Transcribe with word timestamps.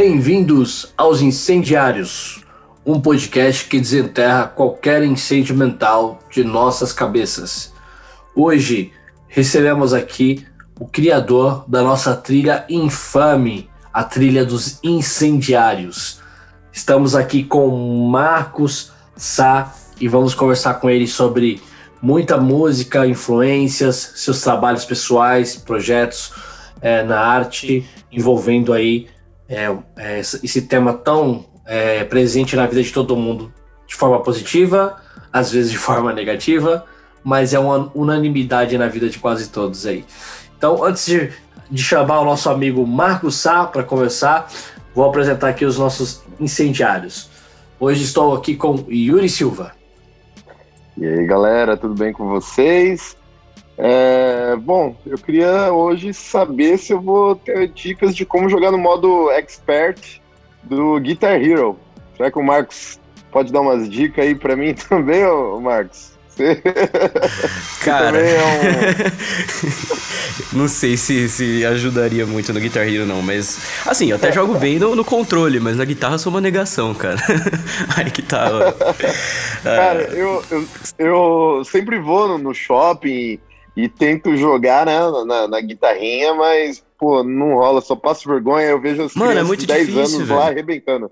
Bem-vindos 0.00 0.94
aos 0.96 1.20
Incendiários, 1.20 2.44
um 2.86 3.00
podcast 3.00 3.64
que 3.64 3.80
desenterra 3.80 4.46
qualquer 4.46 5.02
incêndio 5.02 5.56
mental 5.56 6.20
de 6.30 6.44
nossas 6.44 6.92
cabeças. 6.92 7.72
Hoje 8.32 8.92
recebemos 9.26 9.92
aqui 9.92 10.46
o 10.78 10.86
criador 10.86 11.64
da 11.66 11.82
nossa 11.82 12.14
trilha 12.14 12.64
infame, 12.68 13.68
a 13.92 14.04
trilha 14.04 14.44
dos 14.44 14.78
incendiários. 14.84 16.20
Estamos 16.72 17.16
aqui 17.16 17.42
com 17.42 18.08
Marcos 18.08 18.92
Sá 19.16 19.74
e 20.00 20.06
vamos 20.06 20.32
conversar 20.32 20.74
com 20.74 20.88
ele 20.88 21.08
sobre 21.08 21.60
muita 22.00 22.38
música, 22.38 23.04
influências, 23.04 24.12
seus 24.14 24.40
trabalhos 24.42 24.84
pessoais, 24.84 25.56
projetos 25.56 26.32
é, 26.80 27.02
na 27.02 27.18
arte, 27.18 27.84
envolvendo 28.12 28.72
aí 28.72 29.08
é, 29.48 29.74
é, 29.96 30.20
esse 30.20 30.62
tema 30.62 30.92
tão 30.92 31.44
é, 31.64 32.04
presente 32.04 32.54
na 32.54 32.66
vida 32.66 32.82
de 32.82 32.92
todo 32.92 33.16
mundo 33.16 33.52
de 33.86 33.94
forma 33.94 34.20
positiva, 34.22 34.96
às 35.32 35.50
vezes 35.50 35.70
de 35.70 35.78
forma 35.78 36.12
negativa, 36.12 36.84
mas 37.24 37.54
é 37.54 37.58
uma 37.58 37.90
unanimidade 37.94 38.76
na 38.76 38.86
vida 38.88 39.08
de 39.08 39.18
quase 39.18 39.48
todos 39.48 39.86
aí. 39.86 40.04
Então, 40.56 40.84
antes 40.84 41.06
de, 41.06 41.32
de 41.70 41.82
chamar 41.82 42.20
o 42.20 42.24
nosso 42.24 42.50
amigo 42.50 42.86
Marcos 42.86 43.36
Sá 43.36 43.64
para 43.64 43.82
conversar, 43.82 44.50
vou 44.94 45.04
apresentar 45.04 45.48
aqui 45.48 45.64
os 45.64 45.78
nossos 45.78 46.22
incendiários. 46.38 47.30
Hoje 47.80 48.02
estou 48.02 48.34
aqui 48.34 48.56
com 48.56 48.84
Yuri 48.88 49.28
Silva. 49.28 49.72
E 50.96 51.06
aí, 51.06 51.26
galera, 51.26 51.76
tudo 51.76 51.94
bem 51.94 52.12
com 52.12 52.28
vocês? 52.28 53.16
É, 53.80 54.56
bom, 54.56 54.96
eu 55.06 55.16
queria 55.16 55.72
hoje 55.72 56.12
saber 56.12 56.76
se 56.78 56.92
eu 56.92 57.00
vou 57.00 57.36
ter 57.36 57.68
dicas 57.68 58.14
de 58.14 58.26
como 58.26 58.48
jogar 58.48 58.72
no 58.72 58.78
modo 58.78 59.30
expert 59.30 60.20
do 60.64 60.98
Guitar 60.98 61.40
Hero. 61.40 61.78
Será 62.16 62.28
que 62.28 62.38
o 62.40 62.42
Marcos 62.42 62.98
pode 63.30 63.52
dar 63.52 63.60
umas 63.60 63.88
dicas 63.88 64.24
aí 64.24 64.34
para 64.34 64.56
mim 64.56 64.74
também, 64.88 65.24
ô 65.24 65.60
Marcos? 65.60 66.18
Você... 66.28 66.60
Cara, 67.84 68.18
é 68.18 68.40
um... 70.52 70.58
não 70.58 70.66
sei 70.66 70.96
se, 70.96 71.28
se 71.28 71.64
ajudaria 71.64 72.26
muito 72.26 72.52
no 72.52 72.58
Guitar 72.58 72.88
Hero, 72.88 73.06
não, 73.06 73.22
mas 73.22 73.60
assim, 73.86 74.10
eu 74.10 74.16
até 74.16 74.32
jogo 74.32 74.58
bem 74.58 74.80
no, 74.80 74.96
no 74.96 75.04
controle, 75.04 75.60
mas 75.60 75.76
na 75.76 75.84
guitarra 75.84 76.14
eu 76.14 76.18
sou 76.18 76.30
uma 76.30 76.40
negação, 76.40 76.92
cara. 76.94 77.20
Aí 77.96 78.10
que 78.10 78.22
tá. 78.22 78.74
cara, 79.62 80.02
eu, 80.02 80.42
eu, 80.50 80.64
eu, 80.98 81.62
sempre 81.64 82.00
vou 82.00 82.26
no, 82.26 82.38
no 82.38 82.52
shopping 82.52 83.38
e 83.78 83.88
tento 83.88 84.36
jogar 84.36 84.84
né, 84.84 84.98
na, 85.24 85.46
na, 85.46 85.60
guitarrinha, 85.60 86.34
mas, 86.34 86.84
pô, 86.98 87.22
não 87.22 87.54
rola, 87.54 87.80
só 87.80 87.94
passo 87.94 88.28
vergonha, 88.28 88.66
eu 88.66 88.80
vejo 88.80 89.04
as 89.04 89.14
Mano, 89.14 89.38
é 89.38 89.44
muito 89.44 89.60
de 89.60 89.68
10 89.68 89.86
difícil, 89.86 90.16
anos 90.16 90.28
velho. 90.28 90.40
lá 90.40 90.48
arrebentando. 90.48 91.08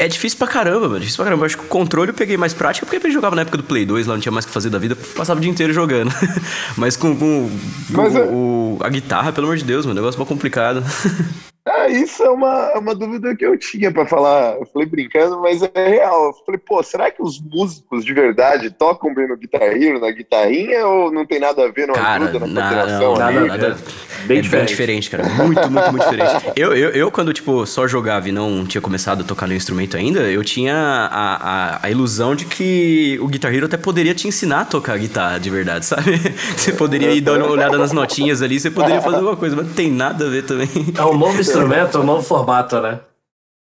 É 0.00 0.08
difícil 0.08 0.36
pra 0.36 0.48
caramba, 0.48 0.88
mano. 0.88 0.98
Difícil 0.98 1.16
pra 1.16 1.26
caramba. 1.26 1.42
Eu 1.42 1.46
acho 1.46 1.58
que 1.58 1.64
o 1.64 1.68
controle 1.68 2.10
eu 2.10 2.14
peguei 2.14 2.36
mais 2.36 2.54
prática 2.54 2.86
porque 2.86 3.04
eu 3.04 3.10
jogava 3.12 3.36
na 3.36 3.42
época 3.42 3.56
do 3.56 3.62
Play 3.62 3.84
2, 3.86 4.08
lá 4.08 4.14
não 4.14 4.20
tinha 4.20 4.32
mais 4.32 4.44
o 4.44 4.48
que 4.48 4.54
fazer 4.54 4.70
da 4.70 4.78
vida, 4.78 4.96
passava 5.16 5.38
o 5.38 5.40
dia 5.40 5.50
inteiro 5.50 5.72
jogando. 5.72 6.10
Mas 6.76 6.96
com, 6.96 7.16
com, 7.16 7.50
Mas 7.90 8.12
com 8.12 8.18
é... 8.18 8.24
o, 8.26 8.78
a 8.80 8.88
guitarra, 8.88 9.32
pelo 9.32 9.46
amor 9.46 9.56
de 9.56 9.64
Deus, 9.64 9.86
mano, 9.86 10.00
negócio 10.00 10.18
mal 10.18 10.26
complicado. 10.26 10.82
Isso 11.88 12.22
é 12.22 12.30
uma, 12.30 12.78
uma 12.78 12.94
dúvida 12.94 13.34
que 13.34 13.44
eu 13.44 13.56
tinha 13.58 13.90
para 13.90 14.06
falar. 14.06 14.56
Eu 14.56 14.66
falei 14.66 14.88
brincando, 14.88 15.40
mas 15.40 15.62
é 15.62 15.88
real. 15.88 16.26
Eu 16.26 16.32
falei, 16.44 16.58
pô, 16.58 16.82
será 16.82 17.10
que 17.10 17.22
os 17.22 17.40
músicos 17.40 18.04
de 18.04 18.12
verdade 18.12 18.70
tocam 18.70 19.14
bem 19.14 19.28
no 19.28 19.36
Guitar 19.36 19.62
Hero, 19.62 20.00
na 20.00 20.10
guitarrinha, 20.10 20.86
ou 20.86 21.12
não 21.12 21.26
tem 21.26 21.38
nada 21.38 21.64
a 21.64 21.68
ver, 21.70 21.86
não 21.86 21.94
cara, 21.94 22.24
ajuda 22.24 22.46
na 22.46 22.62
coordenação? 22.62 23.16
Nada, 23.16 23.38
ali? 23.38 23.48
nada. 23.48 23.78
Bem 24.26 24.38
é 24.38 24.40
diferente. 24.40 24.50
bem 24.50 24.66
diferente, 24.66 25.10
cara. 25.10 25.24
Muito, 25.24 25.70
muito, 25.70 25.92
muito 25.92 26.10
diferente. 26.10 26.52
Eu, 26.56 26.74
eu, 26.74 26.90
eu, 26.90 27.10
quando, 27.10 27.32
tipo, 27.32 27.64
só 27.66 27.86
jogava 27.86 28.28
e 28.28 28.32
não 28.32 28.66
tinha 28.66 28.80
começado 28.80 29.22
a 29.22 29.24
tocar 29.24 29.46
no 29.46 29.54
instrumento 29.54 29.96
ainda, 29.96 30.20
eu 30.20 30.42
tinha 30.44 30.74
a, 30.74 31.36
a, 31.36 31.86
a 31.86 31.90
ilusão 31.90 32.34
de 32.34 32.44
que 32.44 33.18
o 33.20 33.26
Guitar 33.26 33.54
Hero 33.54 33.66
até 33.66 33.76
poderia 33.76 34.14
te 34.14 34.26
ensinar 34.28 34.62
a 34.62 34.64
tocar 34.64 34.98
guitarra 34.98 35.38
de 35.38 35.50
verdade, 35.50 35.86
sabe? 35.86 36.18
Você 36.56 36.72
poderia 36.72 37.12
ir 37.12 37.20
dar 37.20 37.38
uma 37.38 37.50
olhada 37.50 37.78
nas 37.78 37.92
notinhas 37.92 38.42
ali, 38.42 38.58
você 38.58 38.70
poderia 38.70 39.00
fazer 39.00 39.16
alguma 39.16 39.36
coisa, 39.36 39.56
mas 39.56 39.66
não 39.66 39.74
tem 39.74 39.90
nada 39.90 40.26
a 40.26 40.28
ver 40.28 40.44
também. 40.44 40.68
É 40.96 41.04
um 41.04 41.16
novo 41.16 41.40
instrumento, 41.40 41.77
é 41.78 41.98
um 41.98 42.04
novo 42.04 42.22
formato, 42.22 42.80
né? 42.80 43.00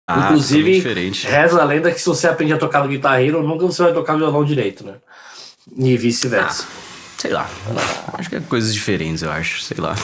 Ah, 0.06 0.26
Inclusive, 0.26 0.74
diferente. 0.74 1.26
reza 1.26 1.60
a 1.60 1.64
lenda 1.64 1.90
que 1.90 1.98
se 1.98 2.06
você 2.06 2.28
aprende 2.28 2.52
a 2.52 2.58
tocar 2.58 2.82
no 2.82 2.88
Guitar 2.88 3.20
Hero, 3.22 3.42
nunca 3.42 3.64
você 3.64 3.82
vai 3.82 3.92
tocar 3.94 4.16
violão 4.16 4.44
direito, 4.44 4.84
né? 4.84 4.94
E 5.76 5.96
vice-versa. 5.96 6.66
Sei 7.16 7.32
lá. 7.32 7.48
Acho 8.12 8.28
que 8.28 8.36
é 8.36 8.40
coisas 8.40 8.74
diferentes, 8.74 9.22
eu 9.22 9.30
acho. 9.30 9.62
Sei 9.62 9.78
lá. 9.78 9.94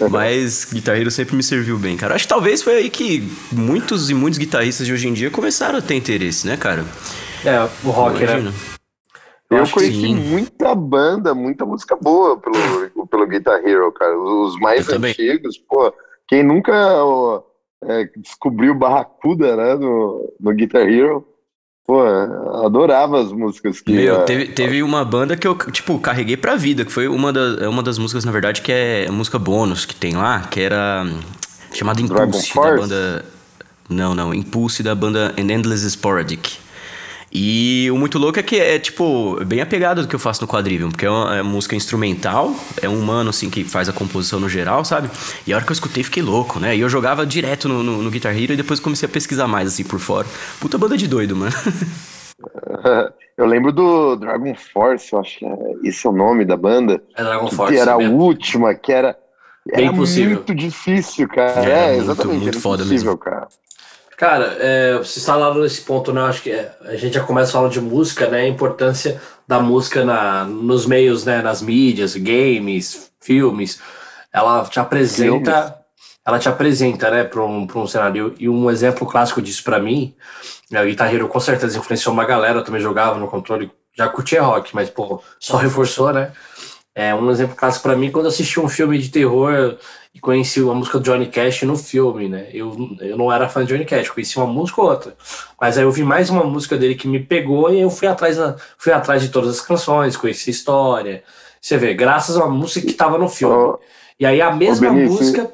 Não, 0.00 0.10
Mas 0.10 0.66
Guitar 0.70 1.00
Hero 1.00 1.10
sempre 1.10 1.34
me 1.34 1.42
serviu 1.42 1.78
bem, 1.78 1.96
cara. 1.96 2.14
Acho 2.14 2.24
que 2.24 2.28
talvez 2.28 2.62
foi 2.62 2.74
aí 2.74 2.90
que 2.90 3.26
muitos 3.50 4.10
e 4.10 4.14
muitos 4.14 4.38
guitarristas 4.38 4.86
de 4.86 4.92
hoje 4.92 5.08
em 5.08 5.14
dia 5.14 5.30
começaram 5.30 5.78
a 5.78 5.82
ter 5.82 5.94
interesse, 5.94 6.46
né, 6.46 6.58
cara? 6.58 6.84
É, 7.42 7.58
o 7.84 7.90
rock, 7.90 8.18
né? 8.18 8.32
Imagina. 8.32 8.54
Eu 9.50 9.62
acho 9.62 9.72
que 9.72 9.80
conheci 9.80 10.00
sim. 10.00 10.14
muita 10.14 10.74
banda, 10.74 11.34
muita 11.34 11.64
música 11.64 11.96
boa 11.96 12.38
pelo, 12.38 13.06
pelo 13.06 13.26
Guitar 13.26 13.66
Hero, 13.66 13.90
cara. 13.92 14.18
Os 14.18 14.58
mais 14.60 14.86
Eu 14.86 14.94
também. 14.94 15.12
antigos, 15.12 15.56
pô. 15.58 15.92
Quem 16.32 16.42
nunca 16.42 16.72
ó, 16.72 17.42
é, 17.84 18.08
descobriu 18.16 18.74
Barracuda, 18.74 19.54
né, 19.54 19.74
no, 19.74 20.32
no 20.40 20.54
Guitar 20.54 20.88
Hero, 20.88 21.28
pô, 21.86 22.00
adorava 22.64 23.20
as 23.20 23.30
músicas 23.30 23.82
que... 23.82 23.92
Meu, 23.92 24.22
é, 24.22 24.24
teve, 24.24 24.46
teve 24.46 24.82
uma 24.82 25.04
banda 25.04 25.36
que 25.36 25.46
eu, 25.46 25.54
tipo, 25.54 25.98
carreguei 25.98 26.38
pra 26.38 26.56
vida, 26.56 26.86
que 26.86 26.90
foi 26.90 27.06
uma, 27.06 27.34
da, 27.34 27.58
é 27.60 27.68
uma 27.68 27.82
das 27.82 27.98
músicas, 27.98 28.24
na 28.24 28.32
verdade, 28.32 28.62
que 28.62 28.72
é 28.72 29.04
a 29.10 29.12
música 29.12 29.38
bônus 29.38 29.84
que 29.84 29.94
tem 29.94 30.16
lá, 30.16 30.40
que 30.50 30.58
era 30.58 31.04
hum, 31.04 31.20
chamada 31.74 32.02
Dragon 32.02 32.28
Impulse, 32.28 32.48
da 32.48 32.54
Force? 32.54 32.80
banda... 32.80 33.24
Não, 33.90 34.14
não, 34.14 34.32
Impulse 34.32 34.82
da 34.82 34.94
banda 34.94 35.34
An 35.38 35.52
Endless 35.52 35.86
Sporadic. 35.86 36.56
E 37.34 37.88
o 37.90 37.96
muito 37.96 38.18
louco 38.18 38.38
é 38.38 38.42
que 38.42 38.56
é, 38.56 38.78
tipo, 38.78 39.42
bem 39.46 39.62
apegado 39.62 40.02
do 40.02 40.08
que 40.08 40.14
eu 40.14 40.18
faço 40.18 40.42
no 40.42 40.48
Quadrivium, 40.48 40.90
porque 40.90 41.06
é 41.06 41.10
uma 41.10 41.36
é 41.38 41.42
música 41.42 41.74
instrumental, 41.74 42.54
é 42.82 42.88
um 42.88 43.00
mano, 43.00 43.30
assim, 43.30 43.48
que 43.48 43.64
faz 43.64 43.88
a 43.88 43.92
composição 43.92 44.38
no 44.38 44.48
geral, 44.50 44.84
sabe? 44.84 45.08
E 45.46 45.52
a 45.52 45.56
hora 45.56 45.64
que 45.64 45.70
eu 45.70 45.74
escutei, 45.74 46.02
fiquei 46.04 46.22
louco, 46.22 46.60
né? 46.60 46.76
E 46.76 46.80
eu 46.80 46.88
jogava 46.90 47.24
direto 47.24 47.68
no, 47.68 47.82
no, 47.82 48.02
no 48.02 48.10
Guitar 48.10 48.36
Hero 48.36 48.52
e 48.52 48.56
depois 48.56 48.78
comecei 48.80 49.08
a 49.08 49.10
pesquisar 49.12 49.46
mais, 49.48 49.68
assim, 49.68 49.82
por 49.84 49.98
fora. 49.98 50.26
Puta 50.60 50.76
banda 50.76 50.96
de 50.96 51.08
doido, 51.08 51.34
mano. 51.34 51.52
Eu 53.36 53.46
lembro 53.46 53.72
do 53.72 54.16
Dragon 54.16 54.54
Force, 54.54 55.12
eu 55.12 55.18
acho 55.20 55.38
que 55.38 55.46
é, 55.46 55.56
esse 55.84 56.06
é 56.06 56.10
o 56.10 56.12
nome 56.12 56.44
da 56.44 56.56
banda, 56.56 57.02
É 57.16 57.22
Dragon 57.22 57.46
que 57.48 57.54
Force. 57.54 57.76
era 57.78 57.94
a 57.94 57.98
mesmo. 57.98 58.16
última, 58.18 58.74
que 58.74 58.92
era... 58.92 59.16
Bem 59.64 59.84
Era 59.84 59.92
impossível. 59.94 60.34
muito 60.34 60.54
difícil, 60.54 61.28
cara. 61.28 61.52
Era 61.62 61.70
É, 61.70 61.86
muito, 61.92 62.02
exatamente. 62.02 62.36
muito 62.42 62.48
era 62.48 62.60
foda 62.60 62.82
impossível, 62.82 63.12
mesmo. 63.12 63.18
cara. 63.18 63.48
Cara, 64.22 64.56
é, 64.60 64.98
você 64.98 65.18
está 65.18 65.34
lá 65.34 65.52
nesse 65.52 65.80
ponto, 65.80 66.12
né? 66.12 66.20
Acho 66.20 66.42
que 66.42 66.52
é, 66.52 66.72
a 66.82 66.94
gente 66.94 67.14
já 67.14 67.24
começa 67.24 67.50
falando 67.50 67.72
de 67.72 67.80
música, 67.80 68.28
né? 68.28 68.42
A 68.42 68.46
importância 68.46 69.20
da 69.48 69.58
música 69.58 70.04
na, 70.04 70.44
nos 70.44 70.86
meios, 70.86 71.24
né? 71.24 71.42
Nas 71.42 71.60
mídias, 71.60 72.14
games, 72.14 73.10
filmes. 73.20 73.80
Ela 74.32 74.64
te 74.66 74.78
apresenta, 74.78 75.52
Filmes. 75.52 75.74
ela 76.24 76.38
te 76.38 76.48
apresenta, 76.48 77.10
né? 77.10 77.24
Para 77.24 77.44
um, 77.44 77.66
pra 77.66 77.80
um 77.80 77.86
cenário. 77.88 78.32
E 78.38 78.48
um 78.48 78.70
exemplo 78.70 79.08
clássico 79.08 79.42
disso 79.42 79.64
para 79.64 79.80
mim, 79.80 80.14
é, 80.70 80.80
o 80.80 80.84
Guitar 80.84 81.12
Hero 81.12 81.26
com 81.26 81.40
certeza 81.40 81.76
influenciou 81.76 82.14
uma 82.14 82.24
galera. 82.24 82.60
Eu 82.60 82.64
também 82.64 82.80
jogava 82.80 83.18
no 83.18 83.26
controle, 83.26 83.72
já 83.92 84.08
curtia 84.08 84.40
rock, 84.40 84.72
mas 84.72 84.88
pô, 84.88 85.20
só 85.40 85.56
reforçou, 85.56 86.12
né? 86.12 86.30
É 86.94 87.12
um 87.12 87.28
exemplo 87.28 87.56
clássico 87.56 87.82
para 87.82 87.96
mim 87.96 88.12
quando 88.12 88.26
eu 88.26 88.30
assisti 88.30 88.60
um 88.60 88.68
filme 88.68 88.98
de 88.98 89.08
terror 89.08 89.76
e 90.14 90.20
conheci 90.20 90.60
a 90.60 90.74
música 90.74 90.98
do 90.98 91.04
Johnny 91.04 91.26
Cash 91.26 91.62
no 91.62 91.76
filme, 91.76 92.28
né? 92.28 92.48
Eu, 92.52 92.76
eu 93.00 93.16
não 93.16 93.32
era 93.32 93.48
fã 93.48 93.64
de 93.64 93.72
Johnny 93.72 93.84
Cash, 93.86 94.10
conheci 94.10 94.36
uma 94.36 94.46
música 94.46 94.80
ou 94.82 94.88
outra. 94.90 95.16
Mas 95.60 95.78
aí 95.78 95.84
eu 95.84 95.90
vi 95.90 96.02
mais 96.02 96.28
uma 96.28 96.44
música 96.44 96.76
dele 96.76 96.94
que 96.94 97.08
me 97.08 97.18
pegou 97.18 97.72
e 97.72 97.80
eu 97.80 97.88
fui 97.90 98.06
atrás, 98.08 98.36
da- 98.36 98.56
fui 98.76 98.92
atrás 98.92 99.22
de 99.22 99.30
todas 99.30 99.50
as 99.50 99.60
canções, 99.60 100.16
conheci 100.16 100.50
a 100.50 100.52
história. 100.52 101.24
Você 101.60 101.78
vê, 101.78 101.94
graças 101.94 102.36
a 102.36 102.44
uma 102.44 102.54
música 102.54 102.86
que 102.86 102.92
tava 102.92 103.16
no 103.16 103.28
filme. 103.28 103.54
Ó, 103.54 103.78
E 104.20 104.26
aí 104.26 104.40
a 104.40 104.50
mesma 104.54 104.90
Benício, 104.90 105.12
música. 105.12 105.52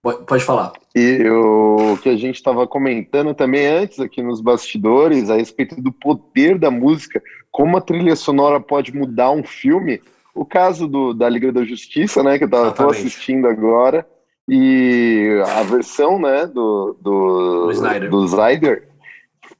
Pode 0.00 0.24
pode 0.24 0.44
falar. 0.44 0.72
E 0.94 1.28
o 1.28 1.98
que 2.02 2.08
a 2.08 2.16
gente 2.16 2.36
estava 2.36 2.66
comentando 2.66 3.34
também 3.34 3.66
antes 3.66 4.00
aqui 4.00 4.22
nos 4.22 4.40
bastidores 4.40 5.28
a 5.28 5.36
respeito 5.36 5.80
do 5.80 5.92
poder 5.92 6.58
da 6.58 6.70
música, 6.70 7.20
como 7.50 7.76
a 7.76 7.80
trilha 7.80 8.16
sonora 8.16 8.60
pode 8.60 8.94
mudar 8.96 9.30
um 9.30 9.42
filme. 9.44 10.00
O 10.38 10.44
caso 10.44 10.86
do, 10.86 11.12
da 11.12 11.28
Liga 11.28 11.50
da 11.50 11.64
Justiça, 11.64 12.22
né, 12.22 12.38
que 12.38 12.44
eu 12.44 12.50
tava 12.50 12.70
tô 12.70 12.88
assistindo 12.88 13.48
agora, 13.48 14.06
e 14.48 15.42
a 15.58 15.64
versão, 15.64 16.16
né, 16.16 16.46
do, 16.46 16.96
do, 17.00 17.66
Do 17.66 17.72
Snyder. 17.72 18.08
do 18.08 18.24
Snyder, 18.24 18.88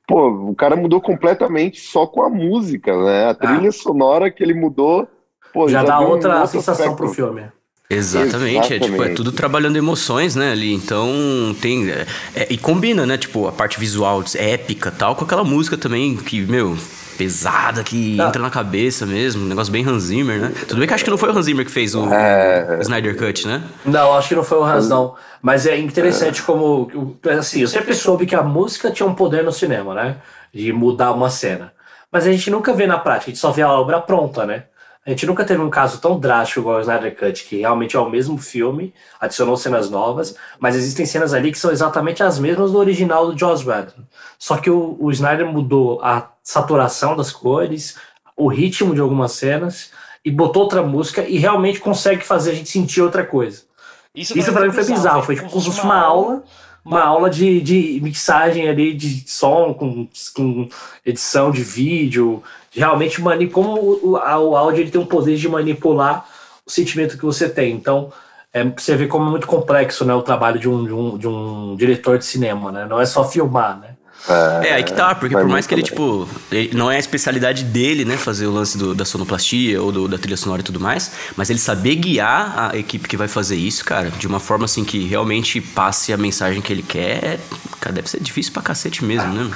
pô, 0.06 0.28
o 0.28 0.54
cara 0.54 0.76
mudou 0.76 1.00
completamente 1.00 1.80
só 1.80 2.06
com 2.06 2.22
a 2.22 2.30
música, 2.30 2.96
né? 2.96 3.28
A 3.28 3.34
trilha 3.34 3.72
sonora 3.72 4.30
que 4.30 4.40
ele 4.40 4.54
mudou, 4.54 5.08
pô, 5.52 5.69
já, 5.69 5.82
dá 5.82 5.98
deu 5.98 6.06
um 6.06 6.10
outra 6.12 6.34
outro 6.36 6.52
sensação 6.52 6.92
aspecto. 6.92 6.96
pro 6.96 7.08
filme. 7.08 7.50
Exatamente, 7.90 8.75
É, 8.75 8.79
tipo, 8.79 9.02
é 9.02 9.14
tudo 9.14 9.32
trabalhando 9.32 9.76
emoções, 9.76 10.37
né, 10.37 10.52
ali, 10.52 10.75
então 10.75 11.56
tem, 11.58 11.90
é, 11.90 12.06
é, 12.35 12.46
e 12.50 12.58
combina, 12.58 13.06
né, 13.06 13.17
tipo, 13.17 13.49
a 13.49 13.52
parte 13.52 13.81
visual 13.81 14.23
épica 14.37 14.90
tal, 14.90 15.17
com 15.17 15.25
aquela 15.25 15.43
música 15.43 15.75
também 15.79 16.14
que, 16.14 16.43
meu, 16.43 16.76
pesada, 17.17 17.82
que 17.82 18.20
ah. 18.20 18.26
entra 18.26 18.43
na 18.43 18.50
cabeça 18.50 19.06
mesmo, 19.06 19.43
um 19.43 19.49
negócio 19.49 19.73
bem 19.73 19.87
Hans 19.87 20.02
Zimmer, 20.02 20.38
né, 20.38 20.52
tudo 20.69 20.79
bem 20.79 20.87
que 20.87 20.93
acho 20.93 21.02
que 21.02 21.08
não 21.08 21.17
foi 21.17 21.31
o 21.31 21.32
Hans 21.32 21.46
Zimmer 21.46 21.64
que 21.64 21.70
fez 21.70 21.94
o, 21.94 22.12
é... 22.12 22.76
o 22.79 22.82
Snyder 22.82 23.17
Cut, 23.17 23.46
né? 23.46 23.62
Não, 23.87 24.12
acho 24.12 24.29
que 24.29 24.35
não 24.35 24.44
foi 24.44 24.58
o 24.58 24.64
Hans, 24.64 24.87
não, 24.87 25.14
mas 25.40 25.67
é 25.67 25.79
interessante 25.79 26.43
como, 26.43 26.90
assim, 27.38 27.62
eu 27.62 27.69
sempre 27.69 27.94
soube 27.94 28.26
que 28.26 28.35
a 28.35 28.43
música 28.43 28.90
tinha 28.90 29.08
um 29.08 29.14
poder 29.14 29.43
no 29.43 29.52
cinema, 29.52 29.94
né, 29.94 30.17
de 30.52 30.75
mudar 30.75 31.12
uma 31.12 31.31
cena, 31.31 31.73
mas 32.12 32.26
a 32.26 32.31
gente 32.31 32.50
nunca 32.50 32.75
vê 32.75 32.87
na 32.87 32.99
prática, 32.99 33.31
a 33.31 33.32
gente 33.32 33.40
só 33.40 33.50
vê 33.50 33.62
a 33.62 33.73
obra 33.73 33.99
pronta, 33.99 34.44
né, 34.44 34.64
a 35.08 35.12
gente 35.12 35.25
nunca 35.25 35.43
teve 35.43 35.62
um 35.62 35.70
caso 35.70 36.02
tão 36.02 36.20
drástico 36.20 36.60
igual 36.60 36.76
o 36.76 36.81
Snyder 36.82 37.16
Cut, 37.16 37.46
que 37.46 37.60
realmente 37.60 37.96
é 37.96 37.99
o 37.99 38.10
mesmo 38.10 38.37
filme, 38.37 38.93
adicionou 39.19 39.56
cenas 39.56 39.88
novas, 39.88 40.37
mas 40.60 40.76
existem 40.76 41.06
cenas 41.06 41.32
ali 41.32 41.50
que 41.50 41.58
são 41.58 41.70
exatamente 41.70 42.22
as 42.22 42.38
mesmas 42.38 42.72
do 42.72 42.78
original 42.78 43.32
do 43.32 43.38
Joss 43.38 43.66
Whedon. 43.66 44.02
Só 44.38 44.58
que 44.58 44.69
o, 44.69 44.99
o 45.00 45.10
Snyder 45.10 45.46
mudou 45.46 45.99
a 46.02 46.28
saturação 46.43 47.16
das 47.16 47.32
cores, 47.32 47.96
o 48.37 48.49
ritmo 48.49 48.94
de 48.94 49.00
algumas 49.00 49.32
cenas, 49.32 49.93
e 50.22 50.31
botou 50.31 50.64
outra 50.64 50.82
música 50.82 51.22
e 51.22 51.38
realmente 51.38 51.81
consegue 51.81 52.22
fazer 52.22 52.50
a 52.50 52.54
gente 52.54 52.69
sentir 52.69 53.00
outra 53.00 53.25
coisa. 53.25 53.62
Isso, 54.14 54.38
Isso 54.38 54.52
para 54.52 54.66
mim 54.66 54.72
foi 54.72 54.84
bizarro, 54.84 55.22
foi 55.22 55.37
tipo 55.37 55.49
como 55.49 55.62
se 55.62 55.69
fosse 55.69 55.81
uma 55.81 55.99
aula 55.99 56.44
uma 56.88 57.02
aula 57.02 57.28
de, 57.28 57.61
de 57.61 58.00
mixagem 58.02 58.66
ali 58.66 58.94
de 58.94 59.28
som 59.28 59.75
com, 59.75 60.08
com 60.34 60.69
edição 61.04 61.50
de 61.50 61.62
vídeo, 61.62 62.43
realmente 62.70 63.20
manip... 63.20 63.52
como 63.52 63.72
o, 63.80 64.12
o, 64.12 64.56
áudio 64.56 64.82
ele 64.82 64.90
tem 64.90 65.00
um 65.00 65.06
poder 65.06 65.36
de 65.36 65.48
manipular 65.48 66.26
o 66.66 66.70
sentimento 66.70 67.16
que 67.16 67.24
você 67.24 67.48
tem. 67.48 67.72
Então, 67.74 68.12
é, 68.52 68.64
você 68.64 68.96
vê 68.96 69.06
como 69.06 69.26
é 69.26 69.30
muito 69.30 69.46
complexo 69.46 70.04
né, 70.04 70.14
o 70.14 70.22
trabalho 70.22 70.58
de 70.58 70.68
um, 70.68 70.84
de, 70.84 70.92
um, 70.92 71.18
de 71.18 71.28
um 71.28 71.76
diretor 71.76 72.18
de 72.18 72.24
cinema, 72.24 72.72
né? 72.72 72.86
Não 72.88 73.00
é 73.00 73.06
só 73.06 73.28
filmar, 73.28 73.78
né? 73.78 73.94
É, 74.28 74.68
é 74.68 74.74
aí 74.74 74.82
que 74.82 74.92
tá, 74.92 75.14
porque 75.14 75.34
por 75.34 75.46
mais 75.46 75.66
que 75.66 75.74
ele, 75.74 75.82
tipo, 75.82 76.28
ele, 76.50 76.76
não 76.76 76.90
é 76.90 76.96
a 76.96 76.98
especialidade 76.98 77.62
dele, 77.62 78.04
né, 78.04 78.16
fazer 78.16 78.46
o 78.46 78.50
lance 78.50 78.76
do, 78.76 78.94
da 78.94 79.04
sonoplastia 79.04 79.80
ou 79.80 79.92
do, 79.92 80.08
da 80.08 80.18
trilha 80.18 80.36
sonora 80.36 80.60
e 80.60 80.64
tudo 80.64 80.80
mais, 80.80 81.12
mas 81.36 81.50
ele 81.50 81.58
saber 81.58 81.94
guiar 81.94 82.72
a 82.72 82.76
equipe 82.76 83.08
que 83.08 83.16
vai 83.16 83.28
fazer 83.28 83.56
isso, 83.56 83.84
cara, 83.84 84.10
de 84.10 84.26
uma 84.26 84.40
forma 84.40 84.64
assim 84.64 84.84
que 84.84 85.06
realmente 85.06 85.60
passe 85.60 86.12
a 86.12 86.16
mensagem 86.16 86.60
que 86.60 86.72
ele 86.72 86.82
quer, 86.82 87.38
cara, 87.80 87.94
deve 87.94 88.10
ser 88.10 88.20
difícil 88.20 88.52
pra 88.52 88.60
cacete 88.60 89.04
mesmo, 89.04 89.32
né? 89.32 89.50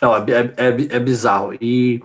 Não, 0.00 0.16
é, 0.16 0.20
é, 0.28 0.52
é, 0.56 0.96
é 0.96 1.00
bizarro. 1.00 1.54
E 1.60 2.00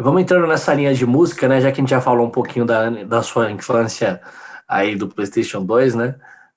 Vamos 0.00 0.22
entrando 0.22 0.46
nessa 0.46 0.72
linha 0.72 0.94
de 0.94 1.04
música, 1.04 1.48
né? 1.48 1.60
Já 1.60 1.72
que 1.72 1.80
a 1.80 1.82
gente 1.82 1.90
já 1.90 2.00
falou 2.00 2.24
um 2.24 2.30
pouquinho 2.30 2.64
da, 2.64 2.88
da 2.88 3.20
sua 3.20 3.50
infância 3.50 4.20
aí 4.68 4.94
do 4.94 5.08
PlayStation 5.08 5.64
2, 5.64 5.96
né? 5.96 6.14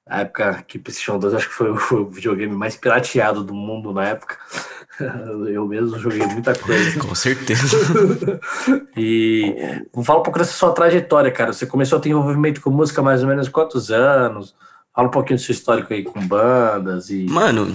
Na 0.07 0.21
época 0.21 0.63
que 0.67 0.77
o 0.77 0.81
PlayStation 0.81 1.17
2 1.17 1.33
acho 1.33 1.49
que 1.49 1.55
foi, 1.55 1.75
foi, 1.75 2.01
o 2.01 2.09
videogame 2.09 2.55
mais 2.55 2.75
pirateado 2.75 3.43
do 3.43 3.53
mundo 3.53 3.91
na 3.91 4.09
época. 4.09 4.37
Eu 5.49 5.67
mesmo 5.67 5.97
joguei 5.97 6.23
muita 6.27 6.53
coisa. 6.53 6.99
Com 6.99 7.15
certeza. 7.15 7.77
e 8.95 9.55
falar 10.03 10.19
um 10.19 10.23
pouco 10.23 10.37
dessa 10.37 10.53
sua 10.53 10.71
trajetória, 10.71 11.31
cara. 11.31 11.51
Você 11.51 11.65
começou 11.65 11.97
a 11.97 12.01
ter 12.01 12.09
envolvimento 12.09 12.61
com 12.61 12.69
música 12.69 13.01
mais 13.01 13.23
ou 13.23 13.29
menos 13.29 13.49
quantos 13.49 13.89
anos? 13.89 14.53
Fala 14.93 15.07
um 15.07 15.11
pouquinho 15.11 15.39
do 15.39 15.41
seu 15.41 15.53
histórico 15.53 15.93
aí 15.93 16.03
com 16.03 16.19
bandas 16.27 17.09
e. 17.09 17.25
Mano, 17.29 17.73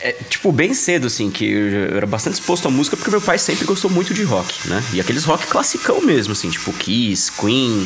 é 0.00 0.12
tipo 0.12 0.52
bem 0.52 0.72
cedo, 0.72 1.08
assim, 1.08 1.28
que 1.28 1.44
eu 1.44 1.96
era 1.96 2.06
bastante 2.06 2.34
exposto 2.34 2.68
à 2.68 2.70
música 2.70 2.96
porque 2.96 3.10
meu 3.10 3.20
pai 3.20 3.36
sempre 3.36 3.64
gostou 3.64 3.90
muito 3.90 4.14
de 4.14 4.22
rock, 4.22 4.68
né? 4.68 4.80
E 4.92 5.00
aqueles 5.00 5.24
rock 5.24 5.48
classicão 5.48 6.00
mesmo, 6.00 6.32
assim, 6.32 6.50
tipo 6.50 6.72
Kiss, 6.72 7.32
Queen, 7.32 7.84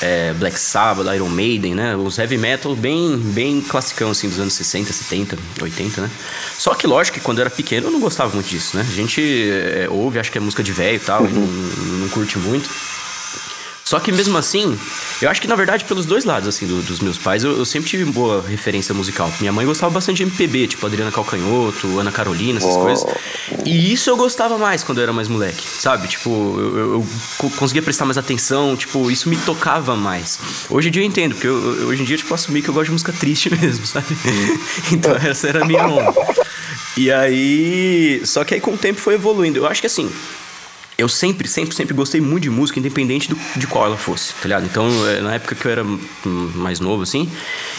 é, 0.00 0.32
Black 0.34 0.56
Sabbath, 0.56 1.12
Iron 1.12 1.30
Maiden, 1.30 1.74
né? 1.74 1.96
Os 1.96 2.16
heavy 2.16 2.38
metal 2.38 2.76
bem, 2.76 3.16
bem 3.16 3.60
classicão, 3.60 4.12
assim, 4.12 4.28
dos 4.28 4.38
anos 4.38 4.52
60, 4.52 4.92
70, 4.92 5.36
80, 5.60 6.02
né? 6.02 6.10
Só 6.56 6.74
que, 6.74 6.86
lógico, 6.86 7.18
que 7.18 7.24
quando 7.24 7.38
eu 7.38 7.42
era 7.42 7.50
pequeno 7.50 7.88
eu 7.88 7.90
não 7.90 7.98
gostava 7.98 8.32
muito 8.32 8.48
disso, 8.48 8.76
né? 8.76 8.86
A 8.88 8.94
gente 8.94 9.20
é, 9.50 9.88
ouve, 9.90 10.20
acho 10.20 10.30
que 10.30 10.38
é 10.38 10.40
música 10.40 10.62
de 10.62 10.70
velho 10.70 10.94
e 10.96 11.00
tal, 11.00 11.24
uhum. 11.24 11.28
não, 11.28 11.98
não 11.98 12.08
curte 12.08 12.38
muito. 12.38 12.70
Só 13.92 14.00
que 14.00 14.10
mesmo 14.10 14.38
assim, 14.38 14.78
eu 15.20 15.28
acho 15.28 15.38
que 15.38 15.46
na 15.46 15.54
verdade 15.54 15.84
pelos 15.84 16.06
dois 16.06 16.24
lados, 16.24 16.48
assim, 16.48 16.66
do, 16.66 16.80
dos 16.80 17.00
meus 17.00 17.18
pais, 17.18 17.44
eu, 17.44 17.58
eu, 17.58 17.64
sempre 17.66 17.90
tive 17.90 18.06
boa 18.06 18.42
referência 18.48 18.94
musical. 18.94 19.30
Minha 19.38 19.52
mãe 19.52 19.66
gostava 19.66 19.92
bastante 19.92 20.16
de 20.16 20.22
MPB, 20.22 20.68
tipo 20.68 20.86
Adriana 20.86 21.12
Calcanhoto, 21.12 21.98
Ana 21.98 22.10
Carolina, 22.10 22.58
essas 22.58 22.74
oh. 22.74 22.80
coisas. 22.80 23.04
E 23.66 23.92
isso 23.92 24.08
eu 24.08 24.16
gostava 24.16 24.56
mais 24.56 24.82
quando 24.82 24.96
eu 24.96 25.02
era 25.02 25.12
mais 25.12 25.28
moleque, 25.28 25.62
sabe? 25.68 26.08
Tipo, 26.08 26.30
eu, 26.30 26.78
eu, 26.78 27.06
eu 27.42 27.50
conseguia 27.50 27.82
prestar 27.82 28.06
mais 28.06 28.16
atenção, 28.16 28.74
tipo, 28.78 29.10
isso 29.10 29.28
me 29.28 29.36
tocava 29.36 29.94
mais. 29.94 30.38
Hoje 30.70 30.88
em 30.88 30.90
dia 30.90 31.02
eu 31.02 31.06
entendo, 31.06 31.34
porque 31.34 31.48
hoje 31.48 32.00
em 32.00 32.06
dia, 32.06 32.16
tipo, 32.16 32.32
assumi 32.32 32.62
que 32.62 32.70
eu 32.70 32.74
gosto 32.74 32.86
de 32.86 32.92
música 32.92 33.12
triste 33.12 33.50
mesmo, 33.60 33.86
sabe? 33.86 34.06
então 34.90 35.14
essa 35.16 35.48
era 35.48 35.64
a 35.64 35.66
minha 35.66 35.86
onda. 35.86 36.14
E 36.96 37.12
aí. 37.12 38.22
Só 38.24 38.42
que 38.42 38.54
aí 38.54 38.60
com 38.60 38.72
o 38.72 38.78
tempo 38.78 38.98
foi 38.98 39.12
evoluindo. 39.12 39.58
Eu 39.58 39.66
acho 39.66 39.82
que 39.82 39.86
assim 39.86 40.10
eu 41.02 41.08
sempre, 41.08 41.48
sempre, 41.48 41.74
sempre 41.74 41.94
gostei 41.94 42.20
muito 42.20 42.44
de 42.44 42.50
música, 42.50 42.78
independente 42.78 43.28
do, 43.28 43.36
de 43.56 43.66
qual 43.66 43.86
ela 43.86 43.96
fosse, 43.96 44.32
tá 44.34 44.42
ligado? 44.44 44.64
Então, 44.64 44.86
é, 45.08 45.20
na 45.20 45.34
época 45.34 45.54
que 45.54 45.66
eu 45.66 45.72
era 45.72 45.84
mais 46.54 46.78
novo, 46.78 47.02
assim, 47.02 47.28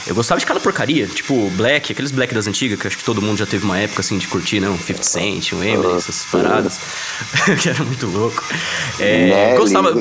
eu 0.06 0.14
gostava 0.14 0.40
de 0.40 0.46
cada 0.46 0.60
porcaria, 0.60 1.08
tipo 1.08 1.50
Black, 1.52 1.94
aqueles 1.94 2.12
Black 2.12 2.34
das 2.34 2.48
antigas, 2.48 2.78
que 2.78 2.86
acho 2.86 2.98
que 2.98 3.04
todo 3.04 3.22
mundo 3.22 3.38
já 3.38 3.46
teve 3.46 3.64
uma 3.64 3.80
época, 3.80 4.02
assim, 4.02 4.18
de 4.18 4.28
curtir, 4.28 4.60
né? 4.60 4.70
Um 4.70 4.78
50 4.78 5.04
Cent, 5.04 5.54
um 5.54 5.64
Eminem, 5.64 5.96
essas 5.96 6.26
paradas, 6.26 6.80
que 7.62 7.70
era 7.70 7.84
muito 7.84 8.08
louco. 8.08 8.44
É, 9.00 9.56
gostava... 9.58 9.94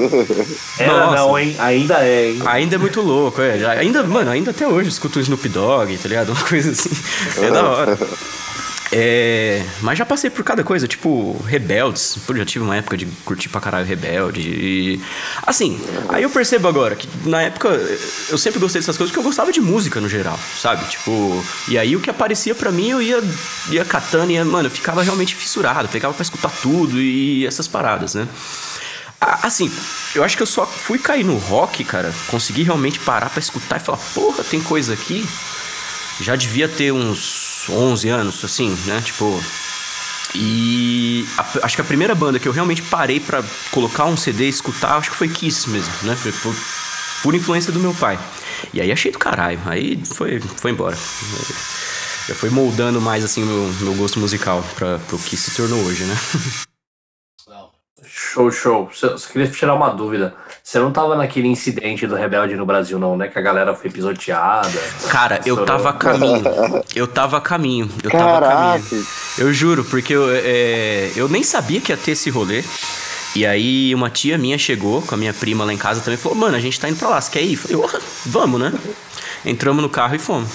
Era 0.79 0.93
Nossa, 0.93 1.17
não, 1.17 1.39
hein? 1.39 1.55
Ainda 1.59 2.05
é, 2.05 2.31
hein? 2.31 2.43
Ainda 2.45 2.75
é 2.75 2.79
muito 2.79 3.01
louco, 3.01 3.41
é. 3.41 3.79
Ainda, 3.79 4.03
mano, 4.03 4.31
ainda 4.31 4.51
até 4.51 4.67
hoje 4.67 4.89
escuto 4.89 5.21
o 5.21 5.23
Snoop 5.23 5.49
Dogg, 5.49 5.97
tá 5.97 6.09
ligado? 6.09 6.33
Uma 6.33 6.43
coisa 6.43 6.73
assim, 6.73 6.91
é 7.41 7.51
da 7.51 7.63
hora. 7.63 7.99
É, 8.95 9.65
mas 9.81 9.99
já 9.99 10.05
passei 10.05 10.29
por 10.29 10.45
cada 10.45 10.63
coisa, 10.63 10.87
tipo 10.87 11.43
Rebeldes. 11.47 12.19
Já 12.37 12.45
tive 12.45 12.63
uma 12.63 12.77
época 12.77 12.95
de 12.95 13.07
curtir 13.25 13.49
pra 13.49 13.59
caralho 13.59 13.87
Rebelde. 13.87 14.43
E, 14.43 15.01
assim, 15.47 15.81
aí 16.11 16.23
eu 16.23 16.29
percebo 16.29 16.69
agora 16.69 16.95
que 16.95 17.09
na 17.27 17.41
época 17.41 17.69
eu 18.29 18.37
sempre 18.37 18.61
gostei 18.61 18.83
dessas 18.83 18.99
coisas 18.99 19.11
porque 19.11 19.19
eu 19.19 19.25
gostava 19.25 19.51
de 19.51 19.63
música 19.63 19.99
no 19.99 20.11
geral, 20.11 20.39
sabe? 20.59 20.85
Tipo, 20.91 21.43
e 21.69 21.79
aí 21.79 21.97
o 21.97 22.01
que 22.01 22.11
aparecia 22.11 22.55
para 22.55 22.71
mim 22.71 22.91
eu 22.91 23.01
ia, 23.01 23.23
ia 23.71 23.85
catando 23.85 24.31
e, 24.31 24.45
mano, 24.45 24.67
eu 24.67 24.71
ficava 24.71 25.03
realmente 25.03 25.35
fissurado, 25.35 25.89
pegava 25.89 26.13
para 26.13 26.23
escutar 26.23 26.51
tudo 26.61 27.01
e 27.01 27.47
essas 27.47 27.67
paradas, 27.67 28.15
né? 28.15 28.29
Assim, 29.19 29.73
eu 30.15 30.23
acho 30.23 30.37
que 30.37 30.43
eu 30.43 30.47
só 30.47 30.67
fui 30.67 30.99
cair 30.99 31.25
no 31.25 31.39
rock, 31.39 31.83
cara, 31.85 32.13
consegui 32.27 32.63
realmente 32.63 32.99
parar 32.99 33.31
para 33.31 33.41
escutar 33.41 33.77
e 33.77 33.81
falar, 33.81 33.99
porra, 34.13 34.45
tem 34.45 34.61
coisa 34.61 34.93
aqui. 34.93 35.27
Já 36.21 36.37
devia 36.37 36.69
ter 36.69 36.93
uns 36.93 37.52
11 37.69 38.09
anos, 38.09 38.45
assim, 38.45 38.71
né? 38.87 39.01
Tipo. 39.01 39.43
E 40.35 41.27
a, 41.37 41.67
acho 41.67 41.77
que 41.77 41.83
a 41.83 41.85
primeira 41.85 42.15
banda 42.15 42.39
que 42.39 42.49
eu 42.49 42.53
realmente 42.53 42.83
parei 42.83 43.21
para 43.21 43.45
colocar 43.71 44.07
um 44.07 44.17
CD 44.17 44.47
e 44.47 44.49
escutar, 44.49 44.97
acho 44.97 45.11
que 45.11 45.17
foi 45.17 45.29
Kiss 45.29 45.69
mesmo, 45.69 45.93
né? 46.03 46.17
Por, 46.43 46.55
por 47.23 47.35
influência 47.35 47.73
do 47.73 47.79
meu 47.79 47.95
pai. 47.95 48.19
E 48.73 48.81
aí 48.81 48.91
achei 48.91 49.13
do 49.13 49.19
caralho. 49.19 49.61
Aí 49.67 50.03
foi, 50.05 50.41
foi 50.41 50.71
embora. 50.71 50.97
Já 52.29 52.35
foi 52.35 52.51
moldando 52.51 53.01
mais 53.01 53.25
assim 53.25 53.45
meu, 53.45 53.73
meu 53.81 53.95
gosto 53.95 54.19
musical 54.19 54.65
para 54.75 54.97
o 55.13 55.19
que 55.19 55.37
se 55.37 55.55
tornou 55.55 55.81
hoje, 55.85 56.05
né? 56.05 56.15
Show, 58.05 58.51
show. 58.51 58.91
Só 58.93 59.17
queria 59.17 59.51
tirar 59.51 59.75
uma 59.75 59.91
dúvida. 59.91 60.35
Você 60.65 60.79
não 60.79 60.93
tava 60.93 61.17
naquele 61.17 61.49
incidente 61.49 62.07
do 62.07 62.15
Rebelde 62.15 62.55
no 62.55 62.65
Brasil, 62.65 62.99
não, 62.99 63.17
né? 63.17 63.27
Que 63.27 63.39
a 63.39 63.43
galera 63.43 63.75
foi 63.75 63.91
pisoteada. 63.91 64.71
Cara, 65.09 65.41
eu 65.45 65.65
tava 65.67 65.91
a 65.91 65.93
caminho. 65.93 66.45
Eu 66.95 67.07
tava 67.09 67.39
a 67.39 67.41
caminho. 67.41 67.91
Eu 68.03 68.11
Caraca. 68.11 68.41
tava 68.41 68.75
a 68.77 68.79
caminho. 68.79 69.07
Eu 69.39 69.53
juro, 69.53 69.85
porque 69.85 70.15
eu, 70.15 70.29
é, 70.31 71.11
eu 71.17 71.29
nem 71.29 71.43
sabia 71.43 71.81
que 71.81 71.91
ia 71.91 71.97
ter 71.97 72.13
esse 72.13 72.31
rolê. 72.31 72.63
E 73.35 73.45
aí 73.45 73.95
uma 73.95 74.09
tia 74.09 74.39
minha 74.39 74.57
chegou 74.59 75.03
com 75.03 75.15
a 75.15 75.19
minha 75.19 75.33
prima 75.33 75.65
lá 75.65 75.73
em 75.73 75.79
casa 75.79 76.01
também 76.01 76.15
e 76.15 76.23
falou, 76.23 76.39
mano, 76.39 76.57
a 76.57 76.61
gente 76.61 76.79
tá 76.79 76.89
indo 76.89 76.99
pra 76.99 77.09
lá, 77.09 77.21
você 77.21 77.31
quer 77.31 77.43
ir? 77.43 77.59
Eu 77.69 77.89
falei, 77.89 78.07
vamos, 78.27 78.61
né? 78.61 78.73
Entramos 79.45 79.83
no 79.83 79.89
carro 79.89 80.15
e 80.15 80.19
fomos. 80.19 80.49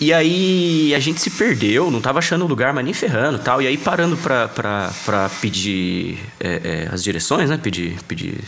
E 0.00 0.12
aí 0.12 0.94
a 0.94 1.00
gente 1.00 1.20
se 1.20 1.28
perdeu, 1.30 1.90
não 1.90 2.00
tava 2.00 2.20
achando 2.20 2.44
o 2.44 2.48
lugar, 2.48 2.72
mas 2.72 2.84
nem 2.84 2.94
ferrando 2.94 3.40
tal. 3.40 3.60
E 3.60 3.66
aí 3.66 3.76
parando 3.76 4.16
pra, 4.16 4.46
pra, 4.46 4.92
pra 5.04 5.28
pedir 5.40 6.18
é, 6.38 6.86
é, 6.86 6.88
as 6.94 7.02
direções, 7.02 7.50
né? 7.50 7.58
Pedir, 7.60 7.98
pedir 8.06 8.38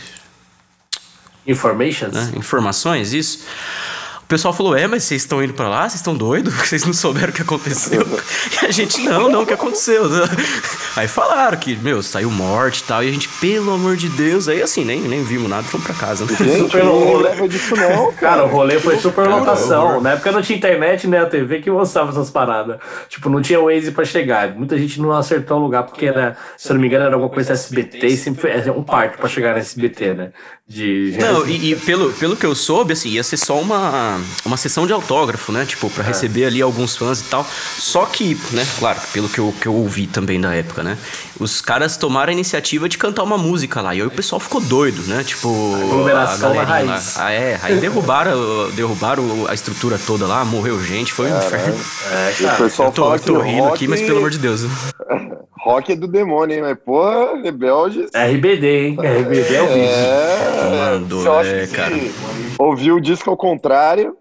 Informations? 1.45 2.13
Né? 2.13 2.33
Informações, 2.35 3.13
isso. 3.13 3.39
O 4.23 4.25
pessoal 4.27 4.53
falou: 4.53 4.75
É, 4.75 4.87
mas 4.87 5.03
vocês 5.03 5.23
estão 5.23 5.43
indo 5.43 5.53
para 5.53 5.67
lá? 5.67 5.81
Vocês 5.81 5.95
estão 5.95 6.15
doidos? 6.15 6.53
Vocês 6.67 6.85
não 6.85 6.93
souberam 6.93 7.29
o 7.29 7.33
que 7.33 7.41
aconteceu? 7.41 8.05
e 8.61 8.65
a 8.65 8.71
gente: 8.71 9.01
Não, 9.01 9.29
não, 9.29 9.43
o 9.43 9.45
que 9.45 9.53
aconteceu? 9.53 10.03
Aí 10.95 11.07
falaram 11.07 11.57
que, 11.57 11.75
meu, 11.75 12.01
saiu 12.03 12.29
morte 12.29 12.79
e 12.79 12.83
tal. 12.83 13.03
E 13.03 13.09
a 13.09 13.11
gente, 13.11 13.27
pelo 13.27 13.71
amor 13.73 13.95
de 13.95 14.09
Deus, 14.09 14.47
aí 14.47 14.61
assim, 14.61 14.83
nem, 14.83 14.99
nem 15.01 15.23
vimos 15.23 15.49
nada, 15.49 15.63
fomos 15.63 15.85
pra 15.85 15.95
casa. 15.95 16.25
Né? 16.25 16.35
Gente, 16.37 16.59
Super 16.63 16.83
não 16.83 16.99
rolê. 16.99 17.47
disso 17.47 17.75
não, 17.75 18.11
Cara, 18.13 18.13
cara. 18.13 18.45
o 18.45 18.47
rolê 18.49 18.79
foi 18.79 18.97
super 18.99 19.25
Cara, 19.25 19.37
lotação. 19.37 20.01
Na 20.01 20.11
época 20.11 20.31
não 20.31 20.41
tinha 20.41 20.57
internet 20.57 21.07
nem 21.07 21.19
a 21.19 21.25
TV 21.25 21.59
que 21.61 21.71
mostrava 21.71 22.11
essas 22.11 22.29
paradas. 22.29 22.77
Tipo, 23.09 23.29
não 23.29 23.41
tinha 23.41 23.59
Waze 23.59 23.91
pra 23.91 24.03
chegar. 24.05 24.53
Muita 24.55 24.77
gente 24.77 24.99
não 25.01 25.11
acertou 25.13 25.59
o 25.59 25.63
lugar 25.63 25.83
porque 25.83 26.05
era, 26.05 26.35
se 26.57 26.69
eu 26.69 26.73
não 26.75 26.81
me 26.81 26.87
engano, 26.87 27.05
era 27.05 27.15
alguma 27.15 27.31
coisa 27.31 27.53
SBT 27.53 28.07
e 28.07 28.17
sempre 28.17 28.41
foi 28.41 28.51
era 28.51 28.71
um 28.73 28.83
parto 28.83 29.17
pra 29.17 29.29
chegar 29.29 29.53
na 29.53 29.59
SBT, 29.59 30.13
né? 30.13 30.31
De 30.67 31.17
Não, 31.19 31.45
e, 31.47 31.71
e 31.71 31.75
pelo, 31.75 32.13
pelo 32.13 32.37
que 32.37 32.45
eu 32.45 32.55
soube, 32.55 32.93
assim, 32.93 33.09
ia 33.09 33.23
ser 33.23 33.35
só 33.35 33.59
uma, 33.59 34.17
uma 34.45 34.55
sessão 34.55 34.87
de 34.87 34.93
autógrafo, 34.93 35.51
né? 35.51 35.65
Tipo, 35.65 35.89
pra 35.89 36.01
receber 36.03 36.45
ali 36.45 36.61
alguns 36.61 36.95
fãs 36.95 37.19
e 37.19 37.23
tal. 37.25 37.45
Só 37.77 38.05
que, 38.05 38.37
né, 38.51 38.65
claro, 38.79 38.99
pelo 39.11 39.27
que 39.27 39.39
eu, 39.39 39.53
que 39.59 39.67
eu 39.67 39.73
ouvi 39.73 40.07
também 40.07 40.39
da 40.39 40.53
época, 40.53 40.80
né? 40.83 40.97
Os 41.39 41.61
caras 41.61 41.97
tomaram 41.97 42.29
a 42.29 42.33
iniciativa 42.33 42.87
de 42.89 42.97
cantar 42.97 43.23
uma 43.23 43.37
música 43.37 43.81
lá. 43.81 43.93
E 43.95 44.01
aí 44.01 44.07
o 44.07 44.11
pessoal 44.11 44.39
ficou 44.39 44.61
doido, 44.61 45.01
né? 45.03 45.23
Tipo, 45.23 45.75
a 46.15 46.37
galerinha 46.37 46.61
lá. 46.63 46.63
raiz. 46.63 47.17
Ah, 47.17 47.31
é. 47.31 47.59
Aí 47.61 47.75
derrubaram, 47.79 48.69
derrubaram 48.71 49.45
a 49.47 49.53
estrutura 49.53 49.99
toda 49.99 50.25
lá, 50.27 50.43
morreu 50.45 50.81
gente, 50.83 51.13
foi 51.13 51.31
um 51.31 51.37
inferno. 51.37 51.75
É, 52.11 52.31
E 52.39 52.43
o 52.43 52.47
cara. 52.47 52.63
pessoal 52.63 52.89
Eu 52.89 52.93
tô, 52.93 53.13
eu 53.13 53.19
tô 53.19 53.39
rindo 53.39 53.63
rock, 53.63 53.75
aqui, 53.75 53.87
mas 53.87 54.01
pelo 54.01 54.17
amor 54.17 54.29
de 54.29 54.37
Deus. 54.39 54.61
rock 55.63 55.91
é 55.91 55.95
do 55.95 56.07
demônio, 56.07 56.55
hein? 56.55 56.61
Mas, 56.61 56.77
porra, 56.83 57.41
rebeldes. 57.41 58.09
RBD, 58.13 58.65
hein? 58.67 58.97
RBD 58.99 59.55
é 59.55 59.61
o 59.61 59.67
vídeo. 59.67 59.89
É, 59.89 60.91
Mandou, 60.91 61.41
é, 61.41 61.65
se 61.65 61.73
cara. 61.73 61.95
ouvir 62.57 62.91
o 62.91 62.99
disco 62.99 63.29
ao 63.29 63.37
contrário, 63.37 64.15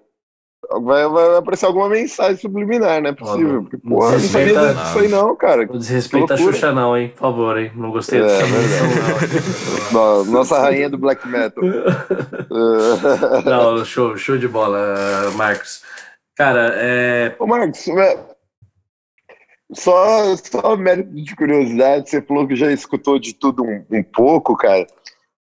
vai, 0.83 1.09
vai 1.09 1.37
aparecer 1.39 1.67
alguma 1.67 1.89
mensagem 1.89 2.37
subliminar, 2.37 3.01
não 3.03 3.11
é 3.11 3.13
possível. 3.13 3.63
Porque, 3.63 3.77
porra, 3.79 4.13
não 4.13 4.19
sabia 4.21 4.75
disso 4.75 4.99
aí 4.99 5.09
não, 5.09 5.35
cara. 5.37 5.67
Não 5.67 5.79
desrespeita 5.79 6.35
a. 6.35 6.37
Xuxa, 6.37 6.73
não, 6.73 6.97
hein? 6.97 7.09
Por 7.09 7.19
favor, 7.21 7.59
hein? 7.59 7.73
Não 7.75 7.91
gostei 7.91 8.21
É, 8.21 8.23
dessa 8.23 8.45
verdade. 8.47 9.35
menção, 9.35 9.93
No- 9.93 10.25
Nossa 10.31 10.59
rainha 10.61 10.89
do 10.89 10.99
black 10.99 11.27
metal. 11.27 11.63
não. 11.65 13.43
Não, 13.77 13.85
show, 13.85 14.17
show 14.17 14.37
de 14.39 14.47
bola, 14.49 14.79
Marcos. 15.37 15.83
Cara, 16.37 16.73
é. 16.77 17.35
Ô, 17.39 17.47
Marcos, 17.47 17.87
é, 17.89 18.19
só, 19.73 20.37
só 20.37 20.77
mérito 20.77 21.11
de 21.15 21.37
curiosidade, 21.37 22.11
você 22.11 22.21
falou 22.23 22.47
que 22.47 22.57
já 22.57 22.73
escutou 22.73 23.19
de 23.19 23.35
tudo 23.35 23.63
um, 23.63 23.85
um 23.91 24.03
pouco, 24.03 24.57
cara. 24.57 24.87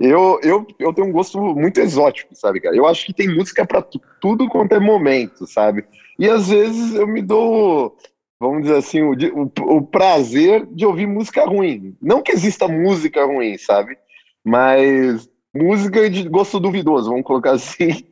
Eu, 0.01 0.39
eu, 0.43 0.67
eu 0.79 0.93
tenho 0.93 1.09
um 1.09 1.13
gosto 1.13 1.41
muito 1.41 1.81
exótico, 1.81 2.35
sabe, 2.35 2.61
cara? 2.61 2.77
Eu 2.77 2.87
acho 2.87 3.05
que 3.05 3.13
tem 3.13 3.35
música 3.35 3.67
tu- 3.83 4.01
tudo 4.21 4.49
quanto 4.49 4.73
é 4.75 4.79
momento, 4.79 5.45
sabe? 5.47 5.85
E 6.19 6.29
às 6.29 6.49
vezes 6.49 6.95
eu 6.95 7.07
me 7.07 7.21
dou, 7.21 7.97
vamos 8.39 8.63
dizer 8.63 8.77
assim, 8.77 9.03
o, 9.03 9.13
o, 9.13 9.77
o 9.77 9.83
prazer 9.83 10.67
de 10.67 10.87
ouvir 10.87 11.07
música 11.07 11.45
ruim. 11.45 11.97
Não 12.01 12.23
que 12.23 12.31
exista 12.31 12.69
música 12.69 13.25
ruim, 13.25 13.59
sabe? 13.59 13.99
Mas 14.45 15.29
música 15.55 16.09
de 16.09 16.29
gosto 16.29 16.61
duvidoso, 16.61 17.11
vamos 17.11 17.25
colocar 17.27 17.53
assim. 17.59 18.05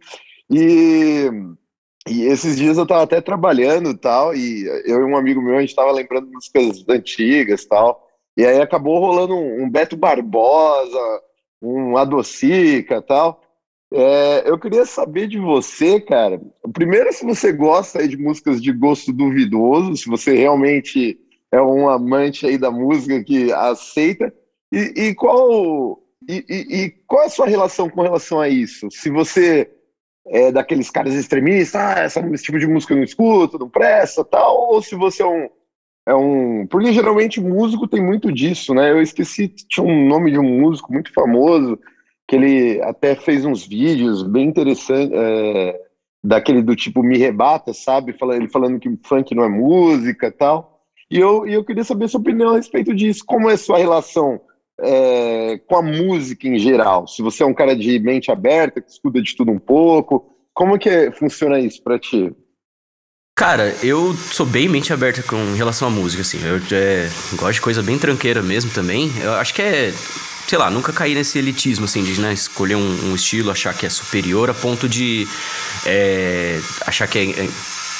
E, 0.50 1.30
e 2.08 2.22
esses 2.24 2.56
dias 2.56 2.78
eu 2.78 2.86
tava 2.86 3.02
até 3.02 3.20
trabalhando 3.20 3.96
tal, 3.96 4.34
e 4.34 4.66
eu 4.84 5.00
e 5.00 5.04
um 5.04 5.16
amigo 5.16 5.40
meu, 5.40 5.56
a 5.56 5.60
gente 5.60 5.74
tava 5.74 5.92
lembrando 5.92 6.30
músicas 6.32 6.84
antigas 6.88 7.64
tal, 7.64 8.04
e 8.36 8.44
aí 8.44 8.60
acabou 8.60 8.98
rolando 8.98 9.34
um, 9.34 9.64
um 9.64 9.70
Beto 9.70 9.96
Barbosa, 9.96 11.20
um 11.60 11.96
Adocica 11.96 13.00
tal. 13.02 13.42
É, 13.92 14.50
eu 14.50 14.58
queria 14.58 14.84
saber 14.84 15.28
de 15.28 15.38
você, 15.38 16.00
cara, 16.00 16.40
primeiro 16.72 17.12
se 17.12 17.24
você 17.24 17.52
gosta 17.52 18.00
aí 18.00 18.08
de 18.08 18.16
músicas 18.16 18.60
de 18.60 18.72
gosto 18.72 19.12
duvidoso, 19.12 19.96
se 19.96 20.08
você 20.08 20.34
realmente 20.34 21.18
é 21.52 21.62
um 21.62 21.88
amante 21.88 22.46
aí 22.46 22.58
da 22.58 22.70
música 22.70 23.22
que 23.22 23.52
aceita, 23.52 24.34
e, 24.72 24.78
e 25.08 25.14
qual 25.14 26.02
e, 26.28 26.44
e- 26.48 26.76
e 26.84 26.90
qual 27.06 27.22
é 27.22 27.26
a 27.26 27.30
sua 27.30 27.46
relação 27.46 27.88
com 27.88 28.02
relação 28.02 28.40
a 28.40 28.48
isso? 28.48 28.88
Se 28.90 29.08
você 29.08 29.70
é 30.28 30.50
daqueles 30.50 30.90
caras 30.90 31.14
extremistas, 31.14 31.80
ah, 31.80 32.04
esse 32.34 32.42
tipo 32.42 32.58
de 32.58 32.66
música 32.66 32.92
eu 32.92 32.96
não 32.96 33.04
escuto, 33.04 33.58
não 33.58 33.68
presta, 33.70 34.24
tal, 34.24 34.72
ou 34.72 34.82
se 34.82 34.96
você 34.96 35.22
é 35.22 35.26
um, 35.26 35.48
é 36.06 36.14
um... 36.14 36.66
Porque 36.66 36.92
geralmente 36.92 37.40
músico 37.40 37.88
tem 37.88 38.02
muito 38.02 38.32
disso, 38.32 38.72
né? 38.72 38.90
Eu 38.90 39.02
esqueci, 39.02 39.48
tinha 39.48 39.84
um 39.84 40.06
nome 40.06 40.30
de 40.30 40.38
um 40.38 40.60
músico 40.60 40.92
muito 40.92 41.12
famoso, 41.12 41.78
que 42.28 42.36
ele 42.36 42.80
até 42.82 43.14
fez 43.14 43.44
uns 43.44 43.66
vídeos 43.66 44.22
bem 44.22 44.48
interessantes, 44.48 45.10
é, 45.12 45.80
daquele 46.22 46.62
do 46.62 46.74
tipo 46.74 47.02
Me 47.02 47.18
Rebata, 47.18 47.72
sabe? 47.72 48.14
Ele 48.34 48.48
falando 48.48 48.78
que 48.78 48.88
funk 49.04 49.34
não 49.34 49.44
é 49.44 49.48
música 49.48 50.30
tal. 50.30 50.80
E 51.10 51.18
eu, 51.18 51.46
e 51.46 51.52
eu 51.52 51.64
queria 51.64 51.84
saber 51.84 52.06
a 52.06 52.08
sua 52.08 52.20
opinião 52.20 52.50
a 52.50 52.56
respeito 52.56 52.94
disso. 52.94 53.22
Como 53.24 53.48
é 53.48 53.54
a 53.54 53.58
sua 53.58 53.78
relação 53.78 54.40
é, 54.80 55.58
com 55.66 55.76
a 55.76 55.82
música 55.82 56.48
em 56.48 56.58
geral? 56.58 57.06
Se 57.06 57.22
você 57.22 57.42
é 57.42 57.46
um 57.46 57.54
cara 57.54 57.76
de 57.76 57.98
mente 57.98 58.30
aberta, 58.30 58.80
que 58.80 58.90
escuta 58.90 59.22
de 59.22 59.36
tudo 59.36 59.52
um 59.52 59.58
pouco, 59.58 60.32
como 60.52 60.78
que 60.78 60.88
é- 60.88 61.12
funciona 61.12 61.60
isso 61.60 61.82
pra 61.82 61.98
ti? 61.98 62.34
Cara, 63.38 63.76
eu 63.82 64.16
sou 64.32 64.46
bem 64.46 64.66
mente 64.66 64.94
aberta 64.94 65.22
com 65.22 65.52
relação 65.52 65.88
à 65.88 65.90
música, 65.90 66.22
assim. 66.22 66.40
Eu 66.42 66.58
é, 66.72 67.10
gosto 67.34 67.52
de 67.52 67.60
coisa 67.60 67.82
bem 67.82 67.98
tranqueira 67.98 68.40
mesmo 68.42 68.70
também. 68.70 69.12
Eu 69.20 69.34
acho 69.34 69.52
que 69.52 69.60
é. 69.60 69.92
Sei 70.48 70.56
lá, 70.56 70.70
nunca 70.70 70.90
caí 70.90 71.14
nesse 71.14 71.38
elitismo, 71.38 71.84
assim, 71.84 72.02
de 72.02 72.18
né, 72.18 72.32
escolher 72.32 72.76
um, 72.76 73.10
um 73.10 73.14
estilo, 73.14 73.50
achar 73.50 73.74
que 73.74 73.84
é 73.84 73.90
superior 73.90 74.48
a 74.48 74.54
ponto 74.54 74.88
de 74.88 75.28
é, 75.84 76.60
achar 76.86 77.06
que 77.08 77.18
é, 77.18 77.30
é, 77.42 77.48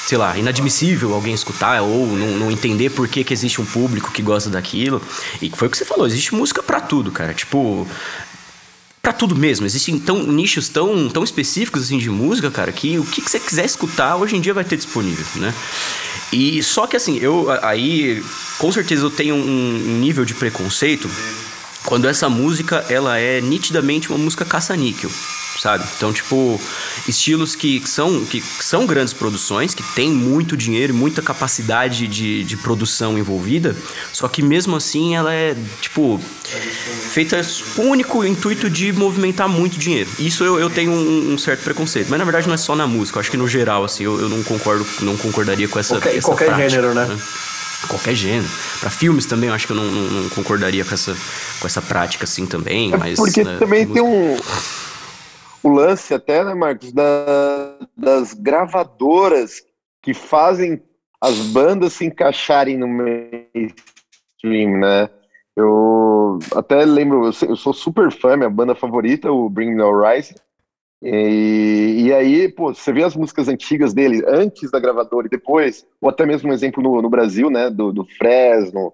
sei 0.07 0.17
lá, 0.17 0.35
inadmissível 0.37 1.13
alguém 1.13 1.33
escutar 1.33 1.81
ou 1.81 2.07
não, 2.07 2.27
não 2.37 2.51
entender 2.51 2.89
por 2.89 3.07
que, 3.07 3.23
que 3.23 3.33
existe 3.33 3.61
um 3.61 3.65
público 3.65 4.11
que 4.11 4.23
gosta 4.23 4.49
daquilo. 4.49 5.01
E 5.39 5.51
foi 5.51 5.67
o 5.67 5.71
que 5.71 5.77
você 5.77 5.85
falou, 5.85 6.07
existe 6.07 6.33
música 6.33 6.63
pra 6.63 6.79
tudo, 6.81 7.11
cara. 7.11 7.33
Tipo, 7.33 7.85
Pra 9.07 9.13
tudo 9.13 9.37
mesmo. 9.37 9.65
Existem 9.65 9.97
tão, 9.97 10.21
nichos 10.21 10.67
tão, 10.67 11.07
tão 11.07 11.23
específicos 11.23 11.83
assim 11.83 11.97
de 11.97 12.09
música, 12.09 12.51
cara, 12.51 12.73
que 12.73 12.99
o 12.99 13.05
que, 13.05 13.21
que 13.21 13.31
você 13.31 13.39
quiser 13.39 13.63
escutar 13.63 14.17
hoje 14.17 14.35
em 14.35 14.41
dia 14.41 14.53
vai 14.53 14.65
ter 14.65 14.75
disponível, 14.75 15.25
né? 15.35 15.53
E 16.29 16.61
só 16.61 16.85
que 16.85 16.97
assim, 16.97 17.17
eu 17.17 17.47
aí 17.63 18.21
com 18.57 18.69
certeza 18.69 19.05
eu 19.05 19.09
tenho 19.09 19.33
um, 19.33 19.39
um 19.39 19.99
nível 19.99 20.25
de 20.25 20.33
preconceito 20.33 21.09
quando 21.85 22.05
essa 22.05 22.27
música 22.27 22.85
ela 22.89 23.17
é 23.17 23.39
nitidamente 23.39 24.09
uma 24.09 24.17
música 24.17 24.43
caça-níquel, 24.43 25.09
sabe? 25.61 25.83
Então, 25.97 26.11
tipo, 26.13 26.59
estilos 27.07 27.55
que 27.55 27.81
são, 27.85 28.23
que 28.25 28.43
são 28.59 28.85
grandes 28.85 29.13
produções, 29.13 29.73
que 29.73 29.83
tem 29.93 30.09
muito 30.11 30.55
dinheiro 30.57 30.93
e 30.93 30.95
muita 30.95 31.21
capacidade 31.21 32.07
de, 32.07 32.43
de 32.43 32.57
produção 32.57 33.17
envolvida, 33.17 33.75
só 34.13 34.27
que 34.27 34.41
mesmo 34.41 34.75
assim 34.75 35.15
ela 35.15 35.33
é, 35.33 35.55
tipo, 35.81 36.19
feita 37.11 37.41
com 37.75 37.83
o 37.83 37.89
único 37.89 38.23
intuito 38.23 38.69
de 38.69 38.91
movimentar 38.93 39.47
muito 39.49 39.77
dinheiro. 39.77 40.09
Isso 40.19 40.43
eu, 40.43 40.59
eu 40.59 40.69
tenho 40.69 40.91
um, 40.91 41.33
um 41.33 41.37
certo 41.37 41.63
preconceito, 41.63 42.07
mas 42.09 42.19
na 42.19 42.25
verdade 42.25 42.47
não 42.47 42.53
é 42.53 42.57
só 42.57 42.75
na 42.75 42.87
música, 42.87 43.17
eu 43.17 43.21
acho 43.21 43.31
que 43.31 43.37
no 43.37 43.47
geral, 43.47 43.83
assim, 43.83 44.03
eu, 44.03 44.19
eu 44.19 44.29
não 44.29 44.43
concordo, 44.43 44.85
não 45.01 45.15
concordaria 45.17 45.67
com 45.67 45.79
essa, 45.79 45.95
Qualquer- 45.95 46.17
essa 46.17 46.27
qualquer 46.27 46.45
prática, 46.47 46.69
gênero, 46.69 46.93
né? 46.93 47.19
Qualquer 47.87 48.15
gênero. 48.15 48.49
Pra 48.79 48.89
filmes 48.89 49.25
também, 49.25 49.49
eu 49.49 49.55
acho 49.55 49.65
que 49.67 49.71
eu 49.71 49.77
não, 49.77 49.85
não- 49.85 50.21
não 50.23 50.29
concordaria 50.29 50.83
com 50.83 50.93
essa, 50.93 51.15
com 51.59 51.67
essa 51.67 51.81
prática 51.81 52.23
assim 52.23 52.45
também, 52.45 52.93
É 52.93 52.97
mas... 52.97 53.15
porque 53.17 53.43
né, 53.43 53.57
também 53.59 53.85
tem 53.87 54.01
um 54.01 54.37
o 55.67 55.73
lance 55.73 56.13
até, 56.13 56.43
né, 56.43 56.53
Marcos, 56.53 56.91
da- 56.91 57.77
das 57.95 58.33
gravadoras 58.33 59.61
que 60.01 60.13
fazem 60.13 60.81
as 61.21 61.37
bandas 61.47 61.93
se 61.93 62.05
encaixarem 62.05 62.77
no 62.77 62.87
mainstream, 62.87 64.79
né? 64.79 65.09
Eu 65.55 66.37
até 66.55 66.85
lembro, 66.85 67.25
eu 67.25 67.55
sou- 67.55 67.73
super 67.73 68.11
fã, 68.11 68.37
minha 68.37 68.49
banda 68.49 68.75
favorita, 68.75 69.31
o 69.31 69.49
Bring 69.49 69.73
Me 69.73 69.81
Horizon. 69.81 70.35
E, 71.01 72.05
e 72.05 72.13
aí, 72.13 72.49
pô, 72.49 72.73
você 72.73 72.91
vê 72.91 73.03
as 73.03 73.15
músicas 73.15 73.47
antigas 73.47 73.93
dele, 73.93 74.23
antes 74.27 74.71
da 74.71 74.79
gravadora 74.79 75.27
e 75.27 75.29
depois, 75.29 75.85
ou 76.01 76.09
até 76.09 76.25
mesmo 76.25 76.49
um 76.49 76.53
exemplo 76.53 76.81
no, 76.81 77.01
no 77.01 77.09
Brasil, 77.09 77.49
né, 77.49 77.69
do, 77.69 77.91
do 77.91 78.05
Fresno, 78.17 78.93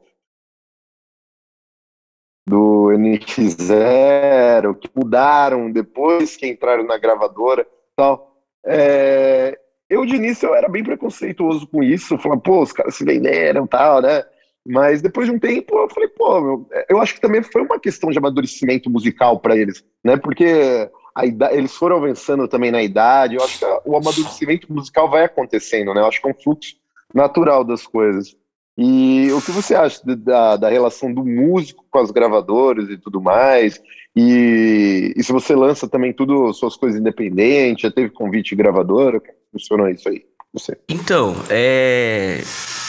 do 2.46 2.90
NX0, 2.92 4.76
que 4.80 4.90
mudaram 4.94 5.72
depois 5.72 6.36
que 6.36 6.48
entraram 6.48 6.84
na 6.84 6.98
gravadora 6.98 7.66
tal. 7.96 8.38
É, 8.66 9.58
eu, 9.90 10.06
de 10.06 10.16
início, 10.16 10.48
eu 10.48 10.56
era 10.56 10.68
bem 10.68 10.84
preconceituoso 10.84 11.68
com 11.68 11.84
isso, 11.84 12.18
falando, 12.18 12.42
pô, 12.42 12.62
os 12.62 12.72
caras 12.72 12.96
se 12.96 13.06
venderam 13.06 13.68
tal, 13.68 14.02
né? 14.02 14.24
Mas 14.66 15.02
depois 15.02 15.28
de 15.28 15.34
um 15.34 15.40
tempo 15.40 15.78
eu 15.78 15.90
falei, 15.90 16.10
pô, 16.10 16.42
meu, 16.42 16.68
eu 16.90 17.02
acho 17.02 17.16
que 17.16 17.22
também 17.22 17.44
foi 17.44 17.62
uma 17.62 17.80
questão 17.80 18.10
de 18.10 18.18
amadurecimento 18.18 18.90
musical 18.90 19.40
para 19.40 19.58
eles, 19.58 19.84
né? 20.04 20.16
Porque 20.16 20.90
idade, 21.24 21.56
eles 21.56 21.76
foram 21.76 21.98
avançando 21.98 22.48
também 22.48 22.72
na 22.72 22.82
idade, 22.82 23.36
eu 23.36 23.44
acho 23.44 23.60
que 23.60 23.66
o 23.86 23.96
amadurecimento 23.96 24.72
musical 24.72 25.10
vai 25.10 25.26
acontecendo, 25.26 25.94
né? 25.94 26.02
Eu 26.02 26.06
acho 26.06 26.22
que 26.22 26.28
é 26.28 26.32
um 26.32 26.42
fluxo 26.42 26.76
natural 27.14 27.64
das 27.64 27.86
coisas. 27.86 28.36
E 28.78 29.32
o 29.32 29.42
que 29.42 29.52
você 29.52 29.76
acha 29.76 30.02
da, 30.04 30.58
da 30.58 30.70
relação 30.70 31.14
do 31.14 31.24
músico 31.24 31.86
com 31.92 32.00
as 32.00 32.10
gravadoras 32.10 32.90
e 32.90 32.98
tudo 32.98 33.22
mais? 33.22 33.80
E, 34.16 35.14
e 35.16 35.24
se 35.24 35.32
você 35.32 35.56
lança 35.56 35.88
também 35.88 36.12
tudo, 36.12 36.52
suas 36.54 36.76
coisas 36.76 37.00
independentes, 37.00 37.84
já 37.84 37.92
teve 37.92 38.10
convite 38.10 38.50
de 38.50 38.56
gravadora? 38.56 39.20
Como 39.20 39.34
funciona 39.52 39.92
isso 39.92 40.10
aí? 40.10 40.26
Você. 40.54 40.78
Então, 40.88 41.36
é. 41.50 42.42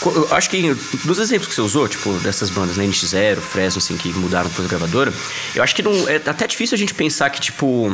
Eu 0.05 0.35
acho 0.35 0.51
que 0.51 0.75
dos 1.07 1.19
exemplos 1.19 1.49
que 1.49 1.55
você 1.55 1.63
usou, 1.63 1.89
tipo, 1.89 2.13
dessas 2.19 2.51
bandas, 2.51 2.77
né, 2.77 2.85
NX0, 2.85 3.37
Fresno, 3.37 3.79
assim, 3.79 3.97
que 3.97 4.09
mudaram 4.11 4.51
pra 4.51 4.67
gravadora, 4.67 5.11
eu 5.55 5.63
acho 5.63 5.75
que 5.75 5.83
não. 5.83 5.93
É 6.07 6.17
até 6.17 6.47
difícil 6.47 6.75
a 6.75 6.79
gente 6.79 6.95
pensar 6.95 7.31
que, 7.31 7.41
tipo 7.41 7.91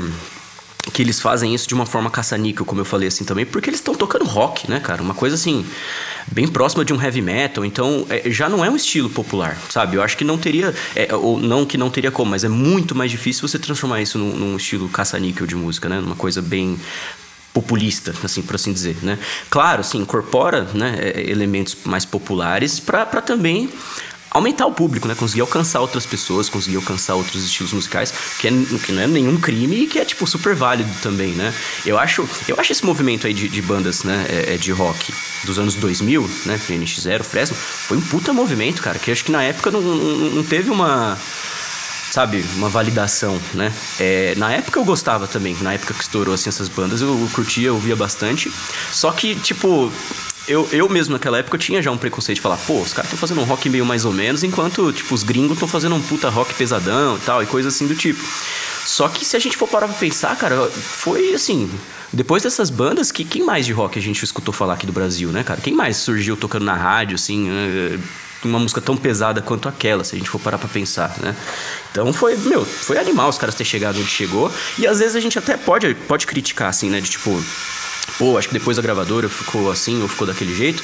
que 0.92 1.02
eles 1.02 1.20
fazem 1.20 1.54
isso 1.54 1.68
de 1.68 1.74
uma 1.74 1.86
forma 1.86 2.10
caça-níquel, 2.10 2.64
como 2.64 2.80
eu 2.80 2.84
falei 2.84 3.08
assim 3.08 3.24
também, 3.24 3.46
porque 3.46 3.70
eles 3.70 3.80
estão 3.80 3.94
tocando 3.94 4.24
rock, 4.24 4.70
né, 4.70 4.80
cara? 4.80 5.02
Uma 5.02 5.14
coisa 5.14 5.34
assim, 5.34 5.64
bem 6.26 6.48
próxima 6.48 6.84
de 6.84 6.92
um 6.92 7.00
heavy 7.00 7.22
metal, 7.22 7.64
então 7.64 8.06
é, 8.08 8.30
já 8.30 8.48
não 8.48 8.64
é 8.64 8.70
um 8.70 8.76
estilo 8.76 9.10
popular, 9.10 9.56
sabe? 9.68 9.96
Eu 9.96 10.02
acho 10.02 10.16
que 10.16 10.24
não 10.24 10.38
teria, 10.38 10.74
é, 10.94 11.14
ou 11.14 11.38
não 11.38 11.64
que 11.64 11.76
não 11.76 11.90
teria 11.90 12.10
como, 12.10 12.30
mas 12.30 12.44
é 12.44 12.48
muito 12.48 12.94
mais 12.94 13.10
difícil 13.10 13.46
você 13.46 13.58
transformar 13.58 14.00
isso 14.00 14.18
num, 14.18 14.34
num 14.34 14.56
estilo 14.56 14.88
caça-níquel 14.88 15.46
de 15.46 15.54
música, 15.54 15.88
né? 15.88 16.00
Numa 16.00 16.16
coisa 16.16 16.40
bem 16.40 16.78
populista, 17.52 18.14
assim, 18.22 18.42
por 18.42 18.54
assim 18.54 18.72
dizer, 18.72 18.96
né? 19.02 19.18
Claro, 19.48 19.80
assim, 19.80 19.98
incorpora 19.98 20.68
né, 20.74 20.96
é, 21.00 21.30
elementos 21.30 21.76
mais 21.84 22.04
populares 22.04 22.78
para 22.78 23.04
também 23.20 23.68
aumentar 24.30 24.66
o 24.66 24.72
público, 24.72 25.08
né? 25.08 25.14
Conseguir 25.14 25.40
alcançar 25.40 25.80
outras 25.80 26.06
pessoas, 26.06 26.48
conseguir 26.48 26.76
alcançar 26.76 27.14
outros 27.14 27.44
estilos 27.44 27.72
musicais, 27.72 28.12
que, 28.38 28.48
é, 28.48 28.50
que 28.84 28.92
não 28.92 29.02
é 29.02 29.06
nenhum 29.06 29.38
crime 29.38 29.84
e 29.84 29.86
que 29.86 29.98
é, 29.98 30.04
tipo, 30.04 30.26
super 30.26 30.54
válido 30.54 30.90
também, 31.02 31.32
né? 31.32 31.52
Eu 31.84 31.98
acho, 31.98 32.28
eu 32.46 32.56
acho 32.58 32.72
esse 32.72 32.84
movimento 32.84 33.26
aí 33.26 33.34
de, 33.34 33.48
de 33.48 33.62
bandas, 33.62 34.04
né, 34.04 34.26
é, 34.28 34.54
é 34.54 34.56
de 34.56 34.70
rock 34.70 35.12
dos 35.44 35.58
anos 35.58 35.74
2000, 35.74 36.28
né, 36.44 36.60
NX0, 36.68 37.22
Fresno, 37.22 37.56
foi 37.56 37.96
um 37.96 38.00
puta 38.00 38.32
movimento, 38.32 38.82
cara, 38.82 38.98
que 38.98 39.10
acho 39.10 39.24
que 39.24 39.32
na 39.32 39.42
época 39.42 39.70
não, 39.70 39.80
não, 39.80 39.96
não 39.96 40.44
teve 40.44 40.70
uma 40.70 41.18
sabe, 42.10 42.44
uma 42.56 42.68
validação, 42.68 43.40
né? 43.54 43.72
É, 43.98 44.34
na 44.36 44.52
época 44.52 44.80
eu 44.80 44.84
gostava 44.84 45.28
também, 45.28 45.56
na 45.60 45.74
época 45.74 45.94
que 45.94 46.02
estourou 46.02 46.34
assim 46.34 46.48
essas 46.48 46.68
bandas, 46.68 47.00
eu 47.00 47.30
curtia, 47.32 47.68
eu 47.68 47.74
ouvia 47.74 47.94
bastante. 47.94 48.52
Só 48.90 49.12
que, 49.12 49.36
tipo, 49.36 49.92
eu, 50.50 50.68
eu 50.72 50.88
mesmo 50.88 51.12
naquela 51.12 51.38
época 51.38 51.56
tinha 51.56 51.80
já 51.80 51.90
um 51.90 51.96
preconceito 51.96 52.36
de 52.36 52.42
falar, 52.42 52.56
pô, 52.56 52.80
os 52.80 52.92
caras 52.92 53.06
estão 53.06 53.18
fazendo 53.18 53.40
um 53.40 53.44
rock 53.44 53.68
meio 53.68 53.86
mais 53.86 54.04
ou 54.04 54.12
menos, 54.12 54.42
enquanto, 54.42 54.92
tipo, 54.92 55.14
os 55.14 55.22
gringos 55.22 55.52
estão 55.52 55.68
fazendo 55.68 55.94
um 55.94 56.02
puta 56.02 56.28
rock 56.28 56.52
pesadão 56.54 57.16
e 57.16 57.20
tal, 57.20 57.42
e 57.42 57.46
coisa 57.46 57.68
assim 57.68 57.86
do 57.86 57.94
tipo. 57.94 58.22
Só 58.84 59.08
que 59.08 59.24
se 59.24 59.36
a 59.36 59.38
gente 59.38 59.56
for 59.56 59.68
parar 59.68 59.86
pra 59.86 59.96
pensar, 59.96 60.36
cara, 60.36 60.66
foi 60.68 61.32
assim. 61.34 61.70
Depois 62.12 62.42
dessas 62.42 62.70
bandas, 62.70 63.12
que, 63.12 63.24
quem 63.24 63.44
mais 63.44 63.64
de 63.64 63.72
rock 63.72 63.96
a 63.96 64.02
gente 64.02 64.24
escutou 64.24 64.52
falar 64.52 64.74
aqui 64.74 64.84
do 64.86 64.92
Brasil, 64.92 65.30
né, 65.30 65.44
cara? 65.44 65.60
Quem 65.60 65.72
mais 65.72 65.98
surgiu 65.98 66.36
tocando 66.36 66.64
na 66.64 66.74
rádio, 66.74 67.14
assim, 67.14 67.48
né? 67.48 68.00
uma 68.42 68.58
música 68.58 68.80
tão 68.80 68.96
pesada 68.96 69.42
quanto 69.42 69.68
aquela, 69.68 70.02
se 70.02 70.16
a 70.16 70.18
gente 70.18 70.30
for 70.30 70.40
parar 70.40 70.58
pra 70.58 70.68
pensar, 70.68 71.14
né? 71.20 71.36
Então 71.90 72.12
foi, 72.12 72.36
meu, 72.36 72.64
foi 72.64 72.98
animal 72.98 73.28
os 73.28 73.36
caras 73.36 73.54
ter 73.54 73.64
chegado 73.64 74.00
onde 74.00 74.08
chegou. 74.08 74.50
E 74.78 74.86
às 74.86 74.98
vezes 74.98 75.14
a 75.14 75.20
gente 75.20 75.38
até 75.38 75.56
pode, 75.56 75.94
pode 75.94 76.26
criticar, 76.26 76.70
assim, 76.70 76.88
né? 76.88 77.00
De 77.00 77.10
tipo, 77.10 77.30
pô, 78.18 78.38
acho 78.38 78.48
que 78.48 78.54
depois 78.54 78.78
a 78.78 78.82
gravadora 78.82 79.28
ficou 79.28 79.70
assim 79.70 80.00
ou 80.02 80.08
ficou 80.08 80.26
daquele 80.26 80.54
jeito. 80.54 80.82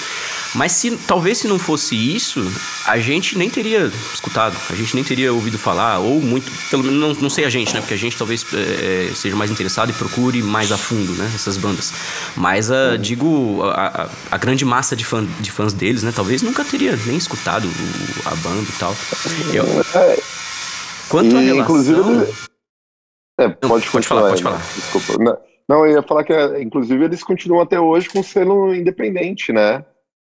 Mas 0.54 0.73
se 0.73 0.97
talvez 1.06 1.38
se 1.38 1.49
não 1.49 1.59
fosse 1.59 1.95
isso, 1.95 2.40
a 2.87 2.99
gente 2.99 3.37
nem 3.37 3.50
teria 3.50 3.92
escutado, 4.12 4.56
a 4.71 4.75
gente 4.75 4.95
nem 4.95 5.04
teria 5.04 5.33
ouvido 5.33 5.59
falar, 5.59 5.99
ou 5.99 6.21
muito, 6.21 6.50
pelo 6.71 6.85
menos 6.85 6.99
não, 6.99 7.23
não 7.23 7.30
sei 7.30 7.45
a 7.45 7.50
gente, 7.50 7.75
né? 7.75 7.80
Porque 7.80 7.95
a 7.95 7.99
gente 7.99 8.16
talvez 8.16 8.45
é, 8.54 9.11
seja 9.14 9.37
mais 9.37 9.50
interessado 9.50 9.90
e 9.90 9.92
procure 9.92 10.42
mais 10.42 10.73
a 10.73 10.78
fundo, 10.78 11.12
né? 11.12 11.30
Essas 11.35 11.56
bandas. 11.56 11.92
Mas 12.37 12.71
a, 12.71 12.92
uhum. 12.92 12.99
digo, 12.99 13.62
a, 13.64 14.02
a, 14.02 14.09
a, 14.30 14.38
grande 14.38 14.64
massa 14.64 14.97
de, 14.97 15.04
fã, 15.04 15.26
de 15.40 15.50
fãs 15.50 15.73
deles, 15.73 16.02
né? 16.02 16.12
Talvez 16.14 16.42
nunca 16.42 16.64
teria 16.64 16.97
nem 17.04 17.16
escutado 17.16 17.66
o, 17.66 18.28
a 18.28 18.35
banda 18.37 18.62
e 18.62 18.78
tal. 18.78 18.97
Eu, 19.52 19.64
é, 19.95 20.18
quanto 21.09 21.35
e, 21.35 21.37
a 21.37 21.40
relação... 21.40 21.62
Inclusive, 21.62 22.35
é, 23.38 23.49
pode, 23.49 23.87
pode 23.90 24.06
falar, 24.06 24.28
pode 24.30 24.42
falar. 24.42 24.62
Desculpa. 24.75 25.23
Não. 25.23 25.56
Não, 25.68 25.85
eu 25.85 25.94
ia 25.94 26.02
falar 26.02 26.25
que, 26.25 26.32
inclusive, 26.61 27.04
eles 27.04 27.25
continuam 27.25 27.62
até 27.62 27.80
hoje 27.80 28.08
com 28.08 28.23
selo 28.23 28.75
independente, 28.75 29.52
né? 29.52 29.85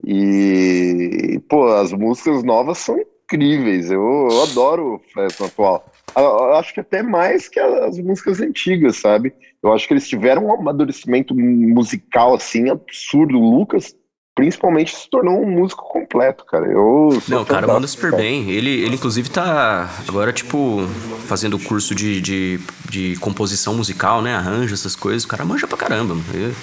E, 0.06 1.42
pô, 1.48 1.68
as 1.68 1.92
músicas 1.92 2.44
novas 2.44 2.80
são 2.80 3.00
incríveis. 3.00 3.92
Eu, 3.92 4.02
eu 4.32 4.44
adoro 4.44 4.96
o 4.96 5.00
Fresno 5.00 5.46
atual. 5.46 5.86
Eu 6.16 6.56
acho 6.56 6.74
que 6.74 6.80
até 6.80 7.04
mais 7.04 7.48
que 7.48 7.60
as 7.60 8.00
músicas 8.00 8.42
antigas, 8.42 8.98
sabe? 8.98 9.34
Eu 9.62 9.72
acho 9.72 9.88
que 9.88 9.94
eles 9.94 10.08
tiveram 10.08 10.46
um 10.46 10.54
amadurecimento 10.54 11.36
musical, 11.36 12.34
assim, 12.34 12.70
absurdo. 12.70 13.38
O 13.38 13.58
Lucas 13.58 13.96
principalmente 14.40 14.96
se 14.96 15.10
tornou 15.10 15.42
um 15.42 15.50
músico 15.50 15.84
completo, 15.84 16.46
cara. 16.46 16.66
Eu 16.66 17.22
Não, 17.28 17.44
cara, 17.44 17.68
manda 17.68 17.86
super 17.88 18.12
cara. 18.12 18.24
bem. 18.24 18.50
Ele, 18.50 18.70
ele, 18.70 18.96
inclusive, 18.96 19.30
tá 19.30 19.90
agora, 20.08 20.32
tipo, 20.32 20.88
fazendo 21.28 21.60
curso 21.60 21.94
de, 21.94 22.22
de, 22.22 22.60
de 22.90 23.18
composição 23.18 23.74
musical, 23.74 24.22
né? 24.22 24.34
Arranjo, 24.36 24.74
essas 24.74 24.96
coisas. 24.96 25.26
O 25.26 25.28
cara 25.28 25.44
manja 25.44 25.68
pra 25.68 25.78
caramba. 25.78 26.16
Ele, 26.34 26.56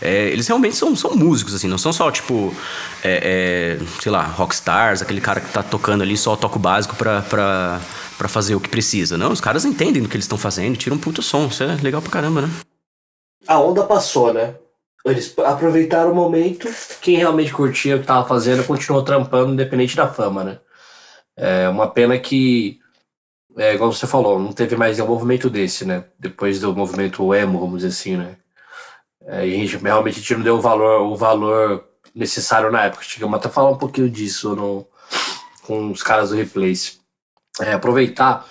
é, 0.00 0.28
eles 0.28 0.46
realmente 0.46 0.76
são, 0.76 0.94
são 0.94 1.16
músicos, 1.16 1.54
assim, 1.54 1.66
não 1.66 1.78
são 1.78 1.92
só, 1.92 2.10
tipo, 2.10 2.54
é, 3.02 3.78
é, 3.80 3.84
sei 4.00 4.12
lá, 4.12 4.22
rockstars, 4.22 5.02
aquele 5.02 5.20
cara 5.20 5.40
que 5.40 5.50
tá 5.50 5.62
tocando 5.62 6.02
ali 6.02 6.16
só 6.16 6.36
toca 6.36 6.56
o 6.56 6.60
básico 6.60 6.94
pra, 6.94 7.22
pra, 7.22 7.80
pra 8.16 8.28
fazer 8.28 8.54
o 8.54 8.60
que 8.60 8.68
precisa. 8.68 9.18
Não, 9.18 9.32
os 9.32 9.40
caras 9.40 9.64
entendem 9.64 10.02
do 10.02 10.08
que 10.08 10.14
eles 10.14 10.26
estão 10.26 10.38
fazendo, 10.38 10.76
tiram 10.76 10.96
um 10.96 11.00
puto 11.00 11.22
som. 11.22 11.46
Isso 11.46 11.64
é 11.64 11.74
legal 11.82 12.00
pra 12.00 12.10
caramba, 12.12 12.42
né? 12.42 12.50
A 13.48 13.58
onda 13.58 13.82
passou, 13.84 14.32
né? 14.32 14.54
Eles 15.06 15.32
aproveitaram 15.38 16.10
o 16.10 16.14
momento. 16.14 16.68
Quem 17.00 17.16
realmente 17.16 17.52
curtia 17.52 17.94
o 17.94 17.98
que 17.98 18.04
estava 18.04 18.26
fazendo 18.26 18.66
continuou 18.66 19.04
trampando, 19.04 19.52
independente 19.52 19.96
da 19.96 20.08
fama, 20.08 20.42
né? 20.42 20.58
É 21.36 21.68
uma 21.68 21.88
pena 21.88 22.18
que, 22.18 22.80
é, 23.56 23.74
igual 23.74 23.92
você 23.92 24.06
falou, 24.06 24.38
não 24.40 24.52
teve 24.52 24.74
mais 24.74 24.96
nenhum 24.96 25.08
movimento 25.08 25.48
desse, 25.48 25.84
né? 25.84 26.04
Depois 26.18 26.58
do 26.58 26.74
movimento 26.74 27.32
emo, 27.32 27.60
vamos 27.60 27.82
dizer 27.82 27.88
assim, 27.88 28.16
né? 28.16 28.36
É, 29.26 29.42
a 29.42 29.46
gente 29.46 29.76
realmente 29.76 30.16
a 30.16 30.18
gente 30.18 30.34
não 30.34 30.42
deu 30.42 30.56
o 30.56 30.60
valor, 30.60 31.02
o 31.02 31.14
valor 31.14 31.84
necessário 32.12 32.72
na 32.72 32.84
época. 32.86 33.04
Chegamos 33.04 33.38
até 33.38 33.48
falar 33.48 33.70
um 33.70 33.78
pouquinho 33.78 34.10
disso 34.10 34.56
no, 34.56 34.88
com 35.62 35.92
os 35.92 36.02
caras 36.02 36.30
do 36.30 36.36
Replace. 36.36 36.98
É, 37.60 37.74
aproveitar 37.74 38.44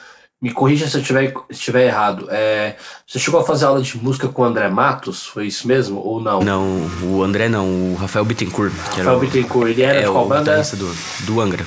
me 0.46 0.52
corrija 0.52 0.88
se 0.88 0.96
eu 0.96 1.02
estiver 1.02 1.34
estiver 1.50 1.88
errado. 1.88 2.28
É, 2.30 2.76
você 3.08 3.18
chegou 3.18 3.40
a 3.40 3.44
fazer 3.44 3.66
aula 3.66 3.82
de 3.82 3.98
música 3.98 4.28
com 4.28 4.44
o 4.44 4.46
André 4.46 4.70
Matos? 4.70 5.26
Foi 5.26 5.48
isso 5.48 5.68
mesmo? 5.68 6.00
Ou 6.00 6.22
não? 6.22 6.42
Não, 6.42 6.88
o 7.02 7.24
André 7.24 7.50
não, 7.50 7.68
o 7.68 7.96
Rafael 7.96 8.24
Bittencourt. 8.24 8.72
Rafael 8.96 9.20
Bittencourt, 9.20 9.72
ele 9.72 9.82
era 9.82 10.02
é, 10.02 10.04
de 10.04 10.12
qual 10.12 10.28
banda? 10.28 10.62
Do, 10.62 10.96
do 11.26 11.42
Angra. 11.42 11.66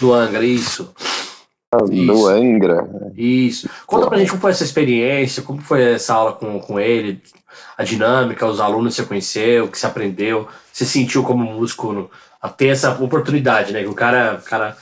Do 0.00 0.14
Angra, 0.14 0.42
isso. 0.42 0.94
Ah, 1.70 1.76
do 1.76 2.26
Angra. 2.26 2.88
Isso. 3.14 3.68
Conta 3.86 4.04
Pô. 4.04 4.08
pra 4.08 4.18
gente 4.18 4.30
como 4.30 4.40
foi 4.40 4.50
essa 4.50 4.64
experiência, 4.64 5.42
como 5.42 5.60
foi 5.60 5.82
essa 5.82 6.14
aula 6.14 6.32
com, 6.32 6.58
com 6.58 6.80
ele, 6.80 7.20
a 7.76 7.84
dinâmica, 7.84 8.46
os 8.46 8.60
alunos 8.60 8.94
que 8.94 9.02
você 9.02 9.06
conheceu, 9.06 9.66
o 9.66 9.68
que 9.68 9.78
você 9.78 9.84
aprendeu, 9.84 10.48
você 10.72 10.86
sentiu 10.86 11.22
como 11.22 11.44
músico 11.44 11.92
no, 11.92 12.10
a 12.40 12.48
ter 12.48 12.68
essa 12.68 12.92
oportunidade, 12.92 13.74
né? 13.74 13.82
Que 13.82 13.88
o 13.88 13.94
cara, 13.94 14.40
o 14.42 14.48
cara 14.48 14.74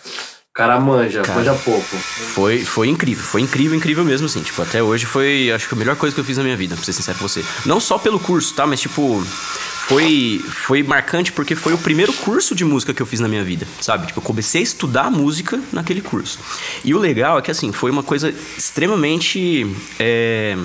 cara 0.54 0.78
manja, 0.78 1.22
cara, 1.22 1.38
manja 1.38 1.54
pouco. 1.54 1.96
Foi, 1.96 2.64
foi 2.64 2.88
incrível, 2.88 3.24
foi 3.24 3.40
incrível, 3.40 3.76
incrível 3.76 4.04
mesmo, 4.04 4.26
assim. 4.26 4.40
Tipo, 4.40 4.62
até 4.62 4.80
hoje 4.80 5.04
foi, 5.04 5.50
acho 5.50 5.68
que 5.68 5.74
a 5.74 5.76
melhor 5.76 5.96
coisa 5.96 6.14
que 6.14 6.20
eu 6.20 6.24
fiz 6.24 6.36
na 6.36 6.44
minha 6.44 6.56
vida, 6.56 6.76
pra 6.76 6.84
ser 6.84 6.92
sincero 6.92 7.18
com 7.18 7.26
você. 7.26 7.44
Não 7.66 7.80
só 7.80 7.98
pelo 7.98 8.20
curso, 8.20 8.54
tá? 8.54 8.64
Mas, 8.64 8.80
tipo, 8.80 9.20
foi, 9.24 10.40
foi 10.48 10.84
marcante 10.84 11.32
porque 11.32 11.56
foi 11.56 11.74
o 11.74 11.78
primeiro 11.78 12.12
curso 12.12 12.54
de 12.54 12.64
música 12.64 12.94
que 12.94 13.02
eu 13.02 13.06
fiz 13.06 13.18
na 13.18 13.26
minha 13.26 13.42
vida, 13.42 13.66
sabe? 13.80 14.06
Tipo, 14.06 14.20
eu 14.20 14.22
comecei 14.22 14.60
a 14.60 14.64
estudar 14.64 15.10
música 15.10 15.60
naquele 15.72 16.00
curso. 16.00 16.38
E 16.84 16.94
o 16.94 16.98
legal 16.98 17.36
é 17.36 17.42
que, 17.42 17.50
assim, 17.50 17.72
foi 17.72 17.90
uma 17.90 18.04
coisa 18.04 18.32
extremamente. 18.56 19.66
É, 19.98 20.56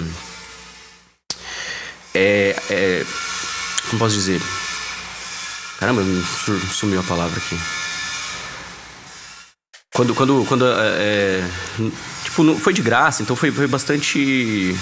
é, 2.14 2.56
é, 2.70 3.06
como 3.90 3.98
posso 4.00 4.14
dizer? 4.14 4.40
Caramba, 5.80 6.04
sumiu 6.72 7.00
a 7.00 7.04
palavra 7.04 7.40
aqui. 7.40 7.58
Quando, 10.00 10.16
quando, 10.16 10.46
quando 10.48 10.66
é, 10.66 10.72
é 10.72 11.44
tipo, 12.24 12.56
foi 12.56 12.72
de 12.72 12.82
graça, 12.82 13.22
então 13.22 13.36
foi, 13.36 13.52
foi 13.52 13.68
bastante 13.68 14.74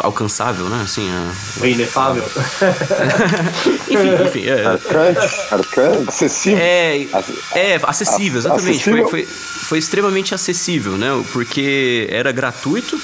alcançável, 0.00 0.64
né? 0.64 0.80
Assim, 0.82 1.08
a... 1.08 1.32
Foi 1.32 1.70
inefável. 1.70 2.24
enfim, 3.88 4.24
enfim. 4.26 4.44
É, 4.48 4.66
arcante, 4.66 5.54
arcante, 5.54 6.08
acessível. 6.08 6.58
É, 6.58 7.06
é 7.54 7.80
acessível, 7.80 8.38
exatamente. 8.40 8.70
Acessível. 8.70 9.08
Foi, 9.08 9.24
foi, 9.24 9.34
foi 9.34 9.78
extremamente 9.78 10.34
acessível, 10.34 10.94
né? 10.94 11.10
Porque 11.32 12.08
era 12.10 12.32
gratuito 12.32 13.00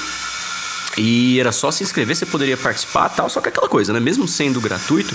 e 0.96 1.40
era 1.40 1.52
só 1.52 1.70
se 1.70 1.83
inscrever, 1.83 2.14
você 2.14 2.26
poderia 2.26 2.57
participar 2.57 3.09
tal. 3.09 3.28
Só 3.28 3.40
que 3.40 3.48
aquela 3.48 3.68
coisa, 3.68 3.92
né? 3.92 4.00
Mesmo 4.00 4.28
sendo 4.28 4.61
gratuito, 4.61 5.14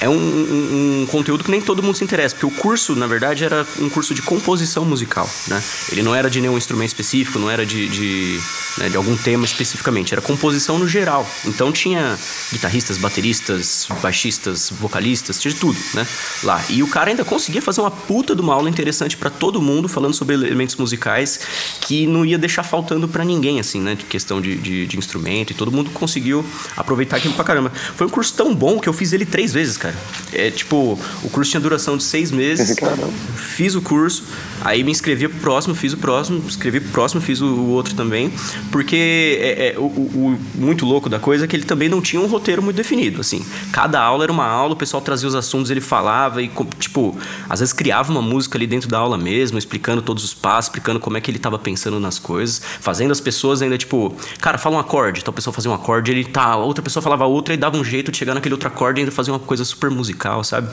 é 0.00 0.08
um, 0.08 0.14
um, 0.14 1.02
um, 1.02 1.06
conteúdo 1.06 1.42
que 1.42 1.50
nem 1.50 1.60
todo 1.60 1.82
mundo 1.82 1.96
se 1.96 2.04
interessa, 2.04 2.34
porque 2.34 2.46
o 2.46 2.50
curso, 2.50 2.94
na 2.94 3.06
verdade, 3.06 3.44
era 3.44 3.66
um 3.80 3.88
curso 3.88 4.14
de 4.14 4.22
composição 4.22 4.84
musical, 4.84 5.28
né? 5.48 5.62
Ele 5.90 6.02
não 6.02 6.14
era 6.14 6.30
de 6.30 6.40
nenhum 6.40 6.56
instrumento 6.56 6.88
específico, 6.88 7.38
não 7.38 7.50
era 7.50 7.66
de, 7.66 7.88
de, 7.88 8.40
né, 8.78 8.88
de 8.88 8.96
algum 8.96 9.16
tema 9.16 9.44
especificamente, 9.44 10.14
era 10.14 10.22
composição 10.22 10.78
no 10.78 10.86
geral. 10.86 11.28
Então 11.44 11.72
tinha 11.72 12.16
guitarristas, 12.52 12.96
bateristas, 12.96 13.88
baixistas, 14.00 14.70
vocalistas, 14.70 15.40
tinha 15.40 15.52
de 15.52 15.58
tudo, 15.58 15.78
né? 15.94 16.06
Lá. 16.44 16.64
E 16.68 16.82
o 16.82 16.86
cara 16.86 17.10
ainda 17.10 17.24
conseguia 17.24 17.60
fazer 17.60 17.80
uma 17.80 17.90
puta 17.90 18.36
de 18.36 18.40
uma 18.40 18.54
aula 18.54 18.70
interessante 18.70 19.16
para 19.16 19.30
todo 19.30 19.60
mundo, 19.60 19.88
falando 19.88 20.14
sobre 20.14 20.34
elementos 20.34 20.76
musicais 20.76 21.40
que 21.80 22.06
não 22.06 22.24
ia 22.24 22.38
deixar 22.38 22.62
faltando 22.62 23.08
para 23.08 23.24
ninguém, 23.24 23.58
assim, 23.58 23.80
né? 23.80 23.96
De 23.96 24.04
questão 24.04 24.40
de, 24.40 24.56
de, 24.56 24.86
de, 24.86 24.96
instrumento, 25.08 25.50
e 25.50 25.54
todo 25.54 25.72
mundo 25.72 25.90
conseguiu 25.90 26.44
aproveitar 26.76 27.16
aquilo 27.16 27.34
pra 27.34 27.44
caramba. 27.44 27.72
Foi 27.96 28.06
um 28.06 28.10
curso 28.10 28.34
tão 28.34 28.54
bom 28.54 28.78
que 28.78 28.88
eu 28.88 28.92
fiz 28.92 29.12
ele 29.12 29.24
três 29.24 29.52
vezes, 29.52 29.76
cara. 29.76 29.96
É 30.32 30.50
tipo, 30.50 30.98
o 31.22 31.30
curso 31.30 31.50
tinha 31.50 31.60
duração 31.60 31.96
de 31.96 32.04
seis 32.04 32.30
meses. 32.30 32.74
Caramba. 32.78 33.08
Fiz 33.36 33.74
o 33.74 33.82
curso, 33.82 34.24
aí 34.60 34.84
me 34.84 34.90
inscrevi 34.90 35.26
pro 35.28 35.40
próximo, 35.40 35.74
fiz 35.74 35.92
o 35.92 35.96
próximo, 35.96 36.42
escrevi 36.46 36.80
pro 36.80 36.90
próximo, 36.90 37.20
fiz 37.20 37.40
o, 37.40 37.46
o 37.46 37.68
outro 37.70 37.94
também. 37.94 38.32
Porque 38.70 39.38
é, 39.40 39.74
é, 39.74 39.78
o, 39.78 39.82
o, 39.82 40.38
o 40.56 40.60
muito 40.60 40.84
louco 40.84 41.08
da 41.08 41.18
coisa 41.18 41.44
é 41.44 41.48
que 41.48 41.56
ele 41.56 41.64
também 41.64 41.88
não 41.88 42.00
tinha 42.00 42.20
um 42.20 42.26
roteiro 42.26 42.62
muito 42.62 42.76
definido, 42.76 43.20
assim. 43.20 43.44
Cada 43.72 44.00
aula 44.00 44.24
era 44.24 44.32
uma 44.32 44.46
aula, 44.46 44.74
o 44.74 44.76
pessoal 44.76 45.00
trazia 45.00 45.28
os 45.28 45.34
assuntos, 45.34 45.70
ele 45.70 45.80
falava 45.80 46.42
e, 46.42 46.50
tipo, 46.78 47.16
às 47.48 47.60
vezes 47.60 47.72
criava 47.72 48.10
uma 48.10 48.22
música 48.22 48.58
ali 48.58 48.66
dentro 48.66 48.88
da 48.88 48.98
aula 48.98 49.16
mesmo, 49.16 49.58
explicando 49.58 50.02
todos 50.02 50.22
os 50.24 50.34
passos, 50.34 50.66
explicando 50.66 51.00
como 51.00 51.16
é 51.16 51.20
que 51.20 51.30
ele 51.30 51.38
tava 51.38 51.58
pensando 51.58 51.98
nas 51.98 52.18
coisas, 52.18 52.60
fazendo 52.80 53.12
as 53.12 53.20
pessoas 53.20 53.62
ainda, 53.62 53.78
tipo, 53.78 54.14
cara, 54.40 54.58
fala 54.58 54.76
um 54.76 54.78
acorde. 54.78 54.97
Então 55.06 55.32
a 55.32 55.34
pessoa 55.34 55.54
fazia 55.54 55.70
um 55.70 55.74
acorde, 55.74 56.10
ele 56.10 56.24
tá, 56.24 56.56
outra 56.56 56.82
pessoa 56.82 57.02
falava 57.02 57.24
outra 57.24 57.54
e 57.54 57.56
dava 57.56 57.76
um 57.76 57.84
jeito 57.84 58.10
de 58.10 58.18
chegar 58.18 58.34
naquele 58.34 58.54
outro 58.54 58.68
acorde 58.68 59.00
e 59.00 59.02
ainda 59.02 59.12
fazer 59.12 59.30
uma 59.30 59.38
coisa 59.38 59.64
super 59.64 59.90
musical, 59.90 60.42
sabe? 60.42 60.68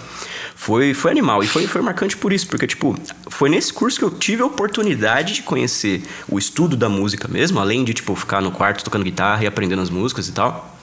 Foi, 0.55 0.93
foi 0.93 1.11
animal. 1.11 1.43
E 1.43 1.47
foi, 1.47 1.67
foi 1.67 1.81
marcante 1.81 2.17
por 2.17 2.33
isso, 2.33 2.47
porque, 2.47 2.65
tipo, 2.65 2.95
foi 3.29 3.49
nesse 3.49 3.71
curso 3.71 3.99
que 3.99 4.05
eu 4.05 4.11
tive 4.11 4.41
a 4.41 4.45
oportunidade 4.45 5.33
de 5.33 5.43
conhecer 5.43 6.03
o 6.27 6.37
estudo 6.37 6.75
da 6.75 6.89
música 6.89 7.27
mesmo, 7.27 7.59
além 7.59 7.83
de, 7.83 7.93
tipo, 7.93 8.15
ficar 8.15 8.41
no 8.41 8.51
quarto 8.51 8.83
tocando 8.83 9.03
guitarra 9.03 9.43
e 9.43 9.47
aprendendo 9.47 9.81
as 9.81 9.89
músicas 9.89 10.27
e 10.27 10.31
tal. 10.31 10.74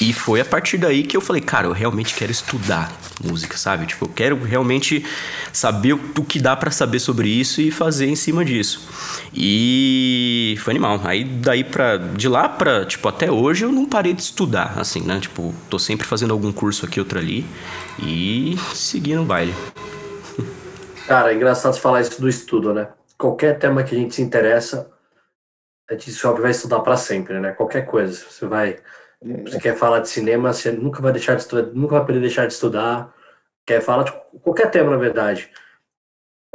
E 0.00 0.14
foi 0.14 0.40
a 0.40 0.44
partir 0.44 0.78
daí 0.78 1.02
que 1.02 1.14
eu 1.14 1.20
falei, 1.20 1.42
cara, 1.42 1.66
eu 1.66 1.72
realmente 1.72 2.14
quero 2.14 2.32
estudar 2.32 2.90
música, 3.22 3.58
sabe? 3.58 3.84
Tipo, 3.84 4.06
eu 4.06 4.08
quero 4.08 4.42
realmente 4.42 5.04
saber 5.52 5.92
o 5.92 6.24
que 6.24 6.40
dá 6.40 6.56
para 6.56 6.70
saber 6.70 6.98
sobre 6.98 7.28
isso 7.28 7.60
e 7.60 7.70
fazer 7.70 8.06
em 8.06 8.16
cima 8.16 8.42
disso. 8.42 8.88
E 9.34 10.56
foi 10.60 10.72
animal. 10.72 11.02
Aí 11.04 11.22
daí 11.22 11.62
para 11.62 11.98
de 11.98 12.28
lá 12.28 12.48
para, 12.48 12.86
tipo, 12.86 13.06
até 13.08 13.30
hoje 13.30 13.66
eu 13.66 13.70
não 13.70 13.84
parei 13.84 14.14
de 14.14 14.22
estudar, 14.22 14.78
assim, 14.78 15.02
né? 15.02 15.20
Tipo, 15.20 15.54
tô 15.68 15.78
sempre 15.78 16.06
fazendo 16.06 16.32
algum 16.32 16.50
curso 16.50 16.86
aqui, 16.86 16.98
outro 16.98 17.18
ali 17.18 17.44
e 18.02 18.56
seguindo 18.74 19.20
o 19.20 19.26
baile. 19.26 19.54
Cara, 21.06 21.30
é 21.30 21.34
engraçado 21.34 21.78
falar 21.78 22.00
isso 22.00 22.18
do 22.18 22.28
estudo, 22.28 22.72
né? 22.72 22.88
Qualquer 23.18 23.58
tema 23.58 23.82
que 23.82 23.94
a 23.94 23.98
gente 23.98 24.14
se 24.14 24.22
interessa, 24.22 24.90
a 25.90 25.92
gente 25.92 26.10
vai 26.40 26.52
estudar 26.52 26.80
para 26.80 26.96
sempre, 26.96 27.38
né? 27.38 27.52
Qualquer 27.52 27.84
coisa. 27.84 28.24
Você 28.30 28.46
vai 28.46 28.78
você 29.22 29.60
quer 29.60 29.76
falar 29.76 30.00
de 30.00 30.08
cinema, 30.08 30.52
você 30.52 30.72
nunca 30.72 31.02
vai 31.02 31.12
deixar 31.12 31.34
de 31.34 31.42
estudar, 31.42 31.70
nunca 31.74 31.96
vai 31.96 32.06
poder 32.06 32.20
deixar 32.20 32.46
de 32.46 32.54
estudar. 32.54 33.12
Quer 33.66 33.82
falar 33.82 34.04
de 34.04 34.12
qualquer 34.42 34.70
tema, 34.70 34.90
na 34.90 34.96
verdade. 34.96 35.50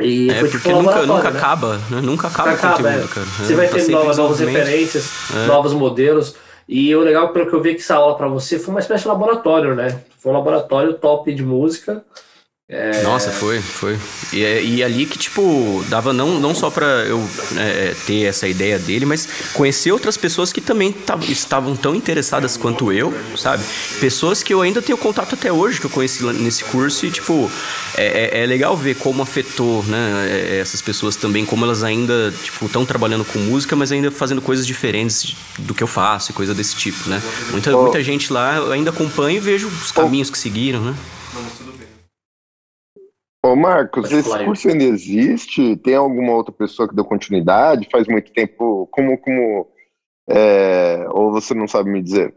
E 0.02 0.30
é, 0.30 0.40
porque 0.40 0.58
tipo 0.58 0.72
nunca, 0.72 1.06
nunca 1.06 1.32
né? 1.32 1.38
acaba, 1.38 1.78
né? 1.78 2.02
Nunca 2.02 2.28
acaba 2.28 2.54
o 2.54 2.58
conteúdo, 2.58 2.88
é. 2.88 3.08
cara. 3.08 3.26
Você 3.26 3.54
é, 3.54 3.56
vai 3.56 3.68
tá 3.68 3.76
ter 3.76 3.88
novas, 3.90 4.18
novas 4.18 4.40
referências, 4.40 5.12
é. 5.34 5.46
novos 5.46 5.74
modelos. 5.74 6.36
E 6.68 6.94
o 6.96 7.02
legal, 7.02 7.32
pelo 7.32 7.48
que 7.48 7.54
eu 7.54 7.62
vi 7.62 7.76
que 7.76 7.82
essa 7.82 7.96
aula 7.96 8.18
para 8.18 8.28
você, 8.28 8.58
foi 8.58 8.74
uma 8.74 8.80
espécie 8.80 9.04
de 9.04 9.10
laboratório, 9.10 9.76
né? 9.76 10.02
Foi 10.18 10.32
um 10.32 10.36
laboratório 10.36 10.96
top 10.96 11.34
de 11.34 11.44
música. 11.44 12.04
É... 12.68 13.04
Nossa, 13.04 13.30
foi, 13.30 13.62
foi. 13.62 13.96
E, 14.34 14.44
é, 14.44 14.64
e 14.64 14.84
ali 14.84 15.06
que, 15.06 15.20
tipo, 15.20 15.86
dava 15.88 16.12
não, 16.12 16.40
não 16.40 16.56
só 16.56 16.72
pra 16.72 16.88
eu 17.06 17.24
é, 17.58 17.94
ter 18.08 18.24
essa 18.24 18.48
ideia 18.48 18.80
dele, 18.80 19.06
mas 19.06 19.28
conhecer 19.54 19.92
outras 19.92 20.18
pessoas 20.18 20.52
que 20.52 20.60
também 20.60 20.92
tavam, 20.92 21.30
estavam 21.30 21.76
tão 21.76 21.94
interessadas 21.94 22.58
quanto 22.58 22.92
eu, 22.92 23.14
sabe? 23.38 23.64
Pessoas 24.00 24.42
que 24.42 24.52
eu 24.52 24.64
ainda 24.64 24.82
tenho 24.82 24.98
contato 24.98 25.36
até 25.36 25.54
hoje, 25.54 25.80
que 25.80 25.86
eu 25.86 25.92
conheci 25.92 26.24
nesse 26.24 26.64
curso, 26.64 27.06
e, 27.06 27.12
tipo, 27.12 27.52
é, 27.96 28.40
é, 28.40 28.44
é 28.44 28.46
legal 28.48 28.76
ver 28.76 28.96
como 28.96 29.22
afetou, 29.22 29.84
né, 29.84 30.28
é, 30.28 30.58
essas 30.58 30.82
pessoas 30.82 31.16
também, 31.16 31.46
como 31.46 31.66
elas 31.66 31.84
ainda, 31.84 32.34
tipo, 32.44 32.66
estão 32.66 32.84
trabalhando 32.84 33.24
com 33.24 33.38
música, 33.38 33.76
mas 33.76 33.92
ainda 33.92 34.10
fazendo 34.10 34.42
coisas 34.42 34.66
diferentes 34.66 35.36
do 35.60 35.76
que 35.76 35.84
eu 35.84 35.88
faço 35.88 36.32
e 36.32 36.34
coisa 36.34 36.52
desse 36.56 36.76
tipo, 36.76 37.12
né? 37.12 37.22
Muita, 37.52 37.78
muita 37.78 38.02
gente 38.02 38.34
lá 38.34 38.56
eu 38.56 38.72
ainda 38.72 38.90
acompanha 38.90 39.38
e 39.38 39.40
vejo 39.40 39.68
os 39.68 39.92
caminhos 39.92 40.32
que 40.32 40.38
seguiram, 40.40 40.82
né? 40.82 40.96
Ô 43.46 43.56
Marcos, 43.56 44.12
esse 44.12 44.44
curso 44.44 44.68
ainda 44.68 44.84
existe? 44.84 45.76
Tem 45.78 45.94
alguma 45.94 46.34
outra 46.34 46.52
pessoa 46.52 46.90
que 46.90 46.96
deu 46.96 47.06
continuidade? 47.06 47.88
Faz 47.92 48.08
muito 48.08 48.32
tempo? 48.34 48.90
Como, 48.92 49.16
como 49.20 49.68
é... 50.28 51.06
ou 51.12 51.32
você 51.32 51.54
não 51.54 51.68
sabe 51.68 51.92
me 51.92 52.02
dizer? 52.02 52.34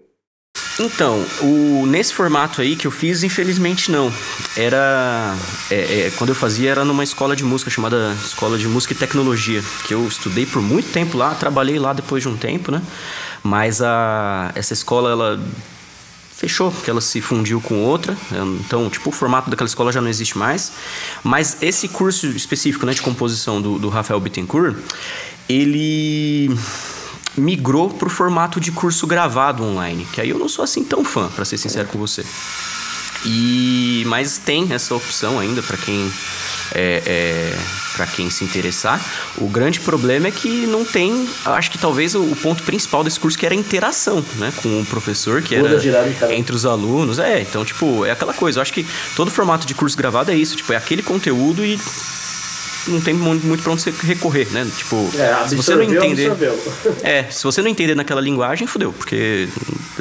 Então, 0.79 1.19
o, 1.41 1.87
nesse 1.87 2.13
formato 2.13 2.61
aí 2.61 2.77
que 2.77 2.87
eu 2.87 2.91
fiz, 2.91 3.23
infelizmente 3.23 3.91
não. 3.91 4.13
Era. 4.55 5.35
É, 5.71 6.09
é, 6.09 6.11
quando 6.19 6.29
eu 6.29 6.35
fazia 6.35 6.71
era 6.71 6.85
numa 6.85 7.03
escola 7.03 7.35
de 7.35 7.43
música 7.43 7.71
chamada 7.71 8.13
Escola 8.13 8.59
de 8.59 8.69
Música 8.69 8.93
e 8.93 8.97
Tecnologia, 8.97 9.63
que 9.87 9.95
eu 9.95 10.07
estudei 10.07 10.45
por 10.45 10.61
muito 10.61 10.93
tempo 10.93 11.17
lá, 11.17 11.35
trabalhei 11.35 11.79
lá 11.79 11.95
depois 11.95 12.23
de 12.23 12.29
um 12.29 12.37
tempo, 12.37 12.71
né? 12.71 12.83
Mas 13.43 13.81
a, 13.81 14.53
essa 14.55 14.75
escola, 14.75 15.11
ela 15.11 15.41
fechou, 16.39 16.71
que 16.71 16.89
ela 16.89 17.01
se 17.01 17.21
fundiu 17.21 17.61
com 17.61 17.83
outra. 17.83 18.17
Então, 18.61 18.89
tipo, 18.89 19.11
o 19.11 19.13
formato 19.13 19.51
daquela 19.51 19.67
escola 19.67 19.91
já 19.91 20.01
não 20.01 20.09
existe 20.09 20.39
mais. 20.39 20.71
Mas 21.25 21.61
esse 21.61 21.89
curso 21.89 22.29
específico 22.29 22.87
né, 22.87 22.95
de 22.95 23.03
composição 23.03 23.61
do, 23.61 23.77
do 23.77 23.89
Rafael 23.89 24.21
Bittencourt, 24.21 24.77
ele 25.49 26.57
migrou 27.37 27.91
para 27.91 28.07
o 28.07 28.11
formato 28.11 28.61
de 28.61 28.71
curso 28.71 29.05
gravado 29.05 29.65
online, 29.65 30.07
que 30.13 30.21
aí 30.21 30.31
eu 30.31 30.39
não 30.39 30.49
sou 30.49 30.63
assim 30.63 30.85
tão 30.85 31.05
fã, 31.05 31.29
para 31.29 31.45
ser 31.45 31.59
sincero 31.59 31.89
com 31.89 31.99
você. 31.99 32.25
E 33.25 34.05
mas 34.07 34.39
tem 34.39 34.73
essa 34.73 34.95
opção 34.95 35.39
ainda 35.39 35.63
para 35.63 35.77
quem 35.77 36.11
é, 36.75 37.03
é, 37.07 37.59
para 37.95 38.07
quem 38.07 38.31
se 38.31 38.45
interessar. 38.45 39.05
O 39.39 39.49
grande 39.49 39.81
problema 39.81 40.29
é 40.29 40.31
que 40.31 40.67
não 40.67 40.85
tem, 40.85 41.29
acho 41.45 41.71
que 41.71 41.79
talvez 41.79 42.15
o, 42.15 42.25
ponto 42.37 42.63
principal 42.63 43.03
desse 43.03 43.19
curso 43.19 43.37
que 43.39 43.45
era 43.45 43.55
a 43.55 43.59
interação, 43.59 44.25
né, 44.37 44.53
com 44.63 44.81
o 44.81 44.87
professor, 44.87 45.43
que 45.43 45.55
era 45.55 45.69
entre 46.35 46.55
os 46.55 46.65
alunos. 46.65 47.19
É, 47.19 47.41
então 47.41 47.65
tipo 47.65 48.05
é 48.05 48.11
aquela 48.11 48.35
coisa. 48.35 48.59
Eu 48.59 48.63
acho 48.63 48.73
que 48.73 48.87
todo 49.17 49.31
formato 49.31 49.67
de 49.67 49.75
curso 49.75 49.97
gravado 49.97 50.31
é 50.31 50.37
isso, 50.37 50.57
tipo 50.57 50.73
é 50.73 50.77
aquele 50.77 51.03
conteúdo 51.03 51.65
e 51.65 51.79
não 52.89 53.01
tem 53.01 53.15
muito, 53.15 53.47
muito 53.47 53.63
pra 53.63 53.73
onde 53.73 53.83
você 53.83 53.91
recorrer, 54.07 54.51
né? 54.53 54.67
Tipo, 54.77 54.97
é, 55.19 55.49
se 55.49 55.55
você 55.55 55.75
não 55.75 55.83
entender. 55.83 56.31
é, 57.03 57.25
se 57.25 57.45
você 57.45 57.63
não 57.63 57.69
entender 57.69 57.95
naquela 57.95 58.21
linguagem, 58.21 58.67
fodeu, 58.67 58.93
porque 58.93 59.49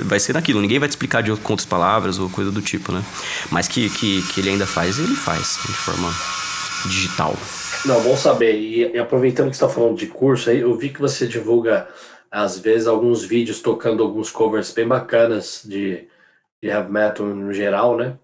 vai 0.04 0.20
ser 0.20 0.34
naquilo. 0.34 0.62
Ninguém 0.62 0.80
vai 0.80 0.88
te 0.88 0.92
explicar 0.92 1.22
de 1.22 1.32
outras 1.32 1.66
palavras 1.66 2.20
ou 2.20 2.30
coisa 2.30 2.52
do 2.52 2.62
tipo, 2.62 2.92
né? 2.92 3.04
Mas 3.52 3.68
que, 3.68 3.90
que, 3.90 4.22
que 4.34 4.42
ele 4.42 4.50
ainda 4.50 4.66
faz, 4.66 5.00
ele 5.00 5.16
faz 5.16 5.60
de 5.66 5.74
forma 5.74 6.14
digital. 6.86 7.36
Não, 7.86 8.02
bom 8.02 8.16
saber. 8.16 8.56
E, 8.56 8.92
e 8.94 9.00
aproveitando 9.00 9.50
que 9.50 9.58
você 9.58 9.64
está 9.64 9.74
falando 9.74 9.98
de 9.98 10.08
curso 10.08 10.50
aí, 10.50 10.60
eu 10.60 10.76
vi 10.76 10.90
que 10.90 11.00
você 11.00 11.28
divulga, 11.28 11.88
às 12.32 12.60
vezes, 12.60 12.88
alguns 12.88 13.24
vídeos 13.24 13.62
tocando 13.62 14.04
alguns 14.04 14.32
covers 14.32 14.72
bem 14.72 14.88
bacanas 14.88 15.62
de, 15.64 16.08
de 16.62 16.70
heavy 16.70 16.92
metal 16.92 17.26
no 17.26 17.54
geral, 17.54 17.98
né? 17.98 18.18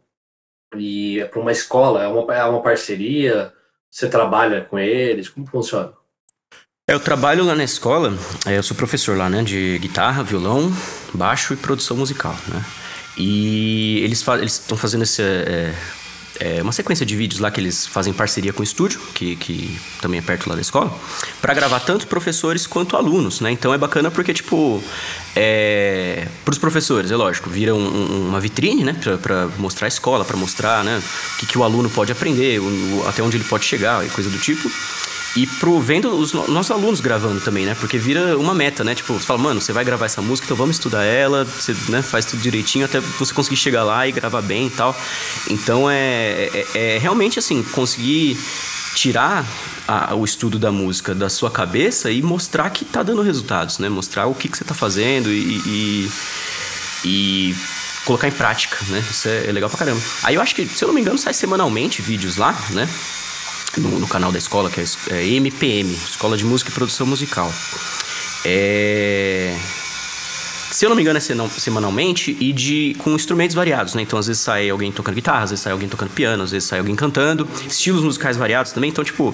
E 0.76 1.20
é 1.20 1.26
para 1.26 1.40
uma 1.40 1.52
escola, 1.52 2.04
é 2.04 2.08
uma, 2.08 2.34
é 2.34 2.44
uma 2.46 2.62
parceria? 2.62 3.54
Você 3.94 4.10
trabalha 4.10 4.62
com 4.62 4.80
eles? 4.80 5.30
Como 5.30 5.46
funciona? 5.46 5.94
Eu 6.90 7.00
trabalho 7.00 7.46
lá 7.46 7.54
na 7.54 7.64
escola, 7.64 8.12
é, 8.44 8.58
eu 8.58 8.64
sou 8.64 8.76
professor 8.76 9.16
lá, 9.16 9.30
né, 9.30 9.44
de 9.44 9.78
guitarra, 9.78 10.24
violão, 10.24 10.72
baixo 11.14 11.54
e 11.54 11.58
produção 11.58 11.96
musical, 11.96 12.36
né? 12.48 12.66
E 13.16 14.00
eles 14.04 14.18
estão 14.18 14.36
eles 14.40 14.66
fazendo 14.78 15.04
esse, 15.04 15.22
é, 15.22 15.76
é, 16.40 16.62
uma 16.62 16.72
sequência 16.72 17.06
de 17.06 17.16
vídeos 17.16 17.40
lá 17.40 17.52
que 17.52 17.60
eles 17.60 17.86
fazem 17.86 18.14
parceria 18.14 18.52
com 18.52 18.62
o 18.62 18.64
estúdio, 18.64 19.00
que, 19.14 19.36
que 19.36 19.80
também 20.02 20.20
é 20.20 20.22
perto 20.22 20.50
lá 20.50 20.56
da 20.56 20.62
escola, 20.62 20.92
para 21.42 21.54
gravar 21.54 21.80
tanto 21.80 22.08
professores 22.08 22.66
quanto 22.66 22.98
alunos, 22.98 23.42
né? 23.42 23.52
Então 23.52 23.74
é 23.74 23.78
bacana 23.78 24.10
porque, 24.10 24.34
tipo, 24.34 24.84
é, 25.36 26.28
para 26.44 26.52
os 26.52 26.58
professores, 26.58 27.12
é 27.12 27.16
lógico, 27.16 27.50
vira 27.50 27.74
um, 27.76 28.28
uma 28.30 28.40
vitrine, 28.40 28.84
né? 28.84 28.96
Para 29.22 29.48
mostrar 29.58 29.88
a 29.88 29.90
escola, 29.90 30.26
para 30.26 30.38
mostrar 30.38 30.84
né, 30.84 31.02
o 31.36 31.40
que, 31.40 31.46
que 31.46 31.58
o 31.58 31.64
aluno 31.64 31.90
pode 31.90 32.12
aprender, 32.12 32.60
o, 32.60 33.06
até 33.08 33.22
onde 33.22 33.38
ele 33.38 33.46
pode 33.46 33.66
chegar 33.66 34.06
e 34.06 34.10
coisa 34.10 34.30
do 34.30 34.38
tipo. 34.38 34.70
E 35.36 35.48
pro, 35.48 35.80
vendo 35.80 36.10
os 36.16 36.32
nossos 36.32 36.70
alunos 36.70 37.02
gravando 37.02 37.42
também, 37.42 37.66
né? 37.66 37.76
Porque 37.80 37.98
vira 37.98 38.38
uma 38.38 38.54
meta, 38.54 38.84
né? 38.84 38.94
Tipo, 38.94 39.14
você 39.14 39.26
fala, 39.26 39.40
mano, 39.40 39.60
você 39.60 39.74
vai 39.74 39.84
gravar 39.84 40.06
essa 40.06 40.22
música, 40.22 40.46
então 40.46 40.56
vamos 40.56 40.76
estudar 40.76 41.04
ela, 41.04 41.44
você 41.44 41.76
né, 41.90 42.04
faz 42.04 42.26
tudo 42.26 42.42
direitinho 42.42 42.86
até 42.86 43.00
você 43.00 43.34
conseguir 43.34 43.58
chegar 43.58 43.84
lá 43.84 44.08
e 44.08 44.12
gravar 44.12 44.42
bem 44.42 44.68
e 44.68 44.70
tal. 44.70 44.96
Então 45.50 45.90
é, 45.90 46.50
é, 46.54 46.68
é 46.76 46.98
realmente 47.00 47.40
assim, 47.40 47.64
conseguir 47.64 48.38
tirar 48.94 49.44
a, 49.88 50.14
o 50.14 50.24
estudo 50.24 50.60
da 50.60 50.72
música 50.72 51.16
da 51.16 51.30
sua 51.30 51.50
cabeça 51.50 52.12
e 52.12 52.22
mostrar 52.22 52.70
que 52.70 52.86
tá 52.86 53.02
dando 53.02 53.24
resultados, 53.24 53.80
né? 53.80 53.90
Mostrar 53.90 54.28
o 54.28 54.36
que, 54.36 54.48
que 54.48 54.56
você 54.56 54.64
tá 54.64 54.76
fazendo 54.76 55.32
e, 55.32 55.58
e, 55.66 56.12
e 57.06 57.56
colocar 58.06 58.28
em 58.28 58.32
prática, 58.32 58.78
né? 58.90 59.04
Isso 59.10 59.28
é, 59.28 59.48
é 59.48 59.52
legal 59.52 59.68
pra 59.68 59.80
caramba. 59.80 60.02
Aí 60.22 60.36
eu 60.36 60.42
acho 60.42 60.54
que, 60.54 60.68
se 60.68 60.84
eu 60.84 60.88
não 60.88 60.94
me 60.94 61.02
engano, 61.02 61.18
sai 61.18 61.34
semanalmente 61.34 62.04
vídeos 62.04 62.38
lá, 62.38 62.56
né? 62.70 62.88
No, 63.78 64.00
no 64.00 64.08
canal 64.08 64.32
da 64.32 64.38
escola, 64.38 64.70
que 64.70 64.80
é, 64.80 64.86
é 65.12 65.28
MPM 65.28 65.92
Escola 65.94 66.38
de 66.38 66.46
Música 66.46 66.70
e 66.70 66.74
Produção 66.74 67.06
Musical. 67.08 67.52
É... 68.46 69.56
se 70.70 70.86
eu 70.86 70.90
não 70.90 70.98
me 70.98 71.02
engano, 71.02 71.18
é 71.18 71.22
semanalmente 71.22 72.36
e 72.40 72.52
de 72.52 72.94
com 73.00 73.12
instrumentos 73.12 73.56
variados, 73.56 73.94
né? 73.96 74.02
Então, 74.02 74.20
às 74.20 74.28
vezes 74.28 74.42
sai 74.42 74.70
alguém 74.70 74.92
tocando 74.92 75.16
guitarra, 75.16 75.44
às 75.44 75.52
vezes 75.52 75.64
sai 75.64 75.72
alguém 75.72 75.88
tocando 75.88 76.10
piano, 76.10 76.44
às 76.44 76.52
vezes 76.52 76.68
sai 76.68 76.80
alguém 76.80 76.96
cantando, 76.96 77.48
estilos 77.66 78.04
musicais 78.04 78.36
variados 78.36 78.74
também. 78.74 78.90
Então, 78.90 79.04
tipo, 79.04 79.34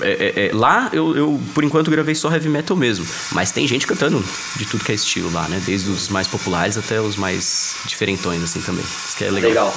é, 0.00 0.10
é, 0.10 0.46
é, 0.46 0.50
lá 0.52 0.90
eu, 0.92 1.16
eu, 1.16 1.40
por 1.54 1.62
enquanto, 1.62 1.90
gravei 1.90 2.14
só 2.14 2.30
heavy 2.32 2.48
metal 2.48 2.76
mesmo. 2.76 3.06
Mas 3.32 3.52
tem 3.52 3.66
gente 3.66 3.86
cantando 3.86 4.22
de 4.56 4.66
tudo 4.66 4.84
que 4.84 4.90
é 4.90 4.94
estilo 4.94 5.32
lá, 5.32 5.48
né? 5.48 5.62
Desde 5.64 5.88
os 5.88 6.08
mais 6.08 6.26
populares 6.26 6.76
até 6.76 7.00
os 7.00 7.16
mais 7.16 7.76
diferentões, 7.86 8.42
assim, 8.42 8.60
também. 8.60 8.84
Isso 8.84 9.16
que 9.16 9.24
é 9.24 9.30
legal. 9.30 9.50
Legal. 9.50 9.74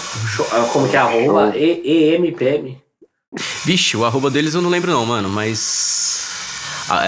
Ah, 0.51 0.69
como 0.73 0.89
que 0.89 0.95
é 0.95 0.99
a 0.99 1.03
arroba? 1.03 1.53
EMPM. 1.55 2.81
Vixe, 3.65 3.95
o 3.95 4.05
arroba 4.05 4.29
deles 4.29 4.53
eu 4.53 4.61
não 4.61 4.69
lembro 4.69 4.91
não, 4.91 5.05
mano, 5.05 5.29
mas... 5.29 6.29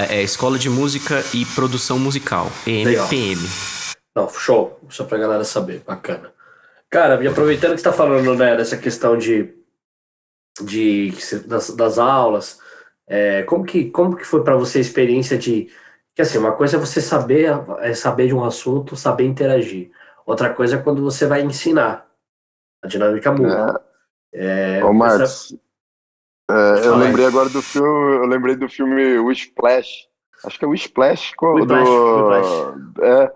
É, 0.10 0.18
é 0.18 0.24
Escola 0.24 0.58
de 0.58 0.70
Música 0.70 1.24
e 1.34 1.46
Produção 1.46 2.00
Musical, 2.00 2.50
EMPM. 2.66 3.42
Não, 4.16 4.30
show. 4.30 4.80
Só 4.90 5.04
pra 5.04 5.18
galera 5.18 5.44
saber. 5.44 5.84
Bacana. 5.86 6.32
Cara, 6.90 7.22
e 7.24 7.28
aproveitando 7.28 7.72
que 7.72 7.78
você 7.78 7.84
tá 7.84 7.92
falando, 7.92 8.36
né, 8.36 8.56
dessa 8.56 8.78
questão 8.78 9.18
de, 9.18 9.54
de 10.62 11.12
das, 11.48 11.72
das 11.72 11.98
aulas, 11.98 12.60
é, 13.08 13.44
como, 13.44 13.66
que, 13.66 13.90
como 13.90 14.16
que 14.16 14.24
foi 14.24 14.44
para 14.44 14.56
você 14.56 14.78
a 14.78 14.82
experiência 14.82 15.38
de 15.38 15.70
que 16.16 16.22
assim, 16.22 16.38
uma 16.38 16.52
coisa 16.52 16.78
é 16.78 16.80
você 16.80 17.02
saber 17.02 17.52
é 17.80 17.96
saber 17.96 18.28
de 18.28 18.36
um 18.36 18.44
assunto, 18.44 18.96
saber 18.96 19.26
interagir. 19.26 19.90
Outra 20.26 20.54
coisa 20.54 20.76
é 20.76 20.82
quando 20.82 21.02
você 21.02 21.26
vai 21.26 21.42
ensinar. 21.42 22.08
A 22.84 22.88
dinâmica 22.88 23.32
muda. 23.32 23.82
É. 24.32 24.78
É, 24.80 24.86
Ô, 24.86 24.94
Marcos, 24.94 25.56
é, 26.50 26.88
eu 26.88 26.96
lembrei 26.96 27.26
agora 27.26 27.50
do 27.50 27.62
filme, 27.62 28.16
eu 28.16 28.26
lembrei 28.26 28.56
do 28.56 28.68
filme 28.70 29.18
O 29.20 29.32
Splash. 29.32 30.08
Acho 30.46 30.60
que 30.60 30.66
é 30.66 30.68
o 30.68 30.74
Splash, 30.74 31.32
do... 31.38 31.54
Whiplash. 31.54 32.50
É, 33.02 33.32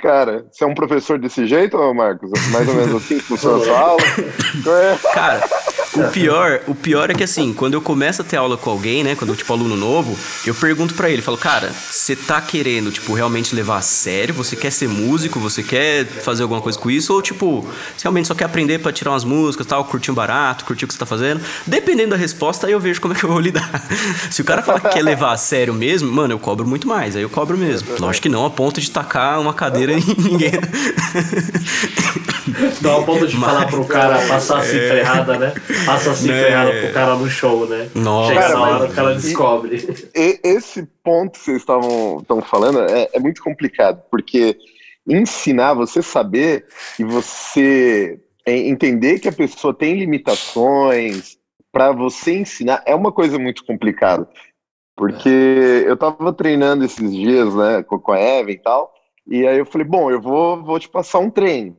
Cara, 0.00 0.46
você 0.50 0.64
é 0.64 0.66
um 0.66 0.74
professor 0.74 1.18
desse 1.18 1.46
jeito, 1.46 1.76
Marcos? 1.92 2.30
Mais 2.52 2.66
ou 2.66 2.74
menos 2.74 2.94
assim 2.94 3.18
que 3.18 3.24
funciona 3.24 3.58
a 3.58 3.64
sua 3.64 3.78
aula? 3.78 4.02
Cara, 5.12 5.46
o 5.94 6.10
pior, 6.10 6.60
o 6.66 6.74
pior 6.74 7.10
é 7.10 7.14
que 7.14 7.24
assim, 7.24 7.52
quando 7.52 7.74
eu 7.74 7.80
começo 7.80 8.22
a 8.22 8.24
ter 8.24 8.36
aula 8.36 8.56
com 8.56 8.70
alguém, 8.70 9.02
né, 9.02 9.14
quando 9.14 9.30
eu 9.30 9.36
tipo 9.36 9.52
aluno 9.52 9.76
novo, 9.76 10.16
eu 10.46 10.54
pergunto 10.54 10.94
para 10.94 11.10
ele, 11.10 11.22
falo, 11.22 11.38
cara, 11.38 11.72
você 11.90 12.14
tá 12.14 12.40
querendo 12.40 12.90
tipo 12.90 13.14
realmente 13.14 13.54
levar 13.54 13.78
a 13.78 13.80
sério? 13.82 14.34
Você 14.34 14.56
quer 14.56 14.70
ser 14.70 14.88
músico? 14.88 15.40
Você 15.40 15.62
quer 15.62 16.04
fazer 16.06 16.42
alguma 16.42 16.60
coisa 16.60 16.78
com 16.78 16.90
isso 16.90 17.12
ou 17.12 17.22
tipo, 17.22 17.62
você 17.62 18.02
realmente 18.02 18.28
só 18.28 18.34
quer 18.34 18.44
aprender 18.44 18.78
para 18.78 18.92
tirar 18.92 19.12
umas 19.12 19.24
músicas, 19.24 19.66
tal, 19.66 19.84
curtir 19.84 20.10
um 20.10 20.14
barato, 20.14 20.64
curtir 20.64 20.84
o 20.84 20.88
que 20.88 20.94
você 20.94 21.00
tá 21.00 21.06
fazendo? 21.06 21.40
Dependendo 21.66 22.10
da 22.10 22.16
resposta, 22.16 22.66
aí 22.66 22.72
eu 22.72 22.80
vejo 22.80 23.00
como 23.00 23.14
é 23.14 23.16
que 23.16 23.24
eu 23.24 23.30
vou 23.30 23.40
lidar. 23.40 23.70
Se 24.30 24.42
o 24.42 24.44
cara 24.44 24.62
falar 24.62 24.80
que 24.80 24.90
quer 24.90 25.02
levar 25.02 25.32
a 25.32 25.36
sério 25.36 25.72
mesmo, 25.72 26.10
mano, 26.10 26.34
eu 26.34 26.38
cobro 26.38 26.66
muito 26.66 26.86
mais, 26.86 27.16
aí 27.16 27.22
eu 27.22 27.30
cobro 27.30 27.56
mesmo. 27.56 27.88
Lógico 27.98 28.24
que 28.24 28.28
não 28.28 28.44
a 28.44 28.50
ponto 28.50 28.80
de 28.80 28.90
tacar 28.90 29.40
uma 29.40 29.54
cadeira 29.54 29.92
em 29.92 30.04
ninguém. 30.18 30.52
Não 32.82 33.00
a 33.00 33.04
ponto 33.04 33.26
de 33.26 33.36
Mas, 33.36 33.50
falar 33.50 33.66
pro 33.66 33.84
cara 33.84 34.26
passar 34.26 34.58
assim 34.58 34.78
é... 34.78 34.88
ferrada, 34.88 35.38
né? 35.38 35.54
Passa 35.86 36.10
assim 36.10 36.28
né? 36.28 36.44
ferrada 36.44 36.72
pro 36.72 36.92
cara 36.92 37.16
no 37.16 37.28
show, 37.28 37.66
né? 37.66 37.88
Nossa. 37.94 38.34
Chega 38.34 38.48
na 38.48 38.60
hora 38.60 38.86
que 38.86 38.92
o 38.92 38.94
cara 38.94 39.14
descobre. 39.14 40.10
E, 40.14 40.40
esse 40.42 40.88
ponto 41.02 41.38
que 41.38 41.44
vocês 41.44 41.58
estavam 41.58 42.24
falando 42.42 42.80
é, 42.80 43.08
é 43.12 43.18
muito 43.18 43.42
complicado, 43.42 44.02
porque 44.10 44.56
ensinar, 45.06 45.74
você 45.74 46.02
saber 46.02 46.66
e 46.98 47.04
você 47.04 48.20
entender 48.46 49.18
que 49.18 49.28
a 49.28 49.32
pessoa 49.32 49.74
tem 49.74 49.98
limitações 49.98 51.36
para 51.72 51.92
você 51.92 52.38
ensinar 52.38 52.82
é 52.86 52.94
uma 52.94 53.12
coisa 53.12 53.38
muito 53.38 53.64
complicada. 53.64 54.28
Porque 54.96 55.84
eu 55.86 55.96
tava 55.96 56.32
treinando 56.32 56.84
esses 56.84 57.10
dias, 57.12 57.54
né, 57.54 57.84
com 57.84 58.12
a 58.12 58.18
Eva 58.18 58.50
e 58.50 58.58
tal, 58.58 58.92
e 59.26 59.46
aí 59.46 59.58
eu 59.58 59.66
falei, 59.66 59.86
bom, 59.86 60.10
eu 60.10 60.20
vou, 60.20 60.62
vou 60.62 60.78
te 60.80 60.88
passar 60.88 61.18
um 61.18 61.30
treino. 61.30 61.76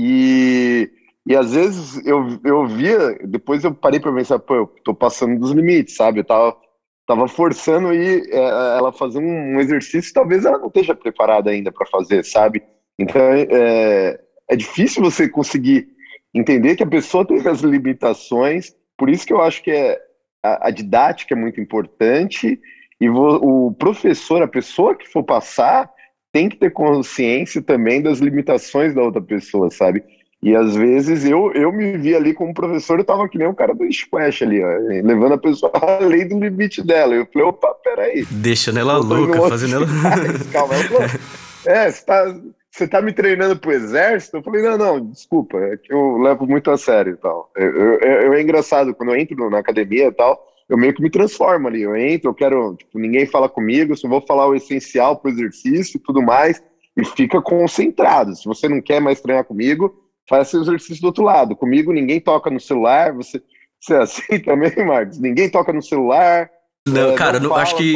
E, 0.00 0.88
e 1.26 1.34
às 1.34 1.52
vezes 1.52 2.06
eu, 2.06 2.38
eu 2.44 2.66
via, 2.68 3.18
depois 3.24 3.64
eu 3.64 3.74
parei 3.74 3.98
para 3.98 4.14
pensar, 4.14 4.38
pô, 4.38 4.54
eu 4.54 4.66
tô 4.84 4.94
passando 4.94 5.40
dos 5.40 5.50
limites, 5.50 5.96
sabe? 5.96 6.20
Eu 6.20 6.24
tava, 6.24 6.56
tava 7.04 7.26
forçando 7.26 7.92
e 7.92 8.30
é, 8.30 8.38
ela 8.78 8.92
fazer 8.92 9.18
um 9.18 9.58
exercício, 9.58 10.14
talvez 10.14 10.44
ela 10.44 10.56
não 10.56 10.68
esteja 10.68 10.94
preparada 10.94 11.50
ainda 11.50 11.72
para 11.72 11.84
fazer, 11.86 12.24
sabe? 12.24 12.62
Então 12.96 13.20
é, 13.20 14.20
é 14.48 14.56
difícil 14.56 15.02
você 15.02 15.28
conseguir 15.28 15.88
entender 16.32 16.76
que 16.76 16.84
a 16.84 16.88
pessoa 16.88 17.26
tem 17.26 17.44
as 17.48 17.62
limitações, 17.62 18.72
por 18.96 19.10
isso 19.10 19.26
que 19.26 19.32
eu 19.32 19.42
acho 19.42 19.64
que 19.64 19.72
é, 19.72 20.00
a, 20.44 20.68
a 20.68 20.70
didática 20.70 21.34
é 21.34 21.36
muito 21.36 21.60
importante 21.60 22.60
e 23.00 23.08
o 23.10 23.72
professor, 23.72 24.42
a 24.42 24.48
pessoa 24.48 24.96
que 24.96 25.08
for 25.08 25.24
passar, 25.24 25.90
tem 26.32 26.48
que 26.48 26.56
ter 26.56 26.70
consciência 26.70 27.62
também 27.62 28.02
das 28.02 28.18
limitações 28.18 28.94
da 28.94 29.02
outra 29.02 29.20
pessoa, 29.20 29.70
sabe? 29.70 30.02
E 30.40 30.54
às 30.54 30.76
vezes 30.76 31.24
eu, 31.24 31.52
eu 31.52 31.72
me 31.72 31.98
vi 31.98 32.14
ali 32.14 32.32
como 32.32 32.54
professor, 32.54 32.98
eu 32.98 33.04
tava 33.04 33.28
que 33.28 33.36
nem 33.36 33.48
o 33.48 33.54
cara 33.54 33.74
do 33.74 33.92
squash 33.92 34.42
ali, 34.42 34.62
ó, 34.62 34.68
levando 35.04 35.34
a 35.34 35.38
pessoa 35.38 35.72
além 36.00 36.28
do 36.28 36.38
limite 36.38 36.80
dela. 36.82 37.14
Eu 37.14 37.26
falei, 37.32 37.48
opa, 37.48 37.74
peraí. 37.82 38.24
Deixando 38.30 38.78
ela 38.78 38.98
louca, 38.98 39.48
fazendo 39.48 39.76
ela. 39.76 39.86
Calma, 40.52 40.74
ela 40.74 40.84
falou, 40.84 41.02
é, 41.66 41.90
você 41.90 42.04
tá, 42.04 42.36
você 42.70 42.86
tá 42.86 43.02
me 43.02 43.12
treinando 43.12 43.58
pro 43.58 43.72
exército? 43.72 44.36
Eu 44.36 44.42
falei, 44.44 44.62
não, 44.62 44.78
não, 44.78 45.06
desculpa, 45.06 45.58
é 45.58 45.76
que 45.76 45.92
eu 45.92 46.18
levo 46.18 46.46
muito 46.46 46.70
a 46.70 46.78
sério 46.78 47.14
e 47.14 47.16
tal. 47.16 47.50
Eu, 47.56 47.70
eu, 47.74 47.98
eu, 47.98 48.34
é 48.34 48.40
engraçado, 48.40 48.94
quando 48.94 49.10
eu 49.10 49.16
entro 49.16 49.50
na 49.50 49.58
academia 49.58 50.06
e 50.06 50.12
tal, 50.12 50.40
eu 50.68 50.76
meio 50.76 50.94
que 50.94 51.02
me 51.02 51.10
transformo 51.10 51.68
ali. 51.68 51.82
Eu 51.82 51.96
entro, 51.96 52.30
eu 52.30 52.34
quero, 52.34 52.76
tipo, 52.76 52.98
ninguém 52.98 53.26
fala 53.26 53.48
comigo, 53.48 53.96
só 53.96 54.08
vou 54.08 54.20
falar 54.20 54.46
o 54.46 54.54
essencial 54.54 55.16
pro 55.16 55.30
exercício 55.30 55.96
e 55.96 56.00
tudo 56.00 56.22
mais, 56.22 56.62
e 56.96 57.04
fica 57.04 57.40
concentrado. 57.40 58.36
Se 58.36 58.44
você 58.44 58.68
não 58.68 58.80
quer 58.80 59.00
mais 59.00 59.20
treinar 59.20 59.44
comigo, 59.44 59.94
faz 60.28 60.48
seu 60.48 60.60
exercício 60.60 61.00
do 61.00 61.06
outro 61.06 61.24
lado. 61.24 61.56
Comigo 61.56 61.92
ninguém 61.92 62.20
toca 62.20 62.50
no 62.50 62.60
celular, 62.60 63.14
você, 63.14 63.42
você 63.80 63.94
é 63.94 63.98
assim 63.98 64.38
também, 64.40 64.74
Marcos? 64.84 65.18
Ninguém 65.18 65.48
toca 65.48 65.72
no 65.72 65.82
celular. 65.82 66.50
Não, 66.86 67.10
é, 67.10 67.14
cara, 67.14 67.38
não 67.38 67.54
acho 67.54 67.76
que. 67.76 67.94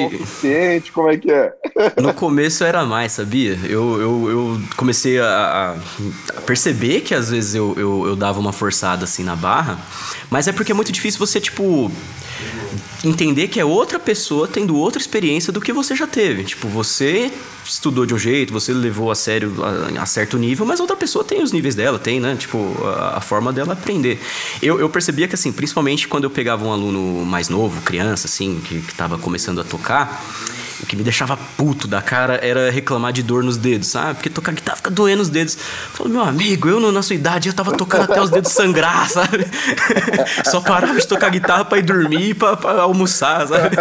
como 0.92 1.11
é 1.11 1.16
que 1.16 1.30
é? 1.30 1.54
no 2.00 2.12
começo 2.12 2.62
era 2.62 2.85
mais, 2.85 3.12
sabia? 3.12 3.58
Eu, 3.64 4.00
eu, 4.00 4.30
eu 4.30 4.61
comecei 4.76 5.18
a, 5.18 5.76
a, 6.37 6.40
perceber 6.42 7.00
que 7.00 7.14
às 7.14 7.30
vezes 7.30 7.54
eu, 7.54 7.74
eu, 7.78 8.06
eu 8.06 8.16
dava 8.16 8.38
uma 8.38 8.52
forçada 8.52 9.04
assim 9.04 9.24
na 9.24 9.35
barra, 9.35 9.78
mas 10.30 10.46
é 10.46 10.52
porque 10.52 10.72
é 10.72 10.74
muito 10.74 10.92
difícil 10.92 11.18
você, 11.18 11.40
tipo 11.40 11.90
entender 13.05 13.48
que 13.48 13.59
é 13.59 13.64
outra 13.64 13.98
pessoa 13.98 14.46
tendo 14.46 14.76
outra 14.76 15.00
experiência 15.00 15.52
do 15.52 15.61
que 15.61 15.72
você 15.72 15.94
já 15.96 16.07
teve. 16.07 16.44
Tipo, 16.44 16.68
você 16.68 17.31
estudou 17.64 18.07
de 18.07 18.14
um 18.14 18.18
jeito, 18.18 18.52
você 18.52 18.72
levou 18.72 19.11
a 19.11 19.14
sério 19.14 19.55
a, 19.62 20.02
a 20.02 20.07
certo 20.07 20.38
nível, 20.38 20.64
mas 20.64 20.81
outra 20.81 20.96
pessoa 20.96 21.24
tem 21.24 21.42
os 21.42 21.52
níveis 21.52 21.74
dela, 21.74 21.98
tem, 21.98 22.20
né? 22.20 22.37
Tipo, 22.38 22.59
a, 22.85 23.18
a 23.18 23.20
forma 23.20 23.52
dela 23.52 23.72
aprender. 23.72 24.20
Eu, 24.62 24.78
eu, 24.78 24.88
percebia 24.88 25.26
que, 25.26 25.35
assim, 25.35 25.52
principalmente 25.52 26.07
quando 26.07 26.24
eu 26.24 26.31
pegava 26.31 26.64
um 26.64 26.72
aluno 26.72 27.24
mais 27.24 27.48
novo, 27.48 27.81
criança, 27.83 28.26
assim, 28.26 28.61
que, 28.64 28.81
que 28.81 28.94
tava 28.94 29.18
começando 29.18 29.61
a 29.61 29.64
tocar 29.64 30.22
que 30.92 30.96
me 30.96 31.02
deixava 31.02 31.38
puto 31.57 31.88
da 31.88 32.02
cara 32.02 32.38
era 32.42 32.70
reclamar 32.70 33.14
de 33.14 33.22
dor 33.22 33.42
nos 33.42 33.57
dedos, 33.57 33.88
sabe? 33.88 34.16
Porque 34.16 34.28
tocar 34.28 34.52
guitarra 34.52 34.76
fica 34.76 34.90
doendo 34.90 35.22
os 35.22 35.31
dedos. 35.31 35.57
Falei, 35.94 36.12
meu 36.12 36.20
amigo, 36.20 36.68
eu 36.68 36.92
na 36.92 37.00
sua 37.00 37.16
idade 37.16 37.48
eu 37.48 37.55
tava 37.55 37.74
tocando 37.74 38.02
até 38.02 38.20
os 38.20 38.28
dedos 38.28 38.52
sangrar, 38.52 39.09
sabe? 39.09 39.46
Só 40.44 40.61
parava 40.61 41.00
de 41.00 41.07
tocar 41.07 41.31
guitarra 41.31 41.64
pra 41.64 41.78
ir 41.78 41.83
dormir, 41.83 42.35
pra, 42.35 42.59
pra 42.59 42.83
almoçar, 42.83 43.48
sabe? 43.48 43.74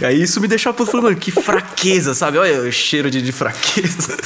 E 0.00 0.04
aí 0.06 0.20
isso 0.20 0.40
me 0.40 0.48
deixava 0.48 0.76
puto. 0.76 0.90
Falei, 0.90 1.04
mano, 1.04 1.16
que 1.16 1.30
fraqueza, 1.30 2.14
sabe? 2.14 2.38
Olha 2.38 2.62
o 2.62 2.72
cheiro 2.72 3.08
de, 3.08 3.22
de 3.22 3.30
fraqueza. 3.30 4.16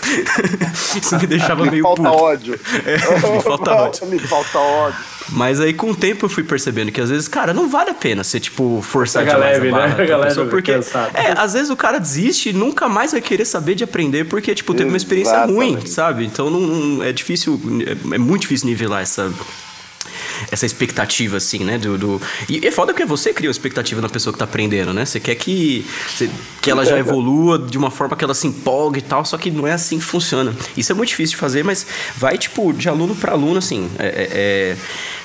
Isso 0.97 1.15
me 1.19 1.27
deixava 1.27 1.65
me 1.65 1.73
meio 1.73 1.83
falta 1.83 2.03
puto. 2.05 2.25
Ódio. 2.25 2.61
É, 2.87 3.33
me 3.35 3.43
falta 3.43 3.71
ódio. 3.71 4.07
Me 4.07 4.19
falta 4.19 4.59
ódio. 4.59 5.16
Mas 5.31 5.61
aí 5.61 5.73
com 5.73 5.91
o 5.91 5.95
tempo 5.95 6.27
eu 6.27 6.29
fui 6.29 6.45
percebendo 6.45 6.93
que 6.93 7.01
às 7.01 7.11
vezes, 7.11 7.27
cara, 7.29 7.53
não 7.53 7.69
vale 7.69 7.91
a 7.91 7.95
pena 7.95 8.23
você, 8.23 8.39
tipo, 8.39 8.81
forçar 8.83 9.25
Pega 9.25 9.35
demais 9.37 9.55
leve, 9.55 9.69
a 9.69 9.73
barra 9.73 10.05
né? 10.05 10.13
a 10.13 10.19
pessoa, 10.19 10.47
porque 10.47 10.73
é, 10.73 11.35
às 11.37 11.53
vezes 11.53 11.71
o 11.71 11.77
cara 11.77 11.99
desiste 11.99 12.51
e 12.51 12.53
nunca 12.53 12.89
mais 12.89 13.13
vai 13.13 13.21
querer 13.21 13.45
saber 13.45 13.75
de 13.75 13.85
aprender 13.85 14.25
porque, 14.27 14.55
tipo, 14.55 14.75
teve 14.75 14.89
uma 14.89 14.97
experiência 14.97 15.33
Exatamente. 15.33 15.75
ruim, 15.75 15.87
sabe? 15.87 16.25
Então 16.25 16.51
não, 16.51 16.61
não, 16.61 17.03
é 17.03 17.13
difícil, 17.13 17.61
é, 17.87 18.15
é 18.15 18.19
muito 18.19 18.43
difícil 18.43 18.69
nivelar 18.69 19.03
essa 19.03 19.33
essa 20.51 20.67
expectativa, 20.67 21.37
assim, 21.37 21.65
né? 21.65 21.79
Do, 21.79 21.99
do... 21.99 22.23
E 22.49 22.67
é 22.67 22.71
foda 22.71 22.93
porque 22.93 23.05
você 23.05 23.33
cria 23.33 23.49
uma 23.49 23.53
expectativa 23.53 24.01
na 24.01 24.09
pessoa 24.09 24.33
que 24.33 24.39
tá 24.39 24.45
aprendendo, 24.45 24.93
né? 24.93 25.05
Você 25.05 25.21
quer 25.21 25.35
que, 25.35 25.85
você, 26.09 26.31
que 26.61 26.71
ela 26.71 26.85
já 26.85 26.99
evolua 26.99 27.59
de 27.59 27.79
uma 27.79 27.91
forma 27.91 28.17
que 28.17 28.25
ela 28.25 28.35
se 28.35 28.47
empolgue 28.47 28.99
e 28.99 29.03
tal, 29.03 29.25
só 29.25 29.37
que 29.37 29.51
não 29.51 29.67
é 29.67 29.73
assim 29.73 29.99
que 29.99 30.05
funciona. 30.05 30.55
Isso 30.77 30.93
é 30.93 30.95
muito 30.95 31.09
difícil 31.11 31.35
de 31.35 31.41
fazer, 31.41 31.65
mas 31.65 31.87
vai, 32.17 32.39
tipo, 32.39 32.73
de 32.73 32.89
aluno 32.89 33.15
para 33.15 33.33
aluno, 33.33 33.59
assim. 33.59 33.91
É, 33.99 34.07
é, 34.07 34.29
é, 34.33 34.77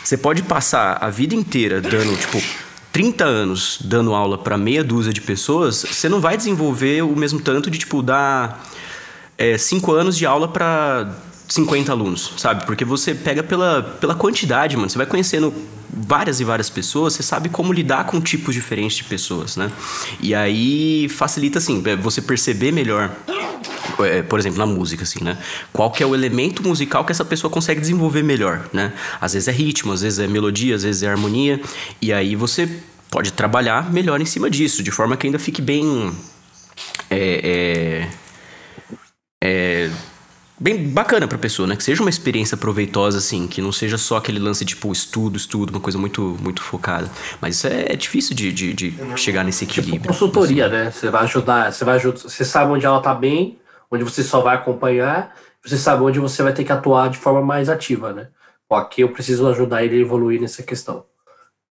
você 0.03 0.17
pode 0.17 0.43
passar 0.43 0.97
a 1.01 1.09
vida 1.09 1.35
inteira 1.35 1.81
dando, 1.81 2.17
tipo, 2.17 2.41
30 2.91 3.23
anos 3.23 3.79
dando 3.81 4.13
aula 4.13 4.37
para 4.37 4.57
meia 4.57 4.83
dúzia 4.83 5.13
de 5.13 5.21
pessoas, 5.21 5.85
você 5.89 6.09
não 6.09 6.19
vai 6.19 6.35
desenvolver 6.35 7.01
o 7.03 7.15
mesmo 7.15 7.39
tanto 7.39 7.69
de, 7.69 7.77
tipo, 7.77 8.01
dar 8.01 8.65
5 9.57 9.95
é, 9.95 9.99
anos 9.99 10.17
de 10.17 10.25
aula 10.25 10.47
para 10.47 11.13
50 11.51 11.91
alunos, 11.91 12.33
sabe? 12.37 12.65
Porque 12.65 12.85
você 12.85 13.13
pega 13.13 13.43
pela, 13.43 13.83
pela 13.83 14.15
quantidade, 14.15 14.77
mano. 14.77 14.89
Você 14.89 14.97
vai 14.97 15.05
conhecendo 15.05 15.53
várias 15.89 16.39
e 16.39 16.45
várias 16.45 16.69
pessoas, 16.69 17.13
você 17.13 17.23
sabe 17.23 17.49
como 17.49 17.73
lidar 17.73 18.05
com 18.05 18.21
tipos 18.21 18.55
diferentes 18.55 18.97
de 18.97 19.03
pessoas, 19.03 19.57
né? 19.57 19.69
E 20.21 20.33
aí 20.33 21.09
facilita, 21.09 21.57
assim, 21.59 21.83
é, 21.85 21.95
você 21.95 22.21
perceber 22.21 22.71
melhor 22.71 23.11
é, 23.99 24.21
por 24.21 24.39
exemplo, 24.39 24.57
na 24.57 24.65
música, 24.65 25.03
assim, 25.03 25.21
né? 25.23 25.37
Qual 25.73 25.91
que 25.91 26.01
é 26.01 26.05
o 26.05 26.15
elemento 26.15 26.63
musical 26.63 27.03
que 27.03 27.11
essa 27.11 27.25
pessoa 27.25 27.51
consegue 27.51 27.81
desenvolver 27.81 28.23
melhor, 28.23 28.69
né? 28.71 28.93
Às 29.19 29.33
vezes 29.33 29.49
é 29.49 29.51
ritmo, 29.51 29.91
às 29.91 30.01
vezes 30.01 30.19
é 30.19 30.27
melodia, 30.27 30.73
às 30.75 30.83
vezes 30.83 31.03
é 31.03 31.09
harmonia. 31.09 31.59
E 32.01 32.13
aí 32.13 32.33
você 32.35 32.69
pode 33.09 33.33
trabalhar 33.33 33.91
melhor 33.91 34.21
em 34.21 34.25
cima 34.25 34.49
disso, 34.49 34.81
de 34.81 34.91
forma 34.91 35.17
que 35.17 35.27
ainda 35.27 35.37
fique 35.37 35.61
bem. 35.61 36.13
É, 37.09 38.07
é, 39.43 39.87
é, 39.87 39.91
bem 40.61 40.87
bacana 40.87 41.27
pra 41.27 41.39
pessoa, 41.39 41.67
né? 41.67 41.75
Que 41.75 41.83
seja 41.83 42.01
uma 42.01 42.09
experiência 42.09 42.55
proveitosa, 42.55 43.17
assim, 43.17 43.47
que 43.47 43.59
não 43.61 43.71
seja 43.71 43.97
só 43.97 44.17
aquele 44.17 44.37
lance 44.37 44.63
tipo 44.63 44.91
estudo, 44.91 45.35
estudo, 45.35 45.71
uma 45.71 45.79
coisa 45.79 45.97
muito, 45.97 46.37
muito 46.39 46.61
focada. 46.61 47.09
Mas 47.41 47.55
isso 47.55 47.67
é, 47.67 47.91
é 47.93 47.95
difícil 47.95 48.35
de, 48.35 48.53
de, 48.53 48.73
de 48.73 48.93
chegar 49.17 49.43
nesse 49.43 49.65
tipo 49.65 49.79
equilíbrio. 49.79 50.01
Tipo 50.01 50.13
consultoria, 50.13 50.67
assim. 50.67 50.75
né? 50.75 50.91
Você 50.91 51.09
vai 51.09 51.23
ajudar, 51.23 51.73
você 51.73 51.83
vai 51.83 51.95
ajudar, 51.95 52.19
você 52.19 52.45
sabe 52.45 52.71
onde 52.71 52.85
ela 52.85 53.01
tá 53.01 53.13
bem, 53.13 53.59
onde 53.89 54.03
você 54.03 54.23
só 54.23 54.39
vai 54.39 54.55
acompanhar, 54.55 55.35
você 55.65 55.77
sabe 55.77 56.03
onde 56.03 56.19
você 56.19 56.43
vai 56.43 56.53
ter 56.53 56.63
que 56.63 56.71
atuar 56.71 57.09
de 57.09 57.17
forma 57.17 57.41
mais 57.41 57.67
ativa, 57.67 58.13
né? 58.13 58.27
Pô, 58.69 58.75
aqui 58.75 59.01
eu 59.01 59.09
preciso 59.09 59.47
ajudar 59.49 59.83
ele 59.83 59.97
a 59.97 60.01
evoluir 60.01 60.39
nessa 60.39 60.61
questão. 60.61 61.05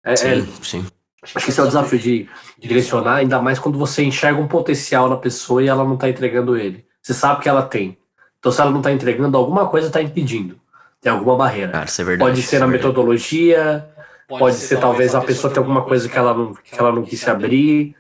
É, 0.04 0.16
sim, 0.16 0.28
é, 0.28 0.46
sim. 0.64 0.86
Acho 1.22 1.34
que 1.46 1.52
esse 1.52 1.60
é 1.60 1.64
o 1.64 1.68
desafio 1.68 2.00
de, 2.00 2.28
de 2.58 2.68
direcionar, 2.68 3.18
ainda 3.18 3.40
mais 3.40 3.60
quando 3.60 3.78
você 3.78 4.04
enxerga 4.04 4.42
um 4.42 4.48
potencial 4.48 5.08
na 5.08 5.18
pessoa 5.18 5.62
e 5.62 5.68
ela 5.68 5.84
não 5.84 5.96
tá 5.96 6.10
entregando 6.10 6.58
ele. 6.58 6.86
Você 7.02 7.14
sabe 7.14 7.42
que 7.42 7.50
ela 7.50 7.62
tem. 7.62 7.99
Então, 8.40 8.52
se 8.52 8.62
ela 8.62 8.72
não 8.72 8.80
está 8.80 8.92
entregando, 8.92 9.38
alguma 9.38 9.68
coisa 9.68 9.88
está 9.88 10.02
impedindo. 10.02 10.56
Tem 11.02 11.12
alguma 11.12 11.36
barreira. 11.36 11.72
Cara, 11.72 11.86
isso 11.86 12.02
é 12.02 12.06
verdade, 12.06 12.32
pode 12.32 12.42
ser 12.42 12.56
é 12.58 12.60
na 12.60 12.68
metodologia, 12.68 13.86
pode, 14.28 14.40
pode 14.40 14.56
ser, 14.56 14.68
ser, 14.68 14.80
talvez 14.80 15.16
a 15.16 15.22
pessoa 15.22 15.52
ter 15.52 15.60
alguma 15.60 15.84
coisa 15.84 16.10
que 16.10 16.18
ela 16.18 16.34
não, 16.34 16.54
que 16.54 16.78
ela 16.78 16.92
não 16.92 17.04
quis 17.04 17.20
se 17.20 17.30
abrir. 17.30 17.96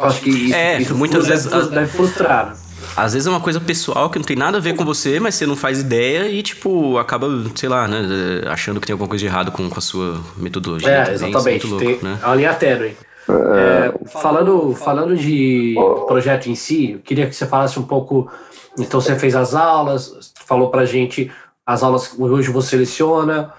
Acho 0.00 0.20
que 0.22 0.30
isso, 0.30 0.54
é, 0.54 0.80
isso 0.80 0.94
muitas 0.94 1.26
vezes 1.26 1.46
deve, 1.46 1.68
deve 1.68 1.86
frustrar. 1.86 2.50
Né? 2.50 2.56
Às 2.96 3.12
vezes 3.12 3.26
é 3.26 3.30
uma 3.30 3.40
coisa 3.40 3.60
pessoal 3.60 4.10
que 4.10 4.18
não 4.18 4.24
tem 4.24 4.36
nada 4.36 4.58
a 4.58 4.60
ver 4.60 4.74
com 4.74 4.84
você, 4.84 5.20
mas 5.20 5.34
você 5.34 5.46
não 5.46 5.56
faz 5.56 5.80
ideia 5.80 6.28
e, 6.28 6.42
tipo, 6.42 6.98
acaba, 6.98 7.28
sei 7.54 7.68
lá, 7.68 7.86
né, 7.88 7.98
achando 8.46 8.80
que 8.80 8.86
tem 8.86 8.92
alguma 8.92 9.08
coisa 9.08 9.20
de 9.20 9.26
errado 9.26 9.52
com, 9.52 9.68
com 9.68 9.78
a 9.78 9.82
sua 9.82 10.20
metodologia. 10.36 10.88
É, 10.88 11.12
exatamente. 11.12 11.66
Louco, 11.66 11.84
tem 11.84 11.98
né? 12.02 12.18
a 12.22 12.34
linha 12.34 12.54
tênue. 12.54 12.96
É, 13.28 14.08
falando, 14.08 14.74
falando 14.74 15.16
de 15.16 15.74
projeto 16.06 16.46
em 16.48 16.54
si, 16.54 16.92
eu 16.92 16.98
queria 16.98 17.26
que 17.26 17.34
você 17.34 17.46
falasse 17.46 17.78
um 17.78 17.84
pouco 17.84 18.30
então 18.78 19.00
você 19.00 19.18
fez 19.18 19.34
as 19.34 19.54
aulas, 19.54 20.32
falou 20.46 20.70
para 20.70 20.84
gente 20.84 21.30
as 21.66 21.82
aulas 21.82 22.08
que 22.08 22.20
hoje 22.20 22.50
você 22.50 22.70
seleciona. 22.70 23.52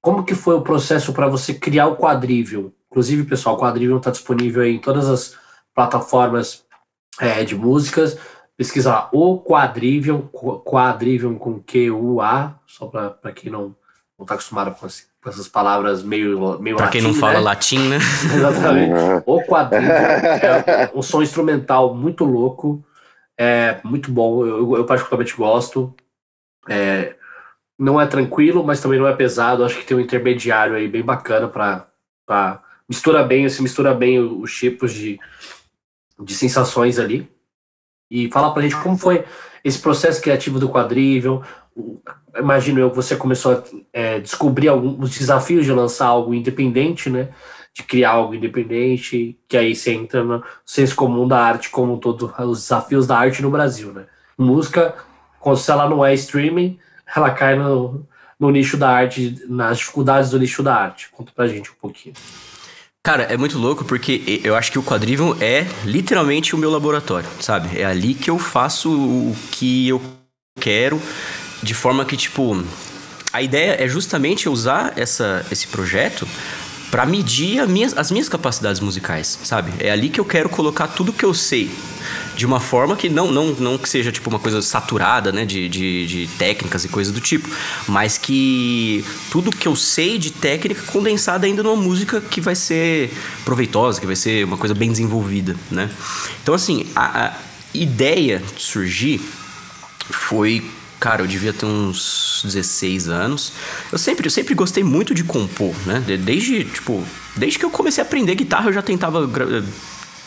Como 0.00 0.24
que 0.24 0.34
foi 0.34 0.54
o 0.54 0.62
processo 0.62 1.12
para 1.12 1.28
você 1.28 1.54
criar 1.54 1.86
o 1.86 1.96
quadrível? 1.96 2.72
Inclusive, 2.90 3.24
pessoal, 3.24 3.56
o 3.56 3.58
quadrível 3.58 3.96
está 3.98 4.10
disponível 4.10 4.64
em 4.64 4.78
todas 4.78 5.08
as 5.08 5.36
plataformas 5.74 6.64
é, 7.20 7.44
de 7.44 7.54
músicas. 7.54 8.18
Pesquisa 8.56 8.90
lá, 8.90 9.08
o 9.12 9.40
quadrível, 9.40 10.28
quadrível 10.64 11.34
com 11.36 11.60
Q-U-A, 11.60 12.54
só 12.66 12.86
para 12.86 13.32
quem 13.32 13.50
não 13.50 13.74
está 14.24 14.34
acostumado 14.34 14.74
com, 14.74 14.86
com, 14.86 15.30
essas 15.30 15.48
palavras 15.48 16.02
meio, 16.02 16.58
meio 16.60 16.76
Para 16.76 16.88
quem 16.88 17.02
não 17.02 17.14
fala 17.14 17.34
né? 17.34 17.40
latim, 17.40 17.88
né? 17.88 17.98
Exatamente. 18.34 18.92
o 19.24 19.42
quadrível 19.42 19.94
é 19.94 20.90
um 20.94 21.02
som 21.02 21.22
instrumental 21.22 21.94
muito 21.94 22.24
louco. 22.24 22.84
É 23.38 23.78
muito 23.84 24.10
bom, 24.10 24.44
eu, 24.44 24.76
eu 24.76 24.84
particularmente 24.84 25.36
gosto. 25.36 25.94
É, 26.68 27.14
não 27.78 28.00
é 28.00 28.06
tranquilo, 28.06 28.64
mas 28.64 28.80
também 28.80 28.98
não 28.98 29.06
é 29.06 29.14
pesado. 29.14 29.64
Acho 29.64 29.78
que 29.78 29.84
tem 29.84 29.96
um 29.96 30.00
intermediário 30.00 30.74
aí 30.74 30.88
bem 30.88 31.02
bacana 31.02 31.46
para 31.46 32.62
mistura 32.88 33.22
bem, 33.22 33.48
se 33.48 33.62
mistura 33.62 33.94
bem 33.94 34.18
os 34.18 34.52
tipos 34.52 34.92
de, 34.92 35.20
de 36.20 36.34
sensações 36.34 36.98
ali. 36.98 37.30
E 38.10 38.28
fala 38.32 38.52
pra 38.52 38.62
gente 38.62 38.76
como 38.82 38.98
foi 38.98 39.24
esse 39.64 39.78
processo 39.78 40.20
criativo 40.20 40.58
do 40.58 40.68
quadrível. 40.68 41.42
Imagino 42.36 42.80
eu 42.80 42.90
que 42.90 42.96
você 42.96 43.16
começou 43.16 43.52
a 43.52 43.62
é, 43.92 44.20
descobrir 44.20 44.68
alguns 44.68 45.16
desafios 45.16 45.64
de 45.64 45.72
lançar 45.72 46.06
algo 46.06 46.34
independente, 46.34 47.08
né? 47.10 47.28
de 47.78 47.84
criar 47.84 48.10
algo 48.10 48.34
independente, 48.34 49.38
que 49.46 49.56
aí 49.56 49.72
você 49.72 49.92
entra 49.92 50.24
no 50.24 50.42
senso 50.66 50.96
comum 50.96 51.28
da 51.28 51.40
arte, 51.40 51.70
como 51.70 51.98
todos 51.98 52.28
os 52.36 52.62
desafios 52.62 53.06
da 53.06 53.16
arte 53.16 53.40
no 53.40 53.52
Brasil, 53.52 53.92
né? 53.92 54.06
Música, 54.36 54.96
se 55.56 55.70
ela 55.70 55.88
não 55.88 56.04
é 56.04 56.12
streaming, 56.12 56.76
ela 57.14 57.30
cai 57.30 57.56
no, 57.56 58.04
no 58.38 58.50
nicho 58.50 58.76
da 58.76 58.90
arte, 58.90 59.40
nas 59.48 59.78
dificuldades 59.78 60.30
do 60.30 60.40
nicho 60.40 60.60
da 60.60 60.74
arte. 60.74 61.08
Conta 61.10 61.30
pra 61.34 61.46
gente 61.46 61.70
um 61.70 61.74
pouquinho. 61.80 62.14
Cara, 63.04 63.22
é 63.24 63.36
muito 63.36 63.58
louco 63.58 63.84
porque 63.84 64.40
eu 64.44 64.54
acho 64.54 64.70
que 64.70 64.78
o 64.78 64.82
quadrível 64.82 65.36
é 65.40 65.66
literalmente 65.84 66.54
o 66.54 66.58
meu 66.58 66.70
laboratório, 66.70 67.28
sabe? 67.40 67.78
É 67.78 67.84
ali 67.84 68.12
que 68.12 68.30
eu 68.30 68.38
faço 68.38 68.90
o 68.90 69.36
que 69.50 69.88
eu 69.88 70.02
quero, 70.60 71.00
de 71.62 71.74
forma 71.74 72.04
que, 72.04 72.16
tipo, 72.16 72.62
a 73.32 73.40
ideia 73.40 73.82
é 73.82 73.88
justamente 73.88 74.48
usar 74.48 74.92
essa, 74.96 75.44
esse 75.50 75.66
projeto 75.68 76.26
para 76.90 77.04
medir 77.04 77.60
as 77.96 78.10
minhas 78.10 78.28
capacidades 78.28 78.80
musicais, 78.80 79.38
sabe? 79.44 79.72
É 79.78 79.90
ali 79.90 80.08
que 80.08 80.18
eu 80.18 80.24
quero 80.24 80.48
colocar 80.48 80.88
tudo 80.88 81.12
que 81.12 81.24
eu 81.24 81.34
sei. 81.34 81.70
De 82.38 82.46
uma 82.46 82.60
forma 82.60 82.94
que 82.94 83.08
não, 83.08 83.32
não, 83.32 83.46
não 83.58 83.76
que 83.76 83.88
seja 83.88 84.12
tipo 84.12 84.30
uma 84.30 84.38
coisa 84.38 84.62
saturada, 84.62 85.32
né? 85.32 85.44
De, 85.44 85.68
de, 85.68 86.06
de 86.06 86.26
técnicas 86.38 86.84
e 86.84 86.88
coisas 86.88 87.12
do 87.12 87.20
tipo. 87.20 87.48
Mas 87.88 88.16
que 88.16 89.04
tudo 89.28 89.50
que 89.50 89.66
eu 89.66 89.74
sei 89.74 90.18
de 90.18 90.30
técnica 90.30 90.80
condensada 90.82 91.46
ainda 91.46 91.64
numa 91.64 91.74
música 91.74 92.20
que 92.20 92.40
vai 92.40 92.54
ser 92.54 93.12
proveitosa, 93.44 93.98
que 93.98 94.06
vai 94.06 94.14
ser 94.14 94.44
uma 94.44 94.56
coisa 94.56 94.72
bem 94.72 94.88
desenvolvida, 94.88 95.56
né? 95.68 95.90
Então, 96.40 96.54
assim, 96.54 96.86
a, 96.94 97.26
a 97.26 97.34
ideia 97.74 98.40
surgir 98.56 99.20
foi 100.08 100.62
Cara, 101.00 101.22
eu 101.22 101.28
devia 101.28 101.52
ter 101.52 101.64
uns 101.64 102.42
16 102.44 103.08
anos. 103.08 103.52
Eu 103.92 103.98
sempre, 103.98 104.26
eu 104.26 104.30
sempre 104.30 104.52
gostei 104.52 104.82
muito 104.82 105.14
de 105.14 105.22
compor, 105.22 105.72
né? 105.86 106.02
Desde, 106.18 106.64
tipo, 106.64 107.04
desde 107.36 107.56
que 107.56 107.64
eu 107.64 107.70
comecei 107.70 108.02
a 108.02 108.06
aprender 108.06 108.34
guitarra, 108.34 108.68
eu 108.68 108.72
já 108.72 108.82
tentava 108.82 109.24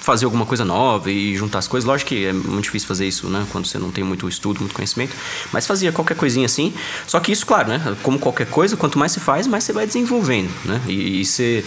fazer 0.02 0.26
alguma 0.26 0.46
coisa 0.46 0.66
nova 0.66 1.10
e 1.12 1.36
juntar 1.38 1.60
as 1.60 1.68
coisas. 1.68 1.88
Lógico 1.88 2.10
que 2.10 2.26
é 2.26 2.34
muito 2.34 2.64
difícil 2.64 2.88
fazer 2.88 3.08
isso, 3.08 3.30
né? 3.30 3.46
Quando 3.52 3.68
você 3.68 3.78
não 3.78 3.92
tem 3.92 4.04
muito 4.04 4.28
estudo, 4.28 4.60
muito 4.60 4.74
conhecimento. 4.74 5.16
Mas 5.54 5.68
fazia 5.68 5.92
qualquer 5.92 6.18
coisinha 6.18 6.48
assim. 6.48 6.74
Só 7.06 7.20
que 7.20 7.32
isso, 7.32 7.46
claro, 7.46 7.70
né? 7.70 7.96
Como 8.02 8.18
qualquer 8.18 8.48
coisa, 8.48 8.76
quanto 8.76 8.98
mais 8.98 9.12
você 9.12 9.20
faz, 9.20 9.46
mais 9.46 9.64
você 9.64 9.72
vai 9.72 9.86
desenvolvendo, 9.86 10.50
né? 10.66 10.82
E, 10.88 11.22
e 11.22 11.26
você... 11.26 11.64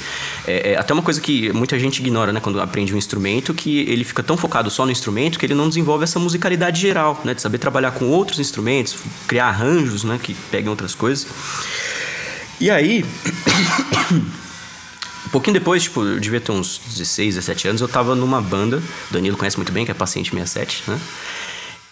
É, 0.47 0.73
é, 0.73 0.77
até 0.77 0.93
uma 0.93 1.03
coisa 1.03 1.21
que 1.21 1.53
muita 1.53 1.79
gente 1.79 2.01
ignora, 2.01 2.33
né? 2.33 2.41
Quando 2.41 2.61
aprende 2.61 2.93
um 2.93 2.99
instrumento, 2.99 3.55
que 3.55 3.81
ele 3.81 4.03
fica 4.03 4.23
tão 4.23 4.37
focado 4.37 4.69
só 4.69 4.85
no 4.85 4.91
instrumento 4.91 5.39
que 5.39 5.47
ele 5.47 5.55
não 5.55 5.69
desenvolve 5.69 6.03
essa 6.03 6.19
musicalidade 6.19 6.81
geral, 6.81 7.21
né? 7.25 7.35
De 7.35 7.41
saber 7.41 7.59
trabalhar 7.59 7.93
com 7.93 8.07
outros 8.07 8.41
instrumentos, 8.41 8.97
criar 9.29 9.47
arranjos, 9.47 10.03
né? 10.03 10.19
Que 10.21 10.35
peguem 10.51 10.69
outras 10.69 10.95
coisas. 10.95 11.29
E 12.61 12.69
aí... 12.69 13.05
pouquinho 15.31 15.55
depois, 15.55 15.83
tipo, 15.85 16.03
eu 16.03 16.21
devia 16.21 16.41
ter 16.41 16.53
uns 16.53 16.81
16, 16.87 17.37
17 17.37 17.69
anos, 17.69 17.81
eu 17.81 17.89
tava 17.89 18.15
numa 18.15 18.41
banda, 18.41 18.83
Danilo 19.11 19.37
conhece 19.37 19.57
muito 19.57 19.73
bem, 19.73 19.85
que 19.85 19.91
é 19.91 19.95
Paciente 19.95 20.31
67, 20.31 20.85
né? 20.89 21.01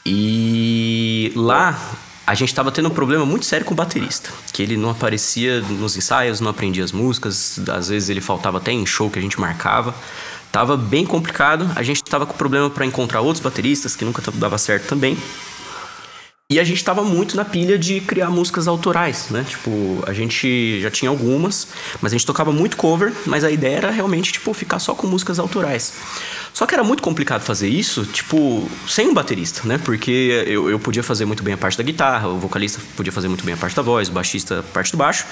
E 0.05 1.33
lá 1.37 1.79
a 2.27 2.35
gente 2.35 2.55
tava 2.55 2.71
tendo 2.71 2.88
um 2.88 2.92
problema 2.92 3.27
muito 3.27 3.45
sério 3.45 3.66
com 3.66 3.75
o 3.75 3.77
baterista, 3.77 4.31
que 4.53 4.62
ele 4.62 4.77
não 4.77 4.90
aparecia 4.90 5.61
nos 5.61 5.97
ensaios, 5.97 6.40
não 6.40 6.51
aprendia 6.51 6.85
as 6.85 6.92
músicas, 6.92 7.59
às 7.68 7.88
vezes 7.88 8.09
ele 8.09 8.21
faltava 8.21 8.59
até 8.59 8.73
em 8.73 8.87
show 8.87 9.11
que 9.11 9.18
a 9.18 9.23
gente 9.23 9.40
marcava. 9.40 9.95
Tava 10.53 10.77
bem 10.77 11.05
complicado, 11.07 11.71
a 11.75 11.83
gente 11.83 12.05
tava 12.05 12.27
com 12.27 12.35
problema 12.35 12.68
para 12.68 12.85
encontrar 12.85 13.23
outros 13.23 13.42
bateristas, 13.42 13.97
que 13.97 14.05
nunca 14.05 14.23
dava 14.35 14.59
certo 14.59 14.87
também. 14.87 15.16
E 16.53 16.61
a 16.61 16.65
gente 16.65 16.85
tava 16.85 17.03
muito 17.03 17.35
na 17.35 17.47
pilha 17.47 17.79
de 17.79 17.99
criar 18.03 18.29
músicas 18.29 18.69
autorais, 18.69 19.31
né? 19.31 19.43
Tipo, 19.49 20.05
a 20.07 20.12
gente 20.12 20.83
já 20.83 20.91
tinha 20.91 21.09
algumas, 21.09 21.69
mas 21.99 22.12
a 22.12 22.15
gente 22.15 22.27
tocava 22.27 22.53
muito 22.53 22.77
cover, 22.77 23.11
mas 23.25 23.43
a 23.43 23.51
ideia 23.51 23.77
era 23.77 23.91
realmente, 23.91 24.31
tipo, 24.35 24.53
ficar 24.53 24.79
só 24.79 24.95
com 24.95 25.07
músicas 25.07 25.38
autorais. 25.38 25.95
Só 26.53 26.67
que 26.67 26.75
era 26.75 26.85
muito 26.85 27.03
complicado 27.03 27.41
fazer 27.41 27.71
isso, 27.71 28.05
tipo, 28.05 28.69
sem 28.87 29.09
um 29.09 29.15
baterista, 29.15 29.67
né? 29.67 29.81
Porque 29.83 30.45
eu, 30.47 30.69
eu 30.69 30.79
podia 30.79 31.03
fazer 31.03 31.25
muito 31.25 31.43
bem 31.43 31.55
a 31.55 31.57
parte 31.57 31.79
da 31.79 31.83
guitarra, 31.83 32.29
o 32.29 32.38
vocalista 32.38 32.83
podia 32.99 33.11
fazer 33.12 33.29
muito 33.29 33.47
bem 33.47 33.55
a 33.55 33.57
parte 33.57 33.75
da 33.75 33.81
voz, 33.81 34.11
o 34.11 34.12
baixista 34.12 34.59
a 34.59 34.62
parte 34.62 34.93
do 34.93 34.99
baixo. 34.99 35.25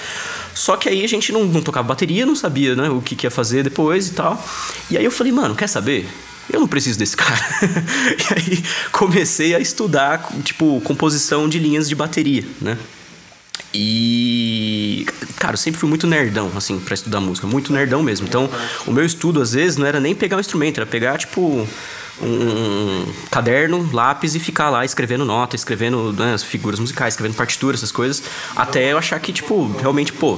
Só 0.55 0.75
que 0.75 0.89
aí 0.89 1.03
a 1.03 1.07
gente 1.07 1.31
não, 1.31 1.45
não 1.45 1.61
tocava 1.61 1.87
bateria, 1.87 2.25
não 2.25 2.35
sabia, 2.35 2.75
né? 2.75 2.89
O 2.89 2.99
que, 2.99 3.15
que 3.15 3.27
ia 3.27 3.31
fazer 3.31 3.61
depois 3.61 4.07
e 4.07 4.13
tal. 4.13 4.43
E 4.89 4.97
aí 4.97 5.05
eu 5.05 5.11
falei, 5.11 5.31
mano, 5.31 5.53
quer 5.53 5.67
saber? 5.67 6.09
Eu 6.51 6.59
não 6.59 6.67
preciso 6.67 6.99
desse 6.99 7.15
cara. 7.15 7.39
e 8.17 8.33
aí 8.33 8.63
comecei 8.91 9.55
a 9.55 9.59
estudar, 9.59 10.29
tipo, 10.43 10.81
composição 10.81 11.47
de 11.47 11.59
linhas 11.59 11.87
de 11.87 11.95
bateria, 11.95 12.43
né? 12.61 12.77
E, 13.73 15.05
cara, 15.37 15.53
eu 15.53 15.57
sempre 15.57 15.79
fui 15.79 15.87
muito 15.87 16.05
nerdão, 16.05 16.51
assim, 16.55 16.77
para 16.79 16.93
estudar 16.93 17.21
música, 17.21 17.47
muito 17.47 17.71
nerdão 17.71 18.03
mesmo. 18.03 18.27
Então, 18.27 18.49
o 18.85 18.91
meu 18.91 19.05
estudo, 19.05 19.41
às 19.41 19.53
vezes, 19.53 19.77
não 19.77 19.85
era 19.85 19.99
nem 19.99 20.13
pegar 20.13 20.37
um 20.37 20.39
instrumento, 20.41 20.77
era 20.77 20.85
pegar, 20.85 21.17
tipo, 21.17 21.65
um 22.21 23.05
caderno, 23.29 23.89
lápis 23.93 24.35
e 24.35 24.39
ficar 24.39 24.69
lá 24.69 24.83
escrevendo 24.83 25.23
nota, 25.23 25.55
escrevendo 25.55 26.11
né, 26.13 26.33
as 26.33 26.43
figuras 26.43 26.79
musicais, 26.79 27.13
escrevendo 27.13 27.37
partituras, 27.37 27.79
essas 27.79 27.91
coisas, 27.91 28.21
até 28.55 28.91
eu 28.91 28.97
achar 28.97 29.19
que, 29.19 29.31
tipo, 29.31 29.71
realmente, 29.79 30.11
pô, 30.11 30.37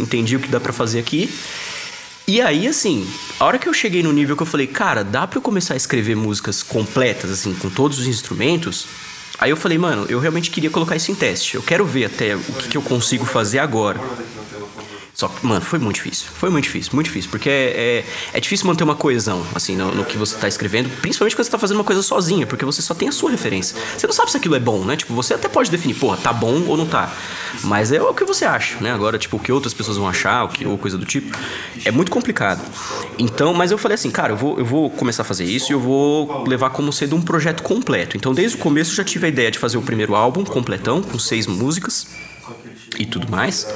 entendi 0.00 0.36
o 0.36 0.40
que 0.40 0.48
dá 0.48 0.60
para 0.60 0.72
fazer 0.72 1.00
aqui 1.00 1.28
e 2.28 2.40
aí, 2.42 2.68
assim, 2.68 3.08
a 3.40 3.44
hora 3.46 3.58
que 3.58 3.66
eu 3.68 3.72
cheguei 3.72 4.02
no 4.02 4.12
nível 4.12 4.36
que 4.36 4.42
eu 4.42 4.46
falei, 4.46 4.66
cara, 4.66 5.02
dá 5.02 5.26
pra 5.26 5.38
eu 5.38 5.42
começar 5.42 5.72
a 5.72 5.76
escrever 5.76 6.14
músicas 6.14 6.62
completas, 6.62 7.30
assim, 7.30 7.54
com 7.54 7.70
todos 7.70 7.98
os 7.98 8.06
instrumentos, 8.06 8.86
Aí 9.40 9.50
eu 9.50 9.56
falei, 9.56 9.78
mano, 9.78 10.04
eu 10.08 10.18
realmente 10.18 10.50
queria 10.50 10.68
colocar 10.68 10.96
isso 10.96 11.12
em 11.12 11.14
teste. 11.14 11.54
Eu 11.54 11.62
quero 11.62 11.86
ver 11.86 12.06
até 12.06 12.34
o 12.34 12.40
que, 12.40 12.68
que 12.70 12.76
eu 12.76 12.82
consigo 12.82 13.24
fazer 13.24 13.60
agora. 13.60 14.00
Só 15.18 15.26
que, 15.26 15.44
mano, 15.44 15.60
foi 15.60 15.80
muito 15.80 15.96
difícil. 15.96 16.28
Foi 16.32 16.48
muito 16.48 16.62
difícil, 16.62 16.92
muito 16.94 17.06
difícil. 17.06 17.28
Porque 17.28 17.50
é, 17.50 18.04
é, 18.04 18.04
é 18.34 18.40
difícil 18.40 18.68
manter 18.68 18.84
uma 18.84 18.94
coesão, 18.94 19.44
assim, 19.52 19.74
no, 19.74 19.92
no, 19.92 20.04
que 20.04 20.16
você 20.16 20.36
tá 20.36 20.46
escrevendo. 20.46 20.88
Principalmente 21.00 21.34
quando 21.34 21.44
você 21.44 21.50
tá 21.50 21.58
fazendo 21.58 21.78
uma 21.78 21.84
coisa 21.84 22.02
sozinha, 22.02 22.46
porque 22.46 22.64
você 22.64 22.80
só 22.80 22.94
tem 22.94 23.08
a 23.08 23.12
sua 23.12 23.28
referência. 23.32 23.76
Você 23.96 24.06
não 24.06 24.14
sabe 24.14 24.30
se 24.30 24.36
aquilo 24.36 24.54
é 24.54 24.60
bom, 24.60 24.84
né? 24.84 24.96
Tipo, 24.96 25.12
você 25.14 25.34
até 25.34 25.48
pode 25.48 25.72
definir, 25.72 25.94
porra, 25.94 26.16
tá 26.18 26.32
bom 26.32 26.62
ou 26.68 26.76
não 26.76 26.86
tá. 26.86 27.12
Mas 27.64 27.90
é 27.90 28.00
o 28.00 28.14
que 28.14 28.24
você 28.24 28.44
acha, 28.44 28.78
né? 28.80 28.92
Agora, 28.92 29.18
tipo, 29.18 29.38
o 29.38 29.40
que 29.40 29.50
outras 29.50 29.74
pessoas 29.74 29.96
vão 29.96 30.08
achar, 30.08 30.44
o 30.44 30.50
que, 30.50 30.64
ou 30.64 30.78
coisa 30.78 30.96
do 30.96 31.04
tipo. 31.04 31.36
É 31.84 31.90
muito 31.90 32.12
complicado. 32.12 32.62
Então, 33.18 33.52
mas 33.52 33.72
eu 33.72 33.78
falei 33.78 33.96
assim, 33.96 34.12
cara, 34.12 34.34
eu 34.34 34.36
vou, 34.36 34.56
eu 34.56 34.64
vou 34.64 34.88
começar 34.88 35.22
a 35.22 35.24
fazer 35.24 35.44
isso 35.44 35.72
e 35.72 35.74
eu 35.74 35.80
vou 35.80 36.44
levar 36.46 36.70
como 36.70 36.92
sendo 36.92 37.16
um 37.16 37.22
projeto 37.22 37.64
completo. 37.64 38.16
Então, 38.16 38.32
desde 38.32 38.56
o 38.56 38.60
começo 38.60 38.92
eu 38.92 38.94
já 38.94 39.04
tive 39.04 39.26
a 39.26 39.28
ideia 39.28 39.50
de 39.50 39.58
fazer 39.58 39.78
o 39.78 39.82
primeiro 39.82 40.14
álbum 40.14 40.44
completão, 40.44 41.02
com 41.02 41.18
seis 41.18 41.48
músicas 41.48 42.06
e 42.96 43.04
tudo 43.04 43.28
mais. 43.28 43.66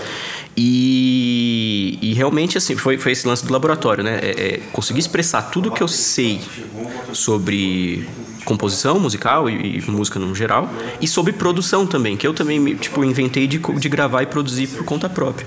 E, 0.56 1.98
e, 2.02 2.12
realmente, 2.12 2.58
assim, 2.58 2.76
foi, 2.76 2.98
foi 2.98 3.12
esse 3.12 3.26
lance 3.26 3.44
do 3.44 3.52
laboratório, 3.52 4.04
né? 4.04 4.18
É, 4.22 4.30
é, 4.30 4.60
conseguir 4.72 5.00
expressar 5.00 5.42
tudo 5.42 5.70
que 5.70 5.82
eu 5.82 5.88
sei 5.88 6.40
sobre 7.12 8.06
composição 8.44 8.98
musical 8.98 9.48
e, 9.48 9.78
e, 9.78 9.90
música 9.90 10.18
no 10.18 10.34
geral, 10.34 10.68
e 11.00 11.06
sobre 11.06 11.32
produção 11.32 11.86
também, 11.86 12.16
que 12.16 12.26
eu 12.26 12.34
também, 12.34 12.74
tipo, 12.76 13.02
inventei 13.04 13.46
de, 13.46 13.58
de 13.58 13.88
gravar 13.88 14.22
e 14.22 14.26
produzir 14.26 14.66
por 14.66 14.84
conta 14.84 15.08
própria. 15.08 15.46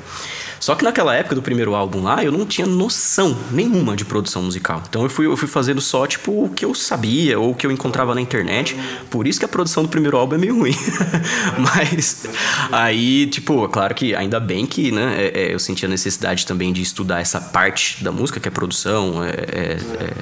Só 0.65 0.73
que 0.73 0.83
naquela 0.83 1.13
época 1.13 1.35
do 1.35 1.43
primeiro 1.43 1.75
álbum 1.75 2.01
lá, 2.01 2.23
eu 2.23 2.31
não 2.31 2.43
tinha 2.43 2.65
noção 2.65 3.37
nenhuma 3.51 3.95
de 3.95 4.03
produção 4.03 4.41
musical. 4.41 4.81
Então 4.89 5.03
eu 5.03 5.09
fui, 5.11 5.27
eu 5.27 5.37
fui 5.37 5.47
fazendo 5.47 5.79
só, 5.79 6.07
tipo, 6.07 6.45
o 6.45 6.49
que 6.49 6.65
eu 6.65 6.73
sabia 6.73 7.39
ou 7.39 7.51
o 7.51 7.53
que 7.53 7.67
eu 7.67 7.71
encontrava 7.71 8.15
na 8.15 8.19
internet. 8.19 8.75
Por 9.11 9.27
isso 9.27 9.37
que 9.37 9.45
a 9.45 9.47
produção 9.47 9.83
do 9.83 9.89
primeiro 9.89 10.17
álbum 10.17 10.33
é 10.33 10.37
meio 10.39 10.57
ruim. 10.57 10.73
Mas 11.59 12.25
aí, 12.71 13.27
tipo, 13.27 13.69
claro 13.69 13.93
que 13.93 14.15
ainda 14.15 14.39
bem 14.39 14.65
que, 14.65 14.91
né, 14.91 15.15
é, 15.19 15.39
é, 15.39 15.53
eu 15.53 15.59
senti 15.59 15.85
a 15.85 15.87
necessidade 15.87 16.47
também 16.47 16.73
de 16.73 16.81
estudar 16.81 17.19
essa 17.19 17.39
parte 17.39 18.03
da 18.03 18.11
música, 18.11 18.39
que 18.39 18.47
é 18.47 18.51
produção, 18.51 19.23
é, 19.23 19.29
é, 19.29 19.77
é 19.99 20.13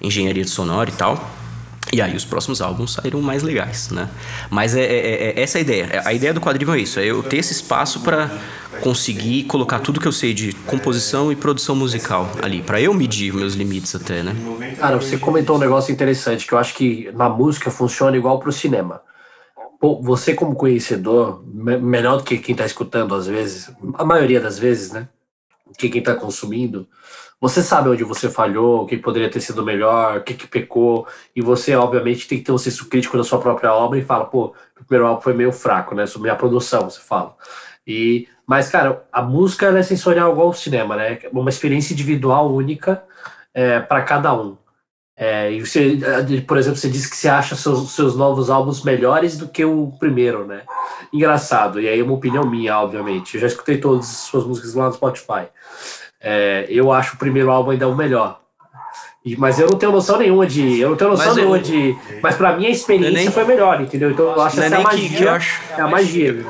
engenharia 0.00 0.42
de 0.42 0.50
sonora 0.50 0.88
e 0.88 0.94
tal. 0.94 1.35
E 1.92 2.02
aí 2.02 2.16
os 2.16 2.24
próximos 2.24 2.60
álbuns 2.60 2.94
saíram 2.94 3.22
mais 3.22 3.42
legais, 3.42 3.90
né? 3.90 4.08
Mas 4.50 4.74
é, 4.74 4.82
é, 4.82 5.30
é 5.30 5.40
essa 5.40 5.58
a 5.58 5.60
ideia. 5.60 6.02
A 6.04 6.12
ideia 6.12 6.34
do 6.34 6.40
quadrinho 6.40 6.74
é 6.74 6.80
isso, 6.80 6.98
é 6.98 7.04
eu 7.04 7.22
ter 7.22 7.36
esse 7.36 7.52
espaço 7.52 8.00
para 8.00 8.30
conseguir 8.80 9.44
colocar 9.44 9.78
tudo 9.78 10.00
que 10.00 10.08
eu 10.08 10.12
sei 10.12 10.34
de 10.34 10.52
composição 10.66 11.30
e 11.30 11.36
produção 11.36 11.74
musical 11.76 12.30
ali, 12.42 12.62
para 12.62 12.80
eu 12.80 12.92
medir 12.92 13.32
meus 13.32 13.54
limites 13.54 13.94
até, 13.94 14.22
né? 14.22 14.34
Cara, 14.78 14.96
você 14.96 15.16
comentou 15.16 15.56
um 15.56 15.58
negócio 15.58 15.92
interessante 15.92 16.46
que 16.46 16.52
eu 16.52 16.58
acho 16.58 16.74
que 16.74 17.10
na 17.14 17.28
música 17.28 17.70
funciona 17.70 18.16
igual 18.16 18.38
pro 18.38 18.52
cinema. 18.52 19.00
Pô, 19.80 20.00
você 20.02 20.34
como 20.34 20.54
conhecedor, 20.54 21.42
melhor 21.44 22.18
do 22.18 22.24
que 22.24 22.38
quem 22.38 22.54
tá 22.54 22.66
escutando 22.66 23.14
às 23.14 23.26
vezes, 23.26 23.70
a 23.94 24.04
maioria 24.04 24.40
das 24.40 24.58
vezes, 24.58 24.90
né? 24.90 25.08
Que 25.78 25.88
quem 25.88 26.02
tá 26.02 26.14
consumindo, 26.14 26.86
você 27.40 27.62
sabe 27.62 27.90
onde 27.90 28.02
você 28.02 28.30
falhou, 28.30 28.82
o 28.82 28.86
que 28.86 28.96
poderia 28.96 29.30
ter 29.30 29.40
sido 29.40 29.64
melhor, 29.64 30.18
o 30.18 30.22
que, 30.22 30.34
que 30.34 30.46
pecou, 30.46 31.06
e 31.34 31.42
você, 31.42 31.74
obviamente, 31.76 32.26
tem 32.26 32.38
que 32.38 32.44
ter 32.44 32.52
um 32.52 32.58
senso 32.58 32.88
crítico 32.88 33.16
da 33.16 33.24
sua 33.24 33.38
própria 33.38 33.72
obra 33.74 33.98
e 33.98 34.04
fala, 34.04 34.24
pô, 34.24 34.54
o 34.80 34.84
primeiro 34.84 35.06
álbum 35.06 35.20
foi 35.20 35.34
meio 35.34 35.52
fraco, 35.52 35.94
né? 35.94 36.06
Sobre 36.06 36.30
a 36.30 36.36
produção, 36.36 36.88
você 36.88 37.00
fala. 37.00 37.36
E, 37.86 38.26
mas, 38.46 38.68
cara, 38.68 39.04
a 39.12 39.22
música 39.22 39.66
é 39.66 39.82
sensorial 39.82 40.32
igual 40.32 40.48
ao 40.48 40.52
cinema, 40.54 40.96
né? 40.96 41.18
É 41.22 41.28
uma 41.30 41.50
experiência 41.50 41.92
individual 41.92 42.52
única 42.52 43.04
é, 43.52 43.80
para 43.80 44.02
cada 44.02 44.34
um. 44.34 44.56
É, 45.18 45.50
e 45.50 45.64
você, 45.64 45.98
por 46.46 46.58
exemplo, 46.58 46.78
você 46.78 46.90
disse 46.90 47.08
que 47.08 47.16
você 47.16 47.26
acha 47.26 47.56
seus, 47.56 47.92
seus 47.92 48.14
novos 48.14 48.50
álbuns 48.50 48.84
melhores 48.84 49.38
do 49.38 49.48
que 49.48 49.64
o 49.64 49.92
primeiro, 49.98 50.46
né? 50.46 50.62
Engraçado, 51.10 51.80
e 51.80 51.88
aí 51.88 51.98
é 52.00 52.02
uma 52.02 52.12
opinião 52.12 52.44
minha, 52.44 52.78
obviamente. 52.78 53.34
Eu 53.34 53.40
já 53.40 53.46
escutei 53.46 53.78
todas 53.78 54.06
as 54.10 54.16
suas 54.16 54.44
músicas 54.44 54.74
lá 54.74 54.88
no 54.88 54.92
Spotify. 54.92 55.48
É, 56.28 56.66
eu 56.68 56.90
acho 56.90 57.14
o 57.14 57.18
primeiro 57.18 57.52
álbum 57.52 57.70
ainda 57.70 57.86
o 57.86 57.94
melhor. 57.94 58.40
Mas 59.38 59.60
eu 59.60 59.68
não 59.68 59.78
tenho 59.78 59.92
noção 59.92 60.18
nenhuma 60.18 60.44
de. 60.44 60.80
Eu 60.80 60.90
não 60.90 60.96
tenho 60.96 61.10
noção 61.10 61.26
mas 61.26 61.36
nenhuma 61.36 61.58
eu, 61.58 61.62
de. 61.62 61.96
Mas 62.20 62.34
pra 62.34 62.56
mim 62.56 62.66
a 62.66 62.70
experiência 62.70 63.12
nem, 63.12 63.30
foi 63.30 63.44
melhor, 63.44 63.80
entendeu? 63.80 64.10
Então 64.10 64.26
eu 64.26 64.40
acho 64.40 64.56
que 64.56 64.62
essa 64.62 64.74
é 64.74 64.78
a 64.78 64.82
magia. 64.82 65.08
Que, 65.08 65.16
que 65.16 65.28
acho, 65.28 65.62
é 65.76 65.80
a 65.80 65.88
magia, 65.88 66.32
viu? 66.32 66.46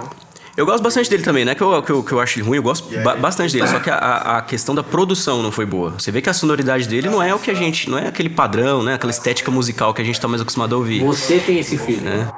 Eu 0.57 0.65
gosto 0.65 0.83
bastante 0.83 1.11
dele 1.11 1.23
também, 1.23 1.45
não 1.45 1.53
é 1.53 1.55
que 1.55 1.61
eu, 1.61 1.83
que 1.83 1.93
eu, 1.93 2.03
que 2.03 2.13
eu 2.13 2.21
acho 2.21 2.43
ruim, 2.43 2.57
eu 2.57 2.63
gosto 2.63 2.89
ba 3.01 3.15
bastante 3.17 3.53
dele, 3.53 3.69
só 3.69 3.79
que 3.79 3.91
a, 3.91 4.39
a 4.39 4.43
questão 4.43 4.75
da 4.75 4.83
produção 4.83 5.43
não 5.43 5.53
foi 5.53 5.67
boa. 5.67 5.91
Você 5.91 6.11
vê 6.11 6.23
que 6.23 6.31
a 6.31 6.33
sonoridade 6.33 6.89
dele 6.89 7.11
não 7.11 7.23
é 7.23 7.35
o 7.35 7.39
que 7.39 7.51
a 7.51 7.55
gente. 7.55 7.91
não 7.91 7.99
é 7.99 8.09
aquele 8.09 8.31
padrão, 8.31 8.83
né? 8.83 8.95
Aquela 8.95 9.11
estética 9.11 9.51
musical 9.51 9.93
que 9.93 10.01
a 10.01 10.05
gente 10.05 10.19
tá 10.19 10.27
mais 10.27 10.41
acostumado 10.41 10.75
a 10.75 10.79
ouvir. 10.79 11.05
Você 11.05 11.39
tem 11.39 11.59
esse 11.59 11.77
filho, 11.77 12.01
né? 12.01 12.33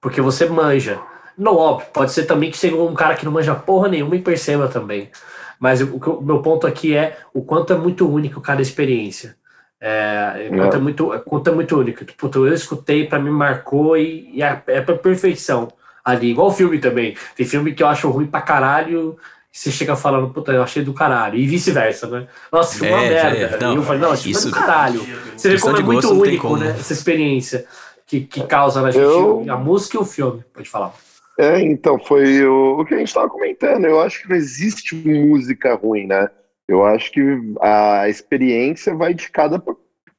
Porque 0.00 0.20
você 0.20 0.46
manja. 0.46 1.00
Não, 1.36 1.56
óbvio, 1.56 1.88
pode 1.92 2.12
ser 2.12 2.24
também 2.24 2.48
que 2.48 2.56
seja 2.56 2.76
um 2.76 2.94
cara 2.94 3.16
que 3.16 3.24
não 3.24 3.32
manja 3.32 3.56
porra 3.56 3.88
nenhuma 3.88 4.14
e 4.14 4.20
perceba 4.20 4.68
também. 4.68 5.10
Mas 5.58 5.80
o, 5.80 5.96
o 5.96 6.22
meu 6.22 6.40
ponto 6.40 6.66
aqui 6.66 6.94
é 6.94 7.18
o 7.32 7.42
quanto 7.42 7.72
é 7.72 7.76
muito 7.76 8.08
único 8.08 8.40
cada 8.40 8.62
experiência. 8.62 9.36
É, 9.80 10.48
quanto 10.48 10.74
é. 10.74 10.76
é 10.76 10.80
muito, 10.80 11.22
quanto 11.26 11.50
é 11.50 11.52
muito 11.52 11.78
único. 11.78 12.04
Tipo, 12.04 12.30
eu 12.34 12.54
escutei, 12.54 13.06
para 13.06 13.18
mim 13.18 13.30
marcou 13.30 13.96
e, 13.96 14.30
e 14.32 14.42
é, 14.42 14.62
é 14.66 14.80
pra 14.80 14.96
perfeição 14.96 15.68
ali. 16.04 16.30
Igual 16.30 16.52
filme 16.52 16.78
também. 16.78 17.16
Tem 17.36 17.46
filme 17.46 17.74
que 17.74 17.82
eu 17.82 17.88
acho 17.88 18.08
ruim 18.08 18.26
pra 18.26 18.40
caralho 18.40 19.16
e 19.52 19.58
você 19.58 19.70
chega 19.70 19.94
falando, 19.94 20.30
puta, 20.30 20.52
eu 20.52 20.62
achei 20.62 20.82
do 20.82 20.92
caralho. 20.92 21.36
E 21.36 21.46
vice-versa, 21.46 22.06
né? 22.08 22.26
Nossa, 22.50 22.78
filme 22.78 22.92
é 22.92 22.96
uma 22.96 23.04
é, 23.04 23.30
merda. 23.32 23.58
Não, 23.60 23.72
e 23.74 23.76
eu 23.76 23.82
falei, 23.82 24.00
não, 24.00 24.14
isso, 24.14 24.28
isso 24.28 24.48
é 24.48 24.50
do 24.50 24.56
caralho. 24.56 25.06
Você 25.36 25.48
vê 25.48 25.60
como 25.60 25.76
é 25.76 25.82
muito 25.82 26.12
único, 26.12 26.56
né? 26.56 26.70
Essa 26.70 26.92
experiência 26.92 27.66
que, 28.06 28.20
que 28.20 28.42
causa 28.44 28.82
na 28.82 28.90
gente 28.90 29.02
eu... 29.02 29.44
a 29.48 29.56
música 29.56 29.96
e 29.96 30.00
o 30.00 30.04
filme. 30.04 30.42
Pode 30.52 30.68
falar. 30.68 30.92
É, 31.38 31.60
então, 31.60 31.98
foi 31.98 32.44
o, 32.46 32.80
o 32.80 32.84
que 32.84 32.94
a 32.94 32.98
gente 32.98 33.08
estava 33.08 33.28
comentando. 33.28 33.84
Eu 33.84 34.00
acho 34.00 34.22
que 34.22 34.28
não 34.28 34.36
existe 34.36 34.94
música 34.94 35.74
ruim, 35.74 36.06
né? 36.06 36.28
Eu 36.66 36.84
acho 36.84 37.10
que 37.12 37.20
a 37.60 38.08
experiência 38.08 38.94
vai 38.94 39.12
de 39.12 39.30
cada, 39.30 39.62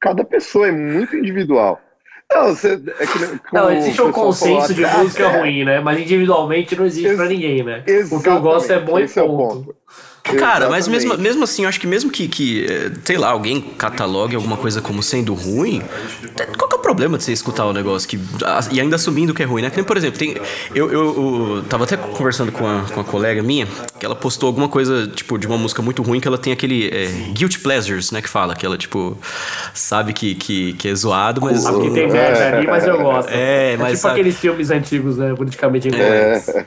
cada 0.00 0.24
pessoa, 0.24 0.68
é 0.68 0.72
muito 0.72 1.16
individual. 1.16 1.80
Não, 2.32 2.48
você, 2.48 2.74
é 2.98 3.06
que, 3.06 3.40
não 3.52 3.70
existe 3.70 4.02
um 4.02 4.10
consenso 4.10 4.74
de 4.74 4.84
música 4.84 5.24
é. 5.24 5.38
ruim, 5.38 5.64
né? 5.64 5.80
Mas 5.80 6.00
individualmente 6.00 6.74
não 6.76 6.84
existe 6.84 7.14
para 7.14 7.26
ninguém, 7.26 7.62
né? 7.62 7.84
O 8.10 8.20
que 8.20 8.28
eu 8.28 8.40
gosto 8.40 8.72
é 8.72 8.80
bom 8.80 8.98
e 8.98 9.06
ponto. 9.06 9.18
É 9.18 9.22
o 9.22 9.36
ponto. 9.36 9.76
Cara, 10.38 10.68
mas 10.68 10.88
mesmo, 10.88 11.16
mesmo 11.16 11.44
assim, 11.44 11.62
eu 11.62 11.68
acho 11.68 11.78
que 11.78 11.86
mesmo 11.86 12.10
que, 12.10 12.26
que, 12.26 12.66
eh, 12.66 12.90
sei 13.04 13.16
lá, 13.16 13.30
alguém 13.30 13.60
catalogue 13.60 14.34
alguma 14.34 14.56
coisa 14.56 14.80
como 14.80 15.02
sendo 15.02 15.34
ruim, 15.34 15.82
qual 16.58 16.68
que 16.68 16.74
é 16.74 16.78
o 16.78 16.82
problema 16.82 17.16
de 17.16 17.24
você 17.24 17.32
escutar 17.32 17.64
o 17.64 17.70
um 17.70 17.72
negócio 17.72 18.08
que, 18.08 18.18
e 18.72 18.80
ainda 18.80 18.96
assumindo 18.96 19.32
que 19.32 19.42
é 19.42 19.46
ruim, 19.46 19.62
né? 19.62 19.70
Que, 19.70 19.82
por 19.82 19.96
exemplo, 19.96 20.18
tem, 20.18 20.36
eu, 20.74 20.90
eu, 20.90 21.56
eu 21.56 21.64
tava 21.68 21.84
até 21.84 21.96
conversando 21.96 22.50
com 22.50 22.64
uma, 22.64 22.84
com 22.84 22.94
uma 22.94 23.04
colega 23.04 23.42
minha, 23.42 23.68
que 23.98 24.04
ela 24.04 24.16
postou 24.16 24.48
alguma 24.48 24.68
coisa, 24.68 25.06
tipo, 25.06 25.38
de 25.38 25.46
uma 25.46 25.58
música 25.58 25.80
muito 25.82 26.02
ruim, 26.02 26.20
que 26.20 26.26
ela 26.26 26.38
tem 26.38 26.52
aquele 26.52 26.88
é, 26.88 27.06
guilty 27.32 27.60
pleasures, 27.60 28.10
né, 28.10 28.20
que 28.20 28.28
fala, 28.28 28.54
que 28.54 28.66
ela, 28.66 28.76
tipo, 28.76 29.16
sabe 29.72 30.12
que, 30.12 30.34
que, 30.34 30.72
que 30.74 30.88
é 30.88 30.94
zoado, 30.94 31.40
mas... 31.40 31.60
Sabe 31.60 31.82
que 31.82 31.90
tem 31.90 32.10
merda 32.10 32.56
ali, 32.56 32.66
mas 32.66 32.86
eu 32.86 32.98
gosto. 32.98 33.30
É, 33.30 33.74
é 33.74 33.76
mas... 33.76 33.86
É 33.86 33.90
tipo 33.90 34.02
sabe... 34.02 34.20
aqueles 34.20 34.38
filmes 34.38 34.70
antigos, 34.70 35.16
né, 35.18 35.34
politicamente 35.34 35.88
incorretos. 35.88 36.48
É. 36.48 36.66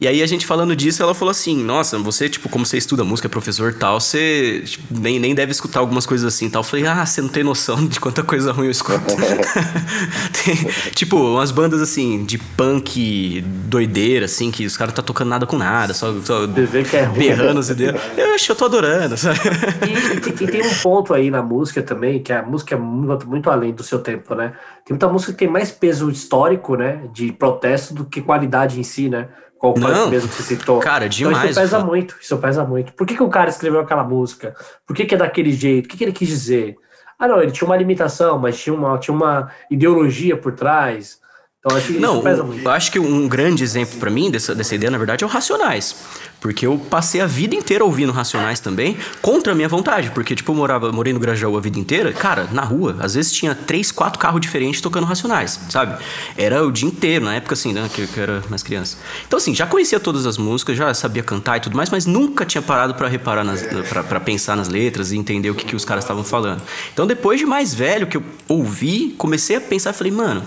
E 0.00 0.06
aí 0.06 0.22
a 0.22 0.26
gente 0.26 0.46
falando 0.46 0.76
disso, 0.76 1.02
ela 1.02 1.12
falou 1.12 1.30
assim: 1.30 1.60
Nossa, 1.62 1.98
você, 1.98 2.28
tipo, 2.28 2.48
como 2.48 2.64
você 2.64 2.78
estuda 2.78 3.02
música, 3.02 3.28
professor 3.28 3.74
tal, 3.74 4.00
você 4.00 4.62
tipo, 4.64 4.84
nem, 4.96 5.18
nem 5.18 5.34
deve 5.34 5.50
escutar 5.50 5.80
algumas 5.80 6.06
coisas 6.06 6.32
assim 6.32 6.48
tal. 6.48 6.60
Eu 6.60 6.64
falei: 6.64 6.86
Ah, 6.86 7.04
você 7.04 7.20
não 7.20 7.28
tem 7.28 7.42
noção 7.42 7.84
de 7.84 7.98
quanta 7.98 8.22
coisa 8.22 8.52
ruim 8.52 8.66
eu 8.66 8.70
escuto. 8.70 9.00
tem, 10.44 10.54
tipo, 10.94 11.16
umas 11.16 11.50
bandas 11.50 11.82
assim, 11.82 12.24
de 12.24 12.38
punk 12.38 13.40
doideira, 13.40 14.26
assim, 14.26 14.52
que 14.52 14.64
os 14.64 14.76
caras 14.76 14.92
não 14.92 14.96
tá 14.96 15.02
tocando 15.02 15.30
nada 15.30 15.46
com 15.46 15.56
nada, 15.56 15.92
só, 15.92 16.14
só 16.22 16.44
é 16.44 17.06
berrando 17.06 17.58
os 17.58 17.68
ideias. 17.68 18.00
Eu 18.16 18.34
acho 18.34 18.52
eu 18.52 18.56
tô 18.56 18.66
adorando, 18.66 19.16
sabe? 19.16 19.40
E, 19.86 20.44
e, 20.44 20.46
tem 20.46 20.62
um 20.62 20.74
ponto 20.76 21.12
aí 21.12 21.28
na 21.28 21.42
música 21.42 21.82
também, 21.82 22.22
que 22.22 22.32
a 22.32 22.42
música 22.42 22.76
é 22.76 22.78
muito, 22.78 23.28
muito 23.28 23.50
além 23.50 23.72
do 23.72 23.82
seu 23.82 23.98
tempo, 23.98 24.34
né? 24.36 24.52
Tem 24.84 24.94
muita 24.94 25.08
música 25.08 25.32
que 25.32 25.38
tem 25.38 25.48
mais 25.48 25.72
peso 25.72 26.08
histórico, 26.08 26.76
né? 26.76 27.02
De 27.12 27.32
protesto 27.32 27.92
do 27.92 28.04
que 28.04 28.22
qualidade 28.22 28.78
em 28.78 28.84
si, 28.84 29.08
né? 29.08 29.28
Qual 29.58 29.74
não, 29.76 30.08
mesmo 30.08 30.28
que 30.28 30.36
você 30.36 30.54
citou. 30.54 30.78
Cara, 30.78 31.08
demais. 31.08 31.36
Então 31.36 31.50
isso 31.50 31.60
pesa 31.60 31.84
muito, 31.84 32.16
isso 32.20 32.38
pesa 32.38 32.64
muito. 32.64 32.92
Por 32.92 33.06
que, 33.06 33.16
que 33.16 33.22
o 33.22 33.28
cara 33.28 33.50
escreveu 33.50 33.80
aquela 33.80 34.04
música? 34.04 34.54
Por 34.86 34.94
que, 34.94 35.04
que 35.04 35.14
é 35.14 35.18
daquele 35.18 35.52
jeito? 35.52 35.86
O 35.86 35.88
que, 35.88 35.96
que 35.96 36.04
ele 36.04 36.12
quis 36.12 36.28
dizer? 36.28 36.76
Ah, 37.18 37.26
não, 37.26 37.42
ele 37.42 37.50
tinha 37.50 37.66
uma 37.66 37.76
limitação, 37.76 38.38
mas 38.38 38.56
tinha 38.56 38.72
uma, 38.72 38.96
tinha 38.98 39.14
uma 39.14 39.50
ideologia 39.68 40.36
por 40.36 40.52
trás. 40.52 41.20
Então 41.60 41.76
acho 41.76 41.88
que 41.88 41.98
não, 41.98 42.22
pesa 42.22 42.44
muito. 42.44 42.64
Eu 42.64 42.70
acho 42.70 42.92
que 42.92 43.00
um 43.00 43.26
grande 43.26 43.64
exemplo 43.64 43.98
para 43.98 44.08
mim 44.08 44.30
dessa, 44.30 44.54
dessa 44.54 44.76
ideia, 44.76 44.92
na 44.92 44.98
verdade, 44.98 45.24
é 45.24 45.26
o 45.26 45.30
Racionais. 45.30 45.96
Porque 46.40 46.64
eu 46.64 46.78
passei 46.78 47.20
a 47.20 47.26
vida 47.26 47.52
inteira 47.52 47.84
ouvindo 47.84 48.12
Racionais 48.12 48.60
também, 48.60 48.96
contra 49.20 49.52
a 49.52 49.56
minha 49.56 49.68
vontade. 49.68 50.12
Porque, 50.12 50.36
tipo, 50.36 50.52
eu 50.52 50.54
morava, 50.54 50.92
morei 50.92 51.12
no 51.12 51.18
Grajaú 51.18 51.56
a 51.56 51.60
vida 51.60 51.76
inteira. 51.76 52.12
Cara, 52.12 52.48
na 52.52 52.62
rua, 52.62 52.96
às 53.00 53.14
vezes 53.14 53.32
tinha 53.32 53.56
três, 53.56 53.90
quatro 53.90 54.20
carros 54.20 54.40
diferentes 54.40 54.80
tocando 54.80 55.04
Racionais, 55.04 55.58
sabe? 55.68 56.00
Era 56.36 56.64
o 56.64 56.70
dia 56.70 56.86
inteiro, 56.86 57.24
na 57.24 57.34
época 57.34 57.54
assim, 57.54 57.72
né? 57.72 57.90
Que, 57.92 58.06
que 58.06 58.18
eu 58.18 58.22
era 58.22 58.44
mais 58.48 58.62
criança. 58.62 58.96
Então, 59.26 59.36
assim, 59.36 59.52
já 59.52 59.66
conhecia 59.66 59.98
todas 59.98 60.26
as 60.26 60.38
músicas, 60.38 60.76
já 60.76 60.94
sabia 60.94 61.24
cantar 61.24 61.56
e 61.56 61.60
tudo 61.60 61.76
mais, 61.76 61.90
mas 61.90 62.06
nunca 62.06 62.46
tinha 62.46 62.62
parado 62.62 62.94
para 62.94 63.08
reparar, 63.08 63.42
nas, 63.42 63.62
para 63.88 64.20
pensar 64.20 64.56
nas 64.56 64.68
letras 64.68 65.10
e 65.10 65.16
entender 65.16 65.50
o 65.50 65.56
que, 65.56 65.64
que 65.64 65.74
os 65.74 65.84
caras 65.84 66.04
estavam 66.04 66.22
falando. 66.22 66.62
Então, 66.92 67.04
depois 67.04 67.40
de 67.40 67.46
mais 67.46 67.74
velho 67.74 68.06
que 68.06 68.16
eu 68.16 68.22
ouvi, 68.46 69.12
comecei 69.18 69.56
a 69.56 69.60
pensar 69.60 69.90
e 69.90 69.94
falei, 69.94 70.12
mano 70.12 70.46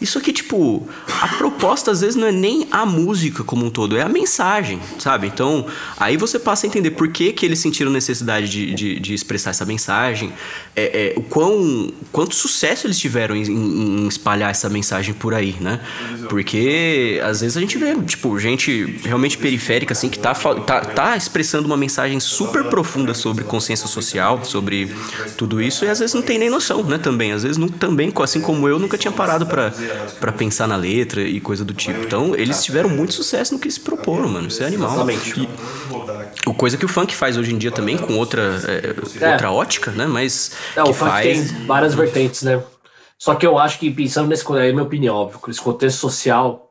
Isso 0.00 0.18
aqui, 0.18 0.32
tipo, 0.32 0.86
a 1.22 1.28
proposta 1.28 1.90
às 1.90 2.00
vezes 2.00 2.16
não 2.16 2.26
é 2.26 2.32
nem 2.32 2.68
a 2.70 2.84
música 2.84 3.42
como 3.42 3.64
um 3.64 3.70
todo, 3.70 3.96
é 3.96 4.02
a 4.02 4.08
mensagem, 4.08 4.78
sabe? 4.98 5.26
Então, 5.26 5.66
aí 5.98 6.16
você 6.16 6.38
passa 6.38 6.66
a 6.66 6.68
entender 6.68 6.90
por 6.90 7.08
que, 7.08 7.32
que 7.32 7.46
eles 7.46 7.58
sentiram 7.58 7.90
necessidade 7.90 8.48
de, 8.48 8.74
de, 8.74 9.00
de 9.00 9.14
expressar 9.14 9.50
essa 9.50 9.64
mensagem, 9.64 10.32
é, 10.74 11.14
é, 11.14 11.18
o 11.18 11.22
quão, 11.22 11.90
quanto 12.12 12.34
sucesso 12.34 12.86
eles 12.86 12.98
tiveram 12.98 13.34
em, 13.34 13.44
em, 13.44 14.08
espalhar 14.08 14.50
essa 14.50 14.68
mensagem 14.68 15.14
por 15.14 15.32
aí, 15.32 15.56
né? 15.60 15.80
Porque 16.28 17.20
às 17.24 17.40
vezes 17.40 17.56
a 17.56 17.60
gente 17.60 17.78
vê, 17.78 17.94
tipo, 18.02 18.38
gente 18.38 18.98
realmente 19.02 19.38
periférica, 19.38 19.92
assim, 19.92 20.08
que 20.08 20.18
tá, 20.18 20.34
tá, 20.34 20.80
tá 20.80 21.16
expressando 21.16 21.66
uma 21.66 21.76
mensagem 21.76 22.20
super 22.20 22.64
profunda 22.64 23.14
sobre 23.14 23.44
consciência 23.44 23.86
social, 23.86 24.44
sobre 24.44 24.94
tudo 25.38 25.62
isso, 25.62 25.84
e 25.84 25.88
às 25.88 25.98
vezes 26.00 26.14
não 26.14 26.22
tem 26.22 26.38
nem 26.38 26.50
noção, 26.50 26.82
né? 26.82 26.98
Também, 26.98 27.32
às 27.32 27.42
vezes 27.42 27.56
não, 27.56 27.68
também, 27.68 28.12
assim 28.22 28.40
como 28.40 28.68
eu, 28.68 28.78
nunca 28.78 28.98
tinha 28.98 29.12
parado 29.12 29.46
para 29.46 29.72
para 30.18 30.32
pensar 30.32 30.66
na 30.66 30.76
letra 30.76 31.22
e 31.22 31.40
coisa 31.40 31.64
do 31.64 31.74
tipo. 31.74 32.00
Então, 32.00 32.34
eles 32.34 32.64
tiveram 32.64 32.88
muito 32.88 33.12
sucesso 33.12 33.54
no 33.54 33.60
que 33.60 33.70
se 33.70 33.80
proporam, 33.80 34.28
mano. 34.28 34.48
Isso 34.48 34.62
é 34.62 34.66
animal. 34.66 34.90
Exatamente. 34.90 35.40
E, 35.40 35.48
o 36.48 36.54
coisa 36.54 36.76
que 36.76 36.84
o 36.84 36.88
funk 36.88 37.14
faz 37.14 37.36
hoje 37.36 37.52
em 37.52 37.58
dia 37.58 37.70
também, 37.70 37.96
com 37.96 38.14
outra, 38.14 38.60
é, 38.66 39.24
é. 39.24 39.32
outra 39.32 39.50
ótica, 39.50 39.90
né? 39.90 40.06
Mas. 40.06 40.52
É, 40.74 40.82
o 40.82 40.92
funk 40.92 41.10
faz... 41.10 41.50
tem 41.50 41.66
várias 41.66 41.94
vertentes, 41.94 42.42
né? 42.42 42.62
Só 43.18 43.34
que 43.34 43.46
eu 43.46 43.58
acho 43.58 43.78
que, 43.78 43.90
pensando 43.90 44.28
nesse. 44.28 44.44
É 44.56 44.72
minha 44.72 44.82
opinião, 44.82 45.16
óbvio, 45.16 45.40
nesse 45.46 45.60
contexto 45.60 45.98
social, 45.98 46.70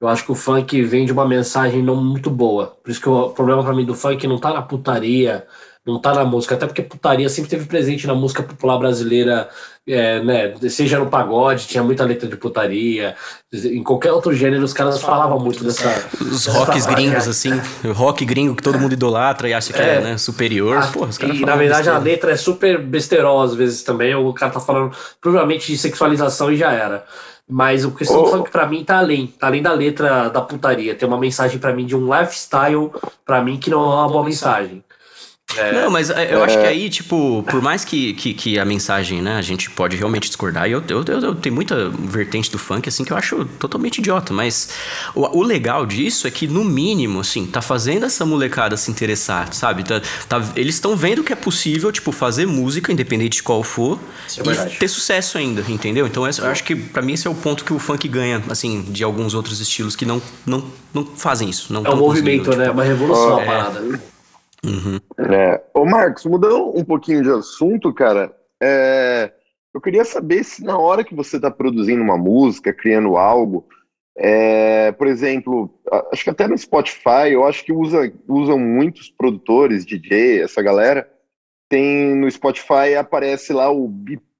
eu 0.00 0.08
acho 0.08 0.24
que 0.24 0.32
o 0.32 0.34
funk 0.34 0.82
vem 0.82 1.04
de 1.04 1.12
uma 1.12 1.26
mensagem 1.26 1.82
não 1.82 1.96
muito 1.96 2.30
boa. 2.30 2.76
Por 2.82 2.90
isso 2.90 3.00
que 3.00 3.08
o 3.08 3.30
problema 3.30 3.62
para 3.62 3.74
mim 3.74 3.84
do 3.84 3.94
funk 3.94 4.26
não 4.26 4.38
tá 4.38 4.52
na 4.52 4.62
putaria, 4.62 5.46
não 5.84 6.00
tá 6.00 6.14
na 6.14 6.24
música, 6.24 6.54
até 6.54 6.66
porque 6.66 6.82
putaria 6.82 7.28
sempre 7.28 7.50
teve 7.50 7.66
presente 7.66 8.06
na 8.06 8.14
música 8.14 8.42
popular 8.42 8.78
brasileira, 8.78 9.48
é, 9.86 10.22
né, 10.22 10.54
seja 10.68 10.98
no 10.98 11.06
pagode, 11.06 11.66
tinha 11.66 11.82
muita 11.82 12.04
letra 12.04 12.28
de 12.28 12.36
putaria, 12.36 13.16
em 13.52 13.82
qualquer 13.82 14.12
outro 14.12 14.32
gênero 14.32 14.62
os 14.62 14.72
caras 14.72 15.00
falavam 15.02 15.40
muito 15.40 15.64
dessa... 15.64 15.88
Os 16.20 16.46
rocks 16.46 16.86
gringos, 16.86 17.26
assim, 17.26 17.50
o 17.84 17.92
rock 17.92 18.24
gringo 18.24 18.54
que 18.54 18.62
todo 18.62 18.78
mundo 18.78 18.92
idolatra 18.92 19.48
e 19.48 19.54
acha 19.54 19.72
que 19.72 19.82
é, 19.82 19.96
é 19.96 20.00
né, 20.00 20.18
superior, 20.18 20.76
a, 20.76 20.86
Porra, 20.86 21.08
os 21.08 21.18
caras 21.18 21.36
E 21.36 21.44
na 21.44 21.56
verdade 21.56 21.90
a 21.90 21.98
letra 21.98 22.30
é 22.30 22.36
super 22.36 22.80
besterosa 22.80 23.52
às 23.52 23.54
vezes 23.54 23.82
também, 23.82 24.14
o 24.14 24.32
cara 24.32 24.52
tá 24.52 24.60
falando 24.60 24.94
provavelmente 25.20 25.66
de 25.66 25.76
sexualização 25.76 26.52
e 26.52 26.56
já 26.56 26.72
era. 26.72 27.04
Mas 27.48 27.84
o 27.84 27.90
questão 27.90 28.20
oh. 28.20 28.22
do 28.22 28.30
funk 28.30 28.50
pra 28.50 28.66
mim 28.66 28.84
tá 28.84 28.98
além, 28.98 29.26
tá 29.26 29.48
além 29.48 29.60
da 29.60 29.72
letra 29.72 30.28
da 30.28 30.40
putaria. 30.40 30.94
Tem 30.94 31.06
uma 31.06 31.18
mensagem 31.18 31.58
para 31.58 31.74
mim 31.74 31.84
de 31.84 31.96
um 31.96 32.06
lifestyle 32.06 32.90
para 33.26 33.42
mim 33.42 33.58
que 33.58 33.68
não 33.68 33.82
é 33.82 33.94
uma 33.96 34.08
boa 34.08 34.24
mensagem. 34.24 34.82
É, 35.56 35.72
não, 35.72 35.90
mas 35.90 36.10
é, 36.10 36.34
eu 36.34 36.40
é... 36.40 36.44
acho 36.44 36.58
que 36.58 36.66
aí, 36.66 36.88
tipo, 36.88 37.44
por 37.48 37.60
mais 37.60 37.84
que, 37.84 38.14
que, 38.14 38.34
que, 38.34 38.58
a 38.58 38.64
mensagem, 38.64 39.20
né, 39.20 39.36
a 39.36 39.42
gente 39.42 39.70
pode 39.70 39.96
realmente 39.96 40.28
discordar, 40.28 40.68
e 40.68 40.72
eu, 40.72 40.82
eu, 40.88 41.04
eu, 41.06 41.20
eu, 41.20 41.34
tenho 41.34 41.54
muita 41.54 41.88
vertente 41.90 42.50
do 42.50 42.58
funk, 42.58 42.88
assim, 42.88 43.04
que 43.04 43.12
eu 43.12 43.16
acho 43.16 43.44
totalmente 43.58 43.98
idiota, 43.98 44.32
mas 44.32 44.70
o, 45.14 45.38
o, 45.38 45.42
legal 45.42 45.84
disso 45.84 46.26
é 46.26 46.30
que, 46.30 46.46
no 46.46 46.64
mínimo, 46.64 47.20
assim, 47.20 47.46
tá 47.46 47.60
fazendo 47.60 48.06
essa 48.06 48.24
molecada 48.24 48.76
se 48.76 48.90
interessar, 48.90 49.52
sabe? 49.52 49.84
Tá, 49.84 50.00
tá 50.28 50.42
eles 50.56 50.76
estão 50.76 50.96
vendo 50.96 51.22
que 51.22 51.32
é 51.32 51.36
possível, 51.36 51.92
tipo, 51.92 52.12
fazer 52.12 52.46
música, 52.46 52.92
independente 52.92 53.36
de 53.36 53.42
qual 53.42 53.62
for, 53.62 53.98
é 54.36 54.72
e 54.72 54.76
ter 54.76 54.88
sucesso 54.88 55.38
ainda, 55.38 55.64
entendeu? 55.68 56.06
Então, 56.06 56.26
eu 56.26 56.46
acho 56.46 56.64
que, 56.64 56.74
para 56.74 57.02
mim, 57.02 57.12
esse 57.12 57.26
é 57.26 57.30
o 57.30 57.34
ponto 57.34 57.64
que 57.64 57.72
o 57.72 57.78
funk 57.78 58.06
ganha, 58.08 58.42
assim, 58.48 58.82
de 58.82 59.04
alguns 59.04 59.34
outros 59.34 59.60
estilos 59.60 59.96
que 59.96 60.04
não, 60.04 60.22
não, 60.46 60.64
não 60.92 61.04
fazem 61.04 61.48
isso. 61.48 61.72
Não 61.72 61.84
é 61.84 61.90
um 61.90 61.96
movimento, 61.96 62.50
né? 62.50 62.50
tipo, 62.50 62.56
né? 62.56 62.70
Uma 62.70 62.84
revolução 62.84 63.40
a 63.40 63.44
parada. 63.44 64.11
Uhum. 64.64 65.00
É. 65.18 65.60
Ô, 65.74 65.84
Marcos, 65.84 66.24
mudando 66.24 66.76
um 66.76 66.84
pouquinho 66.84 67.22
de 67.22 67.30
assunto, 67.30 67.92
cara, 67.92 68.34
é... 68.62 69.32
eu 69.74 69.80
queria 69.80 70.04
saber 70.04 70.44
se 70.44 70.64
na 70.64 70.78
hora 70.78 71.04
que 71.04 71.14
você 71.14 71.36
está 71.36 71.50
produzindo 71.50 72.02
uma 72.02 72.16
música, 72.16 72.72
criando 72.72 73.16
algo, 73.16 73.66
é... 74.16 74.92
por 74.92 75.06
exemplo, 75.06 75.70
acho 76.12 76.22
que 76.24 76.30
até 76.30 76.46
no 76.46 76.56
Spotify, 76.56 77.30
eu 77.32 77.44
acho 77.44 77.64
que 77.64 77.72
usa, 77.72 78.12
usam 78.28 78.58
muitos 78.58 79.10
produtores, 79.10 79.84
DJ, 79.84 80.42
essa 80.42 80.62
galera, 80.62 81.10
tem 81.68 82.14
no 82.14 82.30
Spotify 82.30 82.94
aparece 82.98 83.52
lá 83.52 83.72
o 83.72 83.92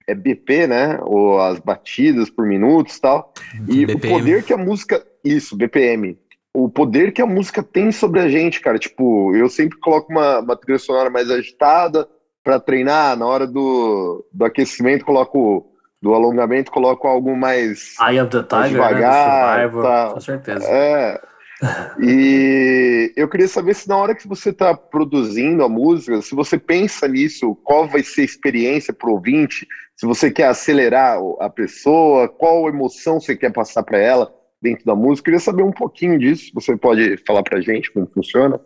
é 0.06 0.14
BP, 0.14 0.66
né? 0.66 0.98
Ou 1.02 1.40
as 1.40 1.60
batidas 1.60 2.28
por 2.28 2.46
minutos 2.46 2.98
tal. 2.98 3.32
E 3.68 3.86
BPM. 3.86 3.94
o 3.94 4.18
poder 4.18 4.44
que 4.44 4.52
a 4.52 4.58
música. 4.58 5.02
Isso, 5.24 5.56
BPM 5.56 6.18
o 6.54 6.68
poder 6.68 7.12
que 7.12 7.22
a 7.22 7.26
música 7.26 7.62
tem 7.62 7.90
sobre 7.90 8.20
a 8.20 8.28
gente, 8.28 8.60
cara. 8.60 8.78
Tipo, 8.78 9.34
eu 9.34 9.48
sempre 9.48 9.78
coloco 9.78 10.12
uma, 10.12 10.40
uma 10.40 10.56
trilha 10.56 10.78
sonora 10.78 11.08
mais 11.08 11.30
agitada 11.30 12.06
para 12.44 12.60
treinar. 12.60 13.16
Na 13.16 13.26
hora 13.26 13.46
do, 13.46 14.26
do 14.32 14.44
aquecimento, 14.44 15.04
coloco 15.04 15.72
do 16.00 16.12
alongamento, 16.14 16.72
coloco 16.72 17.06
algo 17.06 17.36
mais, 17.36 17.94
Eye 18.00 18.20
of 18.20 18.30
the 18.30 18.42
Tiger, 18.42 18.62
né, 18.62 18.68
devagar. 18.68 19.58
Né? 19.58 19.62
Survival, 19.62 20.14
com 20.14 20.20
certeza. 20.20 20.66
É. 20.68 21.20
e 22.02 23.12
eu 23.16 23.28
queria 23.28 23.46
saber 23.46 23.72
se 23.74 23.88
na 23.88 23.96
hora 23.96 24.14
que 24.14 24.26
você 24.26 24.50
está 24.50 24.74
produzindo 24.74 25.62
a 25.62 25.68
música, 25.68 26.20
se 26.20 26.34
você 26.34 26.58
pensa 26.58 27.06
nisso, 27.06 27.54
qual 27.62 27.86
vai 27.86 28.02
ser 28.02 28.22
a 28.22 28.24
experiência 28.24 28.92
para 28.92 29.08
o 29.08 29.12
ouvinte, 29.12 29.64
se 29.96 30.04
você 30.04 30.28
quer 30.28 30.48
acelerar 30.48 31.18
a 31.38 31.48
pessoa, 31.48 32.28
qual 32.28 32.68
emoção 32.68 33.20
você 33.20 33.36
quer 33.36 33.52
passar 33.52 33.84
para 33.84 33.98
ela 33.98 34.41
dentro 34.62 34.84
da 34.84 34.94
música. 34.94 35.24
Queria 35.24 35.40
saber 35.40 35.62
um 35.62 35.72
pouquinho 35.72 36.18
disso. 36.18 36.50
Você 36.54 36.76
pode 36.76 37.16
falar 37.26 37.42
pra 37.42 37.60
gente 37.60 37.90
como 37.90 38.06
funciona? 38.06 38.60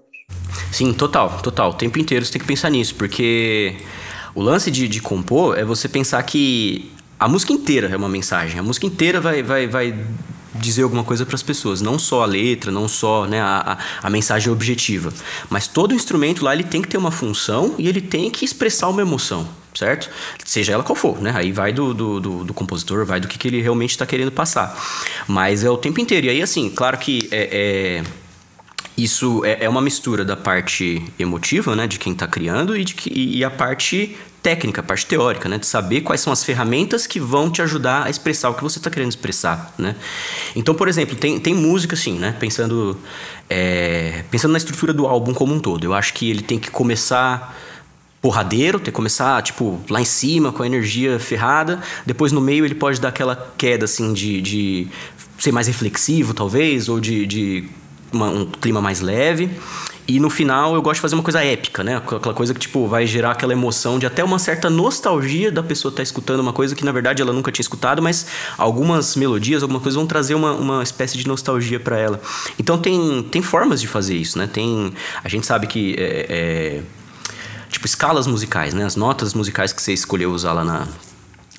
Sim, 0.71 0.93
total, 0.93 1.41
total. 1.41 1.71
O 1.71 1.75
tempo 1.75 1.99
inteiro 1.99 2.25
você 2.25 2.33
tem 2.33 2.41
que 2.41 2.47
pensar 2.47 2.71
nisso, 2.71 2.95
porque 2.95 3.77
o 4.35 4.43
lance 4.43 4.71
de, 4.71 4.87
de 4.87 5.01
compor 5.01 5.59
é 5.59 5.65
você 5.65 5.89
pensar 5.89 6.23
que 6.23 6.91
a 7.19 7.29
música 7.29 7.53
inteira 7.53 7.89
é 7.89 7.97
uma 7.97 8.09
mensagem. 8.09 8.61
A 8.61 8.63
música 8.63 8.87
inteira 8.87 9.21
vai, 9.21 9.43
vai, 9.43 9.67
vai 9.67 9.95
dizer 10.61 10.83
alguma 10.83 11.05
coisa 11.05 11.25
para 11.25 11.35
as 11.35 11.43
pessoas, 11.43 11.81
não 11.81 11.99
só 11.99 12.23
a 12.23 12.27
letra, 12.27 12.71
não 12.71 12.89
só 12.89 13.27
né, 13.27 13.41
a, 13.41 13.79
a, 14.03 14.07
a, 14.07 14.11
mensagem 14.11 14.53
objetiva, 14.53 15.13
mas 15.49 15.67
todo 15.67 15.95
instrumento 15.95 16.45
lá 16.45 16.55
ele 16.55 16.65
tem 16.65 16.83
que 16.83 16.89
ter 16.89 16.97
uma 16.97 17.11
função 17.11 17.75
e 17.79 17.89
ele 17.89 18.01
tem 18.01 18.31
que 18.31 18.45
expressar 18.45 18.89
uma 18.89 19.01
emoção 19.01 19.49
certo? 19.77 20.09
Seja 20.43 20.73
ela 20.73 20.83
qual 20.83 20.97
for, 20.97 21.21
né? 21.21 21.33
Aí 21.35 21.53
vai 21.53 21.71
do, 21.71 21.93
do, 21.93 22.19
do, 22.19 22.45
do 22.45 22.55
compositor, 22.55 23.05
vai 23.05 23.21
do 23.21 23.29
que, 23.29 23.37
que 23.37 23.47
ele 23.47 23.61
realmente 23.61 23.91
está 23.91 24.07
querendo 24.07 24.33
passar. 24.33 24.75
Mas 25.29 25.65
é 25.65 25.69
o 25.69 25.77
tempo 25.77 26.01
inteiro. 26.01 26.29
E 26.29 26.31
aí, 26.31 26.41
assim, 26.41 26.71
claro 26.71 26.97
que 26.97 27.29
é, 27.31 28.01
é 28.01 28.05
isso 28.97 29.45
é, 29.45 29.65
é, 29.65 29.69
uma 29.69 29.83
mistura 29.83 30.25
da 30.25 30.37
parte 30.37 31.05
emotiva, 31.19 31.77
né, 31.77 31.87
de 31.87 31.99
quem 31.99 32.15
está 32.15 32.27
criando 32.27 32.77
e, 32.77 32.85
de 32.85 32.95
que, 32.95 33.13
e 33.13 33.45
a 33.45 33.51
parte 33.51 34.17
técnica, 34.43 34.81
a 34.81 34.85
parte 34.85 35.07
teórica, 35.07 35.49
né, 35.49 35.59
de 35.59 35.67
saber 35.67 36.03
quais 36.03 36.21
são 36.21 36.33
as 36.33 36.45
ferramentas 36.45 37.07
que 37.07 37.19
vão 37.19 37.51
te 37.51 37.61
ajudar 37.63 38.07
a 38.07 38.11
expressar 38.11 38.51
o 38.51 38.55
que 38.55 38.63
você 38.63 38.79
está 38.79 38.91
querendo 38.91 39.11
expressar, 39.11 39.75
né. 39.77 39.97
Então, 40.55 40.75
por 40.75 40.89
exemplo, 40.89 41.17
tem, 41.17 41.39
tem 41.41 41.55
música 41.55 41.95
assim, 41.95 42.19
né, 42.19 42.35
pensando 42.39 42.97
é, 43.49 44.25
pensando 44.31 44.53
na 44.53 44.59
estrutura 44.59 44.93
do 44.93 45.07
álbum 45.07 45.33
como 45.33 45.55
um 45.55 45.61
todo. 45.61 45.85
Eu 45.85 45.95
acho 45.95 46.13
que 46.15 46.31
ele 46.31 46.43
tem 46.43 46.59
que 46.59 46.71
começar 46.71 47.57
porradeiro, 48.21 48.81
ter 48.81 48.87
que 48.87 48.97
começar, 48.97 49.41
tipo, 49.43 49.81
lá 49.89 50.01
em 50.01 50.05
cima, 50.05 50.51
com 50.51 50.63
a 50.63 50.67
energia 50.67 51.19
ferrada. 51.19 51.81
Depois, 52.05 52.33
no 52.33 52.41
meio, 52.41 52.65
ele 52.65 52.75
pode 52.75 53.01
dar 53.01 53.11
aquela 53.11 53.37
queda, 53.57 53.85
assim, 53.85 54.13
de, 54.13 54.41
de 54.41 54.89
ser 55.39 55.53
mais 55.53 55.69
reflexivo, 55.69 56.35
talvez, 56.35 56.89
ou 56.89 56.99
de, 56.99 57.25
de 57.25 57.69
uma, 58.13 58.29
um 58.29 58.47
clima 58.47 58.81
mais 58.81 59.01
leve. 59.01 59.51
E 60.09 60.21
no 60.21 60.31
final 60.31 60.75
eu 60.75 60.83
gosto 60.83 60.97
de 60.97 61.01
fazer 61.01 61.17
uma 61.17 61.23
coisa 61.23 61.43
épica, 61.43 61.83
né? 61.83 61.97
Aquela 61.97 62.33
coisa 62.33 62.55
que, 62.55 62.61
tipo, 62.61 62.87
vai 62.87 63.07
gerar 63.07 63.33
aquela 63.33 63.53
emoção 63.53 63.99
de 63.99 64.07
até 64.07 64.23
uma 64.23 64.39
certa 64.39 64.71
nostalgia 64.71 65.51
da 65.51 65.63
pessoa 65.63 65.91
estar 65.91 65.99
tá 65.99 66.03
escutando 66.03 66.41
uma 66.41 66.53
coisa 66.53 66.77
que, 66.77 66.85
na 66.85 66.93
verdade, 66.93 67.21
ela 67.21 67.33
nunca 67.33 67.51
tinha 67.51 67.63
escutado, 67.63 68.01
mas 68.01 68.27
algumas 68.57 69.17
melodias, 69.17 69.63
alguma 69.63 69.81
coisa 69.81 69.99
vão 69.99 70.07
trazer 70.07 70.35
uma, 70.35 70.53
uma 70.53 70.83
espécie 70.83 71.19
de 71.19 71.27
nostalgia 71.27 71.81
para 71.81 71.99
ela. 71.99 72.21
Então 72.59 72.79
tem, 72.79 73.23
tem 73.25 73.43
formas 73.43 73.81
de 73.81 73.89
fazer 73.89 74.17
isso, 74.17 74.39
né? 74.39 74.47
Tem. 74.47 74.93
A 75.25 75.29
gente 75.29 75.47
sabe 75.47 75.67
que. 75.67 75.97
É, 75.99 76.27
é, 76.29 76.83
tipo 77.69 77.85
escalas 77.85 78.27
musicais, 78.29 78.73
né? 78.73 78.85
As 78.85 78.95
notas 78.95 79.35
musicais 79.35 79.73
que 79.73 79.83
você 79.83 79.93
escolheu 79.93 80.31
usar 80.31 80.53
lá 80.53 80.65
na, 80.65 80.87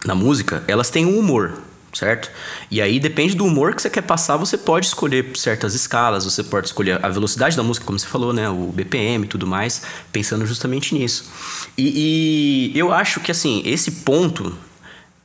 na 0.05 0.15
música, 0.15 0.63
elas 0.67 0.89
têm 0.89 1.05
um 1.05 1.19
humor, 1.19 1.53
certo? 1.97 2.31
E 2.69 2.81
aí 2.81 2.99
depende 2.99 3.35
do 3.35 3.45
humor 3.45 3.73
que 3.73 3.81
você 3.81 3.89
quer 3.89 4.03
passar, 4.03 4.37
você 4.37 4.57
pode 4.57 4.85
escolher 4.85 5.31
certas 5.35 5.73
escalas, 5.73 6.25
você 6.25 6.43
pode 6.43 6.67
escolher 6.67 7.03
a 7.03 7.09
velocidade 7.09 7.57
da 7.57 7.63
música, 7.63 7.85
como 7.85 7.97
você 7.97 8.07
falou, 8.07 8.31
né? 8.31 8.49
O 8.49 8.71
BPM 8.73 9.25
e 9.25 9.27
tudo 9.27 9.47
mais, 9.47 9.81
pensando 10.11 10.45
justamente 10.45 10.93
nisso. 10.93 11.31
E, 11.77 12.71
e 12.73 12.79
eu 12.79 12.91
acho 12.91 13.19
que 13.19 13.31
assim, 13.31 13.61
esse 13.65 13.91
ponto 13.91 14.55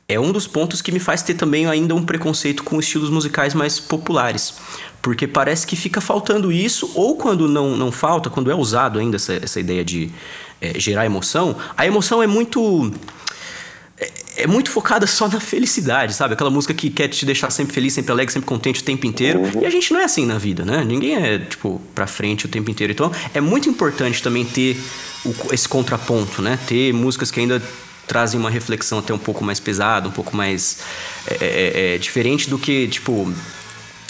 é 0.07 0.19
um 0.19 0.31
dos 0.31 0.47
pontos 0.47 0.81
que 0.81 0.91
me 0.91 0.99
faz 0.99 1.21
ter 1.21 1.33
também 1.33 1.65
ainda 1.65 1.95
um 1.95 2.03
preconceito 2.03 2.63
com 2.63 2.79
estilos 2.79 3.09
musicais 3.09 3.53
mais 3.53 3.79
populares. 3.79 4.55
Porque 5.01 5.27
parece 5.27 5.67
que 5.67 5.75
fica 5.75 5.99
faltando 5.99 6.51
isso, 6.51 6.91
ou 6.95 7.17
quando 7.17 7.47
não, 7.47 7.75
não 7.75 7.91
falta, 7.91 8.29
quando 8.29 8.49
é 8.49 8.55
usado 8.55 8.99
ainda 8.99 9.17
essa, 9.17 9.33
essa 9.33 9.59
ideia 9.59 9.83
de 9.83 10.11
é, 10.61 10.79
gerar 10.79 11.05
emoção, 11.05 11.55
a 11.75 11.85
emoção 11.85 12.23
é 12.23 12.27
muito. 12.27 12.91
É, 14.35 14.43
é, 14.43 14.47
muito 14.47 14.71
focada 14.71 15.05
só 15.07 15.27
na 15.27 15.39
felicidade, 15.39 16.13
sabe? 16.13 16.33
Aquela 16.33 16.49
música 16.49 16.73
que 16.73 16.89
quer 16.89 17.07
te 17.07 17.25
deixar 17.25 17.49
sempre 17.49 17.73
feliz, 17.73 17.93
sempre 17.93 18.11
alegre, 18.11 18.33
sempre 18.33 18.47
contente 18.47 18.81
o 18.81 18.83
tempo 18.83 19.05
inteiro. 19.05 19.39
Uhum. 19.39 19.61
E 19.61 19.65
a 19.65 19.69
gente 19.69 19.91
não 19.93 19.99
é 19.99 20.03
assim 20.03 20.25
na 20.25 20.37
vida, 20.37 20.63
né? 20.65 20.83
Ninguém 20.83 21.15
é, 21.15 21.39
tipo, 21.39 21.81
pra 21.93 22.07
frente 22.07 22.45
o 22.45 22.49
tempo 22.49 22.69
inteiro. 22.69 22.93
Então, 22.93 23.11
é 23.33 23.41
muito 23.41 23.69
importante 23.69 24.21
também 24.21 24.45
ter 24.45 24.77
o, 25.25 25.53
esse 25.53 25.67
contraponto, 25.67 26.41
né? 26.41 26.59
Ter 26.67 26.93
músicas 26.93 27.31
que 27.31 27.39
ainda 27.39 27.61
trazem 28.07 28.39
uma 28.39 28.49
reflexão 28.49 28.99
até 28.99 29.13
um 29.13 29.19
pouco 29.19 29.43
mais 29.43 29.59
pesada, 29.59 30.07
um 30.07 30.11
pouco 30.11 30.35
mais 30.35 30.79
é, 31.27 31.35
é, 31.35 31.95
é, 31.95 31.97
diferente 31.97 32.49
do 32.49 32.57
que, 32.57 32.87
tipo, 32.87 33.31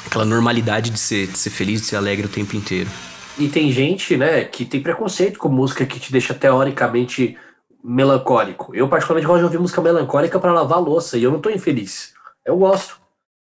aquela 0.06 0.26
normalidade 0.26 0.90
de 0.90 1.00
ser, 1.00 1.28
de 1.28 1.38
ser 1.38 1.50
feliz, 1.50 1.82
de 1.82 1.88
ser 1.88 1.96
alegre 1.96 2.26
o 2.26 2.30
tempo 2.30 2.56
inteiro. 2.56 2.90
E 3.38 3.48
tem 3.48 3.72
gente, 3.72 4.16
né, 4.16 4.44
que 4.44 4.64
tem 4.64 4.82
preconceito 4.82 5.40
com 5.40 5.50
música 5.50 5.86
que 5.86 6.00
te 6.00 6.12
deixa 6.12 6.34
teoricamente 6.34 7.36
melancólico. 7.84 8.74
Eu, 8.74 8.88
particularmente, 8.88 9.28
gosto 9.28 9.40
de 9.40 9.46
ouvir 9.46 9.60
música 9.60 9.82
melancólica 9.82 10.40
para 10.40 10.54
lavar 10.54 10.80
louça 10.80 11.18
e 11.18 11.24
eu 11.24 11.32
não 11.32 11.42
tô 11.42 11.50
infeliz. 11.50 12.14
Eu 12.46 12.58
gosto. 12.58 13.02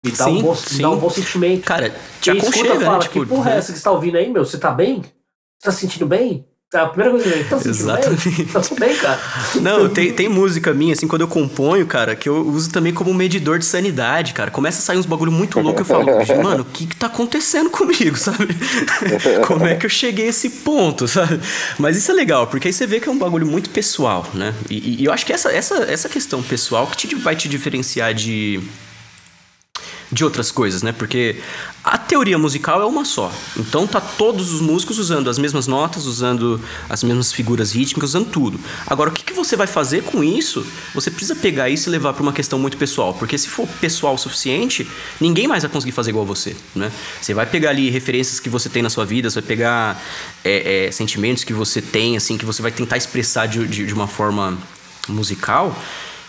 Me 0.04 0.12
dá, 0.12 0.24
sim, 0.24 0.38
um, 0.38 0.42
bom, 0.42 0.56
me 0.72 0.82
dá 0.82 0.90
um 0.90 0.98
bom 0.98 1.10
sentimento. 1.10 1.64
Cara, 1.64 1.90
te 2.20 2.30
Quem 2.30 2.40
aconchega, 2.40 2.68
escuta, 2.68 2.84
fala, 2.84 2.98
né? 2.98 3.02
Tipo, 3.02 3.20
que 3.20 3.26
porra 3.26 3.50
é 3.52 3.56
essa 3.56 3.72
que 3.72 3.78
você 3.78 3.84
tá 3.84 3.90
ouvindo 3.90 4.16
aí, 4.16 4.30
meu? 4.30 4.44
Você 4.44 4.58
tá 4.58 4.70
bem? 4.70 5.02
Você 5.02 5.64
tá 5.64 5.72
se 5.72 5.80
sentindo 5.80 6.06
bem? 6.06 6.46
A 6.74 6.84
primeira 6.84 7.12
coisa 7.12 7.30
que 7.30 7.54
eu 7.54 7.60
tá 7.60 7.66
Exatamente. 7.66 8.28
Bem? 8.28 8.46
Tá 8.46 8.60
tudo 8.60 8.78
bem, 8.78 8.94
cara. 8.94 9.18
Não, 9.54 9.88
tem, 9.88 10.12
tem 10.12 10.28
música 10.28 10.74
minha, 10.74 10.92
assim, 10.92 11.08
quando 11.08 11.22
eu 11.22 11.28
componho, 11.28 11.86
cara, 11.86 12.14
que 12.14 12.28
eu 12.28 12.46
uso 12.46 12.70
também 12.70 12.92
como 12.92 13.14
medidor 13.14 13.58
de 13.58 13.64
sanidade, 13.64 14.34
cara. 14.34 14.50
Começa 14.50 14.78
a 14.80 14.82
sair 14.82 14.98
uns 14.98 15.06
bagulho 15.06 15.32
muito 15.32 15.58
louco 15.60 15.80
e 15.80 15.82
eu 15.82 15.86
falo, 15.86 16.04
mano, 16.42 16.60
o 16.60 16.64
que 16.66 16.84
que 16.84 16.94
tá 16.94 17.06
acontecendo 17.06 17.70
comigo, 17.70 18.14
sabe? 18.20 18.54
Como 19.46 19.66
é 19.66 19.76
que 19.76 19.86
eu 19.86 19.90
cheguei 19.90 20.26
a 20.26 20.28
esse 20.28 20.50
ponto, 20.50 21.08
sabe? 21.08 21.40
Mas 21.78 21.96
isso 21.96 22.10
é 22.10 22.14
legal, 22.14 22.46
porque 22.46 22.68
aí 22.68 22.74
você 22.74 22.86
vê 22.86 23.00
que 23.00 23.08
é 23.08 23.12
um 23.12 23.18
bagulho 23.18 23.46
muito 23.46 23.70
pessoal, 23.70 24.26
né? 24.34 24.52
E, 24.68 25.00
e 25.00 25.04
eu 25.06 25.12
acho 25.12 25.24
que 25.24 25.32
essa, 25.32 25.50
essa, 25.50 25.74
essa 25.90 26.08
questão 26.10 26.42
pessoal 26.42 26.86
que 26.86 26.98
te, 26.98 27.14
vai 27.14 27.34
te 27.34 27.48
diferenciar 27.48 28.12
de 28.12 28.60
de 30.10 30.24
outras 30.24 30.50
coisas, 30.50 30.82
né? 30.82 30.92
Porque 30.92 31.36
a 31.84 31.98
teoria 31.98 32.38
musical 32.38 32.80
é 32.80 32.86
uma 32.86 33.04
só. 33.04 33.32
Então 33.56 33.86
tá 33.86 34.00
todos 34.00 34.52
os 34.52 34.60
músicos 34.60 34.98
usando 34.98 35.28
as 35.28 35.38
mesmas 35.38 35.66
notas, 35.66 36.06
usando 36.06 36.60
as 36.88 37.02
mesmas 37.02 37.32
figuras 37.32 37.72
rítmicas, 37.72 38.10
usando 38.10 38.30
tudo. 38.30 38.58
Agora, 38.86 39.10
o 39.10 39.12
que, 39.12 39.22
que 39.22 39.32
você 39.32 39.54
vai 39.56 39.66
fazer 39.66 40.02
com 40.02 40.24
isso? 40.24 40.66
Você 40.94 41.10
precisa 41.10 41.36
pegar 41.36 41.68
isso 41.68 41.88
e 41.88 41.92
levar 41.92 42.14
para 42.14 42.22
uma 42.22 42.32
questão 42.32 42.58
muito 42.58 42.76
pessoal. 42.76 43.14
Porque 43.14 43.36
se 43.36 43.48
for 43.48 43.68
pessoal 43.80 44.14
o 44.14 44.18
suficiente, 44.18 44.88
ninguém 45.20 45.46
mais 45.46 45.62
vai 45.62 45.70
conseguir 45.70 45.92
fazer 45.92 46.10
igual 46.10 46.24
você, 46.24 46.56
né? 46.74 46.90
Você 47.20 47.34
vai 47.34 47.46
pegar 47.46 47.70
ali 47.70 47.90
referências 47.90 48.40
que 48.40 48.48
você 48.48 48.68
tem 48.68 48.82
na 48.82 48.90
sua 48.90 49.04
vida, 49.04 49.28
você 49.28 49.40
vai 49.40 49.46
pegar 49.46 50.02
é, 50.44 50.86
é, 50.86 50.90
sentimentos 50.90 51.44
que 51.44 51.52
você 51.52 51.82
tem, 51.82 52.16
assim, 52.16 52.38
que 52.38 52.46
você 52.46 52.62
vai 52.62 52.70
tentar 52.70 52.96
expressar 52.96 53.46
de, 53.46 53.66
de, 53.66 53.86
de 53.86 53.94
uma 53.94 54.06
forma 54.06 54.56
musical 55.08 55.76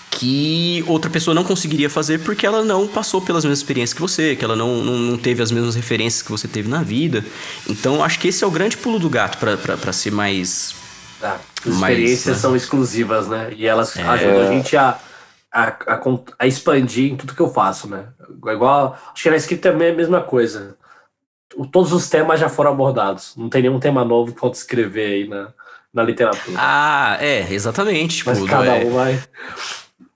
que 0.09 0.83
outra 0.87 1.09
pessoa 1.09 1.35
não 1.35 1.43
conseguiria 1.43 1.89
fazer 1.89 2.19
porque 2.19 2.45
ela 2.45 2.63
não 2.63 2.87
passou 2.87 3.21
pelas 3.21 3.43
mesmas 3.43 3.59
experiências 3.59 3.93
que 3.93 4.01
você, 4.01 4.35
que 4.35 4.43
ela 4.43 4.55
não, 4.55 4.83
não, 4.83 4.97
não 4.97 5.17
teve 5.17 5.41
as 5.41 5.51
mesmas 5.51 5.75
referências 5.75 6.21
que 6.21 6.31
você 6.31 6.47
teve 6.47 6.67
na 6.67 6.81
vida. 6.81 7.23
Então, 7.67 8.03
acho 8.03 8.19
que 8.19 8.27
esse 8.27 8.43
é 8.43 8.47
o 8.47 8.51
grande 8.51 8.75
pulo 8.75 8.99
do 8.99 9.09
gato 9.09 9.37
para 9.37 9.93
ser 9.93 10.11
mais. 10.11 10.75
Ah, 11.21 11.37
as 11.65 11.75
mais, 11.75 11.93
experiências 11.93 12.35
né? 12.37 12.41
são 12.41 12.55
exclusivas, 12.55 13.27
né? 13.27 13.53
E 13.55 13.67
elas 13.67 13.95
é... 13.97 14.01
ajudam 14.01 14.41
a 14.41 14.51
gente 14.51 14.75
a, 14.75 14.97
a, 15.51 15.67
a, 15.67 16.01
a, 16.39 16.47
expandir 16.47 17.11
em 17.11 17.15
tudo 17.15 17.35
que 17.35 17.41
eu 17.41 17.51
faço, 17.51 17.87
né? 17.87 18.05
Igual. 18.29 18.97
Acho 19.13 19.23
que 19.23 19.29
na 19.29 19.35
escrita 19.35 19.71
também 19.71 19.89
é 19.89 19.91
a 19.91 19.95
mesma 19.95 20.21
coisa. 20.21 20.75
Todos 21.71 21.91
os 21.91 22.09
temas 22.09 22.39
já 22.39 22.47
foram 22.47 22.71
abordados. 22.71 23.33
Não 23.35 23.49
tem 23.49 23.61
nenhum 23.61 23.79
tema 23.79 24.05
novo 24.05 24.33
que 24.33 24.39
falta 24.39 24.57
escrever 24.57 25.13
aí 25.13 25.27
na, 25.27 25.49
na 25.93 26.03
literatura. 26.03 26.57
Ah, 26.57 27.17
é, 27.19 27.51
exatamente. 27.51 28.17
Tipo, 28.17 28.29
Mas 28.29 28.43
cada 28.49 28.77
é... 28.77 28.85
um 28.85 28.93
vai. 28.93 29.21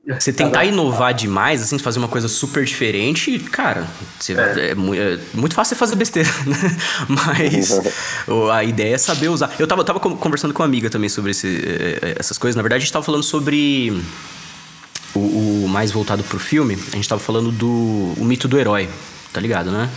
Você 0.06 0.34
tentar 0.34 0.66
inovar 0.66 1.14
demais, 1.14 1.62
assim, 1.62 1.80
fazer 1.80 1.98
uma 1.98 2.10
coisa 2.10 2.28
super 2.28 2.66
diferente, 2.66 3.40
cara, 3.40 3.88
você, 4.20 4.34
é. 4.34 4.36
É, 4.36 4.72
é, 4.72 5.20
muito 5.34 5.56
fácil 5.56 5.76
você 5.76 5.80
fazer 5.80 5.96
besteira, 5.96 6.30
né? 6.46 6.78
Mas 7.08 7.72
a 8.52 8.64
ideia 8.66 8.96
é 8.96 8.98
saber 8.98 9.30
usar. 9.30 9.56
Eu 9.58 9.66
tava, 9.66 9.82
tava 9.86 10.02
conversando 10.02 10.54
com 10.54 10.62
uma 10.62 10.68
amiga 10.68 10.90
também 10.90 11.08
sobre 11.08 11.32
esse, 11.32 11.48
é, 11.48 12.10
é, 12.10 12.16
essas 12.20 12.38
coisas. 12.38 12.58
Na 12.58 12.62
verdade, 12.62 12.82
a 12.82 12.84
gente 12.84 12.92
tava 12.92 13.06
falando 13.06 13.24
sobre 13.24 14.04
o, 15.16 15.20
o 15.64 15.70
mais 15.70 15.90
voltado 15.90 16.22
pro 16.22 16.38
filme. 16.38 16.78
A 16.92 16.98
gente 16.98 17.08
tava 17.08 17.22
falando 17.22 17.50
do 17.50 18.14
o 18.18 18.26
mito 18.26 18.46
do 18.46 18.60
herói, 18.60 18.90
tá 19.32 19.40
ligado, 19.40 19.72
né? 19.72 19.90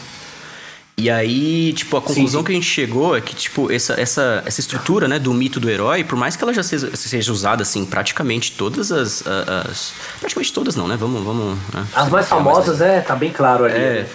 E 0.98 1.10
aí, 1.10 1.74
tipo, 1.74 1.94
a 1.98 2.00
conclusão 2.00 2.24
sim, 2.24 2.38
sim. 2.38 2.44
que 2.44 2.52
a 2.52 2.54
gente 2.54 2.66
chegou 2.66 3.14
é 3.14 3.20
que, 3.20 3.36
tipo, 3.36 3.70
essa, 3.70 4.00
essa, 4.00 4.42
essa 4.46 4.60
estrutura, 4.60 5.06
né, 5.06 5.18
do 5.18 5.34
mito 5.34 5.60
do 5.60 5.68
herói, 5.68 6.02
por 6.02 6.16
mais 6.16 6.36
que 6.36 6.42
ela 6.42 6.54
já 6.54 6.62
seja, 6.62 6.96
seja 6.96 7.30
usada, 7.30 7.62
assim, 7.62 7.84
praticamente 7.84 8.52
todas 8.52 8.90
as, 8.90 9.22
as, 9.26 9.92
Praticamente 10.18 10.52
todas 10.54 10.74
não, 10.74 10.88
né? 10.88 10.96
Vamos. 10.96 11.22
vamos 11.22 11.58
né? 11.74 11.86
As 11.94 12.08
mais 12.08 12.26
famosas, 12.26 12.80
é, 12.80 13.02
tá 13.02 13.14
bem 13.14 13.30
claro 13.30 13.66
ali. 13.66 13.74
É. 13.74 13.78
Né? 13.78 14.06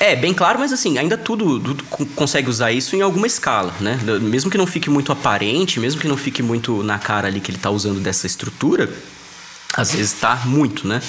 É, 0.00 0.14
bem 0.14 0.32
claro, 0.32 0.60
mas 0.60 0.72
assim, 0.72 0.96
ainda 0.96 1.18
tudo, 1.18 1.58
tudo, 1.58 1.84
consegue 2.14 2.48
usar 2.48 2.70
isso 2.70 2.94
em 2.94 3.02
alguma 3.02 3.26
escala, 3.26 3.74
né? 3.80 3.98
Mesmo 4.22 4.48
que 4.48 4.56
não 4.56 4.66
fique 4.66 4.88
muito 4.88 5.10
aparente, 5.10 5.80
mesmo 5.80 6.00
que 6.00 6.06
não 6.06 6.16
fique 6.16 6.40
muito 6.40 6.84
na 6.84 6.98
cara 6.98 7.26
ali 7.26 7.40
que 7.40 7.50
ele 7.50 7.58
tá 7.58 7.68
usando 7.68 7.98
dessa 7.98 8.24
estrutura, 8.24 8.88
às 9.74 9.92
vezes 9.92 10.12
tá 10.12 10.36
muito, 10.44 10.86
né? 10.86 11.02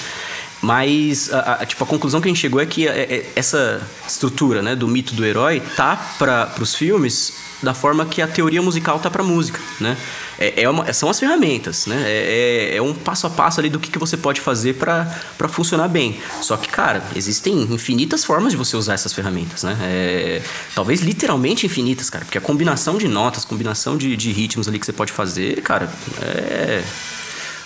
Mas 0.62 1.32
a, 1.32 1.54
a, 1.54 1.66
tipo, 1.66 1.82
a 1.82 1.86
conclusão 1.86 2.20
que 2.20 2.28
a 2.28 2.30
gente 2.30 2.40
chegou 2.40 2.60
é 2.60 2.66
que 2.66 2.86
é, 2.86 3.00
é, 3.00 3.32
essa 3.34 3.80
estrutura 4.06 4.60
né, 4.60 4.76
do 4.76 4.86
mito 4.86 5.14
do 5.14 5.24
herói 5.24 5.60
tá 5.76 5.96
para 6.18 6.52
os 6.60 6.74
filmes 6.74 7.34
da 7.62 7.74
forma 7.74 8.06
que 8.06 8.22
a 8.22 8.26
teoria 8.26 8.62
musical 8.62 8.98
tá 8.98 9.10
para 9.10 9.22
música, 9.22 9.60
né? 9.78 9.96
É, 10.38 10.62
é 10.62 10.70
uma, 10.70 10.90
são 10.92 11.10
as 11.10 11.20
ferramentas, 11.20 11.86
né? 11.86 12.02
É, 12.06 12.72
é, 12.72 12.76
é, 12.76 12.82
um 12.82 12.94
passo 12.94 13.26
a 13.26 13.30
passo 13.30 13.60
ali 13.60 13.68
do 13.68 13.78
que, 13.78 13.90
que 13.90 13.98
você 13.98 14.16
pode 14.16 14.40
fazer 14.40 14.76
para 14.76 15.48
funcionar 15.48 15.88
bem. 15.88 16.18
Só 16.40 16.56
que, 16.56 16.68
cara, 16.68 17.02
existem 17.14 17.62
infinitas 17.62 18.24
formas 18.24 18.52
de 18.52 18.56
você 18.56 18.76
usar 18.76 18.94
essas 18.94 19.12
ferramentas, 19.12 19.62
né? 19.62 19.76
É, 19.82 20.42
talvez 20.74 21.00
literalmente 21.02 21.66
infinitas, 21.66 22.08
cara, 22.08 22.24
porque 22.24 22.38
a 22.38 22.40
combinação 22.40 22.96
de 22.96 23.08
notas, 23.08 23.44
combinação 23.44 23.96
de, 23.96 24.16
de 24.16 24.32
ritmos 24.32 24.66
ali 24.66 24.78
que 24.78 24.86
você 24.86 24.92
pode 24.92 25.12
fazer, 25.12 25.60
cara, 25.60 25.90
é 26.22 26.82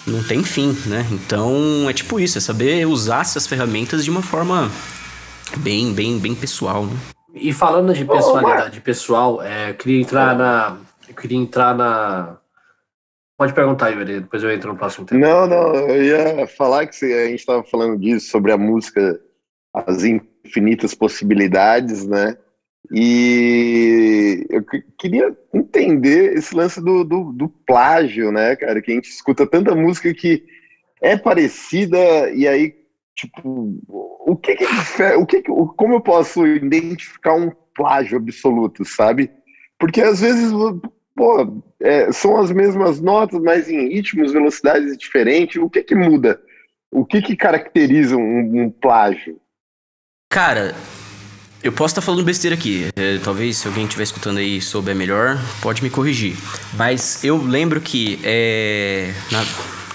não 0.06 0.22
tem 0.22 0.42
fim, 0.42 0.76
né? 0.86 1.06
Então 1.10 1.88
é 1.88 1.92
tipo 1.92 2.20
isso, 2.20 2.38
é 2.38 2.40
saber 2.40 2.86
usar 2.86 3.22
essas 3.22 3.46
ferramentas 3.46 4.04
de 4.04 4.10
uma 4.10 4.22
forma 4.22 4.70
bem, 5.58 5.92
bem, 5.92 6.18
bem 6.18 6.34
pessoal, 6.34 6.84
né? 6.86 6.96
E 7.34 7.52
falando 7.52 7.92
de 7.92 8.04
personalidade 8.04 8.80
pessoal, 8.80 9.42
é, 9.42 9.70
eu 9.70 9.74
queria 9.74 10.00
entrar 10.00 10.36
na. 10.36 10.76
Eu 11.08 11.14
queria 11.14 11.36
entrar 11.36 11.74
na. 11.74 12.38
Pode 13.36 13.52
perguntar, 13.52 13.90
Yuri, 13.90 14.20
depois 14.20 14.42
eu 14.44 14.52
entro 14.52 14.72
no 14.72 14.78
próximo 14.78 15.04
tema. 15.04 15.20
Não, 15.20 15.46
não, 15.48 15.74
eu 15.74 16.04
ia 16.04 16.46
falar 16.46 16.86
que 16.86 17.04
a 17.04 17.26
gente 17.26 17.40
estava 17.40 17.64
falando 17.64 17.98
disso, 17.98 18.30
sobre 18.30 18.52
a 18.52 18.56
música, 18.56 19.20
as 19.74 20.04
infinitas 20.04 20.94
possibilidades, 20.94 22.06
né? 22.06 22.36
E 22.92 24.46
eu 24.50 24.62
queria 24.98 25.36
entender 25.52 26.34
esse 26.34 26.54
lance 26.54 26.80
do, 26.80 27.02
do, 27.02 27.32
do, 27.32 27.48
plágio, 27.48 28.30
né, 28.30 28.54
cara? 28.56 28.82
Que 28.82 28.92
a 28.92 28.94
gente 28.94 29.10
escuta 29.10 29.46
tanta 29.46 29.74
música 29.74 30.12
que 30.12 30.44
é 31.00 31.16
parecida 31.16 32.30
e 32.30 32.46
aí, 32.46 32.74
tipo, 33.14 33.78
o 33.88 34.36
que 34.36 34.56
que, 34.56 34.64
o 35.16 35.26
que, 35.26 35.42
que 35.42 35.50
como 35.76 35.94
eu 35.94 36.00
posso 36.00 36.46
identificar 36.46 37.34
um 37.34 37.50
plágio 37.74 38.18
absoluto, 38.18 38.84
sabe? 38.84 39.30
Porque 39.78 40.00
às 40.00 40.20
vezes, 40.20 40.52
pô, 41.14 41.62
é, 41.80 42.12
são 42.12 42.36
as 42.36 42.52
mesmas 42.52 43.00
notas, 43.00 43.40
mas 43.40 43.68
em 43.68 43.88
ritmos, 43.88 44.32
velocidades 44.32 44.96
diferentes. 44.96 45.60
O 45.60 45.70
que 45.70 45.82
que 45.82 45.94
muda? 45.94 46.40
O 46.90 47.04
que 47.04 47.20
que 47.20 47.36
caracteriza 47.36 48.16
um, 48.16 48.62
um 48.62 48.70
plágio? 48.70 49.40
Cara, 50.30 50.74
eu 51.64 51.72
posso 51.72 51.92
estar 51.92 52.02
falando 52.02 52.22
besteira 52.22 52.54
aqui. 52.54 52.88
É, 52.94 53.18
talvez 53.24 53.56
se 53.56 53.66
alguém 53.66 53.84
estiver 53.84 54.02
escutando 54.02 54.36
aí 54.36 54.60
souber 54.60 54.94
melhor, 54.94 55.42
pode 55.62 55.82
me 55.82 55.88
corrigir. 55.88 56.36
Mas 56.74 57.24
eu 57.24 57.42
lembro 57.42 57.80
que 57.80 58.20
é, 58.22 59.14
na 59.32 59.42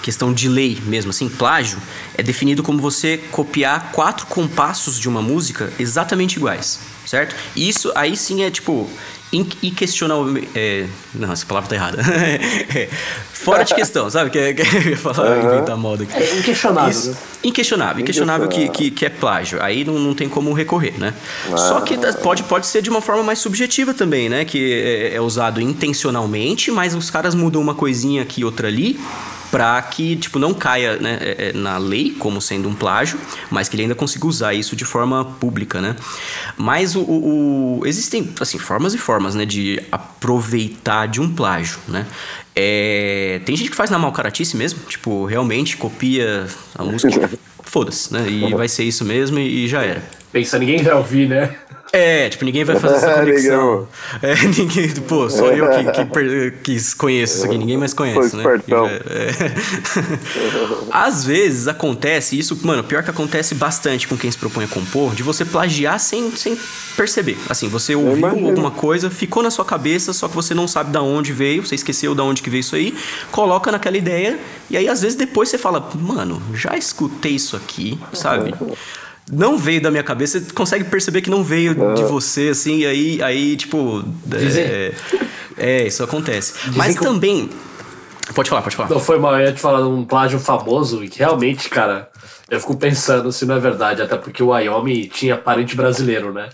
questão 0.02 0.32
de 0.32 0.48
lei 0.48 0.82
mesmo, 0.84 1.10
assim, 1.10 1.28
plágio 1.28 1.78
é 2.18 2.24
definido 2.24 2.60
como 2.60 2.80
você 2.80 3.18
copiar 3.30 3.92
quatro 3.92 4.26
compassos 4.26 4.98
de 4.98 5.08
uma 5.08 5.22
música 5.22 5.72
exatamente 5.78 6.38
iguais, 6.38 6.80
certo? 7.06 7.36
E 7.54 7.68
isso 7.68 7.92
aí 7.94 8.16
sim 8.16 8.42
é 8.42 8.50
tipo 8.50 8.90
inquestionável. 9.32 10.42
É, 10.54 10.86
não, 11.14 11.32
essa 11.32 11.46
palavra 11.46 11.68
tá 11.68 11.76
errada. 11.76 12.02
É, 12.02 12.88
fora 13.32 13.64
de 13.64 13.74
questão, 13.74 14.10
sabe? 14.10 14.30
Que, 14.30 14.54
que 14.54 14.62
eu 14.62 14.90
ia 14.90 14.96
falar, 14.96 15.38
uhum. 15.38 15.54
inventar 15.54 15.76
moda 15.76 16.02
aqui. 16.02 16.12
É 16.14 16.38
inquestionável. 16.38 16.90
Isso, 16.90 17.10
né? 17.10 17.16
inquestionável, 17.44 18.02
inquestionável 18.02 18.48
que, 18.48 18.68
que, 18.68 18.90
que, 18.90 19.06
é 19.06 19.08
plágio. 19.08 19.62
Aí 19.62 19.84
não, 19.84 19.98
não 19.98 20.14
tem 20.14 20.28
como 20.28 20.52
recorrer, 20.52 20.94
né? 20.98 21.14
Uhum. 21.48 21.58
Só 21.58 21.80
que 21.80 21.96
pode, 22.22 22.42
pode 22.44 22.66
ser 22.66 22.82
de 22.82 22.90
uma 22.90 23.00
forma 23.00 23.22
mais 23.22 23.38
subjetiva 23.38 23.94
também, 23.94 24.28
né? 24.28 24.44
Que 24.44 24.72
é, 24.72 25.14
é 25.14 25.20
usado 25.20 25.60
intencionalmente, 25.60 26.70
mas 26.70 26.94
os 26.94 27.10
caras 27.10 27.34
mudam 27.34 27.60
uma 27.60 27.74
coisinha 27.74 28.22
aqui, 28.22 28.44
outra 28.44 28.68
ali 28.68 28.98
para 29.50 29.80
que 29.82 30.16
tipo 30.16 30.38
não 30.38 30.54
caia 30.54 30.96
né, 30.96 31.18
é, 31.20 31.48
é, 31.48 31.52
na 31.52 31.76
lei 31.78 32.14
como 32.18 32.40
sendo 32.40 32.68
um 32.68 32.74
plágio, 32.74 33.18
mas 33.50 33.68
que 33.68 33.76
ele 33.76 33.82
ainda 33.82 33.94
consiga 33.94 34.26
usar 34.26 34.54
isso 34.54 34.76
de 34.76 34.84
forma 34.84 35.24
pública, 35.24 35.80
né? 35.80 35.96
Mas 36.56 36.94
o, 36.94 37.00
o, 37.00 37.80
o 37.80 37.86
existem 37.86 38.32
assim 38.40 38.58
formas 38.58 38.94
e 38.94 38.98
formas, 38.98 39.34
né, 39.34 39.44
de 39.44 39.82
aproveitar 39.90 41.06
de 41.06 41.20
um 41.20 41.28
plágio, 41.28 41.78
né? 41.88 42.06
É, 42.54 43.40
tem 43.44 43.56
gente 43.56 43.70
que 43.70 43.76
faz 43.76 43.90
na 43.90 43.98
malcaratice 43.98 44.56
mesmo, 44.56 44.80
tipo 44.88 45.24
realmente 45.24 45.76
copia 45.76 46.46
a 46.74 46.84
música, 46.84 47.30
foda-se, 47.64 48.12
né? 48.12 48.28
E 48.28 48.52
vai 48.54 48.68
ser 48.68 48.84
isso 48.84 49.04
mesmo 49.04 49.38
e, 49.38 49.64
e 49.64 49.68
já 49.68 49.82
era. 49.82 50.02
Pensa, 50.32 50.58
ninguém 50.58 50.82
vai 50.82 50.94
ouvir, 50.94 51.28
né? 51.28 51.56
É, 51.92 52.28
tipo, 52.28 52.44
ninguém 52.44 52.62
vai 52.62 52.78
fazer 52.78 52.96
essa 52.96 53.14
conexão. 53.18 53.88
é, 54.22 54.34
ninguém, 54.56 54.90
pô, 55.08 55.28
só 55.28 55.46
eu 55.46 55.68
que, 55.68 56.04
que, 56.04 56.78
que 56.78 56.94
conheço 56.96 57.36
isso 57.36 57.46
aqui, 57.46 57.58
ninguém 57.58 57.76
mais 57.76 57.92
conhece, 57.92 58.36
né? 58.36 58.44
É, 58.44 59.24
é. 59.28 59.52
Às 60.90 61.24
vezes 61.24 61.66
acontece, 61.66 62.38
isso, 62.38 62.58
mano, 62.62 62.84
pior 62.84 63.02
que 63.02 63.10
acontece 63.10 63.54
bastante 63.54 64.06
com 64.06 64.16
quem 64.16 64.30
se 64.30 64.38
propõe 64.38 64.64
a 64.64 64.68
compor, 64.68 65.14
de 65.14 65.22
você 65.22 65.44
plagiar 65.44 65.98
sem, 65.98 66.30
sem 66.36 66.56
perceber. 66.96 67.36
Assim, 67.48 67.68
você 67.68 67.94
ouviu 67.94 68.26
alguma 68.26 68.70
coisa, 68.70 69.10
ficou 69.10 69.42
na 69.42 69.50
sua 69.50 69.64
cabeça, 69.64 70.12
só 70.12 70.28
que 70.28 70.34
você 70.34 70.54
não 70.54 70.68
sabe 70.68 70.92
da 70.92 71.02
onde 71.02 71.32
veio, 71.32 71.66
você 71.66 71.74
esqueceu 71.74 72.14
da 72.14 72.22
onde 72.22 72.40
que 72.40 72.50
veio 72.50 72.60
isso 72.60 72.76
aí, 72.76 72.96
coloca 73.32 73.72
naquela 73.72 73.96
ideia, 73.96 74.38
e 74.68 74.76
aí 74.76 74.88
às 74.88 75.02
vezes 75.02 75.16
depois 75.16 75.48
você 75.48 75.58
fala, 75.58 75.90
mano, 75.94 76.40
já 76.54 76.76
escutei 76.76 77.32
isso 77.32 77.56
aqui, 77.56 77.98
sabe? 78.12 78.54
Não 79.30 79.56
veio 79.56 79.80
da 79.80 79.90
minha 79.90 80.02
cabeça, 80.02 80.40
você 80.40 80.52
consegue 80.52 80.84
perceber 80.84 81.22
que 81.22 81.30
não 81.30 81.42
veio 81.44 81.94
de 81.94 82.04
você, 82.04 82.48
assim, 82.48 82.78
e 82.78 82.86
aí, 82.86 83.22
aí 83.22 83.56
tipo. 83.56 84.04
É, 84.32 84.92
é, 85.56 85.86
isso 85.86 86.02
acontece. 86.02 86.54
Dizem 86.54 86.72
Mas 86.76 86.94
também. 86.96 87.48
Pode 88.34 88.48
falar, 88.48 88.62
pode 88.62 88.76
falar. 88.76 88.88
Não 88.90 89.00
foi 89.00 89.18
mal, 89.18 89.34
eu 89.34 89.46
ia 89.46 89.52
te 89.52 89.60
falar 89.60 89.80
de 89.80 89.88
um 89.88 90.04
plágio 90.04 90.38
famoso 90.38 91.02
e 91.02 91.08
que 91.08 91.18
realmente, 91.18 91.68
cara, 91.68 92.08
eu 92.48 92.60
fico 92.60 92.76
pensando 92.76 93.32
se 93.32 93.44
não 93.44 93.56
é 93.56 93.58
verdade, 93.58 94.02
até 94.02 94.16
porque 94.16 94.42
o 94.42 94.48
Wyoming 94.48 95.08
tinha 95.08 95.36
parente 95.36 95.76
brasileiro, 95.76 96.32
né? 96.32 96.48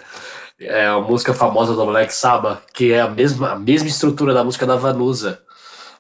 É 0.59 0.87
a 0.87 0.99
música 0.99 1.35
famosa 1.35 1.75
do 1.75 1.85
Black 1.85 2.13
Sabbath, 2.15 2.61
que 2.73 2.93
é 2.93 3.03
a 3.03 3.09
mesma, 3.09 3.53
a 3.53 3.59
mesma 3.59 3.89
estrutura 3.89 4.33
da 4.33 4.43
música 4.43 4.65
da 4.65 4.77
Vanusa 4.77 5.41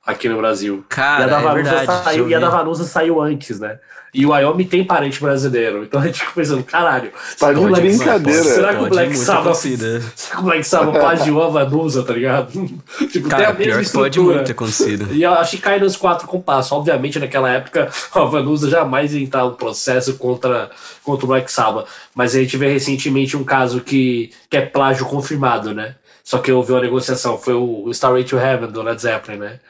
aqui 0.05 0.29
no 0.29 0.39
Brasil. 0.39 0.85
Cara, 0.89 1.20
e 1.20 1.24
a 1.24 1.27
da 1.27 1.39
é 1.39 1.43
Vanusa, 1.43 1.74
verdade, 1.74 2.05
saiu, 2.05 2.29
e 2.29 2.35
a 2.35 2.39
da 2.39 2.49
Vanusa 2.49 2.85
saiu 2.85 3.20
antes, 3.20 3.61
né? 3.61 3.79
E 4.17 4.25
o 4.25 4.31
Wyoming 4.31 4.64
tem 4.64 4.83
parente 4.83 5.21
brasileiro. 5.21 5.85
Então 5.85 6.01
a 6.01 6.07
gente 6.07 6.21
fica 6.21 6.33
pensando, 6.33 6.64
caralho. 6.64 7.12
Tá 7.39 7.53
de 7.53 7.61
brincadeira. 7.61 8.43
Será 8.43 8.75
que 8.75 8.83
o 8.83 8.89
Black 8.89 9.14
Sabbath. 9.14 9.57
Será 9.57 10.01
que 10.31 10.39
o 10.39 10.43
Black 10.43 10.64
Sabbath 10.64 10.99
plagiou 10.99 11.43
a 11.43 11.51
Vanusa, 11.51 12.03
tá 12.03 12.14
ligado? 12.14 12.51
tipo, 13.12 13.29
Cara, 13.29 13.53
tem 13.53 13.67
a 13.67 13.67
mesma 13.67 13.83
estrutura. 13.83 14.11
pode 14.11 14.21
muito 14.21 14.47
ter 14.47 14.53
acontecido. 14.53 15.12
E 15.12 15.23
eu 15.23 15.33
acho 15.33 15.51
que 15.51 15.59
cai 15.59 15.79
nos 15.79 15.97
quatro 15.97 16.27
compassos. 16.27 16.73
Obviamente, 16.73 17.19
naquela 17.19 17.51
época, 17.51 17.91
a 18.14 18.21
Vanusa 18.25 18.71
jamais 18.71 19.12
ia 19.12 19.23
entrar 19.23 19.45
um 19.45 19.53
processo 19.53 20.14
contra, 20.14 20.71
contra 21.05 21.27
o 21.27 21.29
Black 21.29 21.53
Sabbath. 21.53 21.87
Mas 22.14 22.35
a 22.35 22.39
gente 22.39 22.57
vê 22.57 22.73
recentemente 22.73 23.37
um 23.37 23.45
caso 23.45 23.83
que, 23.83 24.31
que 24.49 24.57
é 24.57 24.62
plágio 24.62 25.05
confirmado, 25.05 25.75
né? 25.75 25.95
Só 26.27 26.39
que 26.39 26.51
houve 26.51 26.72
uma 26.72 26.81
negociação, 26.81 27.39
foi 27.39 27.55
o 27.55 27.89
Starway 27.93 28.24
to 28.24 28.37
Heaven 28.37 28.72
do 28.72 28.83
Led 28.83 29.01
Zeppelin, 29.01 29.39
né? 29.39 29.61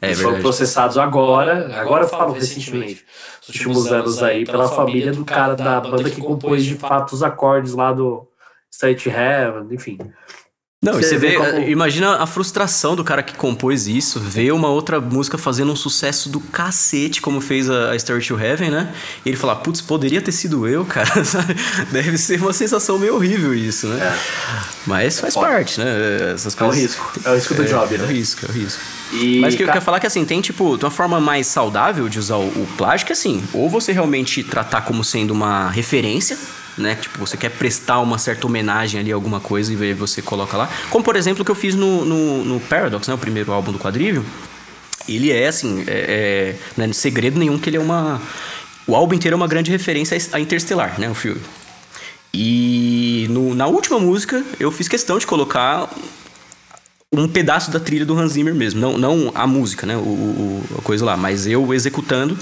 É 0.00 0.06
Eles 0.06 0.22
foram 0.22 0.40
processados 0.40 0.96
agora, 0.96 1.78
agora 1.78 2.04
eu 2.04 2.08
falo 2.08 2.32
recentemente, 2.32 3.04
nos 3.46 3.48
últimos 3.48 3.92
anos 3.92 4.22
aí, 4.22 4.46
pela 4.46 4.66
família 4.66 5.12
do 5.12 5.26
cara 5.26 5.54
da 5.54 5.78
banda 5.78 6.08
que 6.08 6.22
compôs 6.22 6.64
de 6.64 6.74
fato 6.74 7.12
os 7.12 7.22
acordes 7.22 7.74
lá 7.74 7.92
do 7.92 8.26
Starway 8.72 8.98
to 8.98 9.10
Heaven, 9.10 9.74
enfim. 9.74 9.98
Não, 10.84 10.92
você, 10.92 11.08
você 11.08 11.18
vê, 11.18 11.34
como... 11.36 11.48
Eh, 11.48 11.70
imagina 11.70 12.16
a 12.16 12.26
frustração 12.26 12.94
do 12.94 13.02
cara 13.02 13.22
que 13.22 13.34
compôs 13.34 13.86
isso, 13.86 14.20
ver 14.20 14.52
uma 14.52 14.68
outra 14.68 15.00
música 15.00 15.38
fazendo 15.38 15.72
um 15.72 15.76
sucesso 15.76 16.28
do 16.28 16.38
cacete, 16.38 17.22
como 17.22 17.40
fez 17.40 17.70
a, 17.70 17.92
a 17.92 17.98
Star 17.98 18.22
to 18.22 18.38
Heaven, 18.38 18.70
né? 18.70 18.94
E 19.24 19.30
ele 19.30 19.38
falar, 19.38 19.56
putz, 19.56 19.80
poderia 19.80 20.20
ter 20.20 20.32
sido 20.32 20.68
eu, 20.68 20.84
cara. 20.84 21.10
Deve 21.90 22.18
ser 22.18 22.40
uma 22.42 22.52
sensação 22.52 22.98
meio 22.98 23.14
horrível 23.14 23.54
isso, 23.54 23.86
né? 23.86 24.04
É. 24.04 24.18
Mas 24.86 25.18
faz 25.18 25.34
parte, 25.34 25.80
né? 25.80 26.32
Essas 26.34 26.54
coisas... 26.54 26.76
É 26.76 26.78
o 26.78 26.82
risco. 26.82 27.20
É 27.24 27.30
o 27.30 27.34
risco 27.34 27.54
do 27.54 27.62
é, 27.62 27.66
job, 27.66 27.98
né? 27.98 28.04
É 28.04 28.06
o 28.06 28.10
risco, 28.10 28.46
é 28.46 28.48
o 28.48 28.52
risco. 28.52 28.82
E 29.12 29.40
Mas 29.40 29.54
o 29.54 29.56
que 29.56 29.62
eu 29.62 29.68
quero 29.68 29.80
falar 29.80 29.96
é 29.96 30.00
que 30.00 30.06
assim, 30.06 30.24
tem 30.26 30.42
tipo, 30.42 30.76
uma 30.76 30.90
forma 30.90 31.18
mais 31.18 31.46
saudável 31.46 32.06
de 32.06 32.18
usar 32.18 32.36
o, 32.36 32.46
o 32.48 32.68
plástico, 32.76 33.12
assim, 33.12 33.42
ou 33.54 33.70
você 33.70 33.92
realmente 33.92 34.44
tratar 34.44 34.82
como 34.82 35.02
sendo 35.02 35.30
uma 35.30 35.70
referência 35.70 36.36
né? 36.76 36.94
Tipo, 36.94 37.18
você 37.18 37.36
quer 37.36 37.50
prestar 37.50 38.00
uma 38.00 38.18
certa 38.18 38.46
homenagem 38.46 39.00
ali 39.00 39.12
a 39.12 39.14
alguma 39.14 39.40
coisa 39.40 39.72
e 39.72 39.94
você 39.94 40.20
coloca 40.22 40.56
lá. 40.56 40.68
Como, 40.90 41.04
por 41.04 41.16
exemplo, 41.16 41.42
o 41.42 41.44
que 41.44 41.50
eu 41.50 41.54
fiz 41.54 41.74
no, 41.74 42.04
no, 42.04 42.44
no 42.44 42.60
Paradox, 42.60 43.08
né? 43.08 43.14
O 43.14 43.18
primeiro 43.18 43.52
álbum 43.52 43.72
do 43.72 43.78
Quadrívio. 43.78 44.24
Ele 45.08 45.30
é, 45.30 45.46
assim, 45.46 45.84
é, 45.86 45.92
é, 45.92 46.56
não 46.76 46.84
é 46.84 46.92
segredo 46.92 47.38
nenhum 47.38 47.58
que 47.58 47.70
ele 47.70 47.76
é 47.76 47.80
uma... 47.80 48.20
O 48.86 48.94
álbum 48.94 49.14
inteiro 49.14 49.34
é 49.34 49.36
uma 49.36 49.48
grande 49.48 49.70
referência 49.70 50.18
a 50.32 50.40
Interstellar, 50.40 50.98
né? 50.98 51.08
O 51.08 51.14
filme. 51.14 51.40
E 52.32 53.26
no, 53.30 53.54
na 53.54 53.66
última 53.66 53.98
música, 53.98 54.44
eu 54.60 54.70
fiz 54.70 54.88
questão 54.88 55.18
de 55.18 55.26
colocar 55.26 55.88
um 57.12 57.28
pedaço 57.28 57.70
da 57.70 57.78
trilha 57.78 58.04
do 58.04 58.18
Hans 58.18 58.32
Zimmer 58.32 58.54
mesmo. 58.54 58.80
Não, 58.80 58.98
não 58.98 59.32
a 59.34 59.46
música, 59.46 59.86
né? 59.86 59.96
O, 59.96 60.00
o, 60.00 60.64
a 60.78 60.82
coisa 60.82 61.04
lá, 61.04 61.16
mas 61.16 61.46
eu 61.46 61.72
executando. 61.72 62.36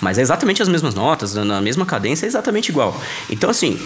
Mas 0.00 0.18
é 0.18 0.22
exatamente 0.22 0.62
as 0.62 0.68
mesmas 0.68 0.94
notas, 0.94 1.34
na 1.34 1.60
mesma 1.60 1.86
cadência, 1.86 2.26
é 2.26 2.28
exatamente 2.28 2.70
igual. 2.70 3.00
Então, 3.30 3.48
assim, 3.48 3.80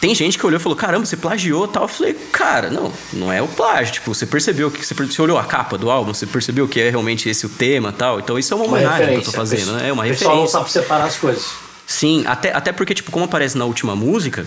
tem 0.00 0.14
gente 0.14 0.38
que 0.38 0.46
olhou 0.46 0.58
e 0.58 0.62
falou: 0.62 0.76
caramba, 0.76 1.04
você 1.04 1.16
plagiou 1.16 1.66
tal. 1.68 1.84
Eu 1.84 1.88
falei: 1.88 2.14
cara, 2.32 2.70
não, 2.70 2.92
não 3.12 3.32
é 3.32 3.42
o 3.42 3.48
plágio. 3.48 3.94
Tipo, 3.94 4.14
você 4.14 4.26
percebeu 4.26 4.70
que 4.70 4.84
você, 4.84 4.94
você 4.94 5.20
olhou 5.20 5.38
a 5.38 5.44
capa 5.44 5.76
do 5.76 5.90
álbum, 5.90 6.14
você 6.14 6.26
percebeu 6.26 6.66
que 6.66 6.80
é 6.80 6.90
realmente 6.90 7.28
esse 7.28 7.44
o 7.44 7.48
tema 7.48 7.92
tal. 7.92 8.20
Então, 8.20 8.38
isso 8.38 8.54
é 8.54 8.56
uma, 8.56 8.64
uma 8.64 8.76
homenagem 8.76 9.08
que 9.08 9.14
eu 9.16 9.22
tô 9.22 9.32
fazendo, 9.32 9.72
né? 9.72 9.88
É 9.88 9.92
uma 9.92 10.04
referência. 10.04 10.28
O 10.28 10.30
pessoal 10.30 10.42
não 10.42 10.48
sabe 10.48 10.70
separar 10.70 11.04
as 11.04 11.16
coisas. 11.16 11.68
Sim, 11.86 12.24
até, 12.26 12.52
até 12.52 12.70
porque, 12.70 12.94
tipo, 12.94 13.10
como 13.10 13.24
aparece 13.24 13.56
na 13.56 13.64
última 13.64 13.96
música, 13.96 14.46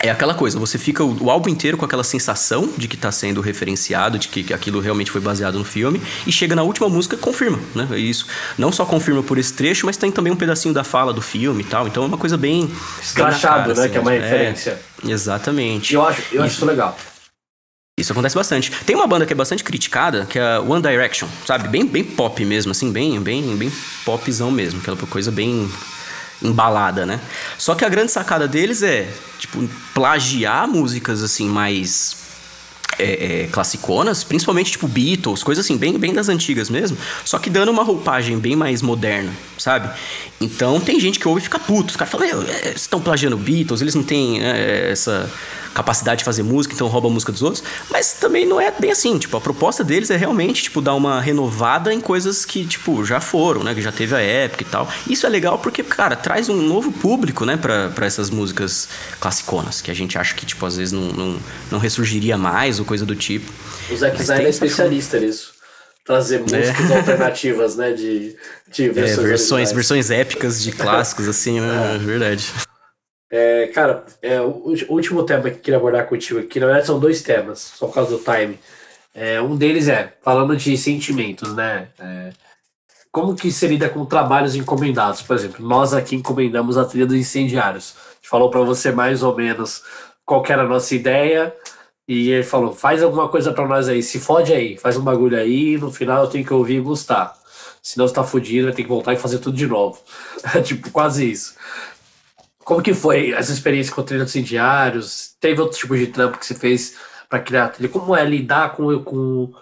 é 0.00 0.10
aquela 0.10 0.34
coisa, 0.34 0.58
você 0.58 0.76
fica 0.76 1.02
o, 1.02 1.24
o, 1.24 1.30
álbum 1.30 1.48
inteiro 1.48 1.76
com 1.76 1.84
aquela 1.84 2.04
sensação 2.04 2.68
de 2.76 2.88
que 2.88 2.94
está 2.94 3.10
sendo 3.10 3.40
referenciado, 3.40 4.18
de 4.18 4.28
que, 4.28 4.42
que, 4.42 4.52
aquilo 4.52 4.80
realmente 4.80 5.10
foi 5.10 5.20
baseado 5.20 5.58
no 5.58 5.64
filme, 5.64 6.00
e 6.26 6.32
chega 6.32 6.54
na 6.54 6.62
última 6.62 6.88
música 6.88 7.16
confirma, 7.16 7.58
né? 7.74 7.88
Isso 7.98 8.26
não 8.58 8.70
só 8.70 8.84
confirma 8.84 9.22
por 9.22 9.38
esse 9.38 9.52
trecho, 9.52 9.86
mas 9.86 9.96
tem 9.96 10.10
também 10.10 10.32
um 10.32 10.36
pedacinho 10.36 10.74
da 10.74 10.84
fala 10.84 11.12
do 11.12 11.22
filme 11.22 11.62
e 11.62 11.66
tal. 11.66 11.86
Então 11.86 12.02
é 12.02 12.06
uma 12.06 12.18
coisa 12.18 12.36
bem. 12.36 12.70
Escrachado, 13.00 13.74
né? 13.74 13.80
Assim, 13.80 13.90
que 13.90 13.98
é 13.98 14.00
uma 14.00 14.12
é, 14.12 14.18
referência. 14.18 14.78
exatamente. 15.06 15.94
Eu 15.94 16.06
acho, 16.06 16.20
eu 16.20 16.26
isso, 16.26 16.42
acho 16.42 16.54
isso 16.56 16.66
legal. 16.66 16.96
Isso 17.96 18.10
acontece 18.10 18.34
bastante. 18.34 18.72
Tem 18.84 18.96
uma 18.96 19.06
banda 19.06 19.24
que 19.24 19.32
é 19.32 19.36
bastante 19.36 19.62
criticada, 19.62 20.26
que 20.26 20.36
é 20.36 20.58
One 20.58 20.82
Direction, 20.82 21.28
sabe? 21.46 21.68
Bem, 21.68 21.86
bem 21.86 22.02
pop 22.02 22.44
mesmo, 22.44 22.72
assim, 22.72 22.90
bem, 22.90 23.20
bem, 23.20 23.56
bem 23.56 23.72
popzão 24.04 24.50
mesmo. 24.50 24.80
Aquela 24.80 24.96
coisa 24.96 25.30
bem 25.30 25.70
embalada, 26.42 27.06
né? 27.06 27.20
Só 27.58 27.74
que 27.74 27.84
a 27.84 27.88
grande 27.88 28.12
sacada 28.12 28.46
deles 28.46 28.82
é, 28.82 29.08
tipo, 29.38 29.66
plagiar 29.92 30.68
músicas 30.68 31.22
assim 31.22 31.48
mais 31.48 32.23
é, 32.98 33.42
é, 33.42 33.46
classiconas, 33.48 34.24
principalmente 34.24 34.72
tipo 34.72 34.88
Beatles, 34.88 35.42
coisas 35.42 35.64
assim, 35.64 35.76
bem, 35.76 35.98
bem 35.98 36.12
das 36.12 36.28
antigas 36.28 36.70
mesmo, 36.70 36.96
só 37.24 37.38
que 37.38 37.50
dando 37.50 37.70
uma 37.70 37.82
roupagem 37.82 38.38
bem 38.38 38.56
mais 38.56 38.82
moderna, 38.82 39.32
sabe? 39.58 39.90
Então 40.40 40.80
tem 40.80 40.98
gente 41.00 41.18
que 41.18 41.26
ouve 41.26 41.40
e 41.40 41.44
fica 41.44 41.58
puto. 41.58 41.90
Os 41.90 41.96
caras 41.96 42.12
falam, 42.12 42.26
é, 42.26 42.32
vocês 42.32 42.76
estão 42.76 43.00
plagiando 43.00 43.36
Beatles, 43.36 43.80
eles 43.80 43.94
não 43.94 44.02
têm 44.02 44.42
é, 44.42 44.90
essa 44.90 45.30
capacidade 45.74 46.18
de 46.18 46.24
fazer 46.24 46.42
música, 46.42 46.72
então 46.74 46.86
rouba 46.86 47.08
a 47.08 47.10
música 47.10 47.32
dos 47.32 47.42
outros. 47.42 47.62
Mas 47.90 48.12
também 48.12 48.46
não 48.46 48.60
é 48.60 48.70
bem 48.70 48.92
assim. 48.92 49.18
Tipo, 49.18 49.36
a 49.36 49.40
proposta 49.40 49.82
deles 49.82 50.08
é 50.10 50.16
realmente, 50.16 50.62
tipo, 50.62 50.80
dar 50.80 50.94
uma 50.94 51.20
renovada 51.20 51.92
em 51.92 52.00
coisas 52.00 52.44
que, 52.44 52.64
tipo, 52.64 53.04
já 53.04 53.20
foram, 53.20 53.64
né? 53.64 53.74
Que 53.74 53.82
já 53.82 53.90
teve 53.90 54.14
a 54.14 54.20
época 54.20 54.62
e 54.62 54.66
tal. 54.66 54.88
Isso 55.08 55.26
é 55.26 55.28
legal 55.28 55.58
porque, 55.58 55.82
cara, 55.82 56.14
traz 56.14 56.48
um 56.48 56.62
novo 56.62 56.92
público, 56.92 57.44
né? 57.44 57.56
Pra, 57.56 57.88
pra 57.88 58.06
essas 58.06 58.30
músicas 58.30 58.88
classiconas, 59.20 59.82
que 59.82 59.90
a 59.90 59.94
gente 59.94 60.16
acha 60.16 60.34
que, 60.34 60.46
tipo, 60.46 60.64
às 60.64 60.76
vezes 60.76 60.92
não, 60.92 61.08
não, 61.08 61.36
não 61.72 61.78
ressurgiria 61.78 62.38
mais 62.38 62.78
ou 62.84 62.88
coisa 62.88 63.04
do 63.04 63.16
tipo. 63.16 63.50
O 63.90 63.96
Zack 63.96 64.20
Snyder 64.20 64.46
é 64.46 64.50
especialista 64.50 65.18
nisso 65.18 65.54
trazer 66.04 66.36
é. 66.36 66.38
músicas 66.40 66.90
é. 66.90 66.96
alternativas, 66.96 67.76
né? 67.76 67.92
De, 67.92 68.36
de 68.70 68.88
versões, 68.90 69.18
é, 69.18 69.28
versões, 69.28 69.72
versões 69.72 70.10
épicas 70.10 70.62
de 70.62 70.70
clássicos, 70.70 71.26
assim, 71.26 71.60
né? 71.60 71.94
É. 71.94 71.98
Verdade. 71.98 72.52
É, 73.30 73.66
cara, 73.68 74.04
é, 74.22 74.40
o 74.40 74.74
último 74.88 75.24
tema 75.24 75.42
que 75.50 75.56
eu 75.56 75.60
queria 75.60 75.78
abordar 75.78 76.06
contigo 76.06 76.38
aqui, 76.38 76.60
na 76.60 76.66
verdade 76.66 76.86
são 76.86 77.00
dois 77.00 77.20
temas, 77.22 77.58
só 77.58 77.86
por 77.86 77.94
causa 77.94 78.16
do 78.16 78.22
time. 78.22 78.60
É, 79.12 79.40
um 79.40 79.56
deles 79.56 79.88
é, 79.88 80.12
falando 80.22 80.56
de 80.56 80.76
sentimentos, 80.76 81.54
né? 81.54 81.88
É, 81.98 82.30
como 83.10 83.34
que 83.34 83.50
se 83.50 83.66
lida 83.66 83.88
com 83.88 84.04
trabalhos 84.04 84.54
encomendados? 84.54 85.22
Por 85.22 85.36
exemplo, 85.36 85.66
nós 85.66 85.94
aqui 85.94 86.16
encomendamos 86.16 86.76
a 86.76 86.84
trilha 86.84 87.06
dos 87.06 87.16
incendiários. 87.16 87.94
A 87.96 88.14
gente 88.16 88.28
falou 88.28 88.50
para 88.50 88.60
você 88.60 88.92
mais 88.92 89.22
ou 89.22 89.34
menos 89.36 89.82
qual 90.24 90.44
era 90.48 90.62
a 90.62 90.68
nossa 90.68 90.94
ideia, 90.94 91.54
e 92.06 92.30
ele 92.30 92.44
falou: 92.44 92.74
faz 92.74 93.02
alguma 93.02 93.28
coisa 93.28 93.52
para 93.52 93.66
nós 93.66 93.88
aí, 93.88 94.02
se 94.02 94.20
fode 94.20 94.52
aí, 94.52 94.76
faz 94.76 94.96
um 94.96 95.02
bagulho 95.02 95.38
aí, 95.38 95.78
no 95.78 95.90
final 95.90 96.24
eu 96.24 96.30
tenho 96.30 96.44
que 96.44 96.52
ouvir 96.52 96.76
e 96.76 96.80
gostar. 96.80 97.34
Senão 97.82 98.08
você 98.08 98.14
tá 98.14 98.24
fudido, 98.24 98.72
ter 98.72 98.82
que 98.82 98.88
voltar 98.88 99.12
e 99.12 99.18
fazer 99.18 99.38
tudo 99.38 99.56
de 99.56 99.66
novo. 99.66 99.98
tipo, 100.64 100.90
quase 100.90 101.30
isso. 101.30 101.54
Como 102.64 102.82
que 102.82 102.94
foi 102.94 103.32
essa 103.32 103.52
experiência 103.52 103.94
com 103.94 104.02
trilha 104.02 104.24
dos 104.24 104.32
diários? 104.32 105.36
Teve 105.38 105.60
outro 105.60 105.78
tipo 105.78 105.96
de 105.96 106.06
trampo 106.06 106.38
que 106.38 106.46
você 106.46 106.54
fez 106.54 106.96
para 107.28 107.40
criar 107.40 107.68
trilha? 107.68 107.90
Como 107.90 108.16
é 108.16 108.24
lidar 108.24 108.74
com. 108.74 109.02
com 109.02 109.52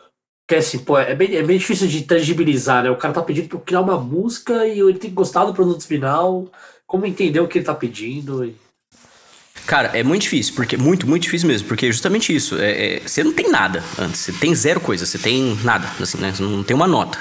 que 0.46 0.56
assim, 0.56 0.78
pô, 0.78 0.98
é 0.98 1.14
bem, 1.14 1.34
é 1.34 1.42
bem 1.42 1.58
difícil 1.58 1.88
de 1.88 2.02
tangibilizar, 2.02 2.84
né? 2.84 2.90
O 2.90 2.96
cara 2.96 3.14
tá 3.14 3.22
pedindo 3.22 3.48
para 3.48 3.60
criar 3.60 3.80
uma 3.80 3.98
música 3.98 4.66
e 4.66 4.80
ele 4.80 4.98
tem 4.98 5.10
que 5.10 5.16
gostar 5.16 5.44
do 5.44 5.54
produto 5.54 5.86
final. 5.86 6.46
Como 6.86 7.06
entender 7.06 7.40
o 7.40 7.48
que 7.48 7.58
ele 7.58 7.64
tá 7.64 7.74
pedindo? 7.74 8.44
E... 8.44 8.54
Cara, 9.66 9.90
é 9.94 10.02
muito 10.02 10.22
difícil, 10.22 10.54
porque 10.54 10.76
muito, 10.76 11.06
muito 11.06 11.22
difícil 11.22 11.46
mesmo, 11.46 11.68
porque 11.68 11.86
é 11.86 11.92
justamente 11.92 12.34
isso. 12.34 12.58
É, 12.58 12.96
é, 12.96 13.02
você 13.06 13.22
não 13.22 13.32
tem 13.32 13.48
nada 13.48 13.82
antes, 13.96 14.20
você 14.20 14.32
tem 14.32 14.54
zero 14.54 14.80
coisa, 14.80 15.06
você 15.06 15.18
tem 15.18 15.56
nada, 15.62 15.88
assim, 16.00 16.18
né? 16.18 16.32
Você 16.34 16.42
não 16.42 16.64
tem 16.64 16.74
uma 16.74 16.88
nota. 16.88 17.18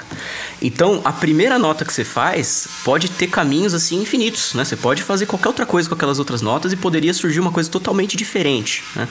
Então, 0.60 1.00
a 1.04 1.12
primeira 1.12 1.58
nota 1.58 1.84
que 1.84 1.92
você 1.92 2.04
faz 2.04 2.66
pode 2.84 3.08
ter 3.10 3.28
caminhos 3.28 3.74
assim 3.74 4.02
infinitos, 4.02 4.54
né? 4.54 4.64
Você 4.64 4.76
pode 4.76 5.02
fazer 5.02 5.26
qualquer 5.26 5.48
outra 5.48 5.66
coisa 5.66 5.88
com 5.88 5.94
aquelas 5.94 6.18
outras 6.18 6.42
notas 6.42 6.72
e 6.72 6.76
poderia 6.76 7.14
surgir 7.14 7.38
uma 7.38 7.52
coisa 7.52 7.70
totalmente 7.70 8.16
diferente, 8.16 8.82
né? 8.96 9.08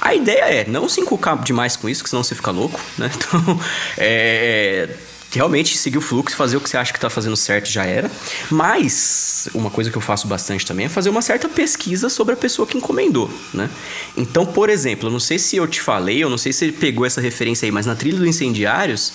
A 0.00 0.14
ideia 0.14 0.44
é 0.44 0.64
não 0.66 0.88
se 0.88 1.00
encucar 1.00 1.42
demais 1.42 1.76
com 1.76 1.88
isso, 1.88 2.02
que 2.02 2.08
senão 2.08 2.22
você 2.22 2.34
fica 2.34 2.50
louco, 2.50 2.80
né? 2.96 3.10
Então, 3.20 3.60
é 3.98 4.88
realmente 5.30 5.76
seguir 5.76 5.98
o 5.98 6.00
fluxo, 6.00 6.36
fazer 6.36 6.56
o 6.56 6.60
que 6.60 6.68
você 6.68 6.76
acha 6.76 6.92
que 6.92 6.98
está 6.98 7.08
fazendo 7.08 7.36
certo 7.36 7.68
já 7.68 7.84
era. 7.84 8.10
Mas 8.50 9.48
uma 9.54 9.70
coisa 9.70 9.90
que 9.90 9.96
eu 9.96 10.02
faço 10.02 10.26
bastante 10.26 10.66
também 10.66 10.86
é 10.86 10.88
fazer 10.88 11.10
uma 11.10 11.22
certa 11.22 11.48
pesquisa 11.48 12.08
sobre 12.08 12.34
a 12.34 12.36
pessoa 12.36 12.66
que 12.66 12.76
encomendou, 12.76 13.30
né? 13.54 13.70
Então, 14.16 14.44
por 14.44 14.68
exemplo, 14.68 15.08
eu 15.08 15.12
não 15.12 15.20
sei 15.20 15.38
se 15.38 15.56
eu 15.56 15.66
te 15.66 15.80
falei, 15.80 16.22
eu 16.22 16.30
não 16.30 16.38
sei 16.38 16.52
se 16.52 16.66
você 16.66 16.72
pegou 16.72 17.06
essa 17.06 17.20
referência 17.20 17.66
aí, 17.66 17.72
mas 17.72 17.86
na 17.86 17.94
trilha 17.94 18.18
do 18.18 18.26
Incendiários, 18.26 19.12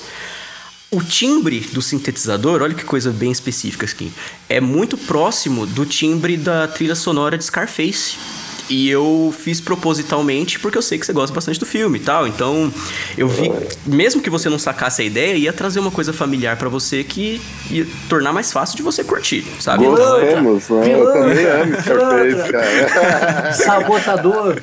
o 0.91 1.01
timbre 1.03 1.59
do 1.59 1.81
sintetizador, 1.81 2.61
olha 2.61 2.73
que 2.73 2.85
coisa 2.85 3.11
bem 3.11 3.31
específica 3.31 3.85
aqui, 3.85 4.11
é 4.47 4.61
muito 4.61 4.97
próximo 4.97 5.65
do 5.65 5.85
timbre 5.85 6.37
da 6.37 6.67
trilha 6.67 6.95
sonora 6.95 7.37
de 7.37 7.43
Scarface. 7.43 8.15
E 8.69 8.89
eu 8.89 9.33
fiz 9.37 9.61
propositalmente 9.61 10.59
porque 10.59 10.77
eu 10.77 10.81
sei 10.81 10.97
que 10.97 11.05
você 11.05 11.13
gosta 11.13 11.33
bastante 11.33 11.59
do 11.59 11.65
filme 11.65 11.99
e 11.99 12.01
tal. 12.01 12.27
Então, 12.27 12.71
eu 13.17 13.27
vi, 13.27 13.51
mesmo 13.85 14.21
que 14.21 14.29
você 14.29 14.49
não 14.49 14.57
sacasse 14.57 15.01
a 15.01 15.05
ideia, 15.05 15.35
ia 15.35 15.53
trazer 15.53 15.79
uma 15.79 15.91
coisa 15.91 16.11
familiar 16.11 16.57
para 16.57 16.67
você 16.69 17.03
que 17.03 17.39
ia 17.69 17.85
tornar 18.09 18.33
mais 18.33 18.51
fácil 18.51 18.75
de 18.75 18.81
você 18.83 19.03
curtir, 19.03 19.45
sabe? 19.59 19.85
Gostamos, 19.85 20.69
né? 20.69 20.93
Eu 20.93 21.13
também 21.13 21.45
amo 21.45 21.81
Scarface, 21.81 22.51
cara. 22.51 23.53
Sabotador. 23.53 24.55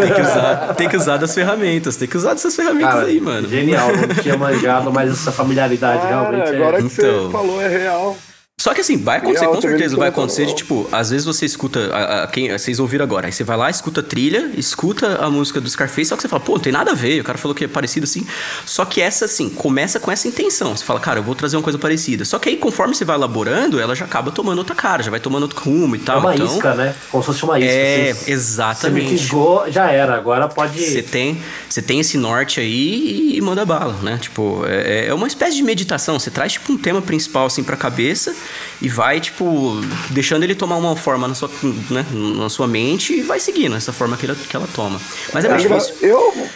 Tem 0.00 0.14
que, 0.14 0.20
usar, 0.20 0.74
tem 0.76 0.88
que 0.88 0.96
usar 0.96 1.16
das 1.16 1.34
ferramentas, 1.34 1.96
tem 1.96 2.08
que 2.08 2.16
usar 2.16 2.34
dessas 2.34 2.54
ferramentas 2.54 2.94
Cara, 2.94 3.06
aí, 3.06 3.20
mano. 3.20 3.48
Genial, 3.48 3.88
não 3.96 4.22
tinha 4.22 4.36
manjado, 4.36 4.92
mas 4.92 5.10
essa 5.10 5.32
familiaridade 5.32 6.02
Cara, 6.02 6.08
realmente 6.08 6.54
agora 6.54 6.78
é. 6.78 6.80
que 6.82 6.86
Então. 6.86 7.26
você 7.26 7.32
falou 7.32 7.60
é 7.60 7.68
real. 7.68 8.16
Só 8.60 8.74
que 8.74 8.82
assim, 8.82 8.98
vai 8.98 9.16
acontecer, 9.16 9.46
com 9.46 9.58
certeza 9.58 9.96
vai 9.96 10.08
acontecer 10.10 10.44
de 10.44 10.54
tipo, 10.54 10.86
às 10.92 11.08
vezes 11.08 11.24
você 11.24 11.46
escuta, 11.46 11.80
a, 11.94 12.24
a- 12.24 12.26
quem, 12.26 12.52
vocês 12.52 12.78
ouviram 12.78 13.02
agora, 13.02 13.24
aí 13.26 13.32
você 13.32 13.42
vai 13.42 13.56
lá, 13.56 13.70
escuta 13.70 14.00
a 14.00 14.02
trilha, 14.02 14.50
escuta 14.54 15.16
a 15.24 15.30
música 15.30 15.62
do 15.62 15.70
Scarface, 15.70 16.10
só 16.10 16.14
que 16.16 16.20
você 16.20 16.28
fala, 16.28 16.42
pô, 16.42 16.52
não 16.52 16.60
tem 16.60 16.70
nada 16.70 16.90
a 16.90 16.94
ver, 16.94 17.22
o 17.22 17.24
cara 17.24 17.38
falou 17.38 17.54
que 17.54 17.64
é 17.64 17.68
parecido 17.68 18.04
assim. 18.04 18.26
Só 18.66 18.84
que 18.84 19.00
essa, 19.00 19.24
assim, 19.24 19.48
começa 19.48 19.98
com 19.98 20.12
essa 20.12 20.28
intenção. 20.28 20.76
Você 20.76 20.84
fala, 20.84 21.00
cara, 21.00 21.20
eu 21.20 21.22
vou 21.22 21.34
trazer 21.34 21.56
uma 21.56 21.62
coisa 21.62 21.78
parecida. 21.78 22.22
Só 22.26 22.38
que 22.38 22.50
aí, 22.50 22.56
conforme 22.58 22.94
você 22.94 23.02
vai 23.02 23.16
elaborando, 23.16 23.80
ela 23.80 23.94
já 23.94 24.04
acaba 24.04 24.30
tomando 24.30 24.58
outra 24.58 24.74
cara, 24.74 25.02
já 25.02 25.10
vai 25.10 25.20
tomando 25.20 25.44
outro 25.44 25.58
rumo 25.58 25.96
e 25.96 25.98
É 25.98 26.02
tal. 26.04 26.20
uma 26.20 26.34
então, 26.34 26.46
isca, 26.54 26.74
né? 26.74 26.94
Como 27.10 27.22
se 27.22 27.26
fosse 27.28 27.42
uma 27.44 27.58
isca. 27.58 27.70
É, 27.72 28.12
Você- 28.12 28.20
Você 28.20 28.26
me 28.26 28.32
exatamente. 28.36 29.08
fisgou, 29.08 29.70
já 29.72 29.90
era. 29.90 30.14
Agora 30.16 30.48
pode. 30.48 30.78
Você 30.78 31.00
tem, 31.02 31.40
você 31.66 31.80
tem 31.80 31.98
esse 32.00 32.18
norte 32.18 32.60
aí 32.60 33.36
e 33.36 33.40
manda 33.40 33.64
bala, 33.64 33.94
né? 34.02 34.18
Tipo, 34.20 34.64
é, 34.66 35.06
é 35.06 35.14
uma 35.14 35.26
espécie 35.26 35.56
de 35.56 35.62
meditação. 35.62 36.18
Você 36.18 36.30
traz, 36.30 36.52
tipo, 36.52 36.70
um 36.70 36.76
tema 36.76 37.00
principal, 37.00 37.46
assim, 37.46 37.64
pra 37.64 37.74
cabeça 37.74 38.34
e 38.80 38.88
vai, 38.88 39.20
tipo, 39.20 39.80
deixando 40.10 40.42
ele 40.42 40.54
tomar 40.54 40.76
uma 40.76 40.96
forma 40.96 41.28
na 41.28 41.34
sua, 41.34 41.50
né, 41.90 42.04
na 42.36 42.48
sua 42.48 42.66
mente 42.66 43.14
e 43.14 43.22
vai 43.22 43.40
seguindo 43.40 43.76
essa 43.76 43.92
forma 43.92 44.16
que, 44.16 44.26
ele, 44.26 44.34
que 44.34 44.56
ela 44.56 44.68
toma. 44.74 45.00
Mas 45.32 45.44
é 45.44 45.48
mais 45.48 45.62
difícil. 45.62 45.94
Eu, 46.00 46.48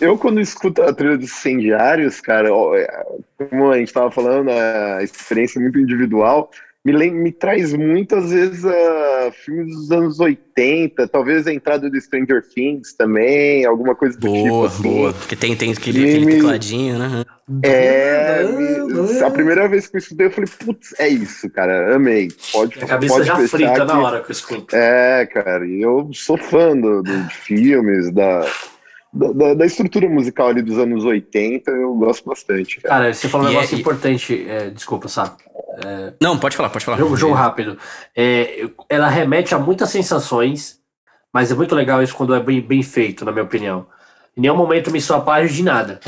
eu, 0.00 0.18
quando 0.18 0.40
escuto 0.40 0.82
a 0.82 0.92
trilha 0.92 1.16
dos 1.16 1.30
incendiários, 1.30 2.20
cara, 2.20 2.48
é, 2.48 3.06
como 3.36 3.70
a 3.70 3.78
gente 3.78 3.92
tava 3.92 4.10
falando, 4.10 4.50
a 4.50 5.02
experiência 5.02 5.58
é 5.58 5.62
muito 5.62 5.78
individual, 5.78 6.50
me, 6.84 6.92
lem- 6.92 7.12
me 7.12 7.32
traz 7.32 7.72
muitas 7.74 8.30
vezes 8.30 8.64
a 8.64 9.32
filmes 9.44 9.74
dos 9.74 9.90
anos 9.90 10.20
80, 10.20 11.06
talvez 11.08 11.46
a 11.46 11.52
entrada 11.52 11.90
do 11.90 12.00
Stranger 12.00 12.42
Things 12.54 12.94
também, 12.94 13.64
alguma 13.66 13.94
coisa 13.94 14.16
do 14.18 14.26
tipo 14.26 14.48
Boa, 14.48 14.66
assim. 14.68 14.82
boa. 14.82 15.12
Porque 15.12 15.36
tem, 15.36 15.54
tem 15.56 15.72
aquele, 15.72 15.98
Me- 15.98 16.08
aquele 16.08 16.24
me- 16.26 16.32
tecladinho, 16.36 16.98
né? 16.98 17.24
É, 17.62 18.42
me- 18.44 19.20
a 19.22 19.30
primeira 19.30 19.68
vez 19.68 19.86
que 19.86 19.96
eu 19.96 19.98
escutei, 19.98 20.26
eu 20.26 20.30
falei, 20.30 20.50
putz, 20.64 20.94
é 20.98 21.08
isso, 21.08 21.50
cara, 21.50 21.94
amei. 21.96 22.28
Pode, 22.52 22.76
Minha 22.76 22.88
cabeça 22.88 23.14
pode 23.14 23.26
já 23.26 23.36
frita 23.48 23.72
que- 23.72 23.84
na 23.84 24.00
hora 24.00 24.20
que 24.22 24.30
eu 24.30 24.32
escuto. 24.32 24.74
É, 24.76 25.26
cara, 25.26 25.66
e 25.66 25.80
eu 25.82 26.08
sou 26.14 26.38
fã 26.38 26.76
do, 26.76 27.02
do- 27.02 27.22
de 27.24 27.34
filmes, 27.34 28.10
da, 28.12 28.46
da, 29.12 29.54
da 29.54 29.66
estrutura 29.66 30.08
musical 30.08 30.48
ali 30.48 30.62
dos 30.62 30.78
anos 30.78 31.04
80, 31.04 31.70
eu 31.70 31.94
gosto 31.94 32.28
bastante, 32.28 32.80
cara. 32.80 32.94
Cara, 32.94 33.14
você 33.14 33.28
falou 33.28 33.46
um 33.46 33.50
é- 33.50 33.54
negócio 33.54 33.76
e- 33.76 33.80
importante. 33.80 34.46
é, 34.48 34.70
desculpa, 34.70 35.08
Sá. 35.08 35.36
Não, 36.20 36.38
pode 36.38 36.56
falar, 36.56 36.70
pode 36.70 36.84
falar. 36.84 36.98
Jogo, 36.98 37.16
jogo 37.16 37.34
rápido. 37.34 37.78
É, 38.16 38.68
ela 38.88 39.08
remete 39.08 39.54
a 39.54 39.58
muitas 39.58 39.90
sensações, 39.90 40.80
mas 41.32 41.52
é 41.52 41.54
muito 41.54 41.74
legal 41.74 42.02
isso 42.02 42.14
quando 42.14 42.34
é 42.34 42.40
bem, 42.40 42.60
bem 42.60 42.82
feito, 42.82 43.24
na 43.24 43.30
minha 43.30 43.44
opinião. 43.44 43.86
Em 44.36 44.40
nenhum 44.40 44.56
momento 44.56 44.90
me 44.90 45.00
soa 45.00 45.20
página 45.20 45.52
de 45.56 45.62
nada. 45.62 46.00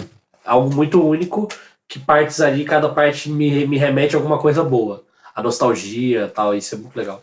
Algo 0.44 0.74
muito 0.74 1.04
único, 1.06 1.48
que 1.88 1.98
partes 1.98 2.40
ali, 2.40 2.64
cada 2.64 2.88
parte 2.88 3.30
me, 3.30 3.66
me 3.66 3.78
remete 3.78 4.14
a 4.14 4.18
alguma 4.18 4.38
coisa 4.38 4.62
boa. 4.64 5.04
A 5.34 5.42
nostalgia 5.42 6.24
e 6.24 6.28
tal, 6.28 6.54
isso 6.54 6.74
é 6.74 6.78
muito 6.78 6.96
legal. 6.96 7.22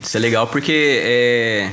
Isso 0.00 0.16
é 0.16 0.20
legal 0.20 0.46
porque 0.46 1.00
é. 1.02 1.70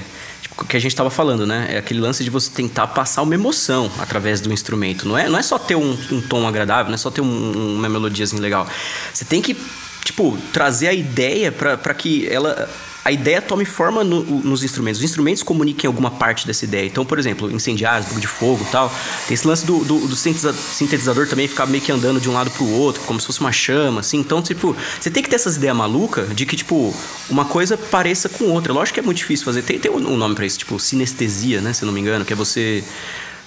O 0.58 0.64
que 0.66 0.78
a 0.78 0.80
gente 0.80 0.96
tava 0.96 1.10
falando, 1.10 1.46
né? 1.46 1.68
É 1.72 1.78
aquele 1.78 2.00
lance 2.00 2.24
de 2.24 2.30
você 2.30 2.50
tentar 2.50 2.88
passar 2.88 3.22
uma 3.24 3.34
emoção 3.36 3.92
através 4.00 4.40
do 4.40 4.54
instrumento. 4.54 5.06
Não 5.08 5.18
é, 5.18 5.28
não 5.28 5.38
é 5.38 5.42
só 5.44 5.60
ter 5.60 5.76
um, 5.76 5.98
um 6.12 6.22
tom 6.22 6.48
agradável, 6.48 6.86
não 6.88 6.94
é 6.96 6.98
só 6.98 7.12
ter 7.12 7.20
um- 7.22 7.76
uma 7.78 7.90
melodiazinha 7.90 8.42
legal. 8.42 8.66
Você 9.14 9.26
tem 9.26 9.42
que, 9.42 9.56
tipo, 10.04 10.38
trazer 10.54 10.88
a 10.88 10.94
ideia 10.94 11.52
pra 11.52 11.94
que 11.94 12.26
ela. 12.30 12.70
A 13.06 13.12
ideia 13.12 13.40
tome 13.40 13.66
forma 13.66 14.04
no- 14.04 14.24
nos 14.24 14.64
instrumentos. 14.64 14.98
Os 15.00 15.06
instrumentos 15.06 15.44
comuniquem 15.44 15.88
alguma 15.88 16.10
parte 16.10 16.48
dessa 16.48 16.66
ideia. 16.66 16.88
Então, 16.88 17.06
por 17.06 17.20
exemplo, 17.20 17.52
incendiários, 17.52 18.08
fogo 18.08 18.20
de 18.20 18.26
fogo 18.28 18.68
tal. 18.72 18.92
Tem 19.28 19.36
esse 19.36 19.48
lance 19.48 19.64
do, 19.64 19.86
do, 19.86 20.08
do 20.08 20.16
sintetiza- 20.16 20.52
sintetizador 20.54 21.28
também 21.28 21.48
ficar 21.48 21.68
meio 21.68 21.84
que 21.84 21.92
andando 21.92 22.20
de 22.20 22.28
um 22.28 22.34
lado 22.34 22.50
pro 22.50 22.68
outro, 22.68 23.04
como 23.04 23.22
se 23.22 23.28
fosse 23.28 23.40
uma 23.42 23.52
chama, 23.52 24.00
assim. 24.00 24.18
Então, 24.18 24.42
tipo, 24.42 24.76
você 25.00 25.12
tem 25.12 25.22
que 25.22 25.30
ter 25.30 25.36
essas 25.36 25.56
ideias 25.56 25.76
malucas 25.78 26.36
de 26.36 26.48
que, 26.48 26.56
tipo, 26.56 26.92
uma 27.30 27.46
coisa 27.46 27.78
pareça 27.78 28.28
com 28.28 28.46
outra. 28.46 28.74
Lógico 28.74 28.96
que 28.96 29.00
é 29.02 29.04
muito 29.04 29.18
difícil 29.18 29.46
fazer. 29.46 29.62
Tem, 29.62 29.78
tem 29.78 29.92
um 29.92 30.18
nome 30.18 30.34
pra 30.34 30.44
isso, 30.46 30.58
tipo, 30.58 30.80
sinestesia, 30.80 31.62
né? 31.62 31.74
Se 31.74 31.84
eu 31.84 31.86
não 31.86 31.94
me 31.94 32.02
engano, 32.02 32.26
que 32.26 32.34
é 32.34 32.36
você, 32.36 32.84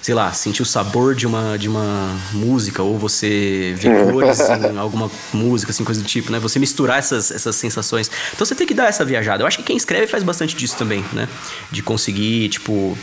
sei 0.01 0.15
lá, 0.15 0.31
sentir 0.31 0.61
o 0.61 0.65
sabor 0.65 1.13
de 1.13 1.27
uma, 1.27 1.57
de 1.57 1.67
uma 1.67 2.17
música, 2.33 2.81
ou 2.81 2.97
você 2.97 3.73
ver 3.77 4.11
cores 4.11 4.39
em 4.39 4.77
alguma 4.79 5.11
música, 5.33 5.71
assim, 5.71 5.83
coisa 5.83 6.01
do 6.01 6.07
tipo, 6.07 6.31
né? 6.31 6.39
Você 6.39 6.57
misturar 6.59 6.99
essas, 6.99 7.31
essas 7.31 7.55
sensações. 7.55 8.09
Então 8.33 8.45
você 8.45 8.55
tem 8.55 8.65
que 8.65 8.73
dar 8.73 8.87
essa 8.87 9.03
viajada. 9.03 9.43
Eu 9.43 9.47
acho 9.47 9.57
que 9.57 9.63
quem 9.63 9.77
escreve 9.77 10.07
faz 10.07 10.23
bastante 10.23 10.55
disso 10.55 10.77
também, 10.77 11.03
né? 11.13 11.27
De 11.69 11.83
conseguir, 11.83 12.47
tipo, 12.49 12.97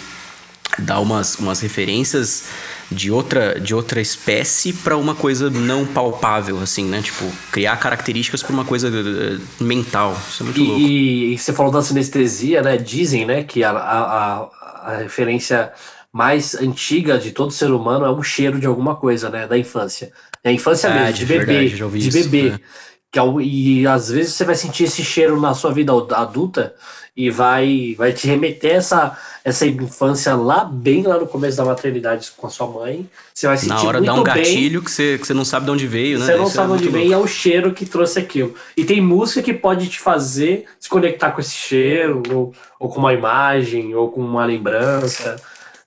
dar 0.78 1.00
umas, 1.00 1.36
umas 1.36 1.60
referências 1.60 2.44
de 2.90 3.10
outra, 3.10 3.58
de 3.60 3.74
outra 3.74 4.00
espécie 4.00 4.72
para 4.72 4.96
uma 4.96 5.14
coisa 5.14 5.50
não 5.50 5.84
palpável, 5.84 6.58
assim, 6.60 6.84
né? 6.86 7.02
Tipo, 7.02 7.30
criar 7.52 7.76
características 7.76 8.42
para 8.42 8.52
uma 8.52 8.64
coisa 8.64 8.88
eh, 8.88 9.38
mental. 9.62 10.16
Isso 10.30 10.42
é 10.42 10.44
muito 10.44 10.62
louco. 10.62 10.80
E, 10.80 11.34
e 11.34 11.38
você 11.38 11.52
falou 11.52 11.70
da 11.72 11.82
sinestesia, 11.82 12.62
né? 12.62 12.76
Dizem, 12.76 13.26
né, 13.26 13.42
que 13.42 13.62
a, 13.64 13.70
a- 13.70 14.48
a 14.84 14.96
referência 14.98 15.72
mais 16.16 16.54
antiga 16.54 17.18
de 17.18 17.30
todo 17.30 17.50
ser 17.52 17.70
humano 17.70 18.06
é 18.06 18.10
um 18.10 18.22
cheiro 18.22 18.58
de 18.58 18.66
alguma 18.66 18.96
coisa, 18.96 19.28
né? 19.28 19.46
Da 19.46 19.58
infância. 19.58 20.10
É 20.42 20.48
a 20.48 20.52
infância 20.52 20.88
Ah, 20.88 20.94
mesmo, 20.94 21.12
de 21.12 21.18
de, 21.20 21.26
bebê. 21.26 21.44
verdade, 21.68 21.98
de 22.00 22.08
isso, 22.08 22.30
bebê. 22.30 22.50
né? 22.52 22.60
Que 23.12 23.18
é 23.18 23.22
o- 23.22 23.38
e 23.40 23.86
às 23.86 24.08
vezes 24.10 24.32
você 24.34 24.44
vai 24.44 24.54
sentir 24.54 24.84
esse 24.84 25.04
cheiro 25.04 25.38
na 25.40 25.52
sua 25.54 25.72
vida 25.72 25.92
ad- 25.92 26.12
adulta 26.14 26.74
e 27.14 27.30
vai, 27.30 27.94
vai 27.98 28.12
te 28.12 28.26
remeter 28.26 28.76
essa, 28.76 29.16
essa 29.44 29.66
infância 29.66 30.34
lá, 30.34 30.64
bem 30.64 31.02
lá 31.02 31.18
no 31.18 31.26
começo 31.26 31.56
da 31.56 31.64
maternidade 31.64 32.30
com 32.36 32.46
a 32.46 32.50
sua 32.50 32.66
mãe. 32.66 33.08
Você 33.34 33.46
vai 33.46 33.56
sentir 33.58 33.70
Na 33.74 33.82
hora 33.82 33.98
muito 33.98 34.06
dá 34.06 34.14
um 34.20 34.22
bem. 34.24 34.34
gatilho 34.34 34.82
que 34.82 34.90
você, 34.90 35.18
que 35.18 35.26
você 35.26 35.34
não 35.34 35.44
sabe 35.44 35.66
de 35.66 35.72
onde 35.72 35.86
veio, 35.86 36.18
né? 36.18 36.24
Você 36.26 36.36
não 36.36 36.42
Isso 36.44 36.52
é 36.52 36.54
sabe 36.56 36.72
onde 36.72 36.82
muito 36.84 36.94
vem, 36.94 37.08
louco. 37.10 37.22
é 37.22 37.24
o 37.24 37.28
cheiro 37.28 37.72
que 37.72 37.84
trouxe 37.86 38.18
aquilo. 38.18 38.54
E 38.76 38.84
tem 38.84 39.00
música 39.02 39.42
que 39.42 39.52
pode 39.54 39.88
te 39.88 39.98
fazer 40.00 40.64
se 40.80 40.88
conectar 40.88 41.30
com 41.32 41.40
esse 41.40 41.54
cheiro, 41.54 42.22
ou, 42.32 42.52
ou 42.80 42.88
com 42.88 42.98
uma 43.00 43.12
imagem, 43.14 43.94
ou 43.94 44.10
com 44.10 44.20
uma 44.22 44.44
lembrança. 44.44 45.36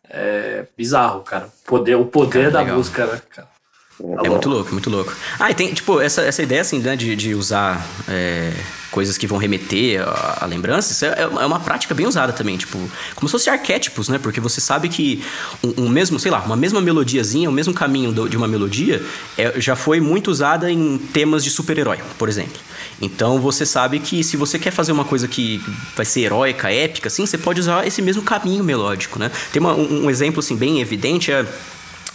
É 0.09 0.65
bizarro, 0.77 1.21
cara. 1.21 1.49
Poder, 1.65 1.95
o 1.95 2.05
poder 2.05 2.39
Cara, 2.39 2.51
da 2.51 2.59
legal. 2.61 2.77
música, 2.77 3.05
né, 3.05 3.21
cara? 3.29 3.47
Tá 3.47 4.03
É 4.03 4.03
bom. 4.23 4.29
muito 4.29 4.49
louco, 4.49 4.71
muito 4.71 4.89
louco. 4.89 5.13
Ah, 5.39 5.51
e 5.51 5.53
tem, 5.53 5.73
tipo, 5.73 5.99
essa, 6.01 6.21
essa 6.21 6.41
ideia, 6.41 6.61
assim, 6.61 6.79
né, 6.79 6.95
de, 6.95 7.15
de 7.15 7.35
usar 7.35 7.85
é, 8.07 8.51
coisas 8.91 9.17
que 9.17 9.27
vão 9.27 9.37
remeter 9.37 10.01
a, 10.01 10.39
a 10.41 10.45
lembranças, 10.45 10.91
isso 10.91 11.05
é, 11.05 11.21
é 11.21 11.45
uma 11.45 11.59
prática 11.59 11.93
bem 11.93 12.07
usada 12.07 12.33
também, 12.33 12.57
tipo, 12.57 12.77
como 13.15 13.27
se 13.27 13.31
fosse 13.31 13.49
arquétipos, 13.49 14.09
né? 14.09 14.17
Porque 14.17 14.39
você 14.39 14.59
sabe 14.59 14.89
que 14.89 15.23
um, 15.63 15.83
um 15.85 15.89
mesmo, 15.89 16.19
sei 16.19 16.31
lá, 16.31 16.39
uma 16.39 16.55
mesma 16.55 16.81
melodiazinha, 16.81 17.49
o 17.49 17.53
mesmo 17.53 17.73
caminho 17.73 18.11
do- 18.11 18.27
de 18.29 18.35
uma 18.37 18.47
melodia, 18.47 19.03
é, 19.37 19.53
já 19.59 19.75
foi 19.75 19.99
muito 19.99 20.29
usada 20.31 20.71
em 20.71 20.97
temas 20.97 21.43
de 21.43 21.49
super-herói, 21.49 21.99
por 22.17 22.27
exemplo. 22.29 22.59
Então 23.01 23.39
você 23.39 23.65
sabe 23.65 23.99
que 23.99 24.23
se 24.23 24.35
você 24.35 24.57
quer 24.59 24.71
fazer 24.71 24.91
uma 24.91 25.05
coisa 25.05 25.27
que 25.27 25.61
vai 25.95 26.05
ser 26.05 26.21
heróica, 26.21 26.71
épica, 26.71 27.07
assim, 27.07 27.25
você 27.25 27.37
pode 27.37 27.59
usar 27.61 27.85
esse 27.87 28.01
mesmo 28.01 28.21
caminho 28.23 28.63
melódico, 28.63 29.17
né? 29.19 29.31
Tem 29.53 29.59
uma- 29.59 29.73
um, 29.75 30.05
um 30.05 30.09
exemplo, 30.09 30.39
assim, 30.39 30.55
bem 30.55 30.81
evidente, 30.81 31.31
é 31.31 31.45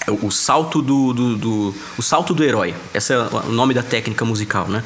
o, 0.09 0.31
salto 0.31 0.83
do, 0.83 1.13
do, 1.13 1.37
do, 1.37 1.75
o 1.99 2.03
salto 2.03 2.35
do 2.35 2.45
herói. 2.45 2.75
Esse 2.93 3.13
é 3.13 3.19
o 3.19 3.53
nome 3.53 3.75
da 3.75 3.83
técnica 3.83 4.25
musical, 4.25 4.69
né? 4.69 4.83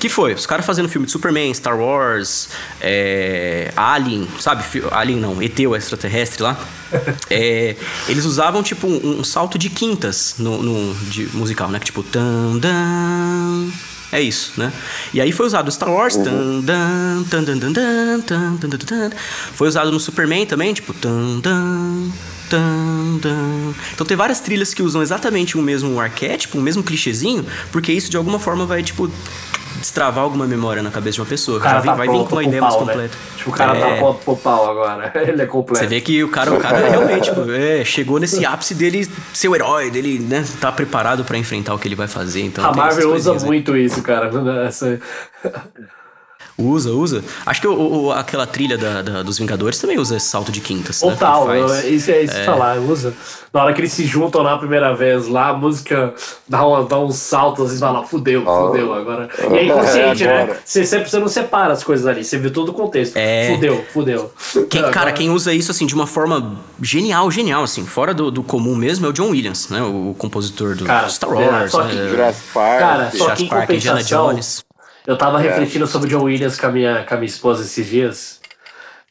Que 0.00 0.08
foi 0.08 0.34
os 0.34 0.46
caras 0.46 0.66
fazendo 0.66 0.88
filme 0.88 1.06
de 1.06 1.12
Superman, 1.12 1.52
Star 1.54 1.78
Wars, 1.78 2.48
é, 2.80 3.72
Alien, 3.76 4.28
sabe? 4.40 4.64
Alien 4.90 5.18
não, 5.18 5.42
ET 5.42 5.58
o 5.60 5.76
extraterrestre 5.76 6.42
lá. 6.42 6.58
É, 7.28 7.74
eles 8.08 8.24
usavam 8.24 8.62
tipo 8.62 8.86
um, 8.86 9.20
um, 9.20 9.24
salto 9.24 9.58
de 9.58 9.68
quintas 9.68 10.36
no, 10.38 10.62
no 10.62 10.94
de 11.10 11.26
musical, 11.36 11.68
né? 11.68 11.80
Que 11.80 11.86
tipo 11.86 12.02
tan, 12.02 12.58
dan, 12.58 13.68
é 14.12 14.20
isso, 14.20 14.52
né? 14.56 14.72
E 15.12 15.20
aí 15.20 15.32
foi 15.32 15.46
usado 15.46 15.70
Star 15.70 15.90
Wars, 15.90 16.14
uhum. 16.14 16.62
tan, 16.64 17.24
tan, 17.24 17.44
tan, 17.44 17.58
tan, 17.58 17.72
tan, 17.72 18.20
tan, 18.20 18.56
tan, 18.56 18.68
tan, 18.68 18.78
tan, 18.78 19.10
foi 19.54 19.68
usado 19.68 19.90
no 19.90 19.98
Superman 19.98 20.46
também, 20.46 20.72
tipo 20.72 20.94
tan, 20.94 21.40
tan, 21.40 22.12
tan, 22.48 23.18
tan. 23.20 23.74
Então 23.94 24.06
tem 24.06 24.16
várias 24.16 24.40
trilhas 24.40 24.72
que 24.74 24.82
usam 24.82 25.02
exatamente 25.02 25.56
o 25.56 25.62
mesmo 25.62 25.98
arquétipo, 26.00 26.58
o 26.58 26.60
mesmo 26.60 26.82
clichêzinho, 26.82 27.44
porque 27.70 27.92
isso 27.92 28.10
de 28.10 28.16
alguma 28.16 28.38
forma 28.38 28.66
vai 28.66 28.82
tipo 28.82 29.10
destravar 29.76 30.24
alguma 30.24 30.46
memória 30.46 30.82
na 30.82 30.90
cabeça 30.90 31.16
de 31.16 31.20
uma 31.20 31.26
pessoa. 31.26 31.60
já 31.60 31.80
tá 31.80 31.94
vai 31.94 32.08
vir 32.08 32.24
com 32.24 32.34
uma 32.34 32.42
ideia 32.42 32.60
pau, 32.60 32.70
mais 32.70 32.86
né? 32.86 32.92
completa. 32.92 33.14
Né? 33.14 33.36
Tipo, 33.36 33.50
o 33.50 33.52
cara 33.52 33.72
tá 33.72 33.78
é... 33.78 33.90
tá 33.90 33.96
pronto 33.98 34.24
pro 34.24 34.36
pau 34.36 34.70
agora. 34.70 35.12
Ele 35.28 35.42
é 35.42 35.46
completo. 35.46 35.80
Você 35.80 35.86
vê 35.86 36.00
que 36.00 36.24
o 36.24 36.28
cara, 36.28 36.52
o 36.52 36.58
cara 36.58 36.78
realmente 36.88 37.28
tipo, 37.28 37.50
é, 37.50 37.84
chegou 37.84 38.18
nesse 38.18 38.44
ápice 38.44 38.74
dele 38.74 39.08
ser 39.32 39.48
o 39.48 39.54
herói, 39.54 39.90
dele 39.90 40.18
né, 40.18 40.44
tá 40.60 40.72
preparado 40.72 41.24
para 41.24 41.38
enfrentar 41.38 41.74
o 41.74 41.78
que 41.78 41.86
ele 41.86 41.94
vai 41.94 42.08
fazer. 42.08 42.42
Então, 42.42 42.64
a 42.64 42.74
Marvel 42.74 43.14
usa 43.14 43.34
muito 43.34 43.76
isso, 43.76 44.02
cara. 44.02 44.30
Essa... 44.66 44.98
Usa, 46.58 46.90
usa. 46.90 47.22
Acho 47.44 47.60
que 47.60 47.68
o, 47.68 48.04
o, 48.04 48.12
aquela 48.12 48.46
trilha 48.46 48.78
da, 48.78 49.02
da, 49.02 49.22
dos 49.22 49.38
Vingadores 49.38 49.78
também 49.78 49.98
usa 49.98 50.16
esse 50.16 50.26
salto 50.26 50.50
de 50.50 50.60
quintas. 50.60 51.00
Total, 51.00 51.46
né, 51.48 51.86
isso 51.88 52.10
é 52.10 52.22
isso 52.22 52.36
é... 52.36 52.44
falar, 52.44 52.78
usa. 52.78 53.12
Na 53.52 53.64
hora 53.64 53.74
que 53.74 53.80
eles 53.80 53.92
se 53.92 54.04
juntam 54.04 54.42
lá 54.42 54.54
a 54.54 54.58
primeira 54.58 54.94
vez, 54.94 55.28
lá 55.28 55.48
a 55.48 55.52
música 55.54 56.14
dá, 56.48 56.66
uma, 56.66 56.84
dá 56.84 56.98
uns 56.98 57.16
saltos 57.16 57.72
e 57.72 57.78
fala, 57.78 58.04
fudeu, 58.04 58.42
oh. 58.46 58.68
fudeu 58.68 58.92
agora. 58.92 59.28
E 59.50 59.54
é 59.54 59.64
inconsciente, 59.64 60.24
é, 60.24 60.46
né? 60.46 60.56
Você, 60.64 60.84
você 60.84 61.18
não 61.18 61.28
separa 61.28 61.72
as 61.72 61.84
coisas 61.84 62.06
ali, 62.06 62.24
você 62.24 62.38
viu 62.38 62.50
todo 62.50 62.70
o 62.70 62.72
contexto. 62.72 63.16
É... 63.16 63.52
Fudeu, 63.54 63.84
fudeu. 63.92 64.32
Quem, 64.68 64.80
agora... 64.80 64.94
Cara, 64.94 65.12
quem 65.12 65.30
usa 65.30 65.52
isso 65.52 65.70
assim 65.70 65.86
de 65.86 65.94
uma 65.94 66.06
forma 66.06 66.56
genial, 66.80 67.30
genial, 67.30 67.64
assim, 67.64 67.84
fora 67.84 68.12
do, 68.12 68.30
do 68.30 68.42
comum 68.42 68.74
mesmo, 68.74 69.06
é 69.06 69.08
o 69.08 69.12
John 69.12 69.30
Williams, 69.30 69.68
né? 69.68 69.82
O, 69.82 70.14
compositor 70.16 70.74
do 70.74 70.84
cara, 70.84 71.08
Star 71.08 71.30
Wars. 71.30 71.64
É, 71.64 71.68
só 71.68 71.82
que, 71.82 71.94
né? 71.94 72.08
Jurassic 72.08 72.46
Park. 72.52 72.78
Cara, 72.78 73.10
só 73.10 73.30
que 73.30 73.44
em 73.44 73.48
Park, 73.48 73.70
Indiana 73.70 74.02
Jones. 74.02 74.64
Eu 75.06 75.16
tava 75.16 75.40
é. 75.40 75.48
refletindo 75.48 75.86
sobre 75.86 76.10
John 76.10 76.24
Williams 76.24 76.58
com 76.58 76.66
a, 76.66 76.70
minha, 76.70 77.04
com 77.04 77.14
a 77.14 77.16
minha 77.16 77.28
esposa 77.28 77.62
esses 77.62 77.86
dias. 77.86 78.40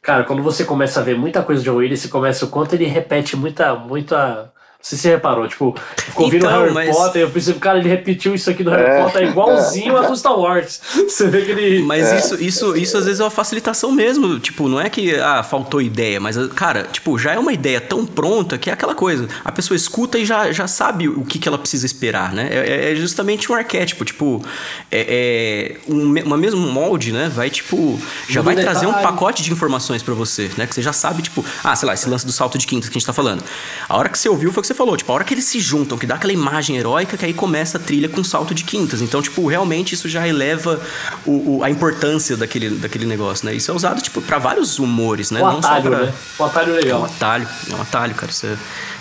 Cara, 0.01 0.23
quando 0.23 0.43
você 0.43 0.63
começa 0.63 0.99
a 0.99 1.03
ver 1.03 1.17
muita 1.17 1.41
coisa 1.41 1.63
de 1.63 1.69
John 1.69 1.77
Williams, 1.77 2.01
você 2.01 2.07
começa 2.09 2.45
o 2.45 2.49
quanto 2.49 2.73
ele 2.73 2.85
repete 2.85 3.35
muita, 3.35 3.73
muita 3.75 4.51
se 4.85 4.95
você 4.99 5.09
reparou, 5.09 5.47
tipo, 5.47 5.75
ficou 5.97 6.25
ouvindo 6.25 6.45
então, 6.45 6.61
Harry 6.61 6.71
mas... 6.71 6.95
Potter, 6.95 7.23
eu 7.23 7.31
pensei, 7.31 7.55
cara, 7.55 7.79
ele 7.79 7.89
repetiu 7.89 8.35
isso 8.35 8.51
aqui 8.51 8.63
do 8.63 8.69
Harry 8.69 8.83
é. 8.83 9.01
Potter 9.01 9.23
é 9.23 9.25
igualzinho 9.31 9.97
a 9.97 10.01
do 10.03 10.15
Star 10.15 10.37
Wars. 10.39 10.79
Você 10.93 11.27
vê 11.27 11.41
que 11.41 11.49
ele. 11.49 11.81
Mas 11.81 12.05
é. 12.05 12.19
isso, 12.19 12.35
isso, 12.39 12.77
isso 12.77 12.95
às 12.95 13.05
vezes 13.05 13.19
é 13.19 13.23
uma 13.23 13.31
facilitação 13.31 13.91
mesmo. 13.91 14.39
Tipo, 14.39 14.69
não 14.69 14.79
é 14.79 14.87
que 14.87 15.15
ah, 15.15 15.41
faltou 15.41 15.81
ideia, 15.81 16.19
mas, 16.19 16.37
cara, 16.53 16.83
tipo, 16.83 17.17
já 17.17 17.33
é 17.33 17.39
uma 17.39 17.51
ideia 17.51 17.81
tão 17.81 18.05
pronta 18.05 18.59
que 18.59 18.69
é 18.69 18.73
aquela 18.73 18.93
coisa. 18.93 19.27
A 19.43 19.51
pessoa 19.51 19.75
escuta 19.75 20.19
e 20.19 20.25
já, 20.25 20.51
já 20.51 20.67
sabe 20.67 21.09
o 21.09 21.25
que, 21.25 21.39
que 21.39 21.47
ela 21.47 21.57
precisa 21.57 21.87
esperar, 21.87 22.31
né? 22.31 22.47
É, 22.51 22.91
é 22.91 22.95
justamente 22.95 23.51
um 23.51 23.55
arquétipo, 23.55 24.05
tipo, 24.05 24.45
é, 24.91 25.79
é 25.87 25.91
um, 25.91 26.13
uma 26.25 26.37
mesmo 26.37 26.61
molde, 26.61 27.11
né? 27.11 27.27
Vai, 27.33 27.49
tipo, 27.49 27.99
já 28.29 28.43
vai 28.43 28.53
detalhe. 28.53 28.77
trazer 28.77 28.85
um 28.85 29.01
pacote 29.01 29.41
de 29.41 29.51
informações 29.51 30.03
para 30.03 30.13
você, 30.13 30.51
né? 30.57 30.67
Que 30.67 30.75
você 30.75 30.83
já 30.83 30.93
sabe, 30.93 31.23
tipo, 31.23 31.43
ah, 31.63 31.75
sei 31.75 31.87
lá, 31.87 31.95
esse 31.95 32.07
lance 32.07 32.23
do 32.23 32.31
salto 32.31 32.59
de 32.59 32.67
quinta 32.67 32.85
que 32.85 32.91
a 32.91 32.99
gente 32.99 33.07
tá 33.07 33.13
falando. 33.13 33.43
A 33.89 33.97
hora 33.97 34.09
que 34.09 34.19
você 34.19 34.29
ouviu 34.29 34.53
foi 34.53 34.61
que 34.61 34.67
você 34.67 34.74
falou, 34.75 34.95
tipo, 34.95 35.11
a 35.11 35.15
hora 35.15 35.23
que 35.23 35.33
eles 35.33 35.45
se 35.45 35.59
juntam, 35.59 35.97
que 35.97 36.05
dá 36.05 36.15
aquela 36.15 36.33
imagem 36.33 36.77
heróica, 36.77 37.17
que 37.17 37.25
aí 37.25 37.33
começa 37.33 37.77
a 37.77 37.81
trilha 37.81 38.07
com 38.07 38.23
salto 38.23 38.53
de 38.53 38.63
quintas. 38.63 39.01
Então, 39.01 39.21
tipo, 39.21 39.47
realmente 39.47 39.95
isso 39.95 40.07
já 40.07 40.27
eleva 40.27 40.79
o, 41.25 41.57
o, 41.57 41.63
a 41.63 41.69
importância 41.69 42.37
daquele, 42.37 42.69
daquele 42.71 43.05
negócio, 43.05 43.45
né? 43.45 43.53
Isso 43.55 43.71
é 43.71 43.73
usado, 43.73 44.01
tipo, 44.01 44.21
para 44.21 44.37
vários 44.37 44.77
humores, 44.77 45.31
né? 45.31 45.41
Um 45.41 45.45
Não 45.45 45.57
atalho, 45.59 45.83
só 45.83 45.89
pra... 45.89 46.05
né? 46.05 46.13
Um 46.39 46.43
atalho 46.45 46.73
legal. 46.73 46.99
É 46.99 47.01
um 47.01 47.05
atalho, 47.05 47.47
é 47.71 47.75
um 47.75 47.81
atalho, 47.81 48.15
cara. 48.15 48.31
Isso 48.31 48.45
é, 48.45 48.57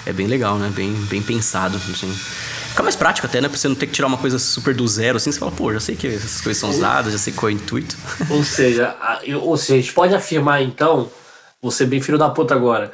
é 0.07 0.13
bem 0.13 0.27
legal, 0.27 0.57
né? 0.57 0.71
Bem, 0.75 0.93
bem 0.93 1.21
pensado, 1.21 1.77
assim. 1.77 2.13
Fica 2.71 2.83
mais 2.83 2.97
prático 2.97 3.27
até, 3.27 3.41
né? 3.41 3.49
Pra 3.49 3.57
você 3.57 3.69
não 3.69 3.77
ter 3.77 3.87
que 3.87 3.93
tirar 3.93 4.09
uma 4.09 4.19
coisa 4.19 4.39
super 4.39 4.75
do 4.75 4.87
zero, 4.89 5.17
assim. 5.17 5.31
Você 5.31 5.39
fala, 5.39 5.53
pô, 5.53 5.73
já 5.73 5.81
sei 5.81 5.95
que 5.95 6.09
essas 6.09 6.41
coisas 6.41 6.61
são 6.61 6.71
usadas, 6.71 7.13
já 7.13 7.19
sei 7.19 7.33
qual 7.33 7.51
é 7.51 7.53
o 7.53 7.57
intuito. 7.57 7.97
Ou 8.31 8.43
seja, 8.43 8.97
a, 9.01 9.21
ou 9.41 9.57
seja, 9.57 9.75
a 9.75 9.81
gente 9.81 9.93
pode 9.93 10.15
afirmar, 10.15 10.63
então, 10.63 11.09
você 11.63 11.87
bem 11.87 12.01
filho 12.01 12.19
da 12.19 12.29
puta 12.29 12.55
agora, 12.55 12.91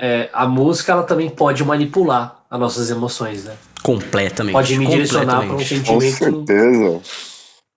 é, 0.00 0.28
a 0.32 0.46
música 0.46 0.92
ela 0.92 1.02
também 1.02 1.30
pode 1.30 1.64
manipular 1.64 2.44
as 2.50 2.58
nossas 2.58 2.90
emoções, 2.90 3.44
né? 3.44 3.54
Completamente. 3.82 4.52
Pode 4.54 4.78
me 4.78 4.86
direcionar 4.86 5.46
para 5.46 5.54
um 5.54 5.58
sentimento. 5.60 6.18
Com 6.18 6.46
certeza. 6.46 7.00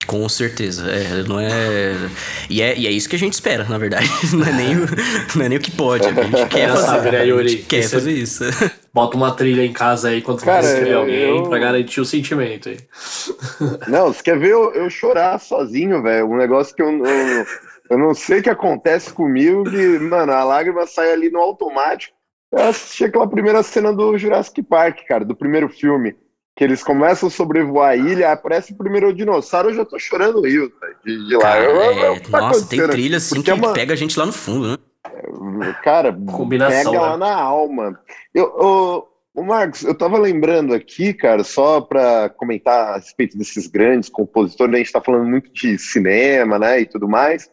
Com 0.06 0.26
certeza, 0.26 0.90
é, 0.90 1.22
não 1.28 1.38
é... 1.38 1.94
E, 2.48 2.62
é. 2.62 2.74
e 2.78 2.86
é 2.86 2.90
isso 2.90 3.06
que 3.06 3.16
a 3.16 3.18
gente 3.18 3.34
espera, 3.34 3.64
na 3.64 3.76
verdade. 3.76 4.08
Não 4.32 4.46
é 4.46 4.52
nem 4.52 4.74
o, 4.74 4.86
não 5.34 5.44
é 5.44 5.48
nem 5.50 5.58
o 5.58 5.60
que 5.60 5.70
pode, 5.70 6.06
a 6.06 6.12
gente 6.12 6.46
quer 6.46 6.70
fazer. 6.70 6.86
Sabe, 6.86 7.10
né, 7.10 7.26
Yuri? 7.26 7.44
A 7.44 7.48
gente 7.50 7.62
quer 7.64 7.82
fazer 7.82 8.12
isso. 8.12 8.44
Bota 8.94 9.18
uma 9.18 9.32
trilha 9.32 9.62
em 9.66 9.72
casa 9.72 10.08
aí 10.08 10.22
quando 10.22 10.42
Cara, 10.42 10.62
você 10.62 10.72
escrever 10.72 10.94
alguém 10.94 11.36
eu... 11.36 11.42
pra 11.42 11.58
garantir 11.58 12.00
o 12.00 12.06
sentimento 12.06 12.70
aí. 12.70 12.78
Não, 13.86 14.06
você 14.10 14.22
quer 14.22 14.38
ver 14.38 14.50
eu, 14.50 14.72
eu 14.72 14.88
chorar 14.88 15.38
sozinho, 15.38 16.02
velho? 16.02 16.26
Um 16.26 16.38
negócio 16.38 16.74
que 16.74 16.80
eu, 16.80 16.88
eu, 16.88 17.46
eu 17.90 17.98
não 17.98 18.14
sei 18.14 18.40
o 18.40 18.42
que 18.42 18.50
acontece 18.50 19.12
comigo, 19.12 19.64
que, 19.64 19.98
mano, 19.98 20.32
a 20.32 20.44
lágrima 20.44 20.86
sai 20.86 21.12
ali 21.12 21.30
no 21.30 21.40
automático. 21.40 22.16
Eu 22.52 22.64
assisti 22.64 23.04
aquela 23.04 23.28
primeira 23.28 23.62
cena 23.62 23.92
do 23.92 24.16
Jurassic 24.16 24.62
Park, 24.62 25.00
cara, 25.06 25.24
do 25.24 25.36
primeiro 25.36 25.68
filme. 25.68 26.16
Que 26.56 26.64
eles 26.64 26.82
começam 26.82 27.28
a 27.28 27.30
sobrevoar 27.30 27.90
a 27.90 27.96
ilha, 27.96 28.32
aparece 28.32 28.72
o 28.72 28.76
primeiro 28.76 29.12
dinossauro, 29.12 29.70
eu 29.70 29.74
já 29.74 29.84
tô 29.84 29.98
chorando 29.98 30.40
o 30.40 30.46
rio 30.46 30.72
de, 31.04 31.28
de 31.28 31.36
lá. 31.36 31.42
Cara, 31.42 31.64
eu, 31.64 31.70
eu, 31.70 32.14
é, 32.14 32.20
tá 32.20 32.40
nossa, 32.40 32.68
tem 32.68 32.88
trilha 32.88 33.18
assim 33.18 33.40
que 33.40 33.50
é 33.50 33.54
uma... 33.54 33.72
pega 33.72 33.92
a 33.92 33.96
gente 33.96 34.18
lá 34.18 34.26
no 34.26 34.32
fundo, 34.32 34.72
né? 34.72 34.78
Cara, 35.84 36.12
Combinação, 36.12 36.92
pega 36.92 37.04
né? 37.04 37.10
lá 37.10 37.16
na 37.16 37.34
alma. 37.34 38.00
Eu, 38.34 39.06
o 39.38 39.42
Marcos, 39.44 39.84
eu 39.84 39.94
tava 39.94 40.18
lembrando 40.18 40.74
aqui, 40.74 41.14
cara, 41.14 41.44
só 41.44 41.80
para 41.80 42.28
comentar 42.30 42.88
a 42.88 42.96
respeito 42.96 43.38
desses 43.38 43.68
grandes 43.68 44.08
compositores, 44.08 44.74
a 44.74 44.78
gente 44.78 44.92
tá 44.92 45.00
falando 45.00 45.26
muito 45.26 45.52
de 45.52 45.78
cinema, 45.78 46.58
né, 46.58 46.80
e 46.80 46.86
tudo 46.86 47.08
mais. 47.08 47.48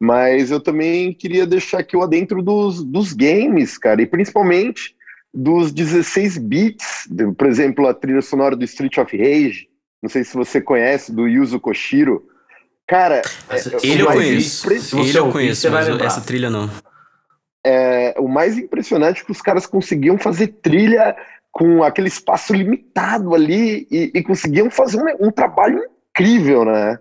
Mas 0.00 0.50
eu 0.50 0.58
também 0.58 1.12
queria 1.12 1.46
deixar 1.46 1.80
aqui 1.80 1.94
o 1.94 2.02
adentro 2.02 2.42
dos, 2.42 2.82
dos 2.82 3.12
games, 3.12 3.76
cara, 3.76 4.00
e 4.00 4.06
principalmente 4.06 4.96
dos 5.32 5.70
16 5.70 6.38
bits, 6.38 7.08
por 7.36 7.46
exemplo, 7.46 7.86
a 7.86 7.92
trilha 7.92 8.22
sonora 8.22 8.56
do 8.56 8.64
Street 8.64 8.96
of 8.96 9.16
Rage, 9.16 9.68
não 10.02 10.08
sei 10.08 10.24
se 10.24 10.34
você 10.34 10.60
conhece, 10.60 11.12
do 11.12 11.28
Yuzo 11.28 11.60
Koshiro. 11.60 12.26
Cara, 12.86 13.20
é, 13.50 13.86
ele 13.86 14.02
eu 14.02 14.06
conheço, 14.06 14.72
ele 14.72 15.18
eu 15.18 15.30
conheço, 15.30 15.70
mas 15.70 15.88
essa 15.88 16.22
trilha 16.22 16.48
não. 16.48 16.68
É, 17.64 18.14
o 18.18 18.26
mais 18.26 18.56
impressionante 18.56 19.20
é 19.20 19.24
que 19.24 19.30
os 19.30 19.42
caras 19.42 19.66
conseguiam 19.66 20.16
fazer 20.16 20.48
trilha 20.62 21.14
com 21.52 21.82
aquele 21.82 22.08
espaço 22.08 22.54
limitado 22.54 23.34
ali 23.34 23.86
e, 23.90 24.10
e 24.14 24.22
conseguiam 24.22 24.70
fazer 24.70 24.96
um, 24.96 25.28
um 25.28 25.30
trabalho 25.30 25.78
incrível, 26.10 26.64
né? 26.64 26.98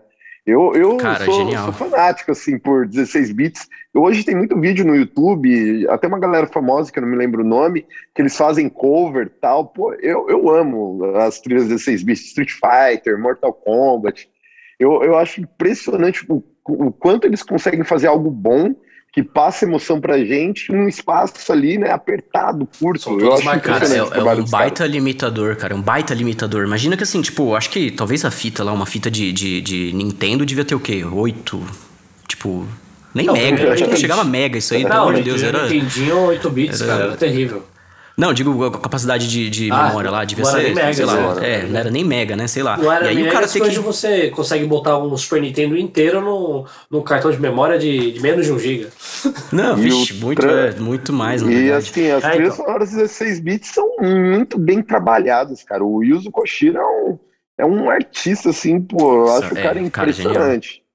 Eu, 0.50 0.74
eu 0.74 0.98
Cara, 0.98 1.26
sou, 1.26 1.52
sou, 1.52 1.74
fanático, 1.74 2.32
assim, 2.32 2.58
por 2.58 2.88
16 2.88 3.32
bits. 3.34 3.68
Hoje 3.94 4.24
tem 4.24 4.36
muito 4.36 4.60
vídeo 4.60 4.84
no 4.84 4.96
YouTube, 4.96 5.88
até 5.90 6.08
uma 6.08 6.18
galera 6.18 6.48
famosa, 6.48 6.92
que 6.92 6.98
eu 6.98 7.04
não 7.04 7.10
me 7.10 7.16
lembro 7.16 7.44
o 7.44 7.48
nome, 7.48 7.86
que 8.16 8.22
eles 8.22 8.36
fazem 8.36 8.68
cover 8.68 9.28
e 9.28 9.40
tal. 9.40 9.68
Pô, 9.68 9.94
eu, 9.94 10.28
eu 10.28 10.50
amo 10.50 11.06
as 11.18 11.40
trilhas 11.40 11.68
16 11.68 12.02
bits, 12.02 12.26
Street 12.26 12.52
Fighter, 12.52 13.20
Mortal 13.20 13.54
Kombat. 13.54 14.28
Eu, 14.80 15.04
eu 15.04 15.16
acho 15.18 15.42
impressionante 15.42 16.26
o, 16.28 16.44
o 16.66 16.92
quanto 16.92 17.28
eles 17.28 17.44
conseguem 17.44 17.84
fazer 17.84 18.08
algo 18.08 18.32
bom 18.32 18.74
que 19.12 19.24
passa 19.24 19.66
emoção 19.66 20.00
pra 20.00 20.24
gente 20.24 20.72
num 20.72 20.88
espaço 20.88 21.52
ali, 21.52 21.78
né, 21.78 21.92
apertado, 21.92 22.68
curto. 22.80 23.20
Eu 23.20 23.34
acho 23.34 23.44
cara, 23.62 23.86
é, 23.88 23.98
é 23.98 24.34
um 24.36 24.46
baita 24.46 24.86
limitador, 24.86 25.56
cara, 25.56 25.74
é 25.74 25.78
um 25.78 25.82
baita 25.82 26.14
limitador. 26.14 26.66
Imagina 26.66 26.96
que 26.96 27.04
assim, 27.04 27.22
tipo, 27.22 27.56
acho 27.56 27.70
que 27.70 27.90
talvez 27.90 28.24
a 28.24 28.32
fita 28.32 28.64
lá, 28.64 28.72
uma 28.72 28.86
fita 28.86 29.10
de, 29.10 29.34
de, 29.34 29.62
de 29.62 29.94
Nintendo 29.94 30.46
devia 30.46 30.64
ter 30.64 30.76
o 30.76 30.80
quê? 30.80 31.04
Oito, 31.04 31.64
tipo... 32.28 32.68
Nem 33.12 33.26
não, 33.26 33.34
mega, 33.34 33.74
acho 33.74 33.84
que 33.84 33.90
não 33.90 33.98
chegava 33.98 34.24
mega 34.24 34.60
isso 34.60 34.76
aí, 34.76 34.84
não, 34.84 34.90
pelo 34.92 35.02
amor 35.02 35.16
de 35.16 35.24
Deus. 35.24 35.42
Era, 35.42 35.68
Nintendinho 35.68 36.26
8 36.28 36.50
bits, 36.52 36.82
era, 36.82 36.92
cara, 36.92 37.04
era 37.06 37.18
terrível. 37.18 37.64
Não, 38.20 38.34
digo 38.34 38.66
a 38.66 38.72
capacidade 38.78 39.30
de, 39.30 39.50
de 39.50 39.72
ah, 39.72 39.88
memória 39.88 40.12
lá, 40.12 40.26
devia 40.26 40.44
ser, 40.44 40.76
mega, 40.76 40.94
sei 40.94 41.06
lá, 41.06 41.38
é, 41.42 41.64
não 41.64 41.80
era 41.80 41.90
nem 41.90 42.04
mega, 42.04 42.36
né, 42.36 42.48
sei 42.48 42.62
lá. 42.62 42.76
Não 42.76 42.92
era 42.92 43.06
e 43.06 43.08
aí 43.08 43.16
mega, 43.16 43.30
o 43.30 43.32
cara 43.32 43.48
tem 43.48 43.62
que... 43.62 43.68
hoje 43.70 43.80
você 43.80 44.30
consegue 44.30 44.66
botar 44.66 44.98
um 44.98 45.16
Super 45.16 45.42
Nintendo 45.42 45.78
inteiro 45.78 46.20
no, 46.20 46.66
no 46.92 47.02
cartão 47.02 47.32
de 47.32 47.40
memória 47.40 47.80
de, 47.80 48.12
de 48.12 48.20
menos 48.20 48.46
de 48.46 48.52
1 48.52 48.60
GB. 48.60 48.88
Não, 49.54 49.78
vixe, 49.78 50.14
muito, 50.16 50.42
tra... 50.42 50.52
é, 50.52 50.72
muito 50.74 51.14
mais, 51.14 51.42
E 51.44 51.72
assim, 51.72 52.12
as 52.12 52.22
é, 52.26 52.32
trilhas 52.32 52.56
então. 52.56 52.66
sonoras 52.66 52.92
16 52.92 53.40
bits 53.40 53.70
são 53.70 53.90
muito 54.02 54.60
bem 54.60 54.82
trabalhadas, 54.82 55.64
cara. 55.64 55.82
O 55.82 56.04
Yuzo 56.04 56.30
Koshiro 56.30 56.78
é 56.78 56.86
um, 56.86 57.20
é 57.58 57.66
um 57.66 57.90
artista, 57.90 58.50
assim, 58.50 58.82
pô, 58.82 59.28
eu 59.28 59.34
acho 59.38 59.56
é, 59.56 59.60
o 59.60 59.64
cara 59.64 59.80
impressionante. 59.80 60.70
Cara, 60.80 60.89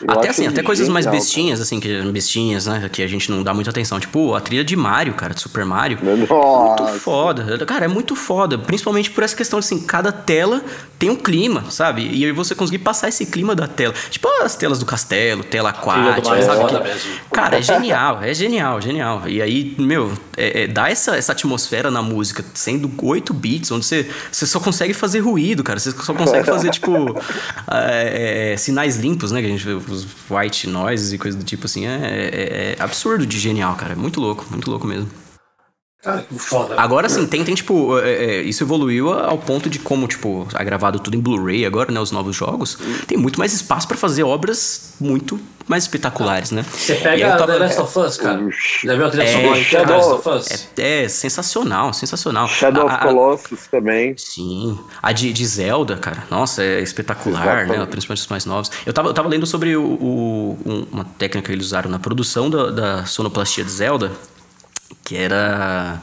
Eu 0.00 0.14
até 0.14 0.28
assim, 0.28 0.46
até 0.46 0.62
coisas 0.62 0.88
mais 0.88 1.06
bestinhas, 1.06 1.60
assim, 1.60 1.80
que 1.80 2.02
bestinhas, 2.12 2.66
né? 2.66 2.88
Que 2.90 3.02
a 3.02 3.06
gente 3.06 3.30
não 3.30 3.42
dá 3.42 3.52
muita 3.52 3.70
atenção. 3.70 3.98
Tipo, 3.98 4.34
a 4.34 4.40
trilha 4.40 4.64
de 4.64 4.76
Mario, 4.76 5.14
cara, 5.14 5.34
de 5.34 5.40
Super 5.40 5.64
Mario. 5.64 5.98
Nossa. 6.02 6.82
Muito 6.84 7.00
foda. 7.00 7.66
Cara, 7.66 7.84
é 7.84 7.88
muito 7.88 8.14
foda. 8.14 8.58
Principalmente 8.58 9.10
por 9.10 9.24
essa 9.24 9.36
questão 9.36 9.58
de 9.58 9.66
assim, 9.66 9.80
cada 9.80 10.12
tela 10.12 10.62
tem 10.98 11.10
um 11.10 11.16
clima, 11.16 11.64
sabe? 11.70 12.08
E 12.12 12.24
aí 12.24 12.32
você 12.32 12.54
conseguir 12.54 12.78
passar 12.78 13.08
esse 13.08 13.26
clima 13.26 13.54
da 13.54 13.66
tela. 13.66 13.94
Tipo 14.10 14.28
as 14.42 14.56
telas 14.56 14.78
do 14.78 14.86
castelo, 14.86 15.44
tela 15.44 15.70
aquática, 15.70 16.36
é 16.36 16.42
sabe? 16.42 16.64
Que... 16.66 17.20
Cara, 17.32 17.58
é 17.58 17.62
genial, 17.62 18.22
é 18.22 18.34
genial, 18.34 18.80
genial. 18.80 19.22
E 19.26 19.40
aí, 19.40 19.74
meu, 19.78 20.12
é, 20.36 20.64
é, 20.64 20.66
dá 20.66 20.90
essa, 20.90 21.16
essa 21.16 21.32
atmosfera 21.32 21.90
na 21.90 22.02
música, 22.02 22.44
sendo 22.54 22.90
8 23.00 23.32
bits, 23.32 23.70
onde 23.70 23.84
você, 23.84 24.08
você 24.30 24.46
só 24.46 24.58
consegue 24.58 24.92
fazer 24.92 25.20
ruído, 25.20 25.62
cara. 25.62 25.78
Você 25.78 25.92
só 25.92 26.12
consegue 26.14 26.44
fazer, 26.44 26.70
tipo, 26.72 27.16
é, 27.70 28.52
é, 28.52 28.56
sinais 28.56 28.96
limpos, 28.96 29.30
né? 29.30 29.40
Que 29.40 29.46
a 29.46 29.50
gente 29.50 29.77
os 29.78 30.06
white 30.30 30.66
noises 30.66 31.12
e 31.12 31.18
coisa 31.18 31.36
do 31.36 31.44
tipo 31.44 31.66
assim. 31.66 31.86
É, 31.86 31.96
é, 31.96 32.76
é 32.78 32.82
absurdo 32.82 33.26
de 33.26 33.38
genial, 33.38 33.74
cara. 33.76 33.92
É 33.92 33.96
muito 33.96 34.20
louco, 34.20 34.46
muito 34.50 34.70
louco 34.70 34.86
mesmo. 34.86 35.08
Cara, 36.02 36.22
que 36.22 36.38
foda. 36.38 36.80
Agora 36.80 37.08
sim, 37.08 37.26
tem, 37.26 37.44
tem 37.44 37.56
tipo, 37.56 37.98
é, 37.98 38.12
é, 38.12 38.42
isso 38.42 38.62
evoluiu 38.62 39.12
ao 39.12 39.36
ponto 39.36 39.68
de 39.68 39.80
como, 39.80 40.06
tipo, 40.06 40.46
é 40.54 40.64
gravado 40.64 41.00
tudo 41.00 41.16
em 41.16 41.20
Blu-ray 41.20 41.66
agora, 41.66 41.90
né? 41.90 41.98
Os 41.98 42.12
novos 42.12 42.36
jogos. 42.36 42.78
Tem 43.08 43.18
muito 43.18 43.36
mais 43.38 43.52
espaço 43.52 43.88
para 43.88 43.96
fazer 43.96 44.22
obras 44.22 44.94
muito 45.00 45.40
mais 45.66 45.84
espetaculares, 45.84 46.52
né? 46.52 46.64
Você 46.70 46.94
pega 46.94 47.36
tava... 47.36 47.52
The 47.52 47.58
Last 47.58 47.80
of 47.80 47.98
Us, 47.98 48.16
cara. 48.16 48.48
Já 48.84 48.94
viu 48.94 49.06
a 49.06 49.10
trilha 49.10 49.32
sonora 49.32 49.60
de 49.60 49.70
The 49.70 49.84
Last 49.84 50.10
of 50.12 50.28
Us? 50.28 50.68
É, 50.78 51.02
é, 51.04 51.08
sensacional, 51.08 51.92
sensacional. 51.92 52.46
Shadow 52.46 52.86
of 52.86 52.98
Colossus 52.98 53.66
também. 53.66 54.14
Sim. 54.16 54.78
A 55.02 55.10
de, 55.12 55.32
de 55.32 55.46
Zelda, 55.46 55.96
cara. 55.96 56.24
Nossa, 56.30 56.62
é 56.62 56.80
espetacular, 56.80 57.44
né? 57.44 57.52
Exatamente. 57.52 57.80
né? 57.80 57.86
Principalmente 57.86 58.20
os 58.20 58.28
mais 58.28 58.46
novos. 58.46 58.70
Eu 58.86 58.92
tava, 58.92 59.08
eu 59.08 59.14
tava 59.14 59.28
lendo 59.28 59.46
sobre 59.46 59.76
o, 59.76 59.82
o, 59.84 60.88
uma 60.92 61.04
técnica 61.04 61.48
que 61.48 61.52
eles 61.52 61.66
usaram 61.66 61.90
na 61.90 61.98
produção 61.98 62.48
da, 62.48 62.70
da 62.70 63.04
sonoplastia 63.04 63.64
de 63.64 63.70
Zelda 63.72 64.12
que 65.08 65.16
era 65.16 66.02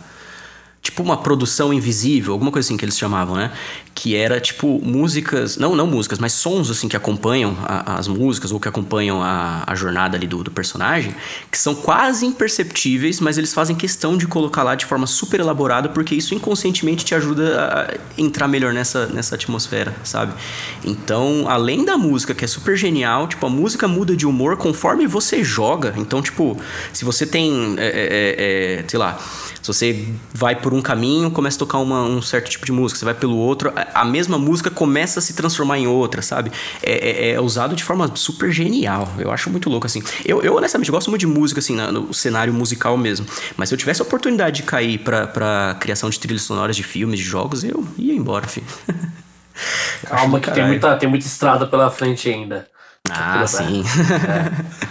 tipo 0.81 1.03
uma 1.03 1.17
produção 1.17 1.71
invisível, 1.71 2.33
alguma 2.33 2.51
coisa 2.51 2.65
assim 2.65 2.75
que 2.75 2.83
eles 2.83 2.97
chamavam, 2.97 3.35
né? 3.35 3.51
Que 3.95 4.15
era 4.15 4.41
tipo 4.41 4.79
músicas, 4.83 5.57
não 5.57 5.75
não 5.75 5.87
músicas, 5.87 6.19
mas 6.19 6.33
sons 6.33 6.69
assim 6.69 6.87
que 6.87 6.97
acompanham 6.97 7.57
a, 7.63 7.97
as 7.97 8.07
músicas 8.07 8.51
ou 8.51 8.59
que 8.59 8.67
acompanham 8.67 9.23
a, 9.23 9.63
a 9.65 9.73
jornada 9.73 10.17
ali 10.17 10.27
do, 10.27 10.43
do, 10.43 10.51
personagem, 10.51 11.15
que 11.49 11.57
são 11.57 11.73
quase 11.73 12.25
imperceptíveis, 12.25 13.21
mas 13.21 13.37
eles 13.37 13.53
fazem 13.53 13.75
questão 13.75 14.17
de 14.17 14.27
colocar 14.27 14.63
lá 14.63 14.75
de 14.75 14.85
forma 14.85 15.07
super 15.07 15.39
elaborada, 15.39 15.87
porque 15.89 16.13
isso 16.13 16.35
inconscientemente 16.35 17.05
te 17.05 17.15
ajuda 17.15 17.57
a 17.57 18.21
entrar 18.21 18.47
melhor 18.49 18.73
nessa, 18.73 19.07
nessa 19.07 19.35
atmosfera, 19.35 19.95
sabe? 20.03 20.33
Então, 20.83 21.45
além 21.47 21.85
da 21.85 21.97
música, 21.97 22.35
que 22.35 22.43
é 22.43 22.47
super 22.47 22.75
genial, 22.75 23.27
tipo, 23.27 23.45
a 23.45 23.49
música 23.49 23.87
muda 23.87 24.15
de 24.15 24.27
humor 24.27 24.57
conforme 24.57 25.07
você 25.07 25.43
joga. 25.43 25.93
Então, 25.97 26.21
tipo, 26.21 26.59
se 26.91 27.05
você 27.05 27.25
tem, 27.25 27.75
é, 27.77 27.85
é, 27.87 28.79
é, 28.79 28.85
sei 28.87 28.99
lá, 28.99 29.17
se 29.61 29.67
você 29.67 30.07
vai 30.33 30.55
por 30.55 30.73
um 30.73 30.81
caminho, 30.81 31.31
começa 31.31 31.57
a 31.57 31.59
tocar 31.59 31.79
uma, 31.79 32.03
um 32.03 32.21
certo 32.21 32.49
tipo 32.49 32.65
de 32.65 32.71
música, 32.71 32.99
você 32.99 33.05
vai 33.05 33.13
pelo 33.13 33.35
outro, 33.35 33.73
a 33.93 34.05
mesma 34.05 34.37
música 34.37 34.69
começa 34.69 35.19
a 35.19 35.21
se 35.21 35.33
transformar 35.33 35.77
em 35.77 35.87
outra, 35.87 36.21
sabe? 36.21 36.51
É, 36.81 37.29
é, 37.29 37.31
é 37.31 37.41
usado 37.41 37.75
de 37.75 37.83
forma 37.83 38.11
super 38.15 38.51
genial. 38.51 39.07
Eu 39.19 39.31
acho 39.31 39.49
muito 39.49 39.69
louco, 39.69 39.85
assim. 39.85 40.01
Eu, 40.23 40.41
eu 40.41 40.55
honestamente, 40.55 40.91
gosto 40.91 41.09
muito 41.09 41.21
de 41.21 41.27
música, 41.27 41.59
assim, 41.59 41.75
no 41.75 42.13
cenário 42.13 42.53
musical 42.53 42.97
mesmo. 42.97 43.25
Mas 43.57 43.69
se 43.69 43.75
eu 43.75 43.77
tivesse 43.77 44.01
a 44.01 44.05
oportunidade 44.05 44.57
de 44.57 44.63
cair 44.63 44.99
pra, 44.99 45.27
pra 45.27 45.77
criação 45.79 46.09
de 46.09 46.19
trilhas 46.19 46.43
sonoras 46.43 46.75
de 46.75 46.83
filmes, 46.83 47.19
de 47.19 47.25
jogos, 47.25 47.63
eu 47.63 47.85
ia 47.97 48.13
embora, 48.13 48.47
filho. 48.47 48.67
Calma, 50.05 50.39
que 50.39 50.51
tem 50.51 50.65
muita, 50.65 50.95
tem 50.97 51.09
muita 51.09 51.25
estrada 51.25 51.65
pela 51.65 51.89
frente 51.89 52.29
ainda. 52.29 52.67
Ah, 53.09 53.45
sim. 53.47 53.83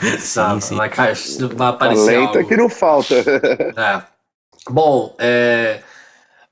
É, 0.05 0.19
sim, 0.19 0.61
sim. 0.61 0.77
Vai, 0.77 0.91
vai 0.91 1.69
aparecer. 1.69 2.19
Lenta 2.19 2.39
algo. 2.39 2.49
que 2.49 2.57
não 2.57 2.69
falta. 2.69 3.15
É. 3.77 4.03
Bom, 4.69 5.15
é, 5.19 5.81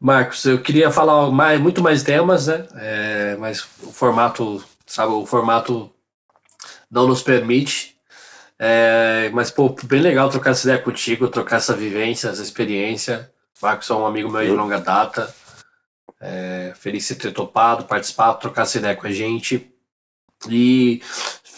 Marcos, 0.02 0.44
eu 0.44 0.60
queria 0.60 0.90
falar 0.90 1.30
mais, 1.30 1.60
muito 1.60 1.80
mais 1.80 2.02
temas, 2.02 2.48
né? 2.48 2.66
É, 2.74 3.36
mas 3.38 3.60
o 3.84 3.92
formato, 3.92 4.60
sabe, 4.84 5.12
o 5.12 5.24
formato 5.24 5.92
não 6.90 7.06
nos 7.06 7.22
permite. 7.22 7.96
É, 8.58 9.30
mas, 9.32 9.48
pô, 9.52 9.68
bem 9.84 10.00
legal 10.00 10.28
trocar 10.28 10.50
essa 10.50 10.66
ideia 10.66 10.82
contigo, 10.82 11.28
trocar 11.28 11.58
essa 11.58 11.72
vivência, 11.72 12.30
essa 12.30 12.42
experiência. 12.42 13.30
Marcos 13.62 13.88
é 13.88 13.94
um 13.94 14.04
amigo 14.04 14.28
meu 14.28 14.42
de 14.42 14.50
longa 14.50 14.80
data. 14.80 15.32
É, 16.20 16.72
feliz 16.74 17.06
de 17.06 17.14
ter 17.14 17.32
topado, 17.32 17.84
participar, 17.84 18.34
trocar 18.34 18.62
essa 18.62 18.78
ideia 18.78 18.96
com 18.96 19.06
a 19.06 19.12
gente. 19.12 19.72
E 20.48 21.00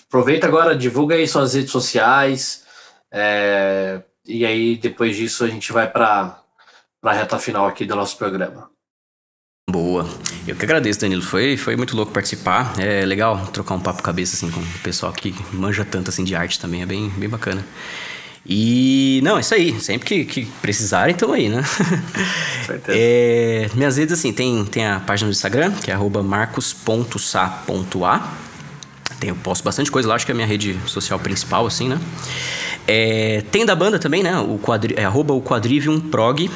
aproveita 0.06 0.46
agora, 0.46 0.76
divulga 0.76 1.14
aí 1.14 1.26
suas 1.26 1.54
redes 1.54 1.70
sociais. 1.70 2.66
É, 3.10 4.02
e 4.26 4.44
aí, 4.44 4.76
depois 4.76 5.16
disso, 5.16 5.44
a 5.44 5.48
gente 5.48 5.72
vai 5.72 5.90
para 5.90 6.43
para 7.04 7.12
a 7.12 7.16
reta 7.16 7.38
final 7.38 7.66
aqui 7.66 7.84
do 7.84 7.94
nosso 7.94 8.16
programa. 8.16 8.70
Boa. 9.70 10.08
Eu 10.48 10.56
que 10.56 10.64
agradeço, 10.64 11.00
Danilo. 11.00 11.20
Foi, 11.20 11.54
foi 11.58 11.76
muito 11.76 11.94
louco 11.94 12.10
participar. 12.10 12.72
É 12.80 13.04
legal 13.04 13.46
trocar 13.48 13.74
um 13.74 13.80
papo 13.80 14.02
cabeça 14.02 14.34
assim 14.34 14.50
com 14.50 14.60
o 14.60 14.78
pessoal 14.82 15.12
que 15.12 15.34
manja 15.52 15.84
tanto 15.84 16.08
assim 16.08 16.24
de 16.24 16.34
arte 16.34 16.58
também. 16.58 16.80
É 16.80 16.86
bem, 16.86 17.10
bem 17.10 17.28
bacana. 17.28 17.62
E 18.46 19.20
não, 19.22 19.36
é 19.36 19.40
isso 19.40 19.54
aí. 19.54 19.78
Sempre 19.80 20.06
que, 20.06 20.24
que 20.24 20.46
precisarem, 20.62 21.12
estão 21.12 21.30
aí, 21.34 21.50
né? 21.50 21.62
Certeza. 22.64 22.96
É, 22.98 23.68
minhas 23.74 23.98
redes, 23.98 24.18
assim, 24.18 24.32
tem, 24.32 24.64
tem 24.64 24.86
a 24.86 24.98
página 25.00 25.28
do 25.28 25.32
Instagram, 25.32 25.72
que 25.72 25.90
é 25.90 25.96
marcos.sa.a. 26.22 26.72
Tem, 29.20 29.28
eu 29.28 29.36
posto 29.36 29.62
bastante 29.62 29.90
coisa 29.90 30.08
lá, 30.08 30.14
acho 30.14 30.24
que 30.24 30.32
é 30.32 30.34
a 30.34 30.36
minha 30.36 30.46
rede 30.46 30.78
social 30.86 31.18
principal, 31.18 31.66
assim, 31.66 31.86
né? 31.86 32.00
É, 32.86 33.42
tem 33.50 33.66
da 33.66 33.74
banda 33.74 33.98
também, 33.98 34.22
né? 34.22 34.38
O 34.38 34.58
quadri, 34.58 34.94
é 34.96 35.04
arroba 35.04 35.34
o 35.34 35.42
Quadrivium 35.42 36.00
Prog, 36.00 36.50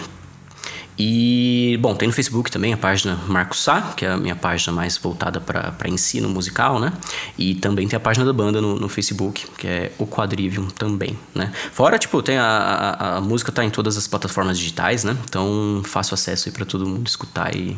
e, 0.99 1.79
bom, 1.81 1.95
tem 1.95 2.09
no 2.09 2.15
Facebook 2.15 2.51
também 2.51 2.73
a 2.73 2.77
página 2.77 3.17
Marcos 3.29 3.63
Sá, 3.63 3.95
que 3.97 4.05
é 4.05 4.11
a 4.11 4.17
minha 4.17 4.35
página 4.35 4.73
mais 4.73 4.99
voltada 4.99 5.41
para 5.41 5.89
ensino 5.89 6.29
musical, 6.29 6.81
né? 6.81 6.93
E 7.39 7.55
também 7.55 7.87
tem 7.87 7.97
a 7.97 8.01
página 8.01 8.27
da 8.27 8.33
banda 8.33 8.61
no, 8.61 8.75
no 8.75 8.89
Facebook, 8.89 9.47
que 9.57 9.67
é 9.69 9.93
o 9.97 10.07
Quadrivium 10.07 10.67
também, 10.67 11.17
né? 11.33 11.53
Fora, 11.73 11.99
tipo, 11.99 12.21
tem 12.21 12.37
a, 12.37 12.45
a, 12.45 13.17
a, 13.17 13.21
música 13.21 13.53
tá 13.53 13.65
em 13.65 13.71
todas 13.71 13.97
as 13.97 14.09
plataformas 14.09 14.59
digitais, 14.59 15.05
né? 15.05 15.17
Então, 15.25 15.83
fácil 15.85 16.15
acesso 16.15 16.49
aí 16.49 16.53
para 16.53 16.65
todo 16.65 16.85
mundo 16.85 17.07
escutar 17.07 17.55
e 17.55 17.77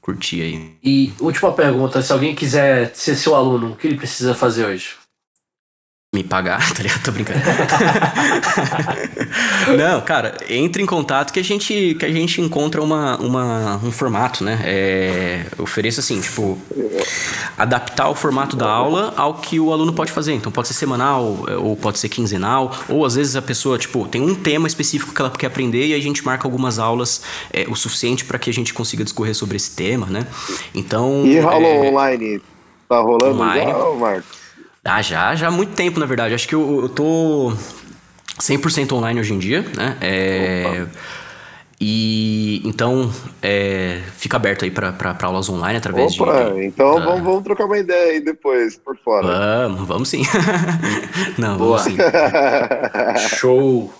curtir 0.00 0.42
aí. 0.42 0.74
E 0.82 1.12
última 1.20 1.52
pergunta, 1.52 2.02
se 2.02 2.12
alguém 2.12 2.34
quiser 2.34 2.90
ser 2.94 3.14
seu 3.14 3.36
aluno, 3.36 3.72
o 3.72 3.76
que 3.76 3.86
ele 3.86 3.96
precisa 3.96 4.34
fazer 4.34 4.66
hoje? 4.66 5.03
Me 6.14 6.22
pagar, 6.22 6.60
tá 6.72 6.82
ligado? 6.82 7.02
Tô 7.02 7.12
brincando. 7.12 7.40
Não, 9.76 10.00
cara, 10.00 10.36
entre 10.48 10.82
em 10.82 10.86
contato 10.86 11.32
que 11.32 11.40
a 11.40 11.44
gente, 11.44 11.96
que 11.98 12.04
a 12.04 12.12
gente 12.12 12.40
encontra 12.40 12.80
uma, 12.80 13.16
uma, 13.16 13.80
um 13.82 13.90
formato, 13.90 14.44
né? 14.44 14.60
É, 14.64 15.44
ofereço 15.58 16.00
assim, 16.00 16.20
tipo, 16.20 16.56
adaptar 17.58 18.08
o 18.08 18.14
formato 18.14 18.56
da 18.56 18.70
aula 18.70 19.12
ao 19.16 19.34
que 19.34 19.58
o 19.58 19.72
aluno 19.72 19.92
pode 19.92 20.12
fazer. 20.12 20.34
Então 20.34 20.52
pode 20.52 20.68
ser 20.68 20.74
semanal, 20.74 21.44
ou 21.60 21.76
pode 21.76 21.98
ser 21.98 22.08
quinzenal, 22.08 22.72
ou 22.88 23.04
às 23.04 23.16
vezes 23.16 23.34
a 23.34 23.42
pessoa, 23.42 23.76
tipo, 23.76 24.06
tem 24.06 24.22
um 24.22 24.34
tema 24.34 24.68
específico 24.68 25.12
que 25.12 25.20
ela 25.20 25.30
quer 25.30 25.48
aprender 25.48 25.88
e 25.88 25.94
a 25.94 26.00
gente 26.00 26.24
marca 26.24 26.46
algumas 26.46 26.78
aulas 26.78 27.22
é, 27.52 27.66
o 27.68 27.74
suficiente 27.74 28.24
para 28.24 28.38
que 28.38 28.48
a 28.48 28.52
gente 28.52 28.72
consiga 28.72 29.02
discorrer 29.02 29.34
sobre 29.34 29.56
esse 29.56 29.72
tema, 29.72 30.06
né? 30.06 30.26
Então. 30.74 31.26
E 31.26 31.40
rolou 31.40 31.84
é, 31.84 31.90
online? 31.90 32.40
Tá 32.88 33.00
rolando 33.00 33.40
online. 33.40 33.72
já, 33.72 33.90
Marcos? 33.98 34.43
Ah, 34.84 35.00
já, 35.00 35.34
já 35.34 35.48
há 35.48 35.50
muito 35.50 35.72
tempo, 35.74 35.98
na 35.98 36.06
verdade. 36.06 36.34
Acho 36.34 36.46
que 36.46 36.54
eu, 36.54 36.82
eu 36.82 36.88
tô 36.90 37.52
100% 38.38 38.92
online 38.92 39.18
hoje 39.18 39.32
em 39.32 39.38
dia, 39.38 39.62
né? 39.74 39.96
É, 40.00 40.86
e 41.80 42.62
então 42.64 43.10
é, 43.42 44.00
fica 44.16 44.36
aberto 44.36 44.64
aí 44.64 44.70
para 44.70 45.16
aulas 45.22 45.48
online 45.48 45.78
através 45.78 46.18
Opa, 46.20 46.52
de. 46.52 46.66
Então 46.66 46.94
vamos, 46.94 47.22
vamos 47.22 47.44
trocar 47.44 47.64
uma 47.64 47.78
ideia 47.78 48.12
aí 48.12 48.20
depois, 48.20 48.76
por 48.76 48.96
fora. 48.98 49.26
Vamos, 49.26 49.88
vamos 49.88 50.08
sim. 50.08 50.22
Não, 51.38 51.56
Boa. 51.56 51.78
vamos 51.78 51.82
sim. 51.82 51.96
Show! 53.36 53.92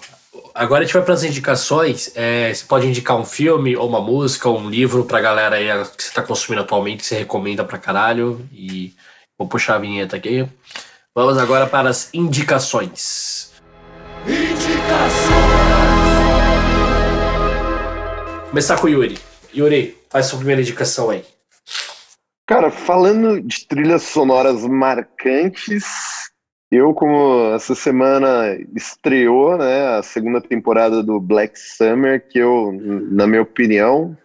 Agora 0.55 0.83
a 0.83 0.85
gente 0.85 0.95
vai 0.95 1.03
para 1.03 1.15
as 1.15 1.25
indicações. 1.25 2.13
É, 2.15 2.53
você 2.55 2.65
pode 2.65 2.87
indicar 2.87 3.17
um 3.17 3.25
filme, 3.25 3.77
ou 3.77 3.89
uma 3.89 4.01
música, 4.01 4.49
ou 4.49 4.59
um 4.59 4.71
livro 4.71 5.05
para 5.05 5.19
a 5.19 5.21
galera 5.21 5.57
aí 5.57 5.67
que 5.97 6.03
você 6.03 6.09
está 6.09 6.23
consumindo 6.23 6.63
atualmente, 6.63 6.99
que 6.99 7.07
você 7.07 7.17
recomenda 7.17 7.65
para 7.65 7.79
caralho. 7.79 8.41
E 8.53 8.95
Vou 9.39 9.49
puxar 9.49 9.77
a 9.77 9.79
vinheta 9.79 10.17
aqui. 10.17 10.49
Vamos 11.15 11.39
agora 11.39 11.67
para 11.67 11.89
as 11.89 12.13
indicações. 12.15 13.53
Indicações! 14.27 15.35
Começar 18.51 18.81
com 18.81 18.87
o 18.87 18.91
Yuri. 18.91 19.19
Yuri, 19.55 19.97
faz 20.09 20.27
sua 20.27 20.39
primeira 20.39 20.61
indicação 20.61 21.11
aí. 21.11 21.25
Cara, 22.47 22.71
falando 22.71 23.41
de 23.41 23.67
trilhas 23.67 24.03
sonoras 24.03 24.65
marcantes, 24.65 25.85
eu, 26.71 26.93
como 26.93 27.55
essa 27.55 27.75
semana 27.75 28.57
estreou 28.77 29.57
né, 29.57 29.97
a 29.97 30.03
segunda 30.03 30.41
temporada 30.41 31.03
do 31.03 31.19
Black 31.19 31.59
Summer, 31.59 32.29
que 32.29 32.39
eu, 32.39 32.71
na 33.11 33.27
minha 33.27 33.43
opinião, 33.43 34.17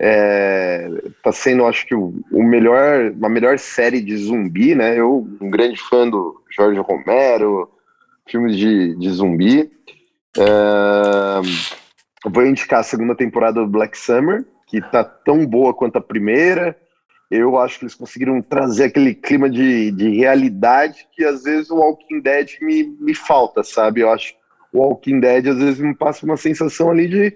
É, 0.00 0.88
tá 1.22 1.32
sendo, 1.32 1.66
acho 1.66 1.84
que, 1.86 1.94
o, 1.94 2.14
o 2.30 2.42
melhor, 2.42 3.12
a 3.20 3.28
melhor 3.28 3.58
série 3.58 4.00
de 4.00 4.16
zumbi, 4.16 4.74
né? 4.74 4.98
Eu, 4.98 5.26
um 5.40 5.50
grande 5.50 5.80
fã 5.80 6.08
do 6.08 6.40
Jorge 6.54 6.78
Romero, 6.80 7.68
filmes 8.28 8.56
de, 8.56 8.94
de 8.96 9.10
zumbi. 9.10 9.70
É, 10.38 11.40
vou 12.24 12.46
indicar 12.46 12.80
a 12.80 12.84
segunda 12.84 13.16
temporada 13.16 13.60
do 13.60 13.66
Black 13.66 13.98
Summer, 13.98 14.44
que 14.68 14.80
tá 14.80 15.02
tão 15.02 15.44
boa 15.44 15.74
quanto 15.74 15.96
a 15.96 16.02
primeira. 16.02 16.76
Eu 17.30 17.58
acho 17.58 17.78
que 17.78 17.84
eles 17.84 17.94
conseguiram 17.94 18.40
trazer 18.40 18.84
aquele 18.84 19.14
clima 19.14 19.50
de, 19.50 19.90
de 19.90 20.08
realidade 20.16 21.06
que 21.12 21.24
às 21.24 21.42
vezes 21.42 21.70
o 21.70 21.76
Walking 21.76 22.20
Dead 22.20 22.52
me, 22.62 22.84
me 23.00 23.14
falta, 23.14 23.62
sabe? 23.62 24.00
Eu 24.00 24.10
acho 24.10 24.32
que 24.32 24.38
o 24.72 24.80
Walking 24.80 25.20
Dead 25.20 25.46
às 25.48 25.58
vezes 25.58 25.78
me 25.78 25.94
passa 25.94 26.24
uma 26.24 26.36
sensação 26.36 26.90
ali 26.90 27.08
de 27.08 27.34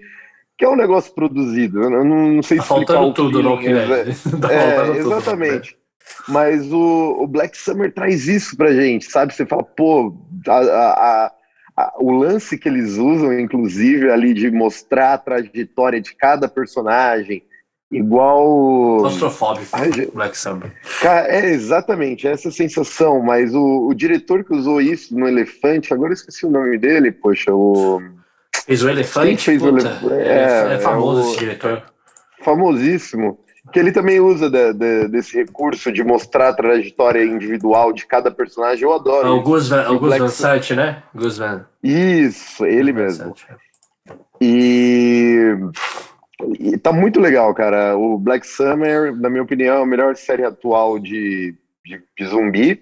que 0.57 0.65
é 0.65 0.69
um 0.69 0.75
negócio 0.75 1.13
produzido. 1.13 1.81
Eu 1.81 1.89
não, 1.89 2.27
não 2.33 2.43
sei 2.43 2.57
tá 2.57 2.63
explicar 2.63 2.93
faltando 2.93 3.13
tudo 3.13 3.43
no 3.43 3.49
Walking 3.51 3.73
Dead. 3.73 4.15
tá 4.41 4.53
é, 4.53 4.97
exatamente. 4.97 5.71
Tudo, 5.71 6.31
Mas 6.33 6.71
o, 6.71 7.23
o, 7.23 7.27
Black 7.27 7.57
Summer 7.57 7.91
traz 7.93 8.27
isso 8.27 8.55
pra 8.55 8.73
gente, 8.73 9.05
sabe? 9.05 9.33
Você 9.33 9.45
fala, 9.45 9.63
pô, 9.63 10.15
a, 10.47 10.57
a, 10.57 11.31
a, 11.77 11.93
o 11.99 12.11
lance 12.11 12.57
que 12.57 12.69
eles 12.69 12.97
usam, 12.97 13.37
inclusive, 13.39 14.11
ali 14.11 14.33
de 14.33 14.51
mostrar 14.51 15.13
a 15.13 15.17
trajetória 15.17 15.99
de 15.99 16.15
cada 16.15 16.47
personagem, 16.47 17.43
igual. 17.91 18.99
Claustrofóbico, 18.99 19.71
Black 20.13 20.37
Summer. 20.37 20.71
É, 21.03 21.49
exatamente, 21.49 22.27
essa 22.27 22.51
sensação, 22.51 23.21
mas 23.21 23.55
o, 23.55 23.87
o 23.87 23.93
diretor 23.93 24.43
que 24.43 24.53
usou 24.53 24.81
isso 24.81 25.17
no 25.17 25.27
Elefante, 25.27 25.93
agora 25.93 26.11
eu 26.11 26.15
esqueci 26.15 26.45
o 26.45 26.51
nome 26.51 26.77
dele, 26.77 27.11
poxa, 27.11 27.53
o. 27.53 28.01
Fez 28.65 28.83
o 28.83 28.89
Elefante? 28.89 29.45
Fez 29.45 29.61
Puta, 29.61 29.99
o 30.01 30.09
elef... 30.09 30.27
é, 30.27 30.71
é, 30.71 30.73
é, 30.75 30.79
famoso 30.79 31.21
é 31.21 31.23
o... 31.23 31.27
esse 31.27 31.39
diretor. 31.39 31.83
Famosíssimo. 32.43 33.39
Que 33.71 33.79
ele 33.79 33.91
também 33.91 34.19
usa 34.19 34.49
de, 34.49 34.73
de, 34.73 35.07
desse 35.07 35.37
recurso 35.37 35.91
de 35.91 36.03
mostrar 36.03 36.49
a 36.49 36.53
trajetória 36.53 37.23
individual 37.23 37.93
de 37.93 38.05
cada 38.05 38.29
personagem. 38.29 38.83
Eu 38.83 38.93
adoro. 38.93 39.27
É 39.27 39.31
o 39.31 39.41
Gus 39.41 39.69
Van, 39.69 39.89
o 39.89 39.99
Gus 39.99 40.17
Van 40.17 40.27
Sant, 40.27 40.71
né? 40.71 41.01
Gus 41.15 41.37
Van. 41.37 41.65
Isso, 41.81 42.65
ele 42.65 42.91
Gus 42.91 43.01
mesmo. 43.01 43.33
E... 44.41 45.55
e 46.59 46.77
tá 46.77 46.91
muito 46.91 47.21
legal, 47.21 47.53
cara. 47.53 47.97
O 47.97 48.17
Black 48.17 48.45
Summer, 48.45 49.15
na 49.15 49.29
minha 49.29 49.43
opinião, 49.43 49.77
é 49.77 49.81
a 49.81 49.85
melhor 49.85 50.15
série 50.17 50.43
atual 50.43 50.99
de, 50.99 51.55
de, 51.85 52.01
de 52.17 52.25
zumbi. 52.25 52.81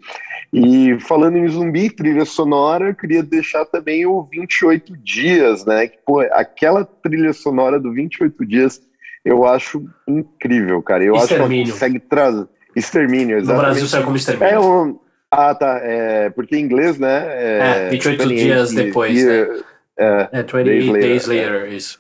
E 0.53 0.97
falando 0.99 1.37
em 1.37 1.47
zumbi, 1.47 1.89
trilha 1.89 2.25
sonora, 2.25 2.89
eu 2.89 2.95
queria 2.95 3.23
deixar 3.23 3.65
também 3.65 4.05
o 4.05 4.23
28 4.23 4.97
Dias, 4.97 5.65
né? 5.65 5.87
Que, 5.87 5.97
pô, 6.05 6.19
aquela 6.31 6.83
trilha 6.85 7.33
sonora 7.33 7.79
do 7.79 7.91
28 7.93 8.45
Dias 8.45 8.81
eu 9.23 9.45
acho 9.45 9.85
incrível, 10.07 10.81
cara. 10.81 11.03
Eu 11.03 11.15
Extermínio. 11.15 11.63
acho 11.63 11.73
que 11.73 11.83
ela 11.83 11.91
consegue 11.93 11.99
trazer. 11.99 12.47
Extermínio, 12.75 13.37
exatamente. 13.37 13.55
No 13.55 13.71
Brasil 13.71 13.87
saiu 13.87 14.03
como 14.03 14.15
extermínio. 14.15 14.53
É 14.53 14.59
um... 14.59 14.99
Ah, 15.29 15.55
tá. 15.55 15.79
É, 15.81 16.29
porque 16.31 16.55
em 16.57 16.61
inglês, 16.61 16.97
né? 16.97 17.25
É, 17.29 17.87
é 17.87 17.89
28 17.89 18.27
dias 18.27 18.73
depois. 18.73 19.15
Year, 19.15 19.49
né? 19.49 19.63
É, 19.97 20.29
é 20.31 20.43
28 20.43 20.65
days 20.65 20.87
later, 20.87 21.01
days 21.01 21.27
later 21.27 21.73
isso. 21.73 21.99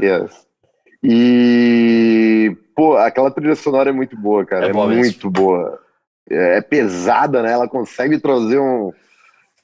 Yes. 0.00 0.46
E, 1.02 2.56
pô, 2.74 2.96
aquela 2.96 3.30
trilha 3.30 3.54
sonora 3.54 3.90
é 3.90 3.92
muito 3.92 4.16
boa, 4.16 4.44
cara. 4.44 4.66
É, 4.66 4.70
é 4.70 4.72
muito 4.72 4.88
mesmo. 4.88 5.30
boa. 5.30 5.83
É, 6.30 6.60
pesada, 6.60 7.42
né? 7.42 7.52
Ela 7.52 7.68
consegue 7.68 8.18
trazer 8.18 8.58
um, 8.58 8.92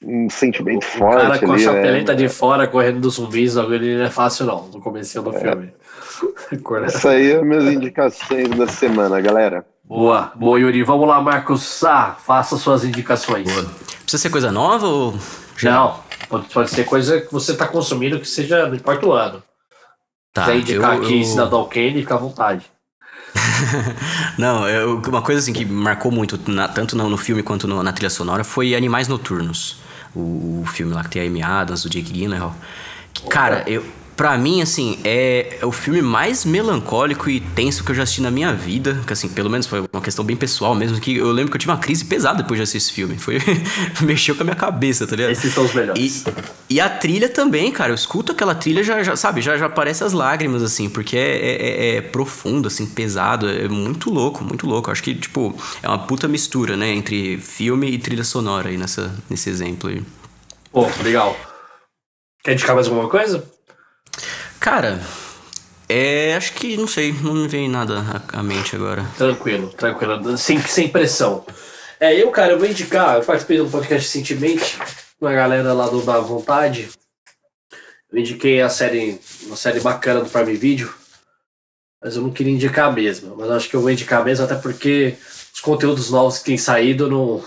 um 0.03 0.29
sentimento 0.29 0.83
o 0.83 0.87
forte. 0.87 1.17
O 1.17 1.27
cara 1.27 1.39
com 1.39 1.51
ali, 1.51 1.61
a 1.61 1.65
chapeleta 1.65 2.11
né? 2.13 2.17
de 2.17 2.29
fora 2.29 2.67
correndo 2.67 2.99
dos 2.99 3.15
zumbis, 3.15 3.55
ele 3.55 3.97
não 3.97 4.05
é 4.05 4.09
fácil, 4.09 4.45
não, 4.45 4.67
no 4.67 4.79
começo 4.79 5.21
do 5.21 5.35
é. 5.35 5.39
filme. 5.39 5.73
Isso 6.87 7.07
aí 7.07 7.31
é 7.31 7.41
minhas 7.41 7.65
indicações 7.65 8.49
da 8.49 8.67
semana, 8.67 9.19
galera. 9.19 9.65
Boa, 9.83 10.31
boa, 10.35 10.59
Yuri. 10.59 10.83
Vamos 10.83 11.07
lá, 11.07 11.19
Marcos 11.19 11.63
Sá, 11.63 12.15
faça 12.17 12.55
suas 12.57 12.85
indicações. 12.85 13.51
Boa. 13.51 13.65
Precisa 14.03 14.21
ser 14.21 14.29
coisa 14.29 14.51
nova 14.51 14.87
ou. 14.87 15.13
Não, 15.63 15.99
pode, 16.29 16.45
pode 16.47 16.69
ser 16.69 16.85
coisa 16.85 17.19
que 17.19 17.31
você 17.31 17.51
está 17.51 17.67
consumindo 17.67 18.19
que 18.19 18.27
seja, 18.27 18.67
não 18.67 18.75
importa 18.75 19.05
o 19.05 19.11
ano. 19.11 19.43
Tá, 20.33 20.45
Se 20.45 20.53
indicar 20.53 20.95
eu, 20.95 21.01
aqui 21.01 21.19
eu... 21.19 21.25
Cidadão 21.25 21.67
Kane, 21.67 22.01
fica 22.01 22.15
à 22.15 22.17
vontade. 22.17 22.70
não, 24.37 24.67
eu, 24.67 25.01
uma 25.07 25.21
coisa 25.21 25.39
assim 25.39 25.53
que 25.53 25.65
marcou 25.65 26.11
muito, 26.11 26.39
na, 26.51 26.67
tanto 26.67 26.95
no, 26.95 27.09
no, 27.09 27.17
filme 27.17 27.41
quanto 27.43 27.67
no, 27.67 27.81
na 27.81 27.91
trilha 27.91 28.09
sonora, 28.09 28.43
foi 28.43 28.75
Animais 28.75 29.07
Noturnos. 29.07 29.77
O, 30.13 30.61
o, 30.61 30.65
filme 30.65 30.93
lá 30.93 31.03
que 31.03 31.11
tem 31.11 31.21
a 31.21 31.25
Amy 31.25 31.41
Adams, 31.41 31.85
o 31.85 31.89
Jake 31.89 32.11
Gyllenhaal. 32.11 32.55
Cara, 33.29 33.63
eu, 33.67 33.85
Pra 34.15 34.37
mim, 34.37 34.61
assim, 34.61 34.99
é, 35.03 35.57
é, 35.61 35.65
o 35.65 35.71
filme 35.71 36.01
mais 36.01 36.45
melancólico 36.45 37.29
e 37.29 37.39
tenso 37.39 37.83
que 37.83 37.91
eu 37.91 37.95
já 37.95 38.03
assisti 38.03 38.21
na 38.21 38.29
minha 38.29 38.53
vida. 38.53 39.01
Que, 39.07 39.13
assim, 39.13 39.29
pelo 39.29 39.49
menos 39.49 39.65
foi 39.65 39.83
uma 39.91 40.01
questão 40.01 40.23
bem 40.23 40.35
pessoal 40.35 40.75
mesmo. 40.75 40.99
Que 40.99 41.17
eu 41.17 41.31
lembro 41.31 41.51
que 41.51 41.55
eu 41.55 41.59
tive 41.59 41.71
uma 41.71 41.79
crise 41.79 42.05
pesada 42.05 42.43
depois 42.43 42.57
de 42.57 42.63
assistir 42.63 42.77
esse 42.77 42.91
filme. 42.93 43.17
Foi. 43.17 43.39
mexeu 44.01 44.35
com 44.35 44.41
a 44.41 44.43
minha 44.43 44.55
cabeça, 44.55 45.07
tá 45.07 45.15
ligado? 45.15 45.31
Esses 45.31 45.53
são 45.53 45.65
os 45.65 45.73
melhores. 45.73 46.25
E, 46.69 46.75
e 46.75 46.79
a 46.79 46.89
trilha 46.89 47.29
também, 47.29 47.71
cara. 47.71 47.91
Eu 47.91 47.95
escuto 47.95 48.31
aquela 48.31 48.53
trilha, 48.53 48.83
já, 48.83 49.01
já 49.01 49.15
sabe, 49.15 49.41
já, 49.41 49.57
já 49.57 49.65
aparece 49.65 50.03
as 50.03 50.13
lágrimas, 50.13 50.61
assim, 50.61 50.89
porque 50.89 51.17
é, 51.17 51.37
é, 51.37 51.55
é, 51.55 51.95
é 51.95 52.01
profundo, 52.01 52.67
assim, 52.67 52.85
pesado. 52.85 53.49
É 53.49 53.67
muito 53.67 54.09
louco, 54.09 54.43
muito 54.43 54.67
louco. 54.67 54.91
Acho 54.91 55.01
que, 55.01 55.15
tipo, 55.15 55.55
é 55.81 55.87
uma 55.87 55.99
puta 55.99 56.27
mistura, 56.27 56.77
né? 56.77 56.89
Entre 56.89 57.37
filme 57.37 57.89
e 57.89 57.97
trilha 57.97 58.23
sonora 58.23 58.69
aí 58.69 58.77
nessa, 58.77 59.13
nesse 59.29 59.49
exemplo 59.49 59.89
aí. 59.89 60.03
Pô, 60.71 60.87
legal. 61.03 61.35
Quer 62.43 62.53
indicar 62.53 62.75
mais 62.75 62.87
alguma 62.87 63.07
coisa? 63.07 63.50
Cara, 64.59 65.01
é, 65.89 66.35
acho 66.35 66.53
que, 66.53 66.77
não 66.77 66.87
sei, 66.87 67.11
não 67.11 67.33
me 67.33 67.47
vem 67.47 67.67
nada 67.67 68.23
à, 68.31 68.41
mente 68.41 68.75
agora. 68.75 69.05
Tranquilo, 69.17 69.69
tranquilo, 69.69 70.37
sem, 70.37 70.61
sem 70.61 70.87
pressão. 70.87 71.45
É, 71.99 72.15
eu, 72.15 72.31
cara, 72.31 72.53
eu 72.53 72.59
vou 72.59 72.67
indicar, 72.67 73.17
eu 73.17 73.23
participei 73.23 73.57
do 73.57 73.69
podcast 73.69 74.07
recentemente, 74.07 74.77
com 75.19 75.27
a 75.27 75.33
galera 75.33 75.73
lá 75.73 75.89
do 75.89 76.01
Da 76.01 76.19
Vontade. 76.19 76.89
Eu 78.11 78.19
indiquei 78.19 78.61
a 78.61 78.69
série, 78.69 79.19
uma 79.43 79.57
série 79.57 79.79
bacana 79.79 80.21
do 80.21 80.29
Prime 80.29 80.55
Video, 80.55 80.93
mas 82.01 82.15
eu 82.15 82.21
não 82.21 82.31
queria 82.31 82.53
indicar 82.53 82.93
mesmo. 82.93 83.35
Mas 83.35 83.51
acho 83.51 83.69
que 83.69 83.75
eu 83.75 83.81
vou 83.81 83.91
indicar 83.91 84.23
mesmo, 84.23 84.45
até 84.45 84.55
porque 84.55 85.17
os 85.53 85.59
conteúdos 85.59 86.09
novos 86.09 86.39
que 86.39 86.45
têm 86.45 86.57
saído 86.57 87.09
não, 87.09 87.43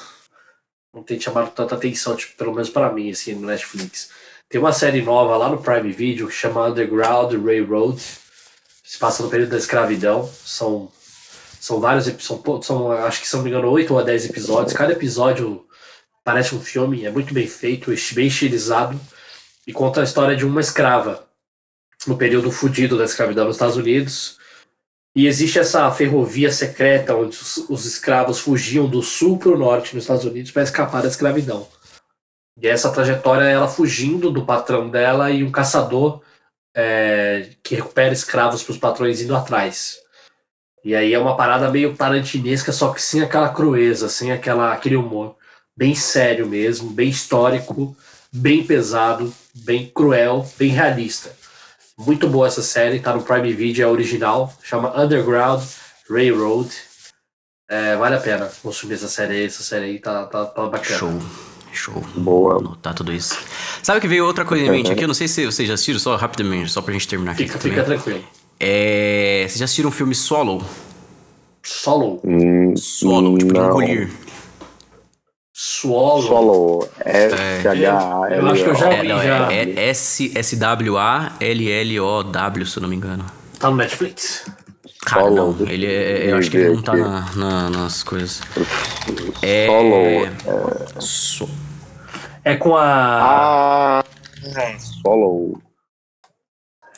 não 0.93 1.03
tem 1.03 1.19
chamado 1.19 1.51
tanta 1.51 1.74
atenção, 1.74 2.15
tipo, 2.15 2.36
pelo 2.36 2.53
menos 2.53 2.69
para 2.69 2.93
mim, 2.93 3.11
assim, 3.11 3.35
no 3.35 3.47
Netflix. 3.47 4.11
Tem 4.55 4.60
uma 4.60 4.72
série 4.72 5.02
nova 5.02 5.36
lá 5.36 5.48
no 5.48 5.59
Prime 5.59 5.90
Video 5.90 6.28
que 6.28 6.32
chama 6.32 6.68
Underground 6.68 7.32
Railroad. 7.44 8.01
Se 8.85 8.97
passa 9.01 9.20
no 9.24 9.28
período 9.28 9.51
da 9.51 9.56
escravidão. 9.56 10.31
São, 10.32 10.93
são 11.59 11.81
vários 11.81 12.06
são, 12.22 12.40
são 12.62 12.93
Acho 12.93 13.20
que, 13.20 13.26
se 13.26 13.35
não 13.35 13.43
me 13.43 13.51
engano, 13.51 13.68
8 13.68 13.93
ou 13.93 14.05
10 14.05 14.26
episódios. 14.26 14.72
Cada 14.72 14.93
episódio 14.93 15.66
parece 16.22 16.55
um 16.55 16.60
filme, 16.60 17.05
é 17.05 17.10
muito 17.10 17.35
bem 17.35 17.48
feito, 17.48 17.93
bem 18.12 18.28
estilizado. 18.28 19.01
E 19.66 19.72
conta 19.72 20.01
a 20.01 20.05
história 20.05 20.36
de 20.36 20.47
uma 20.47 20.60
escrava 20.60 21.26
no 22.06 22.16
período 22.16 22.52
fudido 22.52 22.97
da 22.97 23.06
escravidão 23.06 23.47
nos 23.47 23.56
Estados 23.56 23.76
Unidos. 23.76 24.39
E 25.16 25.26
existe 25.26 25.59
essa 25.59 25.90
ferrovia 25.90 26.52
secreta 26.52 27.16
onde 27.16 27.36
os, 27.36 27.56
os 27.68 27.85
escravos 27.85 28.39
fugiam 28.39 28.89
do 28.89 29.02
sul 29.02 29.36
para 29.36 29.51
o 29.51 29.59
norte 29.59 29.97
nos 29.97 30.05
Estados 30.05 30.24
Unidos 30.24 30.52
para 30.52 30.62
escapar 30.62 31.02
da 31.02 31.09
escravidão. 31.09 31.66
E 32.60 32.68
essa 32.68 32.90
trajetória 32.90 33.44
é 33.44 33.52
ela 33.52 33.68
fugindo 33.68 34.31
do 34.31 34.44
patrão 34.44 34.89
dela 34.89 35.31
e 35.31 35.43
um 35.43 35.51
caçador 35.51 36.22
é, 36.74 37.51
que 37.62 37.74
recupera 37.74 38.12
escravos 38.12 38.62
para 38.62 38.72
os 38.72 38.78
patrões 38.78 39.20
indo 39.20 39.35
atrás. 39.35 39.98
E 40.85 40.94
aí 40.94 41.14
é 41.14 41.18
uma 41.18 41.36
parada 41.36 41.70
meio 41.70 41.97
tarantinesca, 41.97 42.70
só 42.70 42.93
que 42.93 43.01
sem 43.01 43.22
aquela 43.22 43.48
crueza, 43.48 44.09
sem 44.09 44.32
aquela, 44.32 44.72
aquele 44.72 44.97
humor. 44.97 45.36
Bem 45.76 45.94
sério 45.94 46.47
mesmo, 46.47 46.90
bem 46.90 47.09
histórico, 47.09 47.97
bem 48.31 48.64
pesado, 48.64 49.32
bem 49.55 49.90
cruel, 49.93 50.47
bem 50.59 50.68
realista. 50.68 51.35
Muito 51.97 52.28
boa 52.28 52.48
essa 52.48 52.62
série, 52.62 53.01
tá 53.01 53.14
no 53.14 53.22
Prime 53.22 53.52
Video, 53.52 53.85
é 53.85 53.86
original, 53.86 54.52
chama 54.62 55.01
Underground 55.01 55.62
Railroad. 56.09 56.70
É, 57.68 57.97
vale 57.97 58.16
a 58.16 58.20
pena 58.20 58.52
consumir 58.62 58.94
essa 58.94 59.09
série 59.09 59.35
aí, 59.35 59.47
essa 59.47 59.62
série 59.62 59.85
aí 59.86 59.98
tá, 59.98 60.26
tá, 60.26 60.44
tá 60.44 60.66
bacana. 60.66 60.98
Show. 60.98 61.53
Show. 61.76 62.02
Boa. 62.16 62.59
Anotar 62.59 62.94
tudo 62.94 63.12
isso. 63.12 63.38
Sabe 63.82 64.01
que 64.01 64.09
veio 64.09 64.26
outra 64.26 64.44
coisa 64.44 64.64
em 64.64 64.70
mente 64.70 64.92
aqui? 64.92 65.02
Eu 65.02 65.09
não 65.09 65.14
sei 65.14 65.28
se 65.28 65.44
vocês 65.44 65.68
já 65.68 65.74
assistiram, 65.74 65.98
só 65.98 66.16
rapidamente, 66.16 66.70
só 66.70 66.80
pra 66.80 66.92
gente 66.92 67.09
terminar 67.09 67.32
aqui. 67.32 67.46
Fica, 67.46 67.59
fica 67.59 67.84
tranquilo. 67.84 68.24
É... 68.59 69.44
Vocês 69.48 69.59
já 69.59 69.64
assistiram 69.64 69.88
o 69.88 69.92
filme 69.92 70.14
Solo? 70.14 70.64
Solo? 71.62 72.20
Hum, 72.24 72.74
Solo, 72.76 73.38
tipo, 73.38 73.55
não. 73.55 73.66
engolir. 73.66 74.10
Swallow. 75.56 76.20
Swallow. 76.22 76.88
S-H-A-L-O. 77.05 78.34
Eu 78.34 78.46
acho 78.48 78.64
que 78.64 78.70
eu 78.70 78.74
já 78.74 78.88
vi, 78.90 79.10
é, 79.10 79.22
já. 79.22 79.52
É, 79.52 79.88
S-W-A-L-L-O-W, 80.40 82.66
se 82.66 82.76
eu 82.76 82.82
não 82.82 82.88
me 82.88 82.96
engano. 82.96 83.24
Tá 83.59 83.70
no 83.70 83.76
Netflix? 83.76 84.46
Cara, 85.06 85.30
não. 85.30 85.56
Ele 85.60 85.86
é, 85.86 86.32
eu 86.32 86.38
acho 86.38 86.51
que 86.51 86.56
ele 86.56 86.74
não 86.74 86.82
tá 86.82 86.96
na, 86.96 87.30
na, 87.36 87.70
nas 87.70 88.02
coisas. 88.02 88.40
É. 89.42 89.66
Solo. 89.66 89.94
É... 89.96 90.32
So... 91.01 91.48
é 92.45 92.57
com 92.57 92.77
a. 92.77 94.03
Ah. 94.03 94.05
Solo. 94.79 95.61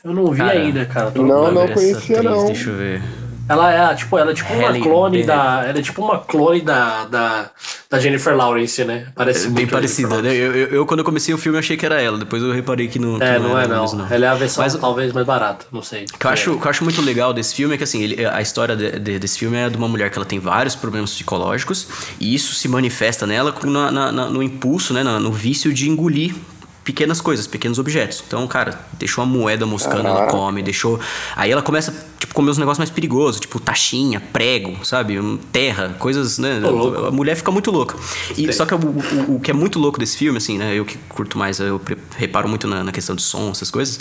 Eu 0.04 0.12
não 0.12 0.30
vi 0.30 0.38
Cara, 0.38 0.52
ainda, 0.52 0.86
cara. 0.86 1.10
Tô 1.10 1.22
Não, 1.22 1.50
não 1.50 1.68
conhecia, 1.68 2.18
atriz, 2.18 2.22
não. 2.22 2.46
Deixa 2.46 2.70
eu 2.70 2.76
ver. 2.76 3.02
Ela 3.48 3.92
é, 3.92 3.94
tipo, 3.94 4.18
ela 4.18 4.32
é 4.32 4.34
tipo 4.34 4.52
uma 4.52 4.62
Halle 4.68 4.80
clone 4.80 5.12
Berry. 5.18 5.26
da. 5.26 5.64
Ela 5.66 5.78
é 5.78 5.82
tipo 5.82 6.02
uma 6.02 6.18
clone 6.18 6.60
da, 6.62 7.04
da, 7.04 7.50
da 7.88 8.00
Jennifer 8.00 8.34
Lawrence, 8.36 8.84
né? 8.84 9.06
Parece 9.14 9.40
É 9.40 9.42
muito 9.44 9.54
bem 9.56 9.64
a 9.66 9.68
parecida, 9.68 10.20
né? 10.20 10.30
Eu, 10.34 10.52
eu, 10.54 10.66
eu, 10.68 10.86
quando 10.86 11.00
eu 11.00 11.04
comecei 11.04 11.32
o 11.32 11.38
filme, 11.38 11.56
achei 11.58 11.76
que 11.76 11.86
era 11.86 12.00
ela. 12.02 12.18
Depois 12.18 12.42
eu 12.42 12.50
reparei 12.52 12.88
que 12.88 12.98
não, 12.98 13.18
que 13.18 13.24
É, 13.24 13.38
não 13.38 13.56
é 13.56 13.62
era 13.64 13.74
não. 13.74 13.82
mesmo, 13.82 14.06
Ela 14.10 14.26
é 14.26 14.28
a 14.28 14.34
versão 14.34 14.64
Mas- 14.64 14.74
talvez 14.74 15.12
mais 15.12 15.26
barata, 15.26 15.64
não 15.70 15.80
sei. 15.82 16.04
O 16.12 16.18
que 16.18 16.26
eu 16.26 16.30
acho, 16.30 16.52
o 16.54 16.60
que 16.60 16.66
eu 16.66 16.70
acho 16.70 16.82
muito 16.82 17.00
legal 17.00 17.32
desse 17.32 17.54
filme 17.54 17.74
é 17.74 17.78
que 17.78 17.84
assim, 17.84 18.02
ele- 18.02 18.26
a 18.26 18.42
história 18.42 18.74
de- 18.74 18.98
de- 18.98 19.18
desse 19.18 19.38
filme 19.38 19.56
é 19.56 19.68
de 19.70 19.76
uma 19.76 19.86
mulher 19.88 20.10
que 20.10 20.18
ela 20.18 20.26
tem 20.26 20.40
vários 20.40 20.74
problemas 20.74 21.10
psicológicos 21.12 21.86
e 22.18 22.34
isso 22.34 22.54
se 22.54 22.66
manifesta 22.68 23.26
nela 23.26 23.52
com- 23.52 23.70
na- 23.70 23.90
na- 23.92 24.10
na- 24.12 24.26
no 24.28 24.42
impulso, 24.42 24.92
né, 24.92 25.04
no 25.04 25.30
vício 25.32 25.72
de 25.72 25.88
engolir 25.88 26.34
pequenas 26.82 27.20
coisas, 27.20 27.48
pequenos 27.48 27.80
objetos. 27.80 28.22
Então, 28.26 28.46
cara, 28.46 28.78
deixou 28.92 29.24
uma 29.24 29.38
moeda 29.38 29.66
moscando, 29.66 30.06
ela 30.06 30.18
Caraca. 30.20 30.32
come, 30.32 30.62
deixou... 30.62 31.00
Aí 31.34 31.50
ela 31.50 31.60
começa, 31.60 31.92
tipo, 32.18 32.34
comer 32.34 32.50
uns 32.50 32.58
negócios 32.58 32.78
mais 32.78 32.90
perigosos, 32.90 33.40
tipo 33.40 33.58
taxinha, 33.60 34.20
prego, 34.32 34.84
sabe? 34.84 35.16
Terra, 35.52 35.94
coisas, 35.98 36.38
né? 36.38 36.60
A 37.08 37.10
mulher 37.10 37.36
fica 37.36 37.50
muito 37.50 37.70
louca. 37.70 37.96
E, 38.36 38.52
só 38.52 38.64
que 38.66 38.74
o, 38.74 38.78
o- 38.78 39.36
o 39.36 39.40
que 39.40 39.50
é 39.50 39.54
muito 39.54 39.78
louco 39.78 39.98
desse 39.98 40.16
filme, 40.16 40.38
assim, 40.38 40.58
né? 40.58 40.74
Eu 40.74 40.84
que 40.84 40.96
curto 41.08 41.38
mais, 41.38 41.58
eu 41.60 41.80
reparo 42.16 42.48
muito 42.48 42.66
na, 42.66 42.84
na 42.84 42.92
questão 42.92 43.14
de 43.16 43.22
som, 43.22 43.50
essas 43.50 43.70
coisas. 43.70 43.98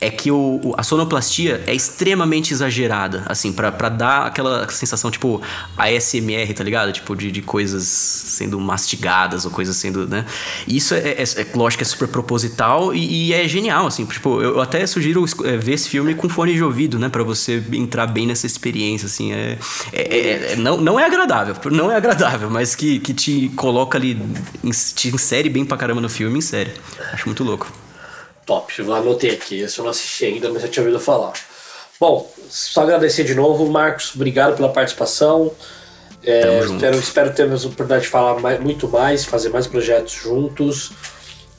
É 0.00 0.10
que 0.10 0.32
o, 0.32 0.74
a 0.76 0.82
sonoplastia 0.82 1.62
é 1.66 1.72
extremamente 1.74 2.52
exagerada, 2.52 3.22
assim, 3.26 3.52
pra, 3.52 3.70
pra 3.70 3.88
dar 3.88 4.26
aquela 4.26 4.68
sensação, 4.68 5.10
tipo, 5.12 5.40
ASMR, 5.76 6.52
tá 6.54 6.64
ligado? 6.64 6.92
Tipo, 6.92 7.14
de, 7.14 7.30
de 7.30 7.42
coisas 7.42 7.82
sendo 7.84 8.58
mastigadas 8.60 9.44
ou 9.44 9.50
coisas 9.50 9.76
sendo, 9.76 10.06
né? 10.08 10.24
E 10.66 10.76
Isso 10.76 10.94
é, 10.94 10.98
é, 11.10 11.22
é 11.22 11.46
lógico, 11.54 11.82
é 11.82 11.86
super 11.86 12.08
proposital 12.08 12.94
e, 12.94 13.28
e 13.28 13.32
é 13.32 13.46
genial, 13.46 13.86
assim. 13.86 14.04
Tipo, 14.04 14.40
eu 14.42 14.60
até 14.60 14.84
sugiro 14.86 15.24
é, 15.44 15.56
ver 15.56 15.74
esse 15.74 15.88
filme 15.88 16.14
com 16.14 16.28
fone 16.28 16.54
de 16.54 16.62
ouvido, 16.64 16.98
né? 16.98 17.08
Pra 17.08 17.22
você 17.22 17.41
entrar 17.72 18.06
bem 18.06 18.26
nessa 18.26 18.46
experiência, 18.46 19.06
assim. 19.06 19.32
É, 19.32 19.58
é- 19.92 20.52
é- 20.52 20.56
não, 20.56 20.76
não 20.76 21.00
é 21.00 21.04
agradável, 21.04 21.56
não 21.70 21.90
é 21.90 21.96
agradável, 21.96 22.50
mas 22.50 22.74
que, 22.74 22.98
que 23.00 23.14
te 23.14 23.48
coloca 23.56 23.96
ali, 23.98 24.14
te 24.94 25.08
insere 25.08 25.48
bem 25.48 25.64
pra 25.64 25.76
caramba 25.76 26.00
no 26.00 26.08
filme, 26.08 26.38
insere. 26.38 26.72
Acho 27.12 27.26
muito 27.26 27.42
louco. 27.42 27.72
Top, 28.46 28.72
eu 28.78 28.92
anotei 28.94 29.30
aqui. 29.30 29.60
Esse 29.60 29.78
eu 29.78 29.84
não 29.84 29.90
assisti 29.90 30.24
ainda, 30.26 30.50
mas 30.50 30.62
já 30.62 30.68
tinha 30.68 30.82
ouvido 30.84 31.00
falar. 31.00 31.32
Bom, 31.98 32.30
só 32.50 32.82
agradecer 32.82 33.24
de 33.24 33.34
novo, 33.34 33.70
Marcos. 33.70 34.12
Obrigado 34.14 34.56
pela 34.56 34.68
participação. 34.68 35.52
É, 36.24 36.60
espero, 36.64 36.98
espero 36.98 37.32
ter 37.34 37.42
a 37.42 37.54
oportunidade 37.54 38.02
de 38.04 38.08
falar 38.08 38.40
mais- 38.40 38.60
muito 38.60 38.88
mais, 38.88 39.24
fazer 39.24 39.48
mais 39.48 39.66
projetos 39.66 40.12
juntos. 40.12 40.92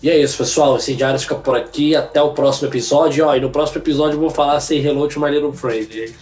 E 0.03 0.09
é 0.09 0.19
isso, 0.19 0.37
pessoal. 0.37 0.75
Esse 0.75 0.93
Diário 0.93 1.17
fica 1.17 1.35
por 1.35 1.55
aqui. 1.55 1.95
Até 1.95 2.21
o 2.21 2.33
próximo 2.33 2.67
episódio. 2.67 3.25
Ó, 3.25 3.33
e 3.33 3.39
no 3.39 3.49
próximo 3.49 3.79
episódio 3.79 4.17
eu 4.17 4.19
vou 4.19 4.29
falar 4.29 4.59
Say 4.59 4.85
Hello 4.85 5.07
to 5.07 5.17
My 5.17 5.31
Little 5.31 5.53
Friend. 5.53 6.13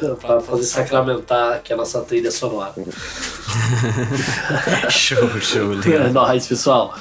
pra 0.18 0.40
fazer 0.40 0.64
sacramentar 0.64 1.56
aqui 1.56 1.74
a 1.74 1.76
nossa 1.76 2.00
trilha 2.00 2.30
sonora. 2.30 2.72
show, 4.88 5.28
show, 5.40 5.74
É 5.92 6.08
nóis, 6.08 6.46
pessoal. 6.46 6.94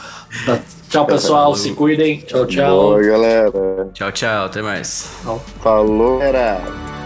Tá, 0.45 0.59
Tchau, 0.89 1.05
pessoal. 1.05 1.55
Se 1.55 1.71
cuidem. 1.71 2.19
Tchau, 2.19 2.45
tchau. 2.45 2.75
Boa, 2.75 3.01
galera. 3.01 3.89
Tchau, 3.93 4.11
tchau, 4.11 4.45
até 4.45 4.61
mais. 4.61 5.09
Falou, 5.61 6.19
galera. 6.19 6.96